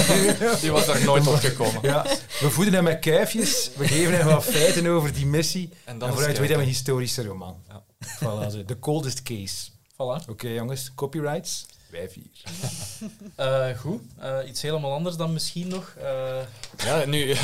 Die 0.60 0.70
was 0.72 0.86
daar 0.86 1.04
nooit 1.04 1.26
op 1.26 1.34
gekomen. 1.34 1.82
Ja, 1.82 2.02
we 2.40 2.50
voeden 2.50 2.74
hem 2.74 2.84
met 2.84 2.98
kuifjes, 2.98 3.70
we 3.76 3.88
geven 3.88 4.16
hem 4.16 4.26
wat 4.26 4.44
feiten 4.44 4.86
over 4.86 5.12
die 5.12 5.26
missie. 5.26 5.68
En, 5.72 5.78
En 5.92 5.98
dan 5.98 6.08
vooruit 6.12 6.32
is 6.32 6.38
weet 6.38 6.48
hij 6.48 6.58
een 6.58 6.64
historische 6.64 7.24
roman. 7.24 7.62
Ja. 7.68 7.84
Voilà. 8.16 8.64
The 8.66 8.78
Coldest 8.78 9.22
Case. 9.22 9.70
Voilà. 9.92 10.28
Oké 10.28 10.48
jongens, 10.48 10.92
copyrights? 10.94 11.66
Wij 11.90 12.08
vier. 12.10 12.24
Eh, 13.36 13.66
goed, 13.78 14.00
Eh, 14.18 14.36
iets 14.46 14.62
helemaal 14.62 14.92
anders 14.92 15.16
dan 15.16 15.32
misschien 15.32 15.68
nog. 15.68 15.94
Eh, 16.02 16.36
Ja, 16.84 17.04
nu, 17.04 17.36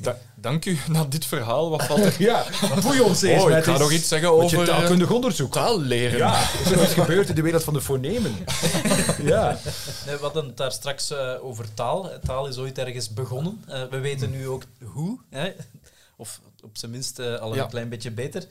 da- 0.00 0.18
dank 0.34 0.64
u. 0.64 0.78
Na 0.88 1.04
dit 1.04 1.24
verhaal, 1.24 1.70
wat 1.70 1.84
valt 1.86 2.00
er? 2.04 2.14
Ja, 2.30 2.44
boei 2.82 3.00
ons 3.00 3.22
eens 3.22 3.42
Oh, 3.42 3.50
ik 3.50 3.64
ga 3.64 3.78
nog 3.78 3.92
iets 3.92 4.08
zeggen 4.08 4.30
over, 4.32 4.64
taalkundig 4.64 5.10
onderzoek. 5.10 5.52
Taal 5.52 5.80
leren. 5.80 6.18
Ja, 6.18 6.40
is 6.64 6.70
er 6.70 6.82
iets 6.82 6.92
gebeurd 6.92 7.28
in 7.28 7.34
de 7.34 7.42
wereld 7.42 7.64
van 7.64 7.74
de 7.74 7.80
fonemen? 7.80 8.36
Ja. 9.22 9.58
Nee, 10.06 10.16
we 10.16 10.22
hadden 10.22 10.46
het 10.46 10.56
daar 10.56 10.72
straks 10.72 11.10
eh, 11.10 11.34
over 11.44 11.74
taal. 11.74 12.10
Taal 12.24 12.46
is 12.46 12.56
ooit 12.58 12.78
ergens 12.78 13.12
begonnen. 13.14 13.64
Eh, 13.68 13.82
we 13.90 13.98
weten 13.98 14.30
nu 14.30 14.48
ook 14.48 14.62
hoe. 14.84 15.18
Hè? 15.30 15.50
Of 16.16 16.40
op 16.62 16.76
zijn 16.78 16.90
minst 16.90 17.18
al 17.18 17.50
een 17.50 17.54
Ja. 17.56 17.66
klein 17.66 17.88
beetje 17.88 18.10
beter. 18.10 18.44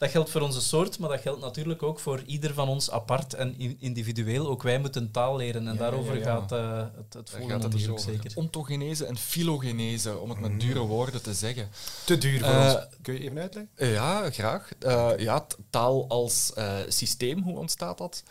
Dat 0.00 0.10
geldt 0.10 0.30
voor 0.30 0.40
onze 0.40 0.60
soort, 0.60 0.98
maar 0.98 1.08
dat 1.08 1.20
geldt 1.20 1.40
natuurlijk 1.40 1.82
ook 1.82 1.98
voor 2.00 2.22
ieder 2.26 2.54
van 2.54 2.68
ons 2.68 2.90
apart 2.90 3.34
en 3.34 3.58
in- 3.58 3.76
individueel. 3.80 4.48
Ook 4.48 4.62
wij 4.62 4.78
moeten 4.80 5.10
taal 5.10 5.36
leren 5.36 5.66
en 5.68 5.72
Ja, 5.72 5.78
daarover 5.78 6.14
ja, 6.18 6.20
ja. 6.20 6.24
gaat 6.24 6.52
eh, 6.52 6.78
het, 6.96 7.12
het 7.14 7.30
volgende 7.30 7.52
gaat 7.54 7.62
het 7.62 7.72
dus 7.72 7.80
onderzoek 7.86 8.08
over. 8.10 8.22
zeker. 8.22 8.38
Ontogenese 8.38 9.04
en 9.06 9.16
filogenese, 9.16 10.18
om 10.18 10.30
het 10.30 10.40
met 10.40 10.60
dure 10.60 10.78
woorden 10.78 11.22
te 11.22 11.34
zeggen. 11.34 11.68
Te 12.04 12.18
duur 12.18 12.38
voor 12.38 12.48
Eh, 12.48 12.74
ons. 12.74 12.86
Kun 13.02 13.14
je 13.14 13.20
even 13.20 13.38
uitleggen? 13.38 13.72
Eh, 13.74 13.92
Ja, 13.92 14.30
graag. 14.30 14.70
Eh, 14.78 15.10
ja, 15.18 15.46
taal 15.70 16.08
als 16.08 16.52
systeem, 16.88 17.42
hoe 17.42 17.58
ontstaat 17.58 17.98
dat? 17.98 18.22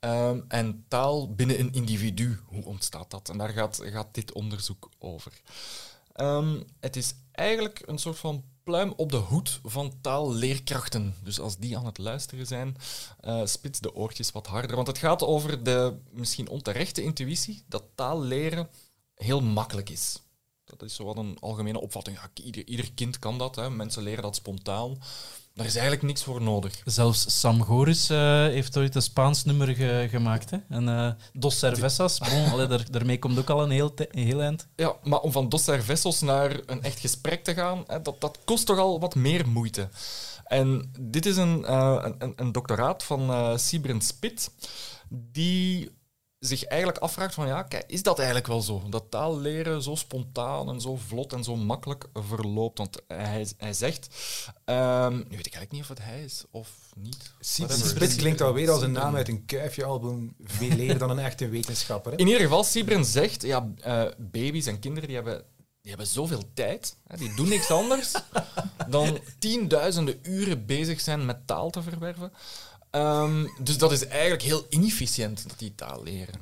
Ehm, 0.00 0.40
en 0.48 0.84
taal 0.88 1.34
binnen 1.34 1.60
een 1.60 1.72
individu, 1.72 2.40
hoe 2.46 2.64
ontstaat 2.64 3.10
dat? 3.10 3.28
En 3.28 3.38
daar 3.38 3.48
gaat, 3.52 3.80
gaat 3.84 4.08
dit 4.14 4.32
onderzoek 4.32 4.88
over. 4.98 5.32
Ehm, 6.12 6.60
het 6.80 6.96
is 6.96 7.14
eigenlijk 7.32 7.82
een 7.86 7.98
soort 7.98 8.18
van 8.18 8.44
pluim 8.64 8.92
op 8.96 9.10
de 9.10 9.16
hoed 9.16 9.60
van 9.62 9.92
taalleerkrachten. 10.00 11.14
Dus 11.22 11.40
als 11.40 11.56
die 11.56 11.76
aan 11.76 11.86
het 11.86 11.98
luisteren 11.98 12.46
zijn, 12.46 12.76
eh, 13.20 13.40
spits 13.44 13.80
de 13.80 13.94
oortjes 13.94 14.32
wat 14.32 14.46
harder. 14.46 14.76
Want 14.76 14.86
het 14.86 14.98
gaat 14.98 15.22
over 15.22 15.62
de 15.62 15.96
misschien 16.10 16.48
onterechte 16.48 17.02
intuïtie 17.02 17.62
dat 17.68 17.84
taal 17.94 18.22
leren 18.22 18.68
heel 19.14 19.40
makkelijk 19.40 19.90
is. 19.90 20.22
Dat 20.64 20.82
is 20.82 20.94
zo 20.94 21.04
wat 21.04 21.16
een 21.16 21.36
algemene 21.40 21.80
opvatting. 21.80 22.16
Ja, 22.16 22.30
ieder, 22.44 22.66
ieder 22.66 22.92
kind 22.92 23.18
kan 23.18 23.38
dat, 23.38 23.56
hè. 23.56 23.70
mensen 23.70 24.02
leren 24.02 24.22
dat 24.22 24.36
spontaan. 24.36 24.98
Daar 25.54 25.66
is 25.66 25.72
eigenlijk 25.74 26.02
niks 26.06 26.22
voor 26.22 26.42
nodig. 26.42 26.80
Zelfs 26.84 27.40
Sam 27.40 27.62
Goris 27.62 28.10
eh, 28.10 28.18
heeft 28.46 28.76
ooit 28.76 28.94
een 28.94 29.02
Spaans 29.02 29.44
nummer 29.44 29.74
ge- 29.74 30.06
gemaakt. 30.10 30.50
Hè? 30.50 30.56
En 30.68 30.88
eh, 30.88 31.10
Dos 31.32 31.58
Cervezas, 31.58 32.18
bon, 32.18 32.50
allee, 32.50 32.66
daar, 32.66 32.90
daarmee 32.90 33.18
komt 33.18 33.38
ook 33.38 33.50
al 33.50 33.62
een 33.62 33.70
heel, 33.70 33.92
een 33.96 34.24
heel 34.24 34.42
eind. 34.42 34.66
Ja, 34.76 34.96
maar 35.02 35.20
om 35.20 35.32
van 35.32 35.48
Dos 35.48 35.64
Cervezos 35.64 36.20
naar 36.20 36.60
een 36.66 36.82
echt 36.82 36.98
gesprek 37.00 37.44
te 37.44 37.54
gaan, 37.54 37.84
hè, 37.86 38.02
dat, 38.02 38.20
dat 38.20 38.38
kost 38.44 38.66
toch 38.66 38.78
al 38.78 39.00
wat 39.00 39.14
meer 39.14 39.48
moeite. 39.48 39.88
En 40.44 40.90
dit 41.00 41.26
is 41.26 41.36
een, 41.36 41.64
eh, 41.64 42.04
een- 42.18 42.32
een, 42.36 42.52
doctoraat 42.52 43.02
van 43.02 43.30
eh 43.30 43.56
Sibren 43.56 44.00
Spit, 44.00 44.50
die 45.08 45.90
zich 46.44 46.64
eigenlijk 46.64 46.98
afvraagt 46.98 47.34
van, 47.34 47.46
ja, 47.46 47.62
kijk, 47.62 47.84
is 47.86 48.02
dat 48.02 48.16
eigenlijk 48.16 48.46
wel 48.46 48.60
zo? 48.60 48.82
Dat 48.90 49.04
taal 49.10 49.38
leren 49.38 49.82
zo 49.82 49.94
spontaan 49.94 50.68
en 50.68 50.80
zo 50.80 50.96
vlot 50.96 51.32
en 51.32 51.44
zo 51.44 51.56
makkelijk 51.56 52.04
verloopt. 52.14 52.78
Want 52.78 53.02
hij, 53.06 53.46
hij 53.56 53.72
zegt, 53.72 54.08
ehm, 54.64 55.16
nu 55.16 55.36
weet 55.36 55.46
ik 55.46 55.54
eigenlijk 55.54 55.72
niet 55.72 55.82
of 55.82 55.88
het 55.88 56.02
hij 56.02 56.24
is 56.24 56.44
of 56.50 56.70
niet. 56.96 57.32
Spits 57.40 58.16
klinkt 58.16 58.40
alweer 58.40 58.70
als 58.70 58.82
een 58.82 58.92
naam 58.92 59.16
uit 59.16 59.28
een 59.28 59.44
kuifje-album. 59.44 60.34
Veel 60.44 60.76
leren 60.76 60.98
dan 60.98 61.10
een 61.10 61.18
echte 61.18 61.48
wetenschapper. 61.48 62.12
Hè? 62.12 62.18
In 62.18 62.26
ieder 62.26 62.42
geval, 62.42 62.64
Sibren 62.64 63.04
zegt, 63.04 63.42
ja, 63.42 63.72
eh, 63.80 64.04
baby's 64.18 64.66
en 64.66 64.78
kinderen 64.78 65.08
die 65.08 65.16
hebben, 65.16 65.44
die 65.80 65.90
hebben 65.90 66.06
zoveel 66.06 66.42
tijd, 66.54 66.96
hè, 67.06 67.16
die 67.16 67.34
doen 67.34 67.48
niks 67.48 67.70
anders 67.70 68.12
dan 68.88 69.18
tienduizenden 69.38 70.18
uren 70.22 70.66
bezig 70.66 71.00
zijn 71.00 71.26
met 71.26 71.46
taal 71.46 71.70
te 71.70 71.82
verwerven. 71.82 72.32
Ehm, 72.92 73.46
dus 73.58 73.78
dat 73.78 73.92
is 73.92 74.06
eigenlijk 74.06 74.42
heel 74.42 74.66
inefficiënt, 74.68 75.48
dat 75.48 75.58
die 75.58 75.74
taal 75.74 76.02
leren. 76.02 76.34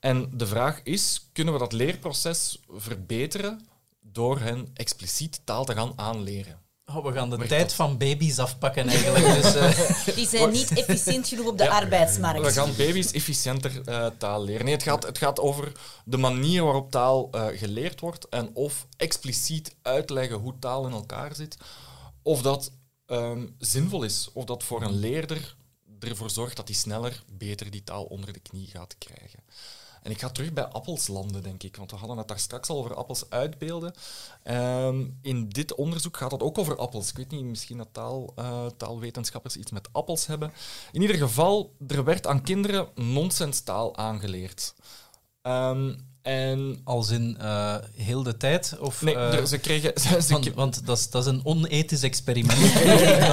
En 0.00 0.30
de 0.32 0.46
vraag 0.46 0.80
is, 0.82 1.28
kunnen 1.32 1.52
we 1.52 1.58
dat 1.58 1.72
leerproces 1.72 2.58
verbeteren 2.68 3.66
door 4.00 4.38
hen 4.40 4.68
expliciet 4.74 5.40
taal 5.44 5.64
te 5.64 5.74
gaan 5.74 5.92
aanleren? 5.96 6.62
Oh, 6.86 7.04
we 7.04 7.12
gaan 7.12 7.30
de 7.30 7.36
Werkt 7.36 7.50
tijd 7.50 7.62
dat? 7.62 7.72
van 7.72 7.98
baby's 7.98 8.38
afpakken 8.38 8.88
eigenlijk. 8.88 9.42
Dus, 9.42 9.54
eh, 9.54 10.14
Die 10.16 10.28
zijn 10.28 10.50
niet 10.50 10.72
efficiënt 10.72 11.28
genoeg 11.28 11.46
op 11.46 11.58
de 11.58 11.70
arbeidsmarkt. 11.70 12.40
We 12.46 12.52
gaan 12.52 12.76
baby's 12.76 13.12
efficiënter 13.12 13.80
eh, 13.84 14.06
taal 14.18 14.44
leren. 14.44 14.64
Nee, 14.64 14.74
het 14.74 14.82
gaat, 14.82 15.02
het 15.02 15.18
gaat 15.18 15.40
over 15.40 15.72
de 16.04 16.16
manier 16.16 16.64
waarop 16.64 16.90
taal 16.90 17.28
eh, 17.30 17.46
geleerd 17.58 18.00
wordt 18.00 18.28
en 18.28 18.50
of 18.52 18.86
expliciet 18.96 19.76
uitleggen 19.82 20.36
hoe 20.36 20.54
taal 20.58 20.86
in 20.86 20.92
elkaar 20.92 21.34
zit, 21.34 21.56
of 22.22 22.42
dat 22.42 22.72
ehm, 23.06 23.46
zinvol 23.58 24.02
is, 24.02 24.28
of 24.32 24.44
dat 24.44 24.64
voor 24.64 24.82
een 24.82 24.96
leerder 24.96 25.56
ervoor 26.00 26.30
zorgt 26.30 26.56
dat 26.56 26.68
hij 26.68 26.76
sneller, 26.76 27.22
beter 27.32 27.70
die 27.70 27.84
taal 27.84 28.04
onder 28.04 28.32
de 28.32 28.40
knie 28.40 28.66
gaat 28.66 28.98
krijgen. 28.98 29.40
En 30.04 30.10
ik 30.10 30.20
ga 30.20 30.30
terug 30.30 30.52
bij 30.52 30.64
appels 30.64 31.08
landen, 31.08 31.42
denk 31.42 31.62
ik, 31.62 31.76
want 31.76 31.90
we 31.90 31.96
hadden 31.96 32.18
het 32.18 32.28
daar 32.28 32.38
straks 32.38 32.68
al 32.68 32.78
over 32.78 32.94
appels 32.94 33.30
uitbeelden. 33.30 33.94
Ehm, 34.42 35.06
in 35.22 35.48
dit 35.48 35.74
onderzoek 35.74 36.16
gaat 36.16 36.30
het 36.30 36.42
ook 36.42 36.58
over 36.58 36.76
appels. 36.76 37.08
Ik 37.10 37.16
weet 37.16 37.30
niet, 37.30 37.44
misschien 37.44 37.76
dat 37.76 37.88
taal, 37.92 38.32
eh, 38.36 38.66
taalwetenschappers 38.66 39.56
iets 39.56 39.70
met 39.70 39.88
appels 39.92 40.26
hebben. 40.26 40.52
In 40.92 41.00
ieder 41.00 41.16
geval, 41.16 41.74
er 41.86 42.04
werd 42.04 42.26
aan 42.26 42.42
kinderen 42.42 42.88
nonsenstaal 42.94 43.96
aangeleerd. 43.96 44.74
Ehm, 45.42 45.94
En 46.24 46.80
Als 46.84 47.10
in 47.10 47.36
eh, 47.40 47.76
heel 47.96 48.22
de 48.22 48.36
tijd? 48.36 48.76
Of, 48.80 49.02
nee, 49.02 49.14
eh, 49.14 49.44
ze 49.44 49.58
kregen 49.58 49.92
ze, 50.00 50.22
ze- 50.22 50.32
want 50.32 50.54
want 50.54 50.86
dat, 50.86 50.98
is, 50.98 51.10
dat 51.10 51.26
is 51.26 51.32
een 51.32 51.40
onethisch 51.44 52.02
experiment. 52.02 52.58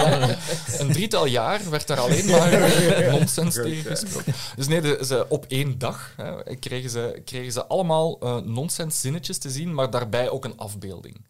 een 0.79 0.91
drietal 0.91 1.25
jaar 1.25 1.69
werd 1.69 1.87
daar 1.87 1.99
alleen 1.99 2.25
maar 2.29 2.59
nonsens 3.17 3.55
tegen 3.55 3.83
gesproken. 3.95 4.33
Dus 4.55 4.67
nee, 4.67 4.81
de- 4.81 5.03
ze, 5.05 5.25
op 5.29 5.45
één 5.47 5.77
dag 5.77 6.13
hè, 6.17 6.55
kregen, 6.55 6.89
ze, 6.89 7.21
kregen 7.25 7.51
ze 7.51 7.65
allemaal 7.65 8.19
eh 8.19 8.37
nonsens 8.37 9.01
zinnetjes 9.01 9.37
te 9.37 9.49
zien, 9.49 9.73
maar 9.73 9.89
daarbij 9.89 10.29
ook 10.29 10.45
een 10.45 10.57
afbeelding. 10.57 11.25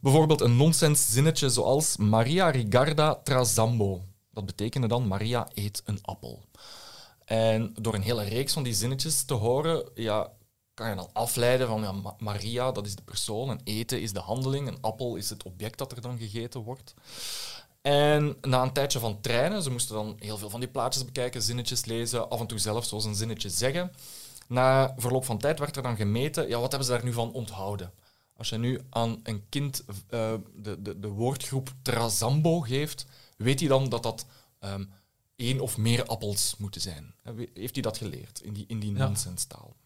Bijvoorbeeld 0.00 0.40
een 0.40 0.56
nonsens 0.56 1.06
zinnetje 1.10 1.48
zoals 1.48 1.96
Maria 1.96 2.50
rigarda 2.50 3.14
trazambo. 3.24 4.04
Dat 4.32 4.46
betekende 4.46 4.86
dan 4.88 5.06
Maria 5.06 5.48
eet 5.54 5.82
een 5.84 5.98
appel. 6.02 6.42
En 7.24 7.74
door 7.80 7.94
een 7.94 8.02
hele 8.02 8.22
reeks 8.24 8.52
van 8.52 8.62
die 8.62 8.74
zinnetjes 8.74 9.22
te 9.24 9.34
horen, 9.34 9.84
ja, 9.94 10.28
kan 10.74 10.88
je 10.88 10.94
dan 10.94 11.08
afleiden 11.12 11.66
van 11.66 11.82
ja, 11.82 11.92
Ma- 11.92 12.16
Maria, 12.18 12.72
dat 12.72 12.86
is 12.86 12.94
de 12.96 13.02
persoon, 13.02 13.50
en 13.50 13.60
eten 13.64 14.00
is 14.00 14.12
de 14.12 14.20
handeling, 14.20 14.68
een 14.68 14.80
appel 14.80 15.16
is 15.16 15.30
het 15.30 15.42
object 15.42 15.78
dat 15.78 15.92
er 15.92 16.00
dan 16.00 16.18
gegeten 16.18 16.60
wordt. 16.60 16.94
En 17.82 18.36
na 18.40 18.62
een 18.62 18.72
tijdje 18.72 18.98
van 18.98 19.20
trainen, 19.20 19.62
ze 19.62 19.70
moesten 19.70 19.94
dan 19.94 20.16
heel 20.18 20.38
veel 20.38 20.50
van 20.50 20.60
die 20.60 20.68
plaatjes 20.68 21.04
bekijken, 21.04 21.42
zinnetjes 21.42 21.84
lezen, 21.84 22.30
af 22.30 22.40
en 22.40 22.46
toe 22.46 22.58
zelf 22.58 22.84
zoals 22.84 23.04
een 23.04 23.14
zinnetje 23.14 23.48
zeggen. 23.50 23.92
Na 24.48 24.94
verloop 24.96 25.24
van 25.24 25.38
tijd 25.38 25.58
werd 25.58 25.76
er 25.76 25.82
dan 25.82 25.96
gemeten, 25.96 26.48
ja, 26.48 26.58
wat 26.60 26.70
hebben 26.70 26.88
ze 26.88 26.94
daar 26.94 27.04
nu 27.04 27.12
van 27.12 27.32
onthouden? 27.32 27.92
Als 28.36 28.48
je 28.48 28.58
nu 28.58 28.80
aan 28.90 29.20
een 29.22 29.48
kind 29.48 29.84
eh, 30.08 30.34
de, 30.54 30.82
de, 30.82 31.00
de 31.00 31.08
woordgroep 31.08 31.72
trazambo 31.82 32.60
geeft, 32.60 33.06
weet 33.36 33.60
hij 33.60 33.68
dan 33.68 33.88
dat 33.88 34.02
dat 34.02 34.26
ehm, 34.58 34.84
één 35.36 35.60
of 35.60 35.76
meer 35.78 36.04
appels 36.06 36.54
moeten 36.58 36.80
zijn? 36.80 37.14
Heeft 37.54 37.74
hij 37.74 37.82
dat 37.82 37.96
geleerd 37.98 38.40
in 38.40 38.52
die, 38.52 38.64
in 38.68 38.80
die 38.80 38.92
Ja. 38.96 39.06
nonsenstaal? 39.06 39.76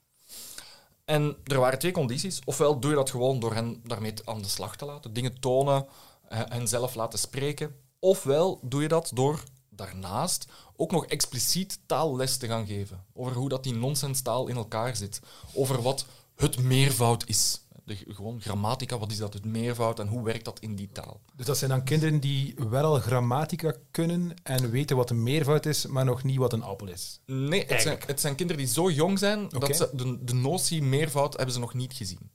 En 1.07 1.37
er 1.45 1.59
waren 1.59 1.79
twee 1.79 1.93
condities. 1.93 2.41
Ofwel 2.45 2.81
doe 2.81 2.91
je 2.91 2.97
dat 2.97 3.11
gewoon 3.11 3.41
door 3.41 3.55
hen 3.55 3.81
daarmee 3.85 4.13
aan 4.25 4.43
de 4.43 4.49
slag 4.49 4.77
te 4.77 4.85
laten, 4.85 5.13
dingen 5.13 5.41
tonen, 5.41 5.87
hen 6.29 6.69
zelf 6.69 6.95
laten 6.95 7.19
spreken. 7.19 7.75
Ofwel 7.99 8.61
doe 8.63 8.83
je 8.83 8.89
dat 8.89 9.11
door 9.15 9.43
daarnaast 9.69 10.47
ook 10.77 10.91
nog 10.91 11.07
expliciet 11.07 11.79
taalles 11.87 12.37
te 12.37 12.47
gaan 12.47 12.67
geven. 12.67 13.05
Over 13.15 13.37
hoe 13.37 13.49
dat 13.49 13.63
die 13.63 13.75
nonsenstaal 13.75 14.47
in 14.47 14.57
elkaar 14.57 14.97
zit. 14.97 15.21
Over 15.55 15.83
wat 15.83 16.07
het 16.37 16.59
meervoud 16.59 17.25
is. 17.27 17.61
De, 17.87 17.97
gewoon 18.09 18.41
grammatica, 18.41 18.99
wat 18.99 19.11
is 19.11 19.17
dat, 19.19 19.35
het 19.35 19.45
meervoud 19.45 19.99
en 20.01 20.07
hoe 20.09 20.25
werkt 20.25 20.45
dat 20.45 20.61
in 20.61 20.75
die 20.75 20.89
taal? 20.93 21.21
Dus 21.37 21.47
dat 21.47 21.59
zijn 21.59 21.71
dan 21.71 21.85
kinderen 21.85 22.21
die 22.21 22.55
wel 22.69 22.85
al 22.85 23.01
grammatica 23.01 23.75
kunnen 23.91 24.35
en 24.43 24.71
weten 24.71 24.97
wat 24.97 25.11
een 25.11 25.23
meervoud 25.23 25.67
is, 25.67 25.87
maar 25.87 26.05
nog 26.05 26.23
niet 26.23 26.37
wat 26.37 26.53
een 26.53 26.63
appel 26.63 26.89
is. 26.89 27.21
Nee, 27.27 27.65
het 27.67 27.83
zijn, 27.83 27.99
het 28.07 28.21
zijn 28.21 28.35
kinderen 28.35 28.63
die 28.65 28.73
zo 28.73 28.91
jong 28.91 29.19
zijn 29.19 29.49
dat 29.49 29.77
ze 29.77 29.91
de, 29.93 30.19
de 30.25 30.35
notie 30.35 30.83
meervoud 30.83 31.37
hebben 31.37 31.55
ze 31.55 31.61
nog 31.61 31.75
niet 31.75 31.93
gezien. 31.93 32.31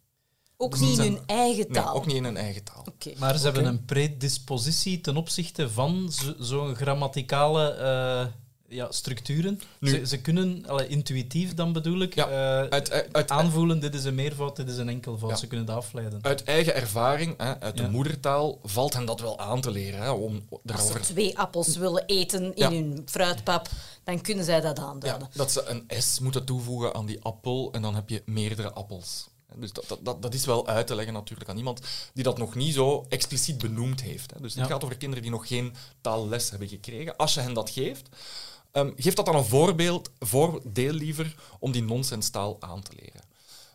Ook 0.58 0.80
niet 0.80 0.98
in 0.98 1.14
hun 1.14 1.22
eigen 1.26 1.66
Nee, 1.72 1.82
taal. 1.84 1.96
ook 1.96 2.06
niet 2.06 2.16
in 2.16 2.24
hun 2.24 2.38
eigen 2.38 2.64
taal. 2.64 2.86
Maar 3.20 3.38
ze 3.38 3.44
hebben 3.44 3.66
een 3.66 3.86
predispositie 3.86 5.02
ten 5.02 5.18
opzichte 5.18 5.70
van 5.70 6.12
zo- 6.12 6.34
zo'n 6.40 6.76
grammaticale 6.76 7.70
eh, 7.70 8.26
ja, 8.72 8.92
structuren. 8.92 9.60
Ze, 9.82 10.08
ze 10.08 10.18
kunnen, 10.22 10.64
allee, 10.68 10.88
intuïtief 10.88 11.54
dan 11.54 11.74
bedoel 11.74 12.02
ik, 12.02 12.16
Ja, 12.16 12.28
eh, 12.28 12.70
Uit, 12.70 12.92
uit, 12.92 13.08
uit, 13.12 13.30
aanvoelen, 13.32 13.80
dit 13.80 13.96
is 13.96 14.04
een 14.04 14.16
meervoud, 14.16 14.56
dit 14.56 14.70
is 14.70 14.78
een 14.78 14.90
enkelvoud. 14.90 15.30
Ja. 15.30 15.36
Ze 15.36 15.48
kunnen 15.48 15.66
dat 15.66 15.76
afleiden. 15.76 16.20
uit 16.22 16.44
eigen 16.44 16.76
ervaring, 16.76 17.38
hè, 17.38 17.60
uit 17.60 17.78
de 17.78 17.84
Ja. 17.84 17.90
moedertaal, 17.90 18.60
valt 18.64 18.94
hen 18.94 19.06
dat 19.06 19.20
wel 19.22 19.40
aan 19.40 19.62
te 19.62 19.72
leren. 19.72 20.02
Hè, 20.02 20.10
om 20.12 20.44
Als 20.74 20.88
ze 20.88 21.00
twee 21.00 21.38
appels 21.40 21.78
willen 21.78 22.06
eten 22.06 22.44
in 22.44 22.52
Ja. 22.56 22.70
hun 22.72 23.02
fruitpap, 23.06 23.70
dan 24.04 24.22
kunnen 24.22 24.46
zij 24.46 24.62
dat 24.62 24.78
Ja, 24.78 24.84
aanduiden. 24.84 25.30
dat 25.34 25.52
ze 25.52 25.64
een 25.66 26.02
S 26.02 26.20
moeten 26.20 26.46
toevoegen 26.46 26.94
aan 26.94 27.06
die 27.06 27.22
appel 27.22 27.70
en 27.72 27.82
dan 27.82 27.96
heb 27.96 28.10
je 28.10 28.22
meerdere 28.26 28.72
appels. 28.72 29.30
Dus 29.56 29.72
dat, 29.74 29.98
dat, 30.04 30.22
dat, 30.22 30.34
is 30.34 30.46
wel 30.46 30.68
uit 30.68 30.88
te 30.88 30.96
leggen 30.96 31.14
natuurlijk 31.14 31.50
aan 31.50 31.58
iemand 31.58 31.82
die 32.14 32.24
dat 32.24 32.38
nog 32.38 32.56
niet 32.56 32.74
zo 32.74 33.06
expliciet 33.10 33.58
benoemd 33.58 34.02
heeft. 34.02 34.32
Hè. 34.34 34.42
Dus 34.42 34.54
het 34.54 34.64
Ja. 34.64 34.70
gaat 34.70 34.84
over 34.84 34.98
kinderen 34.98 35.24
die 35.24 35.32
nog 35.32 35.48
geen 35.48 35.74
taalles 36.02 36.50
hebben 36.50 36.68
gekregen. 36.68 37.16
Als 37.18 37.34
je 37.34 37.40
hen 37.40 37.54
dat 37.54 37.70
geeft, 37.70 38.10
ehm, 38.72 38.92
geef 38.96 39.14
dat 39.14 39.26
dan 39.26 39.36
een 39.36 39.46
voorbeeld, 39.46 40.12
voordeel 40.20 40.94
liever 40.94 41.36
om 41.60 41.72
die 41.72 41.84
nonsenstaal 41.84 42.58
aan 42.60 42.82
te 42.82 42.92
leren. 42.96 43.22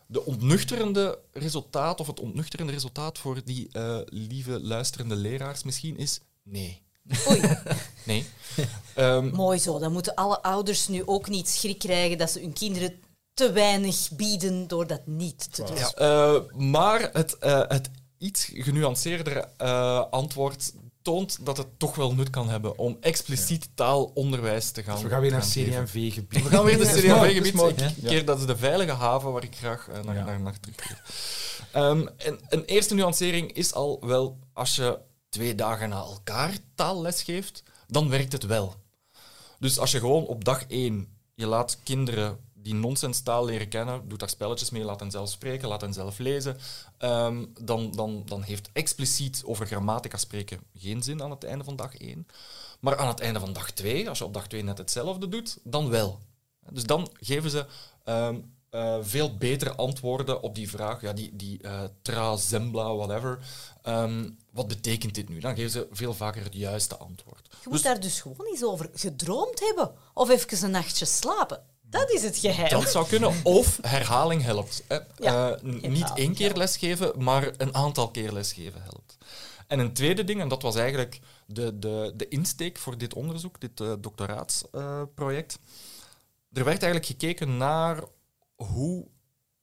De 0.06 0.24
ontnuchterende 0.24 1.18
resultaat, 1.32 2.00
of 2.00 2.06
het 2.06 2.20
ontnuchterende 2.20 2.72
resultaat 2.72 3.18
voor 3.18 3.40
die 3.44 3.68
eh, 3.72 3.98
lieve 4.04 4.60
luisterende 4.60 5.16
leraars 5.16 5.62
misschien 5.62 5.96
is 5.96 6.20
nee. 6.42 6.82
Oei, 7.28 7.40
Nee. 8.04 8.26
Ehm, 8.94 9.26
mooi 9.34 9.58
zo. 9.58 9.78
Dan 9.78 9.92
moeten 9.92 10.14
alle 10.14 10.42
ouders 10.42 10.88
nu 10.88 11.02
ook 11.06 11.28
niet 11.28 11.48
schrik 11.48 11.78
krijgen 11.78 12.18
dat 12.18 12.30
ze 12.30 12.40
hun 12.40 12.52
kinderen 12.52 13.00
te 13.34 13.52
weinig 13.52 14.08
bieden 14.12 14.68
door 14.68 14.86
dat 14.86 15.06
niet 15.06 15.54
te 15.54 15.64
doen. 15.64 15.76
Ja. 15.76 15.92
Eh, 15.92 16.40
maar 16.52 17.10
het, 17.12 17.38
eh, 17.38 17.62
het 17.68 17.90
iets 18.18 18.50
genuanceerdere 18.54 19.48
eh, 19.56 20.04
antwoord 20.10 20.72
toont 21.06 21.38
dat 21.46 21.56
het 21.56 21.66
toch 21.78 21.94
wel 21.94 22.14
nut 22.14 22.30
kan 22.30 22.48
hebben 22.48 22.78
om 22.78 22.96
expliciet 23.00 23.68
taalonderwijs 23.74 24.70
te 24.70 24.82
gaan 24.82 24.94
Dus 24.94 25.02
we 25.02 25.08
gaan 25.08 25.20
weer 25.20 25.30
naar 25.30 25.42
geven. 25.42 25.84
CD&V-gebied. 25.84 26.42
We 26.42 26.48
gaan 26.48 26.64
weer 26.64 26.78
mooi. 27.54 27.72
Ik 27.72 27.78
Ja. 27.78 28.08
keer 28.08 28.24
dat 28.24 28.38
is 28.38 28.46
de 28.46 28.56
veilige 28.56 28.92
haven 28.92 29.32
waar 29.32 29.42
ik 29.44 29.56
graag 29.56 29.88
eh, 29.88 30.02
naar, 30.04 30.14
Ja. 30.14 30.24
naar, 30.24 30.40
naar 30.40 30.60
terugkeer. 30.60 31.02
Ehm, 31.72 32.06
en 32.16 32.38
een 32.48 32.64
eerste 32.64 32.94
nuancering 32.94 33.52
is 33.52 33.74
al 33.74 34.00
wel, 34.06 34.38
als 34.52 34.76
je 34.76 34.98
twee 35.28 35.54
dagen 35.54 35.88
na 35.88 35.96
elkaar 35.96 36.52
taalles 36.74 37.22
geeft, 37.22 37.62
dan 37.86 38.08
werkt 38.08 38.32
het 38.32 38.46
wel. 38.46 38.74
Dus 39.58 39.78
als 39.78 39.90
je 39.90 39.98
gewoon 39.98 40.24
op 40.26 40.44
dag 40.44 40.64
één, 40.68 41.08
je 41.34 41.46
laat 41.46 41.78
kinderen 41.82 42.38
die 42.66 42.74
nonsenstaal 42.74 43.44
leren 43.44 43.68
kennen, 43.68 44.08
doet 44.08 44.18
daar 44.18 44.28
spelletjes 44.28 44.70
mee, 44.70 44.84
laat 44.84 45.00
hen 45.00 45.10
zelf 45.10 45.30
spreken, 45.30 45.68
laat 45.68 45.80
hen 45.80 45.92
zelf 45.92 46.18
lezen, 46.18 46.56
ehm, 46.98 47.44
dan, 47.60 47.90
dan, 47.90 48.22
dan 48.24 48.42
heeft 48.42 48.68
expliciet 48.72 49.42
over 49.44 49.66
grammatica 49.66 50.16
spreken 50.16 50.60
geen 50.74 51.02
zin 51.02 51.22
aan 51.22 51.30
het 51.30 51.44
einde 51.44 51.64
van 51.64 51.76
dag 51.76 51.96
één. 51.96 52.26
Maar 52.80 52.96
aan 52.96 53.08
het 53.08 53.20
einde 53.20 53.40
van 53.40 53.52
dag 53.52 53.70
twee, 53.70 54.08
als 54.08 54.18
je 54.18 54.24
op 54.24 54.34
dag 54.34 54.46
twee 54.46 54.62
net 54.62 54.78
hetzelfde 54.78 55.28
doet, 55.28 55.58
dan 55.62 55.88
wel. 55.88 56.18
Dus 56.70 56.84
dan 56.84 57.10
geven 57.20 57.50
ze 57.50 57.66
ehm, 58.04 58.40
eh, 58.70 58.96
veel 59.00 59.36
betere 59.36 59.74
antwoorden 59.74 60.42
op 60.42 60.54
die 60.54 60.70
vraag, 60.70 61.00
ja, 61.00 61.12
die, 61.12 61.36
die 61.36 61.62
eh, 61.62 61.82
tra, 62.02 62.36
zembla, 62.36 62.94
whatever. 62.94 63.38
Ehm, 63.82 64.30
wat 64.52 64.68
betekent 64.68 65.14
dit 65.14 65.28
nu? 65.28 65.40
Dan 65.40 65.54
geven 65.54 65.70
ze 65.70 65.88
veel 65.90 66.14
vaker 66.14 66.44
het 66.44 66.54
juiste 66.54 66.96
antwoord. 66.96 67.48
Je 67.62 67.68
moet 67.68 67.82
daar 67.82 68.00
dus 68.00 68.20
gewoon 68.20 68.46
eens 68.46 68.64
over 68.64 68.90
gedroomd 68.94 69.60
hebben. 69.60 69.94
Of 70.14 70.30
even 70.30 70.64
een 70.64 70.70
nachtje 70.70 71.04
slapen. 71.04 71.64
Dat 71.98 72.10
is 72.10 72.22
het 72.22 72.36
geheim. 72.38 72.68
Dat 72.70 72.90
zou 72.90 73.06
kunnen. 73.06 73.34
Of 73.42 73.78
herhaling 73.82 74.42
helpt. 74.42 74.84
Ja, 75.16 75.50
Eh, 75.50 75.62
niet 75.62 76.12
één 76.14 76.34
keer 76.34 76.56
lesgeven, 76.56 77.22
maar 77.22 77.52
een 77.56 77.74
aantal 77.74 78.10
keer 78.10 78.32
lesgeven 78.32 78.82
helpt. 78.82 79.16
En 79.66 79.78
een 79.78 79.92
tweede 79.92 80.24
ding, 80.24 80.40
en 80.40 80.48
dat 80.48 80.62
was 80.62 80.76
eigenlijk 80.76 81.20
de, 81.46 81.78
de, 81.78 82.12
de 82.16 82.28
insteek 82.28 82.78
voor 82.78 82.98
dit 82.98 83.14
onderzoek, 83.14 83.60
dit 83.60 83.80
eh, 83.80 83.92
doctoraatsproject. 84.00 85.58
er 86.52 86.64
werd 86.64 86.82
eigenlijk 86.82 87.06
gekeken 87.06 87.56
naar 87.56 88.02
hoe 88.54 89.06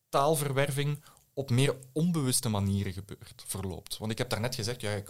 taalverwerving 0.10 1.04
op 1.34 1.50
meer 1.50 1.76
onbewuste 1.94 2.50
manieren 2.50 2.94
gebeurt, 2.94 3.44
verloopt. 3.48 3.98
Want 3.98 4.12
ik 4.12 4.18
heb 4.18 4.30
daarnet 4.30 4.56
gezegd, 4.56 4.82
ja, 4.82 5.02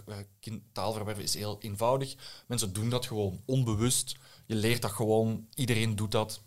taalverwerven 0.72 1.22
is 1.24 1.34
heel 1.34 1.56
eenvoudig. 1.60 2.14
Mensen 2.46 2.72
doen 2.72 2.90
dat 2.90 3.06
gewoon 3.06 3.40
onbewust. 3.46 4.16
Je 4.46 4.54
leert 4.54 4.82
dat 4.82 4.90
gewoon, 4.90 5.46
iedereen 5.54 5.96
doet 5.96 6.12
dat, 6.12 6.40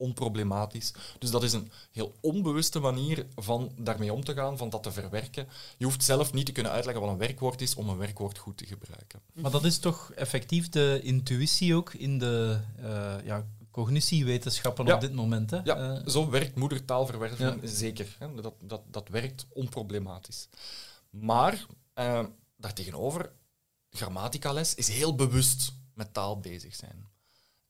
onproblematisch. 0.00 0.92
Dus 1.18 1.30
dat 1.30 1.42
is 1.42 1.52
een 1.52 1.70
heel 1.90 2.14
onbewuste 2.20 2.78
manier 2.78 3.26
van 3.36 3.72
daarmee 3.78 4.12
om 4.12 4.24
te 4.24 4.34
gaan, 4.34 4.56
van 4.58 4.70
dat 4.70 4.82
te 4.82 4.92
verwerken. 4.92 5.48
Je 5.76 5.84
hoeft 5.84 6.04
zelf 6.04 6.32
niet 6.32 6.46
te 6.46 6.52
kunnen 6.52 6.72
uitleggen 6.72 7.02
wat 7.02 7.12
een 7.12 7.18
werkwoord 7.18 7.60
is 7.60 7.74
om 7.74 7.88
een 7.88 7.96
werkwoord 7.96 8.38
goed 8.38 8.56
te 8.56 8.66
gebruiken. 8.66 9.20
Maar 9.32 9.50
dat 9.50 9.64
is 9.64 9.78
toch 9.78 10.12
effectief 10.12 10.68
de 10.68 11.00
intuïtie 11.02 11.74
ook 11.74 11.94
in 11.94 12.18
de 12.18 12.60
eh, 12.82 13.14
ja, 13.24 13.46
cognitiewetenschappen 13.70 14.86
Ja. 14.86 14.94
op 14.94 15.00
dit 15.00 15.12
moment. 15.14 15.50
Hè? 15.50 15.60
Ja, 15.64 15.76
Eh, 15.76 16.06
zo 16.08 16.30
werkt 16.30 16.56
moedertaalverwerving 16.56 17.62
Ja. 17.62 17.68
zeker. 17.68 18.16
Hè. 18.18 18.34
Dat, 18.40 18.54
dat, 18.62 18.80
dat 18.86 19.08
werkt 19.08 19.46
onproblematisch. 19.52 20.48
Maar 21.10 21.66
eh, 21.94 22.24
daartegenover, 22.56 23.32
grammaticales 23.90 24.74
is 24.74 24.88
heel 24.88 25.14
bewust 25.14 25.72
met 25.94 26.14
taal 26.14 26.40
bezig 26.40 26.74
zijn. 26.74 27.08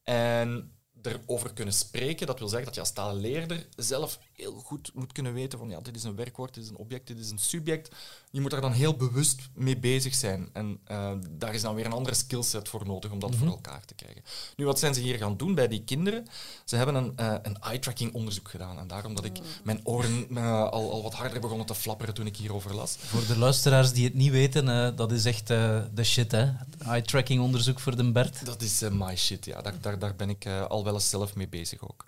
En 0.02 0.73
erover 1.02 1.52
kunnen 1.52 1.74
spreken, 1.74 2.27
dat 2.27 2.39
wil 2.39 2.48
zeggen 2.48 2.66
dat 2.66 2.74
je 2.74 2.81
als 2.81 2.93
taalleerder 2.93 3.66
zelf 3.77 4.18
heel 4.41 4.53
goed 4.65 4.91
moet 4.95 5.12
kunnen 5.12 5.33
weten 5.33 5.59
van 5.59 5.69
ja, 5.69 5.81
dit 5.81 5.97
is 5.97 6.03
een 6.03 6.17
werkwoord, 6.17 6.55
dit 6.55 6.65
is 6.65 6.71
een 6.71 6.77
object, 6.77 7.07
dit 7.07 7.19
is 7.19 7.31
een 7.31 7.39
subject. 7.39 7.95
Je 8.31 8.41
moet 8.41 8.51
daar 8.51 8.61
dan 8.61 8.73
heel 8.73 8.97
bewust 8.97 9.49
mee 9.55 9.79
bezig 9.79 10.15
zijn. 10.15 10.49
En 10.53 10.81
eh, 10.85 11.12
daar 11.31 11.55
is 11.55 11.62
dan 11.62 11.75
weer 11.75 11.87
een 11.87 11.93
andere 11.93 12.15
skillset 12.17 12.69
voor 12.69 12.87
nodig 12.87 13.11
om 13.11 13.19
dat 13.19 13.35
voor 13.35 13.47
elkaar 13.47 13.85
te 13.85 13.95
krijgen. 13.95 14.23
Nu, 14.57 14.65
wat 14.65 14.79
zijn 14.79 14.95
ze 14.95 15.01
hier 15.01 15.19
gaan 15.19 15.37
doen 15.37 15.55
bij 15.55 15.69
die 15.69 15.85
kinderen? 15.85 16.27
Ze 16.65 16.77
hebben 16.77 16.95
een, 16.95 17.17
eh, 17.17 17.35
een 17.43 17.59
eye-tracking 17.61 18.15
onderzoek 18.15 18.49
gedaan. 18.49 18.79
En 18.79 18.87
daarom 18.87 19.15
dat 19.15 19.25
ik 19.25 19.39
mijn 19.62 19.81
oren 19.85 20.27
eh, 20.37 20.62
al, 20.62 20.91
al 20.91 21.03
wat 21.03 21.15
harder 21.15 21.41
begonnen 21.41 21.67
te 21.67 21.75
flapperen 21.75 22.15
toen 22.15 22.27
ik 22.27 22.37
hierover 22.37 22.75
las. 22.75 22.97
Voor 22.99 23.27
de 23.27 23.39
luisteraars 23.39 23.93
die 23.93 24.05
het 24.05 24.15
niet 24.15 24.31
weten, 24.31 24.69
eh, 24.69 24.97
dat 24.97 25.12
is 25.12 25.25
echt 25.25 25.51
eh, 25.51 25.81
de 25.95 26.05
shit. 26.05 26.33
hè. 26.33 26.53
Eye-tracking 26.79 27.41
onderzoek 27.41 27.81
voor 27.81 27.97
de 27.97 28.12
Bert. 28.12 28.47
Dat 28.47 28.62
is 28.62 28.81
my 28.91 29.17
shit, 29.17 29.45
ja. 29.45 29.62
Daar, 29.62 29.75
daar, 29.81 29.99
daar 29.99 30.17
ben 30.17 30.31
ik 30.31 30.45
eh, 30.45 30.67
al 30.67 30.85
wel 30.85 30.95
eens 30.95 31.09
zelf 31.09 31.35
mee 31.35 31.49
bezig 31.49 31.83
ook. 31.83 32.07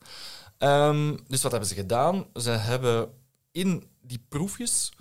Ehm, 0.63 1.17
dus 1.27 1.43
wat 1.43 1.51
hebben 1.51 1.69
ze 1.69 1.75
gedaan? 1.75 2.27
Ze 2.35 2.51
hebben 2.51 3.13
in 3.51 3.89
die 4.01 4.25
proefjes, 4.29 4.93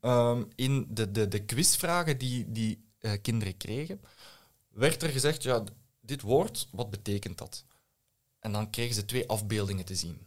ehm, 0.00 0.44
in 0.54 0.86
de, 0.90 1.10
de, 1.10 1.28
de 1.28 1.44
quizvragen 1.44 2.18
die, 2.18 2.52
die 2.52 2.84
eh, 2.98 3.12
kinderen 3.22 3.56
kregen, 3.56 4.00
werd 4.68 5.02
er 5.02 5.08
gezegd, 5.08 5.42
ja, 5.42 5.64
dit 6.00 6.20
woord, 6.20 6.68
wat 6.70 6.90
betekent 6.90 7.38
dat? 7.38 7.64
En 8.38 8.52
dan 8.52 8.70
kregen 8.70 8.94
ze 8.94 9.04
twee 9.04 9.28
afbeeldingen 9.28 9.84
te 9.84 9.94
zien. 9.94 10.26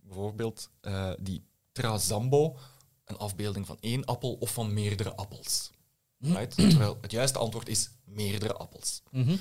Bijvoorbeeld 0.00 0.70
eh, 0.80 1.10
die 1.20 1.44
trazambo, 1.72 2.56
een 3.04 3.18
afbeelding 3.18 3.66
van 3.66 3.76
één 3.80 4.04
appel 4.04 4.32
of 4.32 4.52
van 4.52 4.72
meerdere 4.72 5.14
appels. 5.14 5.70
Right? 6.18 6.54
Terwijl 6.70 6.98
het 7.00 7.10
juiste 7.10 7.38
antwoord 7.38 7.68
is 7.68 7.90
meerdere 8.04 8.54
appels. 8.54 9.02
Mhm. 9.10 9.36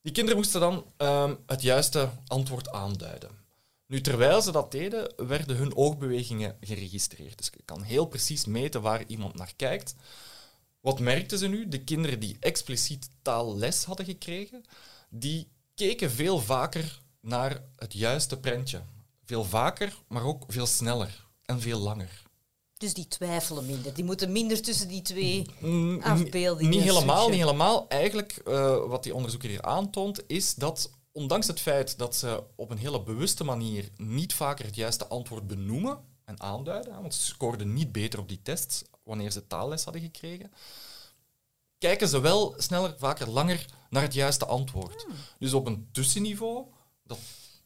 Die 0.00 0.12
kinderen 0.12 0.40
moesten 0.40 0.60
dan 0.60 0.84
ehm, 0.96 1.34
het 1.46 1.62
juiste 1.62 2.10
antwoord 2.26 2.70
aanduiden. 2.70 3.44
Nu, 3.86 4.00
terwijl 4.00 4.42
ze 4.42 4.52
dat 4.52 4.70
deden, 4.70 5.12
werden 5.16 5.56
hun 5.56 5.76
oogbewegingen 5.76 6.56
geregistreerd. 6.60 7.38
Dus 7.38 7.50
je 7.56 7.62
kan 7.64 7.82
heel 7.82 8.06
precies 8.06 8.44
meten 8.44 8.82
waar 8.82 9.04
iemand 9.06 9.34
naar 9.34 9.52
kijkt. 9.56 9.94
Wat 10.80 11.00
merkten 11.00 11.38
ze 11.38 11.46
nu? 11.46 11.68
De 11.68 11.84
kinderen 11.84 12.20
die 12.20 12.36
expliciet 12.40 13.08
taalles 13.22 13.84
hadden 13.84 14.06
gekregen, 14.06 14.64
die 15.08 15.48
keken 15.74 16.10
veel 16.10 16.38
vaker 16.38 17.00
naar 17.20 17.62
het 17.76 17.92
juiste 17.92 18.38
prentje. 18.38 18.82
Veel 19.24 19.44
vaker, 19.44 19.96
maar 20.08 20.24
ook 20.24 20.44
veel 20.48 20.66
sneller 20.66 21.26
en 21.44 21.60
veel 21.60 21.78
langer. 21.78 22.24
Dus 22.78 22.94
die 22.94 23.08
twijfelen 23.08 23.66
minder. 23.66 23.94
Die 23.94 24.04
moeten 24.04 24.32
minder 24.32 24.62
tussen 24.62 24.88
die 24.88 25.02
twee 25.02 25.46
afbeeldingen 26.00 26.70
Niet 26.70 26.82
helemaal, 26.82 27.28
niet 27.28 27.38
helemaal. 27.38 27.88
Eigenlijk, 27.88 28.32
eh, 28.32 28.86
wat 28.86 29.02
die 29.02 29.14
onderzoeker 29.14 29.48
hier 29.48 29.62
aantoont, 29.62 30.22
is 30.26 30.54
dat 30.54 30.90
ondanks 31.16 31.46
het 31.46 31.60
feit 31.60 31.98
dat 31.98 32.16
ze 32.16 32.42
op 32.54 32.70
een 32.70 32.78
hele 32.78 33.02
bewuste 33.02 33.44
manier 33.44 33.88
niet 33.96 34.34
vaker 34.34 34.64
het 34.64 34.74
juiste 34.74 35.06
antwoord 35.06 35.46
benoemen 35.46 35.98
en 36.24 36.40
aanduiden, 36.40 37.00
want 37.00 37.14
ze 37.14 37.24
scoorden 37.24 37.72
niet 37.72 37.92
beter 37.92 38.18
op 38.18 38.28
die 38.28 38.42
tests 38.42 38.82
wanneer 39.02 39.30
ze 39.30 39.46
taalles 39.46 39.84
hadden 39.84 40.02
gekregen, 40.02 40.52
kijken 41.78 42.08
ze 42.08 42.20
wel 42.20 42.54
sneller, 42.56 42.94
vaker, 42.98 43.30
langer 43.30 43.64
naar 43.90 44.02
het 44.02 44.14
juiste 44.14 44.46
antwoord. 44.46 45.06
Dus 45.38 45.52
op 45.52 45.66
een 45.66 45.88
tussenniveau, 45.92 46.64
dat 47.02 47.18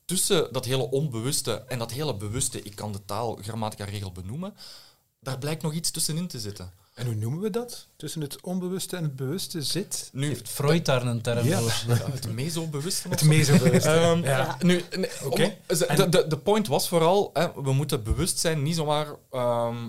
tussen 0.05 0.52
dat 0.52 0.64
hele 0.64 0.90
onbewuste 0.90 1.64
en 1.68 1.78
dat 1.78 1.90
hele 1.90 2.16
bewuste, 2.16 2.62
ik 2.62 2.74
kan 2.74 2.93
de 2.93 3.05
taal, 3.05 3.36
grammatica, 3.36 3.85
regel 3.85 4.12
benoemen, 4.12 4.56
daar 5.21 5.39
blijkt 5.39 5.63
nog 5.63 5.73
iets 5.73 5.91
tussenin 5.91 6.27
te 6.27 6.41
zitten. 6.41 6.73
En 6.95 7.07
hoe 7.07 7.15
noemen 7.15 7.41
we 7.41 7.51
dat? 7.51 7.87
Tussen 7.97 8.21
het 8.21 8.41
onbewuste 8.41 8.97
en 8.97 9.03
het 9.03 9.17
bewuste 9.17 9.63
zit? 9.63 10.11
Nu, 10.13 10.27
Heeft 10.29 10.49
Freud 10.49 10.85
daar 10.85 11.07
een 11.07 11.21
term 11.21 11.47
Ja. 11.47 11.59
voor? 11.61 11.95
Ja, 11.97 12.11
het 12.11 12.33
meso-bewuste. 12.33 13.09
Het 13.09 13.23
mesobewuste. 13.25 13.89
Ehm, 13.91 14.23
ja. 14.25 14.57
Nu, 14.61 14.83
nee, 14.97 15.11
om- 15.25 15.31
de, 15.69 16.07
de, 16.11 16.27
de 16.29 16.39
point 16.39 16.67
was 16.67 16.89
vooral, 16.89 17.31
hè, 17.33 17.63
we 17.63 17.73
moeten 17.73 18.03
bewust 18.03 18.39
zijn, 18.39 18.63
niet 18.63 18.77
zomaar 18.77 19.07
ehm, 19.31 19.89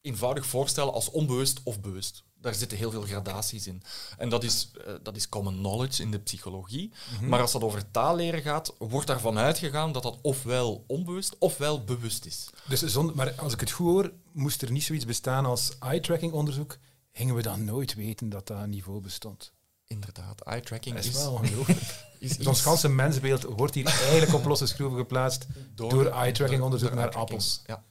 eenvoudig 0.00 0.46
voorstellen 0.46 0.92
als 0.92 1.10
onbewust 1.10 1.60
of 1.64 1.80
bewust. 1.80 2.22
Daar 2.42 2.54
zitten 2.54 2.78
heel 2.78 2.90
veel 2.90 3.02
gradaties 3.02 3.66
in. 3.66 3.82
En 4.18 4.28
dat 4.28 4.44
is, 4.44 4.70
eh, 4.86 4.94
dat 5.02 5.16
is 5.16 5.28
common 5.28 5.54
knowledge 5.56 6.02
in 6.02 6.10
de 6.10 6.18
psychologie. 6.18 6.92
Maar 7.20 7.40
als 7.40 7.52
het 7.52 7.62
over 7.62 7.90
taalleren 7.90 8.42
gaat, 8.42 8.74
wordt 8.78 9.06
daarvan 9.06 9.38
uitgegaan 9.38 9.92
dat 9.92 10.02
dat 10.02 10.18
ofwel 10.22 10.84
onbewust 10.86 11.36
ofwel 11.38 11.84
bewust 11.84 12.26
is. 12.26 12.50
Dus 12.68 12.82
zonder, 12.82 13.16
maar 13.16 13.34
als 13.36 13.52
ik 13.52 13.60
het 13.60 13.70
goed 13.70 13.86
hoor, 13.86 14.12
moest 14.32 14.62
er 14.62 14.70
niet 14.70 14.84
zoiets 14.84 15.04
bestaan 15.04 15.44
als 15.44 15.78
eye-tracking 15.78 16.32
onderzoek, 16.32 16.78
gingen 17.12 17.34
we 17.34 17.42
dan 17.42 17.64
nooit 17.64 17.94
weten 17.94 18.28
dat 18.28 18.46
dat 18.46 18.66
niveau 18.66 19.00
bestond. 19.00 19.52
Inderdaad, 19.86 20.40
eye-tracking 20.40 20.94
Dat 20.94 21.04
is, 21.04 21.10
is 21.10 21.16
wel 21.16 21.32
ongelooflijk. 21.32 21.80
is 22.18 22.46
ons 22.46 22.60
ganse 22.60 22.88
mensbeeld 22.88 23.42
wordt 23.42 23.74
hier 23.74 23.86
eigenlijk 23.86 24.34
op 24.34 24.44
losse 24.44 24.66
schroeven 24.66 24.98
geplaatst 24.98 25.46
door, 25.74 26.06
eye-tracking 26.06 26.62
onderzoek 26.62 26.88
door 26.88 26.98
naar 26.98 27.10
appels. 27.10 27.62
Ja, 27.66 27.84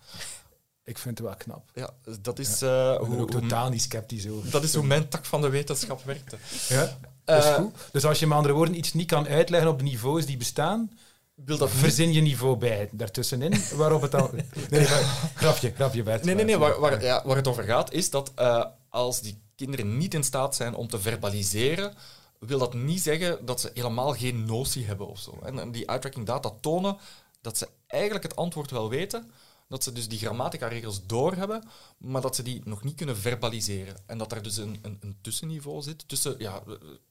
Ik 0.83 0.97
vind 0.97 1.17
het 1.17 1.27
wel 1.27 1.37
knap. 1.37 1.69
ja 1.73 1.89
dat 2.21 2.39
is 2.39 2.59
ben 2.59 2.69
er 2.69 2.97
hoe, 3.05 3.19
ook 3.19 3.31
totaal 3.31 3.69
niet 3.69 3.81
sceptisch 3.81 4.27
over. 4.27 4.51
dat 4.51 4.63
is 4.63 4.73
hoe 4.75 4.85
mijn 4.85 5.07
tak 5.07 5.25
van 5.25 5.41
de 5.41 5.49
wetenschap 5.49 6.03
werkte. 6.03 6.37
Ja, 6.69 6.97
dat 7.23 7.43
is 7.43 7.49
Eh, 7.49 7.55
goed. 7.55 7.75
Dus 7.91 8.05
als 8.05 8.19
je 8.19 8.27
met 8.27 8.37
andere 8.37 8.53
woorden 8.53 8.77
iets 8.77 8.93
niet 8.93 9.07
kan 9.07 9.27
uitleggen 9.27 9.69
op 9.69 9.77
de 9.77 9.83
niveaus 9.83 10.25
die 10.25 10.37
bestaan, 10.37 10.91
wil 11.33 11.57
dat 11.57 11.69
verzin 11.69 12.11
je 12.13 12.21
niveau 12.21 12.57
bij 12.57 12.89
daartussenin, 12.91 13.61
waarop 13.75 14.01
het 14.01 14.11
dan... 14.11 14.29
Nee, 14.69 14.81
maar- 14.89 15.31
grapje, 15.35 15.71
grapje, 15.75 16.03
Bert. 16.03 16.23
Nee, 16.23 16.35
nee, 16.35 16.45
nee. 16.45 16.57
Waar, 16.57 16.79
waar, 16.79 17.03
ja, 17.03 17.21
waar 17.25 17.35
het 17.35 17.47
over 17.47 17.63
gaat 17.63 17.91
is 17.93 18.09
dat 18.09 18.31
eh, 18.35 18.65
als 18.89 19.21
die 19.21 19.41
kinderen 19.55 19.97
niet 19.97 20.13
in 20.13 20.23
staat 20.23 20.55
zijn 20.55 20.75
om 20.75 20.87
te 20.87 20.99
verbaliseren, 20.99 21.93
wil 22.39 22.59
dat 22.59 22.73
niet 22.73 23.01
zeggen 23.01 23.45
dat 23.45 23.61
ze 23.61 23.71
helemaal 23.73 24.13
geen 24.13 24.45
notie 24.45 24.85
hebben 24.85 25.07
of 25.07 25.19
zo. 25.19 25.39
En, 25.43 25.59
en 25.59 25.71
die 25.71 25.85
eye-tracking 25.85 26.25
data 26.25 26.51
tonen 26.61 26.97
dat 27.41 27.57
ze 27.57 27.67
eigenlijk 27.87 28.23
het 28.23 28.35
antwoord 28.35 28.71
wel 28.71 28.89
weten, 28.89 29.31
dat 29.71 29.83
ze 29.83 29.91
dus 29.91 30.07
die 30.07 30.19
grammatica-regels 30.19 31.05
doorhebben, 31.05 31.63
maar 31.97 32.21
dat 32.21 32.35
ze 32.35 32.43
die 32.43 32.61
nog 32.63 32.83
niet 32.83 32.95
kunnen 32.95 33.17
verbaliseren. 33.17 33.95
En 34.05 34.17
dat 34.17 34.31
er 34.31 34.43
dus 34.43 34.57
een, 34.57 34.79
een, 34.81 34.97
een 34.99 35.17
tussenniveau 35.21 35.81
zit 35.81 36.07
tussen, 36.07 36.35
ja, 36.37 36.63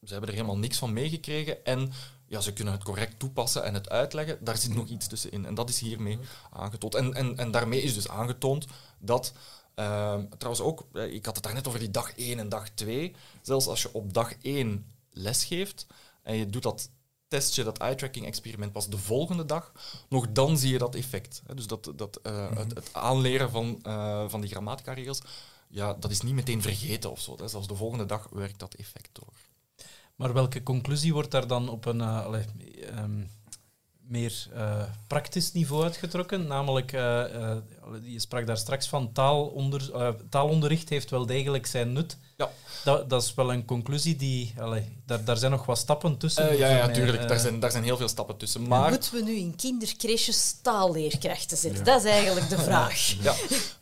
ze 0.03 0.11
hebben 0.11 0.29
er 0.29 0.35
helemaal 0.35 0.57
niks 0.57 0.77
van 0.77 0.93
meegekregen 0.93 1.65
en 1.65 1.91
ja, 2.27 2.39
ze 2.41 2.53
kunnen 2.53 2.73
het 2.73 2.83
correct 2.83 3.19
toepassen 3.19 3.63
en 3.63 3.73
het 3.73 3.89
uitleggen. 3.89 4.37
Daar 4.43 4.57
zit 4.57 4.73
nog 4.73 4.87
iets 4.87 5.07
tussenin. 5.07 5.45
En 5.45 5.53
dat 5.53 5.69
is 5.69 5.79
hiermee 5.79 6.19
aangetoond. 6.49 6.95
En, 6.95 7.13
en, 7.13 7.37
en 7.37 7.51
daarmee 7.51 7.81
is 7.81 7.93
dus 7.93 8.09
aangetoond 8.09 8.65
dat, 8.99 9.33
ehm, 9.75 10.25
trouwens 10.37 10.65
ook, 10.65 10.85
ik 10.93 11.25
had 11.25 11.35
het 11.35 11.43
daarnet 11.43 11.67
over 11.67 11.79
die 11.79 11.91
dag 11.91 12.15
1 12.15 12.39
en 12.39 12.49
dag 12.49 12.69
2, 12.69 13.15
zelfs 13.41 13.67
als 13.67 13.81
je 13.81 13.93
op 13.93 14.13
dag 14.13 14.33
1 14.41 14.85
les 15.09 15.43
geeft 15.43 15.87
en 16.23 16.35
je 16.35 16.49
doet 16.49 16.63
dat 16.63 16.89
testje, 17.31 17.63
dat 17.63 17.77
eye-tracking 17.77 18.25
experiment 18.25 18.71
pas 18.71 18.89
de 18.89 18.97
volgende 18.97 19.45
dag, 19.45 19.71
nog 20.09 20.31
dan 20.31 20.57
zie 20.57 20.71
je 20.71 20.77
dat 20.77 20.95
effect. 20.95 21.41
Dus 21.55 21.67
dat, 21.67 21.91
dat, 21.95 22.19
eh, 22.23 22.55
het, 22.55 22.73
het 22.75 22.89
aanleren 22.91 23.51
van, 23.51 23.79
eh, 23.83 24.23
van 24.27 24.41
die 24.41 24.49
grammatica-regels, 24.49 25.21
ja, 25.67 25.93
dat 25.93 26.11
is 26.11 26.21
niet 26.21 26.33
meteen 26.33 26.61
vergeten 26.61 27.11
of 27.11 27.19
zo. 27.19 27.35
Hè. 27.37 27.47
Zelfs 27.47 27.67
de 27.67 27.75
volgende 27.75 28.05
dag 28.05 28.27
werkt 28.31 28.59
dat 28.59 28.73
effect 28.73 29.09
door. 29.13 29.33
Maar 30.15 30.33
welke 30.33 30.63
conclusie 30.63 31.13
wordt 31.13 31.31
daar 31.31 31.47
dan 31.47 31.69
op 31.69 31.85
een 31.85 32.01
eh, 32.01 32.43
ehm, 32.89 33.23
meer 33.99 34.47
praktisch 35.07 35.51
niveau 35.51 35.83
uitgetrokken? 35.83 36.47
Namelijk, 36.47 36.91
je 38.01 38.19
sprak 38.19 38.47
daar 38.47 38.57
straks 38.57 38.87
van, 38.87 39.11
taalonder, 39.11 40.15
taalonderricht 40.29 40.89
heeft 40.89 41.09
wel 41.09 41.25
degelijk 41.25 41.65
zijn 41.65 41.93
nut. 41.93 42.17
Ja. 42.45 42.49
Dat, 42.83 43.09
dat 43.09 43.23
is 43.23 43.33
wel 43.33 43.53
een 43.53 43.65
conclusie 43.65 44.15
die... 44.15 44.53
allee, 44.59 44.97
daar, 45.05 45.23
daar 45.23 45.37
zijn 45.37 45.51
nog 45.51 45.65
wat 45.65 45.77
stappen 45.77 46.17
tussen. 46.17 46.49
Eh, 46.49 46.57
ja, 46.57 46.69
ja, 46.69 46.85
mij, 46.85 46.93
tuurlijk. 46.93 47.21
eh, 47.21 47.27
daar, 47.27 47.39
zijn, 47.39 47.59
daar 47.59 47.71
zijn 47.71 47.83
heel 47.83 47.97
veel 47.97 48.07
stappen 48.07 48.37
tussen. 48.37 48.67
Maar 48.67 48.89
Moeten 48.89 49.13
we 49.13 49.21
nu 49.23 49.35
in 49.35 49.55
kindercrèches 49.55 50.55
taalleerkrachten 50.61 51.57
zetten? 51.57 51.83
Dat 51.83 52.03
is 52.03 52.11
eigenlijk 52.11 52.49
de 52.49 52.57
vraag. 52.57 52.89
Ja, 53.21 53.33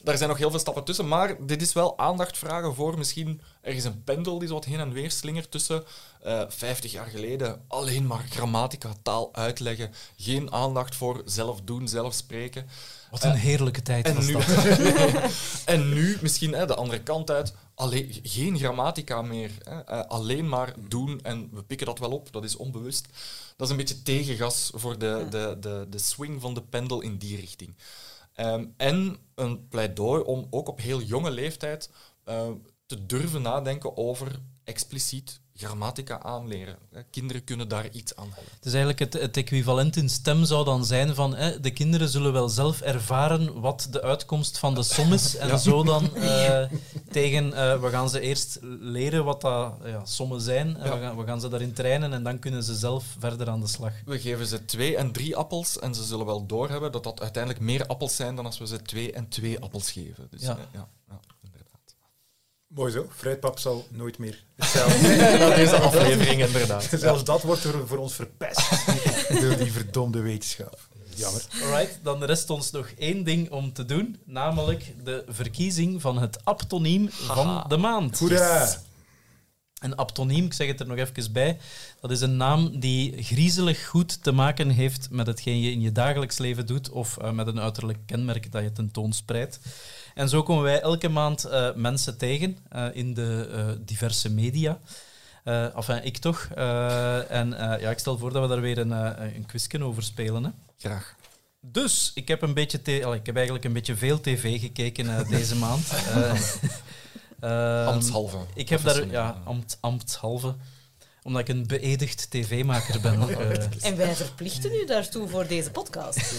daar 0.03 0.17
zijn 0.17 0.29
nog 0.29 0.37
heel 0.37 0.49
veel 0.49 0.59
stappen 0.59 0.83
tussen, 0.83 1.07
maar 1.07 1.35
dit 1.45 1.61
is 1.61 1.73
wel 1.73 1.97
aandacht 1.97 2.37
vragen 2.37 2.75
voor 2.75 2.97
misschien 2.97 3.41
ergens 3.61 3.83
een 3.83 4.03
pendel 4.03 4.39
die 4.39 4.47
zo 4.47 4.53
wat 4.53 4.65
heen 4.65 4.79
en 4.79 4.91
weer 4.93 5.11
slingert 5.11 5.51
tussen 5.51 5.83
eh 6.23 6.41
50 6.47 6.91
jaar 6.91 7.05
geleden 7.05 7.61
alleen 7.67 8.07
maar 8.07 8.25
grammatica, 8.29 8.93
taal 9.03 9.29
uitleggen, 9.33 9.93
geen 10.17 10.51
aandacht 10.51 10.95
voor 10.95 11.21
zelf 11.25 11.61
doen, 11.61 11.87
zelf 11.87 12.13
spreken. 12.13 12.67
Wat 13.11 13.23
een 13.23 13.35
heerlijke 13.35 13.81
tijd 13.81 14.05
En 14.05 14.15
was 14.15 14.25
nu, 14.25 14.33
dat. 14.33 14.45
en 15.65 15.93
nu 15.93 16.17
misschien 16.21 16.53
hè, 16.53 16.65
de 16.65 16.75
andere 16.75 17.03
kant 17.03 17.31
uit, 17.31 17.53
alleen, 17.79 18.19
geen 18.23 18.57
grammatica 18.57 19.21
meer. 19.21 19.51
Hè, 19.63 19.79
eh, 19.79 19.99
alleen 20.07 20.49
maar 20.49 20.73
doen 20.87 21.21
en 21.21 21.49
we 21.51 21.63
pikken 21.63 21.87
dat 21.87 21.99
wel 21.99 22.11
op, 22.11 22.31
dat 22.31 22.43
is 22.43 22.55
onbewust. 22.55 23.07
Dat 23.55 23.67
is 23.67 23.69
een 23.69 23.77
beetje 23.77 24.03
tegengas 24.03 24.71
voor 24.75 24.99
de, 24.99 25.27
de, 25.29 25.57
de, 25.59 25.87
de 25.89 25.97
swing 25.97 26.41
van 26.41 26.53
de 26.53 26.61
pendel 26.61 27.01
in 27.01 27.17
die 27.17 27.35
richting. 27.35 27.75
Ehm, 28.33 28.65
en 28.77 29.17
een 29.35 29.67
pleidooi 29.67 30.23
om 30.23 30.47
ook 30.49 30.67
op 30.67 30.79
heel 30.79 31.01
jonge 31.01 31.31
leeftijd 31.31 31.89
eh, 32.23 32.49
te 32.85 33.05
durven 33.05 33.41
nadenken 33.41 33.97
over 33.97 34.39
expliciet 34.63 35.41
grammatica 35.59 36.21
aanleren. 36.21 36.77
Kinderen 37.11 37.43
kunnen 37.43 37.67
daar 37.67 37.89
iets 37.91 38.15
aan 38.15 38.25
hebben. 38.33 38.53
Het 38.55 38.65
is 38.65 38.73
eigenlijk 38.73 38.99
het, 38.99 39.13
het 39.21 39.37
equivalent 39.37 39.95
in 39.95 40.09
stem 40.09 40.45
zou 40.45 40.65
dan 40.65 40.85
zijn 40.85 41.15
van 41.15 41.35
hè, 41.35 41.59
de 41.59 41.71
kinderen 41.71 42.09
zullen 42.09 42.33
wel 42.33 42.49
zelf 42.49 42.81
ervaren 42.81 43.59
wat 43.61 43.87
de 43.91 44.01
uitkomst 44.01 44.57
van 44.57 44.75
de 44.75 44.83
som 44.83 45.13
is. 45.13 45.35
En 45.35 45.59
zo 45.59 45.83
dan 45.83 46.15
eh, 46.15 46.61
tegen, 47.11 47.53
eh, 47.53 47.81
we 47.81 47.89
gaan 47.89 48.09
ze 48.09 48.19
eerst 48.19 48.57
leren 48.79 49.23
wat 49.25 49.41
dat 49.41 49.73
ja, 49.85 50.05
sommen 50.05 50.41
zijn. 50.41 50.77
En 50.77 50.85
Ja. 50.85 50.95
we, 50.95 51.01
gaan, 51.01 51.17
we 51.17 51.23
gaan 51.25 51.41
ze 51.41 51.47
daarin 51.49 51.73
trainen 51.73 52.13
en 52.13 52.23
dan 52.23 52.39
kunnen 52.39 52.63
ze 52.63 52.75
zelf 52.75 53.05
verder 53.19 53.49
aan 53.49 53.59
de 53.59 53.67
slag. 53.67 53.93
We 54.05 54.19
geven 54.19 54.45
ze 54.47 54.65
twee 54.65 54.97
en 54.97 55.11
drie 55.11 55.35
appels 55.35 55.79
en 55.79 55.95
ze 55.95 56.03
zullen 56.03 56.25
wel 56.25 56.45
doorhebben 56.45 56.91
dat 56.91 57.03
dat 57.03 57.21
uiteindelijk 57.21 57.63
meer 57.63 57.85
appels 57.87 58.15
zijn 58.15 58.35
dan 58.35 58.45
als 58.45 58.57
we 58.57 58.67
ze 58.67 58.81
twee 58.81 59.11
en 59.11 59.27
twee 59.27 59.59
appels 59.59 59.91
geven. 59.91 60.27
Dus, 60.29 60.41
Ja. 60.41 60.57
eh, 60.57 60.63
ja. 60.73 60.87
Mooi 62.69 62.91
zo. 62.91 63.05
Fruitpap 63.15 63.59
zal 63.59 63.87
nooit 63.89 64.17
meer 64.17 64.43
hetzelfde 64.55 64.97
zijn. 64.99 65.39
Na 65.39 65.55
deze 65.55 65.75
aflevering, 65.77 66.45
inderdaad. 66.45 66.83
Zelfs 66.99 67.23
dat 67.23 67.41
wordt 67.41 67.63
er 67.63 67.87
voor 67.87 67.97
ons 67.97 68.13
verpest 68.13 68.69
door 69.41 69.57
die 69.57 69.71
verdomde 69.71 70.21
wetenschap. 70.21 70.79
Jammer. 71.15 71.45
Alright, 71.63 71.99
dan 72.03 72.23
rest 72.23 72.49
ons 72.49 72.71
nog 72.71 72.89
één 72.97 73.23
ding 73.23 73.51
om 73.51 73.73
te 73.73 73.85
doen, 73.85 74.19
namelijk 74.25 74.95
de 75.03 75.23
verkiezing 75.27 76.01
van 76.01 76.17
het 76.17 76.45
aptoniem 76.45 77.09
van 77.09 77.65
de 77.67 77.77
maand. 77.77 78.19
Hoera! 78.19 78.87
Een 79.79 79.95
aptoniem, 79.95 80.45
ik 80.45 80.53
zeg 80.53 80.67
het 80.67 80.79
er 80.79 80.87
nog 80.87 80.97
even 80.97 81.31
bij, 81.31 81.57
dat 81.99 82.11
is 82.11 82.21
een 82.21 82.37
naam 82.37 82.79
die 82.79 83.23
griezelig 83.23 83.87
goed 83.87 84.23
te 84.23 84.31
maken 84.31 84.69
heeft 84.69 85.07
met 85.11 85.27
hetgeen 85.27 85.61
je 85.61 85.71
in 85.71 85.81
je 85.81 85.91
dagelijks 85.91 86.37
leven 86.37 86.65
doet 86.65 86.89
of 86.89 87.17
eh, 87.17 87.31
met 87.31 87.47
een 87.47 87.59
uiterlijk 87.59 87.99
kenmerk 88.05 88.51
dat 88.51 88.63
je 88.63 88.71
tentoonspreidt. 88.71 89.59
En 90.13 90.29
zo 90.29 90.43
komen 90.43 90.63
wij 90.63 90.81
elke 90.81 91.09
maand 91.09 91.43
eh, 91.43 91.73
mensen 91.75 92.17
tegen 92.17 92.57
eh, 92.69 92.85
in 92.93 93.13
de 93.13 93.77
diverse 93.85 94.29
media. 94.29 94.79
Enfin, 95.43 96.03
ik 96.03 96.17
toch. 96.17 96.47
En 97.29 97.49
ja, 97.57 97.89
ik 97.89 97.99
stel 97.99 98.17
voor 98.17 98.33
dat 98.33 98.41
we 98.41 98.47
daar 98.47 98.61
weer 98.61 98.77
een, 98.77 98.91
een 99.35 99.45
quizje 99.45 99.83
over 99.83 100.03
spelen. 100.03 100.43
Hè. 100.43 100.49
Graag. 100.77 101.15
Dus, 101.61 102.11
ik 102.15 102.27
heb, 102.27 102.41
een 102.41 102.53
beetje 102.53 102.77
ik 103.15 103.25
heb 103.25 103.35
eigenlijk 103.35 103.65
een 103.65 103.73
beetje 103.73 103.95
veel 103.95 104.21
tv 104.21 104.59
gekeken 104.59 105.27
deze 105.29 105.55
maand. 105.55 105.91
Eh, 107.39 107.79
ehm, 107.81 107.87
Ambtshalve. 107.87 108.37
Ik 108.53 108.69
heb 108.69 108.81
daar, 108.83 109.07
ja, 109.07 109.41
ambt, 109.43 109.77
ambtshalve. 109.81 110.55
Omdat 111.23 111.41
ik 111.41 111.47
een 111.49 111.67
beëdigd 111.67 112.29
tv-maker 112.31 113.01
ben 113.01 113.21
ook. 113.23 113.29
eh. 113.29 113.65
En 113.81 113.97
wij 113.97 114.15
verplichten 114.15 114.71
u 114.73 114.85
daartoe 114.85 115.27
voor 115.27 115.47
deze 115.47 115.71
podcast. 115.71 116.21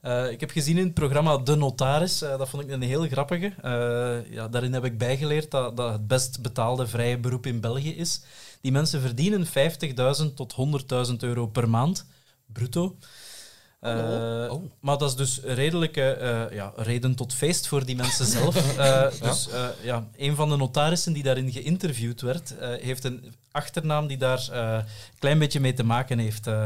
Eh, 0.00 0.30
ik 0.30 0.40
heb 0.40 0.50
gezien 0.50 0.78
in 0.78 0.84
het 0.84 0.94
programma 0.94 1.36
De 1.36 1.54
Notaris, 1.56 2.22
eh, 2.22 2.38
dat 2.38 2.48
vond 2.48 2.62
ik 2.62 2.70
een 2.70 2.82
heel 2.82 3.06
grappige. 3.08 3.52
Eh, 3.62 4.32
ja, 4.32 4.48
daarin 4.48 4.72
heb 4.72 4.84
ik 4.84 4.98
bijgeleerd 4.98 5.50
dat, 5.50 5.76
dat 5.76 5.92
het 5.92 6.06
best 6.06 6.40
betaalde 6.42 6.86
vrije 6.86 7.18
beroep 7.18 7.46
in 7.46 7.60
België 7.60 7.96
is. 7.96 8.20
Die 8.60 8.72
mensen 8.72 9.00
verdienen 9.00 9.46
50.000 9.46 10.34
tot 10.34 10.52
100.000 11.10 11.22
euro 11.22 11.46
per 11.46 11.68
maand, 11.68 12.06
bruto. 12.46 12.96
Eh, 13.80 14.46
Oh. 14.50 14.70
Maar 14.80 14.98
dat 14.98 15.10
is 15.10 15.16
dus 15.16 15.40
redelijke 15.44 16.10
eh, 16.12 16.54
ja, 16.56 16.72
reden 16.76 17.14
tot 17.14 17.34
feest 17.34 17.66
voor 17.66 17.84
die 17.84 17.96
mensen 17.96 18.26
zelf. 18.38 18.76
Eh, 18.78 19.06
dus 19.22 19.48
eh, 19.48 19.66
ja, 19.82 20.08
een 20.16 20.34
van 20.36 20.48
de 20.48 20.56
notarissen 20.56 21.12
die 21.12 21.22
daarin 21.22 21.52
geïnterviewd 21.52 22.20
werd, 22.20 22.56
eh, 22.58 22.68
heeft 22.82 23.04
een 23.04 23.34
achternaam 23.50 24.06
die 24.06 24.16
daar 24.16 24.48
eh, 24.52 24.72
een 25.12 25.18
klein 25.18 25.38
beetje 25.38 25.60
mee 25.60 25.72
te 25.72 25.82
maken 25.84 26.18
heeft. 26.18 26.46
eh. 26.46 26.64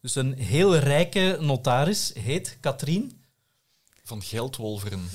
dus 0.00 0.14
een 0.14 0.32
heel 0.38 0.76
rijke 0.76 1.36
notaris 1.40 2.12
heet 2.20 2.56
Katrien. 2.60 3.20
Van 4.04 4.22
Geldwolveren. 4.22 5.08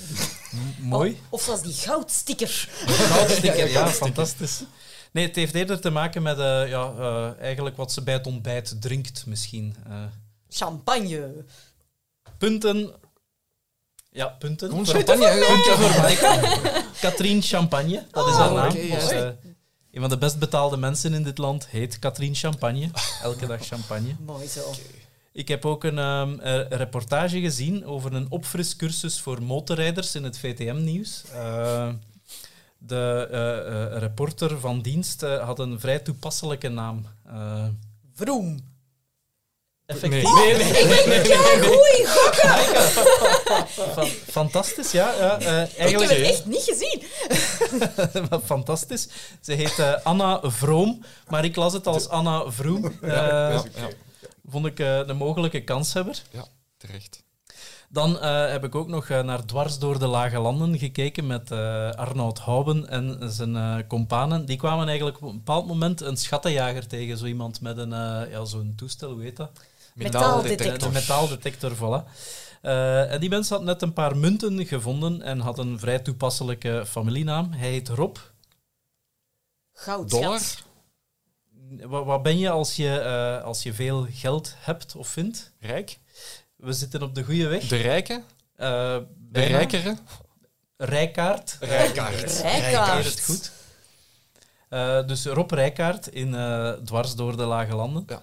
Mooi. 0.79 1.19
Of 1.29 1.41
zoals 1.41 1.61
die 1.61 1.73
goudsticker. 1.73 2.69
Goudsticker, 2.85 3.69
ja, 3.77 3.87
fantastisch. 3.87 4.63
Nee, 5.11 5.25
het 5.25 5.35
heeft 5.35 5.55
eerder 5.55 5.81
te 5.81 5.89
maken 5.89 6.21
met 6.21 6.37
eh, 6.39 6.69
ja, 6.69 6.93
eh, 6.97 7.39
eigenlijk 7.39 7.77
wat 7.77 7.91
ze 7.91 8.01
bij 8.03 8.13
het 8.13 8.27
ontbijt 8.27 8.81
drinkt, 8.81 9.25
misschien. 9.25 9.75
Champagne. 10.49 11.45
punten. 12.37 12.91
Ja, 14.11 14.25
punten. 14.27 14.85
Champagne. 14.85 15.17
Mij. 16.01 16.15
Katrien 17.01 17.41
Champagne, 17.41 18.05
dat 18.11 18.27
is 18.27 18.33
haar 18.35 18.49
Oh, 18.49 18.55
naam. 18.55 18.73
Dus, 18.73 18.87
juist. 18.87 19.11
eh, 19.11 19.29
een 19.91 20.01
van 20.01 20.09
de 20.09 20.17
best 20.17 20.39
betaalde 20.39 20.77
mensen 20.77 21.13
in 21.13 21.23
dit 21.23 21.37
land 21.37 21.67
heet 21.67 21.99
Katrien 21.99 22.35
Champagne. 22.35 22.89
Elke 23.21 23.45
dag 23.45 23.65
champagne. 23.65 24.15
Mooi 24.25 24.47
zo. 24.47 24.71
Ik 25.31 25.47
heb 25.47 25.65
ook 25.65 25.83
een 25.83 25.97
ehm, 25.99 26.39
eh, 26.39 26.67
reportage 26.69 27.39
gezien 27.39 27.85
over 27.85 28.13
een 28.13 28.25
opfriscursus 28.31 29.19
voor 29.19 29.41
motorrijders 29.43 30.15
in 30.15 30.23
het 30.23 30.37
VTM-nieuws. 30.39 31.23
Eh, 31.33 31.89
de 32.77 33.27
eh, 33.31 33.83
eh, 33.93 33.97
reporter 33.99 34.59
van 34.59 34.81
dienst 34.81 35.21
had 35.21 35.59
een 35.59 35.79
vrij 35.79 35.99
toepasselijke 35.99 36.69
naam. 36.69 37.05
Eh, 37.25 37.65
Vroom. 38.13 38.59
Effectief. 39.87 40.33
Nee, 40.35 40.53
nee, 40.55 41.07
nee. 41.07 41.27
Ja, 41.27 41.37
goeie 41.37 42.05
gokken. 42.07 42.49
Fa- 43.93 44.05
fantastisch, 44.31 44.91
ja. 44.91 45.13
ja 45.19 45.39
eh, 45.39 45.85
Ik 45.87 45.91
heb 45.91 45.99
het 45.99 46.09
echt 46.09 46.45
niet 46.45 46.63
gezien. 46.63 47.03
fantastisch. 48.45 49.07
Ze 49.41 49.53
heet 49.53 49.79
eh, 49.79 49.93
Anna 50.03 50.39
Vroom, 50.43 51.03
maar 51.27 51.45
ik 51.45 51.55
las 51.55 51.73
het 51.73 51.87
als 51.87 52.09
Anna 52.09 52.51
Vroom. 52.51 52.85
Eh, 53.01 53.09
Ja, 53.09 53.49
ja, 53.51 53.63
Vond 54.49 54.65
ik 54.65 54.79
eh, 54.79 54.97
een 54.97 55.17
mogelijke 55.17 55.63
kanshebber. 55.63 56.21
ja, 56.31 56.45
terecht. 56.77 57.25
Dan 57.89 58.19
eh, 58.19 58.49
heb 58.49 58.63
ik 58.63 58.75
ook 58.75 58.87
nog 58.87 59.09
eh, 59.09 59.21
naar 59.23 59.45
Dwars 59.45 59.79
door 59.79 59.99
de 59.99 60.07
Lage 60.07 60.39
Landen 60.39 60.77
gekeken 60.77 61.27
met 61.27 61.51
eh, 61.51 61.91
Arnoud 61.91 62.37
Houben 62.39 62.89
en 62.89 63.17
zijn 63.31 63.55
eh 63.55 63.75
companen. 63.87 64.45
Die 64.45 64.57
kwamen 64.57 64.87
eigenlijk 64.87 65.17
op 65.21 65.29
een 65.29 65.35
bepaald 65.35 65.67
moment 65.67 66.01
een 66.01 66.17
schattenjager 66.17 66.87
tegen. 66.87 67.17
Zo 67.17 67.25
iemand 67.25 67.61
met 67.61 67.77
een, 67.77 67.93
eh, 67.93 68.31
ja, 68.31 68.45
zo'n 68.45 68.73
toestel, 68.75 69.11
hoe 69.11 69.21
heet 69.23 69.37
dat? 69.37 69.49
Metaaldetector. 69.97 70.87
Een 70.87 70.93
metaaldetector, 70.93 71.75
voilà. 71.75 72.11
Eh, 72.61 73.11
en 73.11 73.19
die 73.19 73.29
mens 73.29 73.49
had 73.49 73.63
net 73.63 73.81
een 73.81 73.93
paar 73.93 74.17
munten 74.17 74.65
gevonden 74.65 75.21
en 75.21 75.39
had 75.39 75.57
een 75.57 75.79
vrij 75.79 75.99
toepasselijke 75.99 76.83
familienaam. 76.87 77.51
Hij 77.53 77.69
heet 77.69 77.89
Rob. 77.89 78.17
Goudschat. 79.73 80.21
Dollar? 80.21 80.41
Wat, 81.89 82.05
wat 82.05 82.23
ben 82.23 82.37
je 82.37 82.49
als 82.49 82.75
je, 82.75 82.99
eh, 82.99 83.43
als 83.43 83.63
je 83.63 83.73
veel 83.73 84.07
geld 84.11 84.53
hebt 84.57 84.95
of 84.95 85.07
vindt? 85.07 85.51
Rijk? 85.59 85.99
We 86.55 86.73
zitten 86.73 87.01
op 87.01 87.15
de 87.15 87.23
goede 87.23 87.47
weg. 87.47 87.67
De 87.67 87.75
rijke? 87.75 88.23
Eh, 88.55 88.97
De 89.17 89.39
rijkere? 89.43 89.97
Rijkaard. 90.77 91.57
Rijkaard. 91.59 92.41
Rijkaard. 92.41 93.05
Is 93.05 93.11
het 93.11 93.23
goed? 93.23 93.51
Eh, 94.69 95.07
dus 95.07 95.25
Rob 95.25 95.51
Rijkaard 95.51 96.07
in 96.07 96.35
eh, 96.35 96.71
Dwars 96.71 97.15
door 97.15 97.37
de 97.37 97.43
Lage 97.45 97.75
Landen. 97.75 98.03
Ja. 98.07 98.21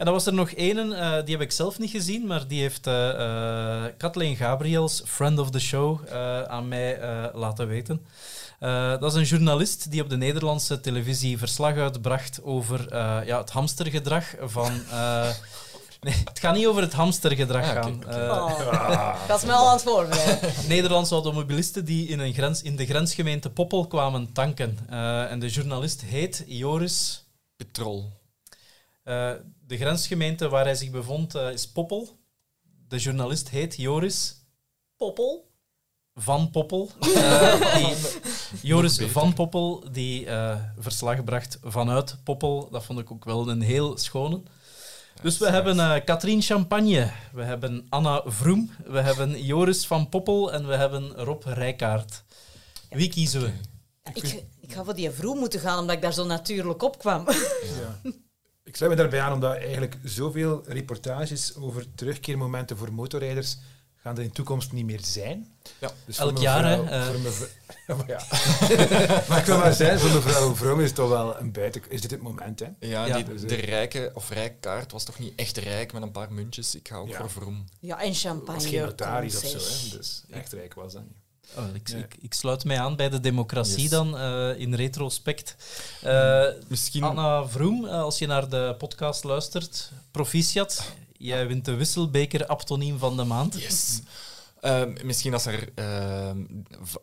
En 0.00 0.06
dan 0.06 0.14
was 0.14 0.26
er 0.26 0.32
nog 0.34 0.50
één, 0.50 0.92
eh, 0.92 1.24
die 1.24 1.34
heb 1.34 1.40
ik 1.44 1.52
zelf 1.52 1.78
niet 1.78 1.90
gezien, 1.90 2.26
maar 2.26 2.46
die 2.48 2.60
heeft 2.60 2.86
eh 2.86 3.10
eh, 3.10 3.92
Kathleen 3.96 4.36
Gabriels, 4.36 5.02
friend 5.06 5.38
of 5.38 5.50
the 5.50 5.58
show, 5.60 6.00
eh, 6.08 6.42
aan 6.42 6.68
mij 6.68 6.98
eh, 6.98 7.24
laten 7.34 7.68
weten. 7.68 8.06
Eh, 8.58 8.90
dat 9.00 9.12
is 9.12 9.14
een 9.18 9.24
journalist 9.36 9.90
die 9.90 10.02
op 10.02 10.08
de 10.10 10.16
Nederlandse 10.16 10.80
televisie 10.80 11.38
verslag 11.38 11.76
uitbracht 11.76 12.42
over 12.42 12.88
eh, 12.92 13.18
ja, 13.26 13.38
het 13.40 13.50
hamstergedrag 13.50 14.24
van... 14.40 14.72
eh, 14.90 15.28
nee, 16.00 16.14
het 16.24 16.38
gaat 16.38 16.54
niet 16.54 16.66
over 16.66 16.82
het 16.82 16.92
hamstergedrag 16.92 17.64
Ah, 17.64 17.70
gaan. 17.72 17.94
oké. 17.94 18.08
Eh, 18.08 18.28
Oh. 18.44 19.16
Ik 19.22 19.28
was 19.28 19.44
me 19.44 19.52
al 19.52 19.66
aan 19.68 19.72
het 19.74 19.82
voorbereiden. 19.82 20.50
Nederlandse 20.68 21.14
automobilisten 21.14 21.84
die 21.84 22.08
in, 22.08 22.18
een 22.18 22.32
grens, 22.32 22.62
in 22.62 22.76
de 22.76 22.86
grensgemeente 22.86 23.50
Poppel 23.50 23.86
kwamen 23.86 24.32
tanken. 24.32 24.78
Eh, 24.90 25.30
en 25.30 25.38
de 25.38 25.48
journalist 25.48 26.00
heet 26.02 26.44
Joris. 26.46 27.24
Petrol. 27.56 28.18
Eh, 29.10 29.32
de 29.66 29.76
grensgemeente 29.76 30.48
waar 30.48 30.64
hij 30.64 30.74
zich 30.74 30.90
bevond 30.90 31.34
eh, 31.34 31.50
is 31.50 31.68
Poppel. 31.68 32.18
De 32.88 32.98
journalist 32.98 33.48
heet 33.48 33.76
Joris 33.76 34.34
Poppel. 34.96 35.50
van 36.14 36.50
Poppel. 36.50 36.90
Eh, 37.00 37.74
die, 37.74 37.96
Joris 38.62 38.98
van 38.98 39.32
Poppel, 39.32 39.84
die 39.92 40.26
eh, 40.26 40.56
verslag 40.78 41.24
bracht 41.24 41.58
vanuit 41.62 42.16
Poppel. 42.24 42.68
Dat 42.70 42.84
vond 42.84 42.98
ik 42.98 43.10
ook 43.10 43.24
wel 43.24 43.48
een 43.48 43.60
heel 43.60 43.98
schone. 43.98 44.42
Dus 45.22 45.38
we 45.38 45.50
hebben 45.50 45.80
eh 45.80 46.04
Katrien 46.04 46.42
Champagne, 46.42 47.10
we 47.32 47.42
hebben 47.42 47.86
Anna 47.88 48.22
Vroem, 48.26 48.70
we 48.86 49.00
hebben 49.00 49.44
Joris 49.44 49.86
van 49.86 50.08
Poppel 50.08 50.52
en 50.52 50.66
we 50.66 50.74
hebben 50.74 51.12
Rob 51.12 51.44
Rijkaard. 51.44 52.22
Wie 52.90 53.08
kiezen 53.08 53.40
we? 53.40 53.52
Ja, 54.02 54.10
ik, 54.14 54.44
ik 54.60 54.72
ga 54.72 54.84
voor 54.84 54.94
die 54.94 55.10
vroeg 55.10 55.36
moeten 55.36 55.60
gaan, 55.60 55.78
omdat 55.78 55.96
ik 55.96 56.02
daar 56.02 56.12
zo 56.12 56.24
natuurlijk 56.24 56.82
op 56.82 56.98
kwam. 56.98 57.24
Ik 58.70 58.76
sluit 58.76 58.90
me 58.92 58.98
daarbij 58.98 59.20
aan, 59.20 59.32
omdat 59.32 59.56
eigenlijk 59.56 59.96
zoveel 60.04 60.62
reportages 60.66 61.56
over 61.56 61.86
terugkeermomenten 61.94 62.76
voor 62.76 62.92
motorrijders 62.92 63.58
gaan 64.02 64.16
er 64.16 64.22
in 64.22 64.28
de 64.28 64.34
toekomst 64.34 64.72
niet 64.72 64.84
meer 64.84 65.00
zijn. 65.02 65.46
Ja. 65.78 65.90
Dus 66.04 66.18
Elk 66.18 66.38
jaar, 66.38 66.64
hè, 66.64 66.82
eh. 66.82 67.96
Maar 67.96 68.08
ja. 68.08 68.22
maar 69.28 69.38
ik 69.38 69.44
wil 69.44 69.58
maar 69.58 69.72
zijn, 69.72 69.98
voor 69.98 70.10
mevrouw 70.10 70.54
Vroom 70.54 70.80
is 70.80 70.86
het 70.86 70.94
toch 70.94 71.08
wel 71.08 71.40
een 71.40 71.52
buiten... 71.52 71.82
Is 71.88 72.00
dit 72.00 72.10
het 72.10 72.22
moment, 72.22 72.60
hè? 72.60 72.66
Ja, 72.80 73.04
Ja. 73.06 73.16
Die, 73.22 73.44
de 73.44 73.54
rijke 73.54 74.10
of 74.14 74.30
rijkaart 74.30 74.92
was 74.92 75.04
toch 75.04 75.18
niet 75.18 75.32
echt 75.36 75.56
rijk 75.56 75.92
met 75.92 76.02
een 76.02 76.10
paar 76.10 76.32
muntjes. 76.32 76.74
Ik 76.74 76.88
ga 76.88 76.96
ook 76.96 77.08
Ja. 77.08 77.16
voor 77.16 77.30
Vroom. 77.30 77.64
Ja, 77.80 78.00
en 78.00 78.14
champagne. 78.14 78.60
was 78.60 78.66
geen 78.66 78.80
notaris 78.80 79.36
of 79.36 79.44
zo, 79.44 79.58
hè? 79.58 79.96
Dus 79.96 80.22
echt 80.30 80.52
rijk 80.52 80.74
was 80.74 80.92
dat 80.92 81.02
niet. 81.02 81.19
Oh, 81.56 81.64
ik, 81.74 81.88
Ja. 81.88 81.96
ik, 81.96 82.16
ik 82.20 82.34
sluit 82.34 82.64
mij 82.64 82.78
aan 82.80 82.96
bij 82.96 83.08
de 83.08 83.20
democratie 83.20 83.80
Yes. 83.80 83.90
dan, 83.90 84.18
eh, 84.18 84.58
in 84.60 84.74
retrospect. 84.74 85.56
Eh, 86.02 86.44
Misschien... 86.68 87.02
Anna 87.02 87.46
Vroem, 87.48 87.86
eh, 87.86 88.00
als 88.02 88.18
je 88.18 88.26
naar 88.26 88.48
de 88.48 88.74
podcast 88.78 89.24
luistert, 89.24 89.90
proficiat. 90.10 90.92
Jij 91.18 91.46
wint 91.46 91.64
de 91.64 91.74
Wisselbeker 91.74 92.46
Aptoniem 92.46 92.98
van 92.98 93.16
de 93.16 93.24
maand. 93.24 93.60
Yes. 93.60 94.00
Ehm, 94.60 94.96
misschien 95.04 95.32
als 95.32 95.46
er 95.46 95.68
ehm, 95.74 96.44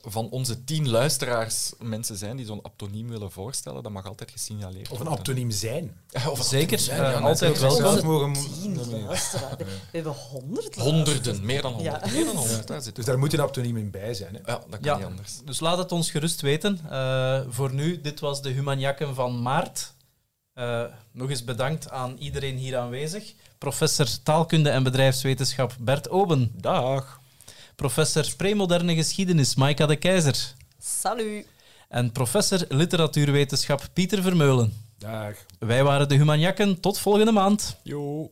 van 0.02 0.30
onze 0.30 0.64
tien 0.64 0.90
luisteraars 0.90 1.74
mensen 1.80 2.18
zijn 2.18 2.38
die 2.38 2.46
zo'n 2.46 2.62
aptoniem 2.62 3.10
willen 3.10 3.32
voorstellen, 3.32 3.84
dat 3.84 3.92
mag 3.92 4.06
altijd 4.06 4.32
gesignaleerd 4.32 4.90
Of 4.92 5.00
een 5.00 5.08
worden. 5.08 5.52
zijn. 5.52 5.98
Of 6.32 6.38
een 6.40 6.46
Zeker, 6.46 6.78
aptoniem 6.78 6.80
zijn, 6.80 7.12
ja, 7.12 7.20
altijd 7.20 7.60
welkom. 7.60 7.80
Zelf 7.82 8.04
mogen... 8.04 8.34
Tien 8.34 9.04
luisteraars. 9.06 9.56
We 9.58 9.66
hebben 9.92 10.14
honderd 10.14 10.76
Honderden, 10.76 11.46
meer 11.46 11.62
dan 11.62 11.74
honderd. 11.74 12.06
Ja. 12.06 12.12
Meer 12.12 12.26
dan 12.26 12.36
honderd, 12.36 12.68
daar 12.68 12.82
zit 12.82 12.96
Dus 12.96 13.06
daar 13.06 13.20
moet 13.20 13.34
een 13.34 13.40
aptoniem 13.40 13.78
in 13.78 13.92
bij 13.92 14.14
zijn. 14.14 14.34
Hè? 14.34 14.40
Ja, 14.52 14.58
dat 14.70 14.70
kan 14.70 14.80
Ja. 14.82 14.96
niet 14.98 15.06
anders. 15.06 15.40
Dus 15.46 15.60
laat 15.60 15.78
het 15.78 15.92
ons 15.92 16.12
gerust 16.12 16.42
weten. 16.42 16.80
Eh, 16.90 17.42
voor 17.50 17.74
nu, 17.74 18.02
dit 18.02 18.20
was 18.20 18.42
de 18.42 18.50
Humaniakken 18.50 19.16
van 19.16 19.42
maart. 19.42 19.94
Eh, 20.54 20.84
nog 21.12 21.30
eens 21.30 21.44
bedankt 21.44 21.90
aan 21.90 22.16
iedereen 22.18 22.58
hier 22.58 22.78
aanwezig. 22.78 23.34
Professor 23.58 24.08
Taalkunde 24.24 24.70
en 24.70 24.84
Bedrijfswetenschap 24.84 25.76
Bert 25.80 26.10
Oben. 26.10 26.52
Dag. 26.56 27.20
Professor 27.78 28.26
Premoderne 28.38 28.96
Geschiedenis 28.96 29.56
Maika 29.56 29.86
de 29.86 29.96
Keizer. 29.96 30.54
Salut. 30.80 31.46
en 31.90 32.12
professor 32.12 32.66
literatuurwetenschap 32.70 33.90
Pieter 33.94 34.22
Vermeulen. 34.22 34.74
Dag. 34.98 35.36
Wij 35.60 35.84
waren 35.84 36.08
de 36.10 36.16
Humaniakken. 36.16 36.80
Tot 36.80 37.00
volgende 37.00 37.32
maand. 37.32 37.78
Jo. 37.84 38.32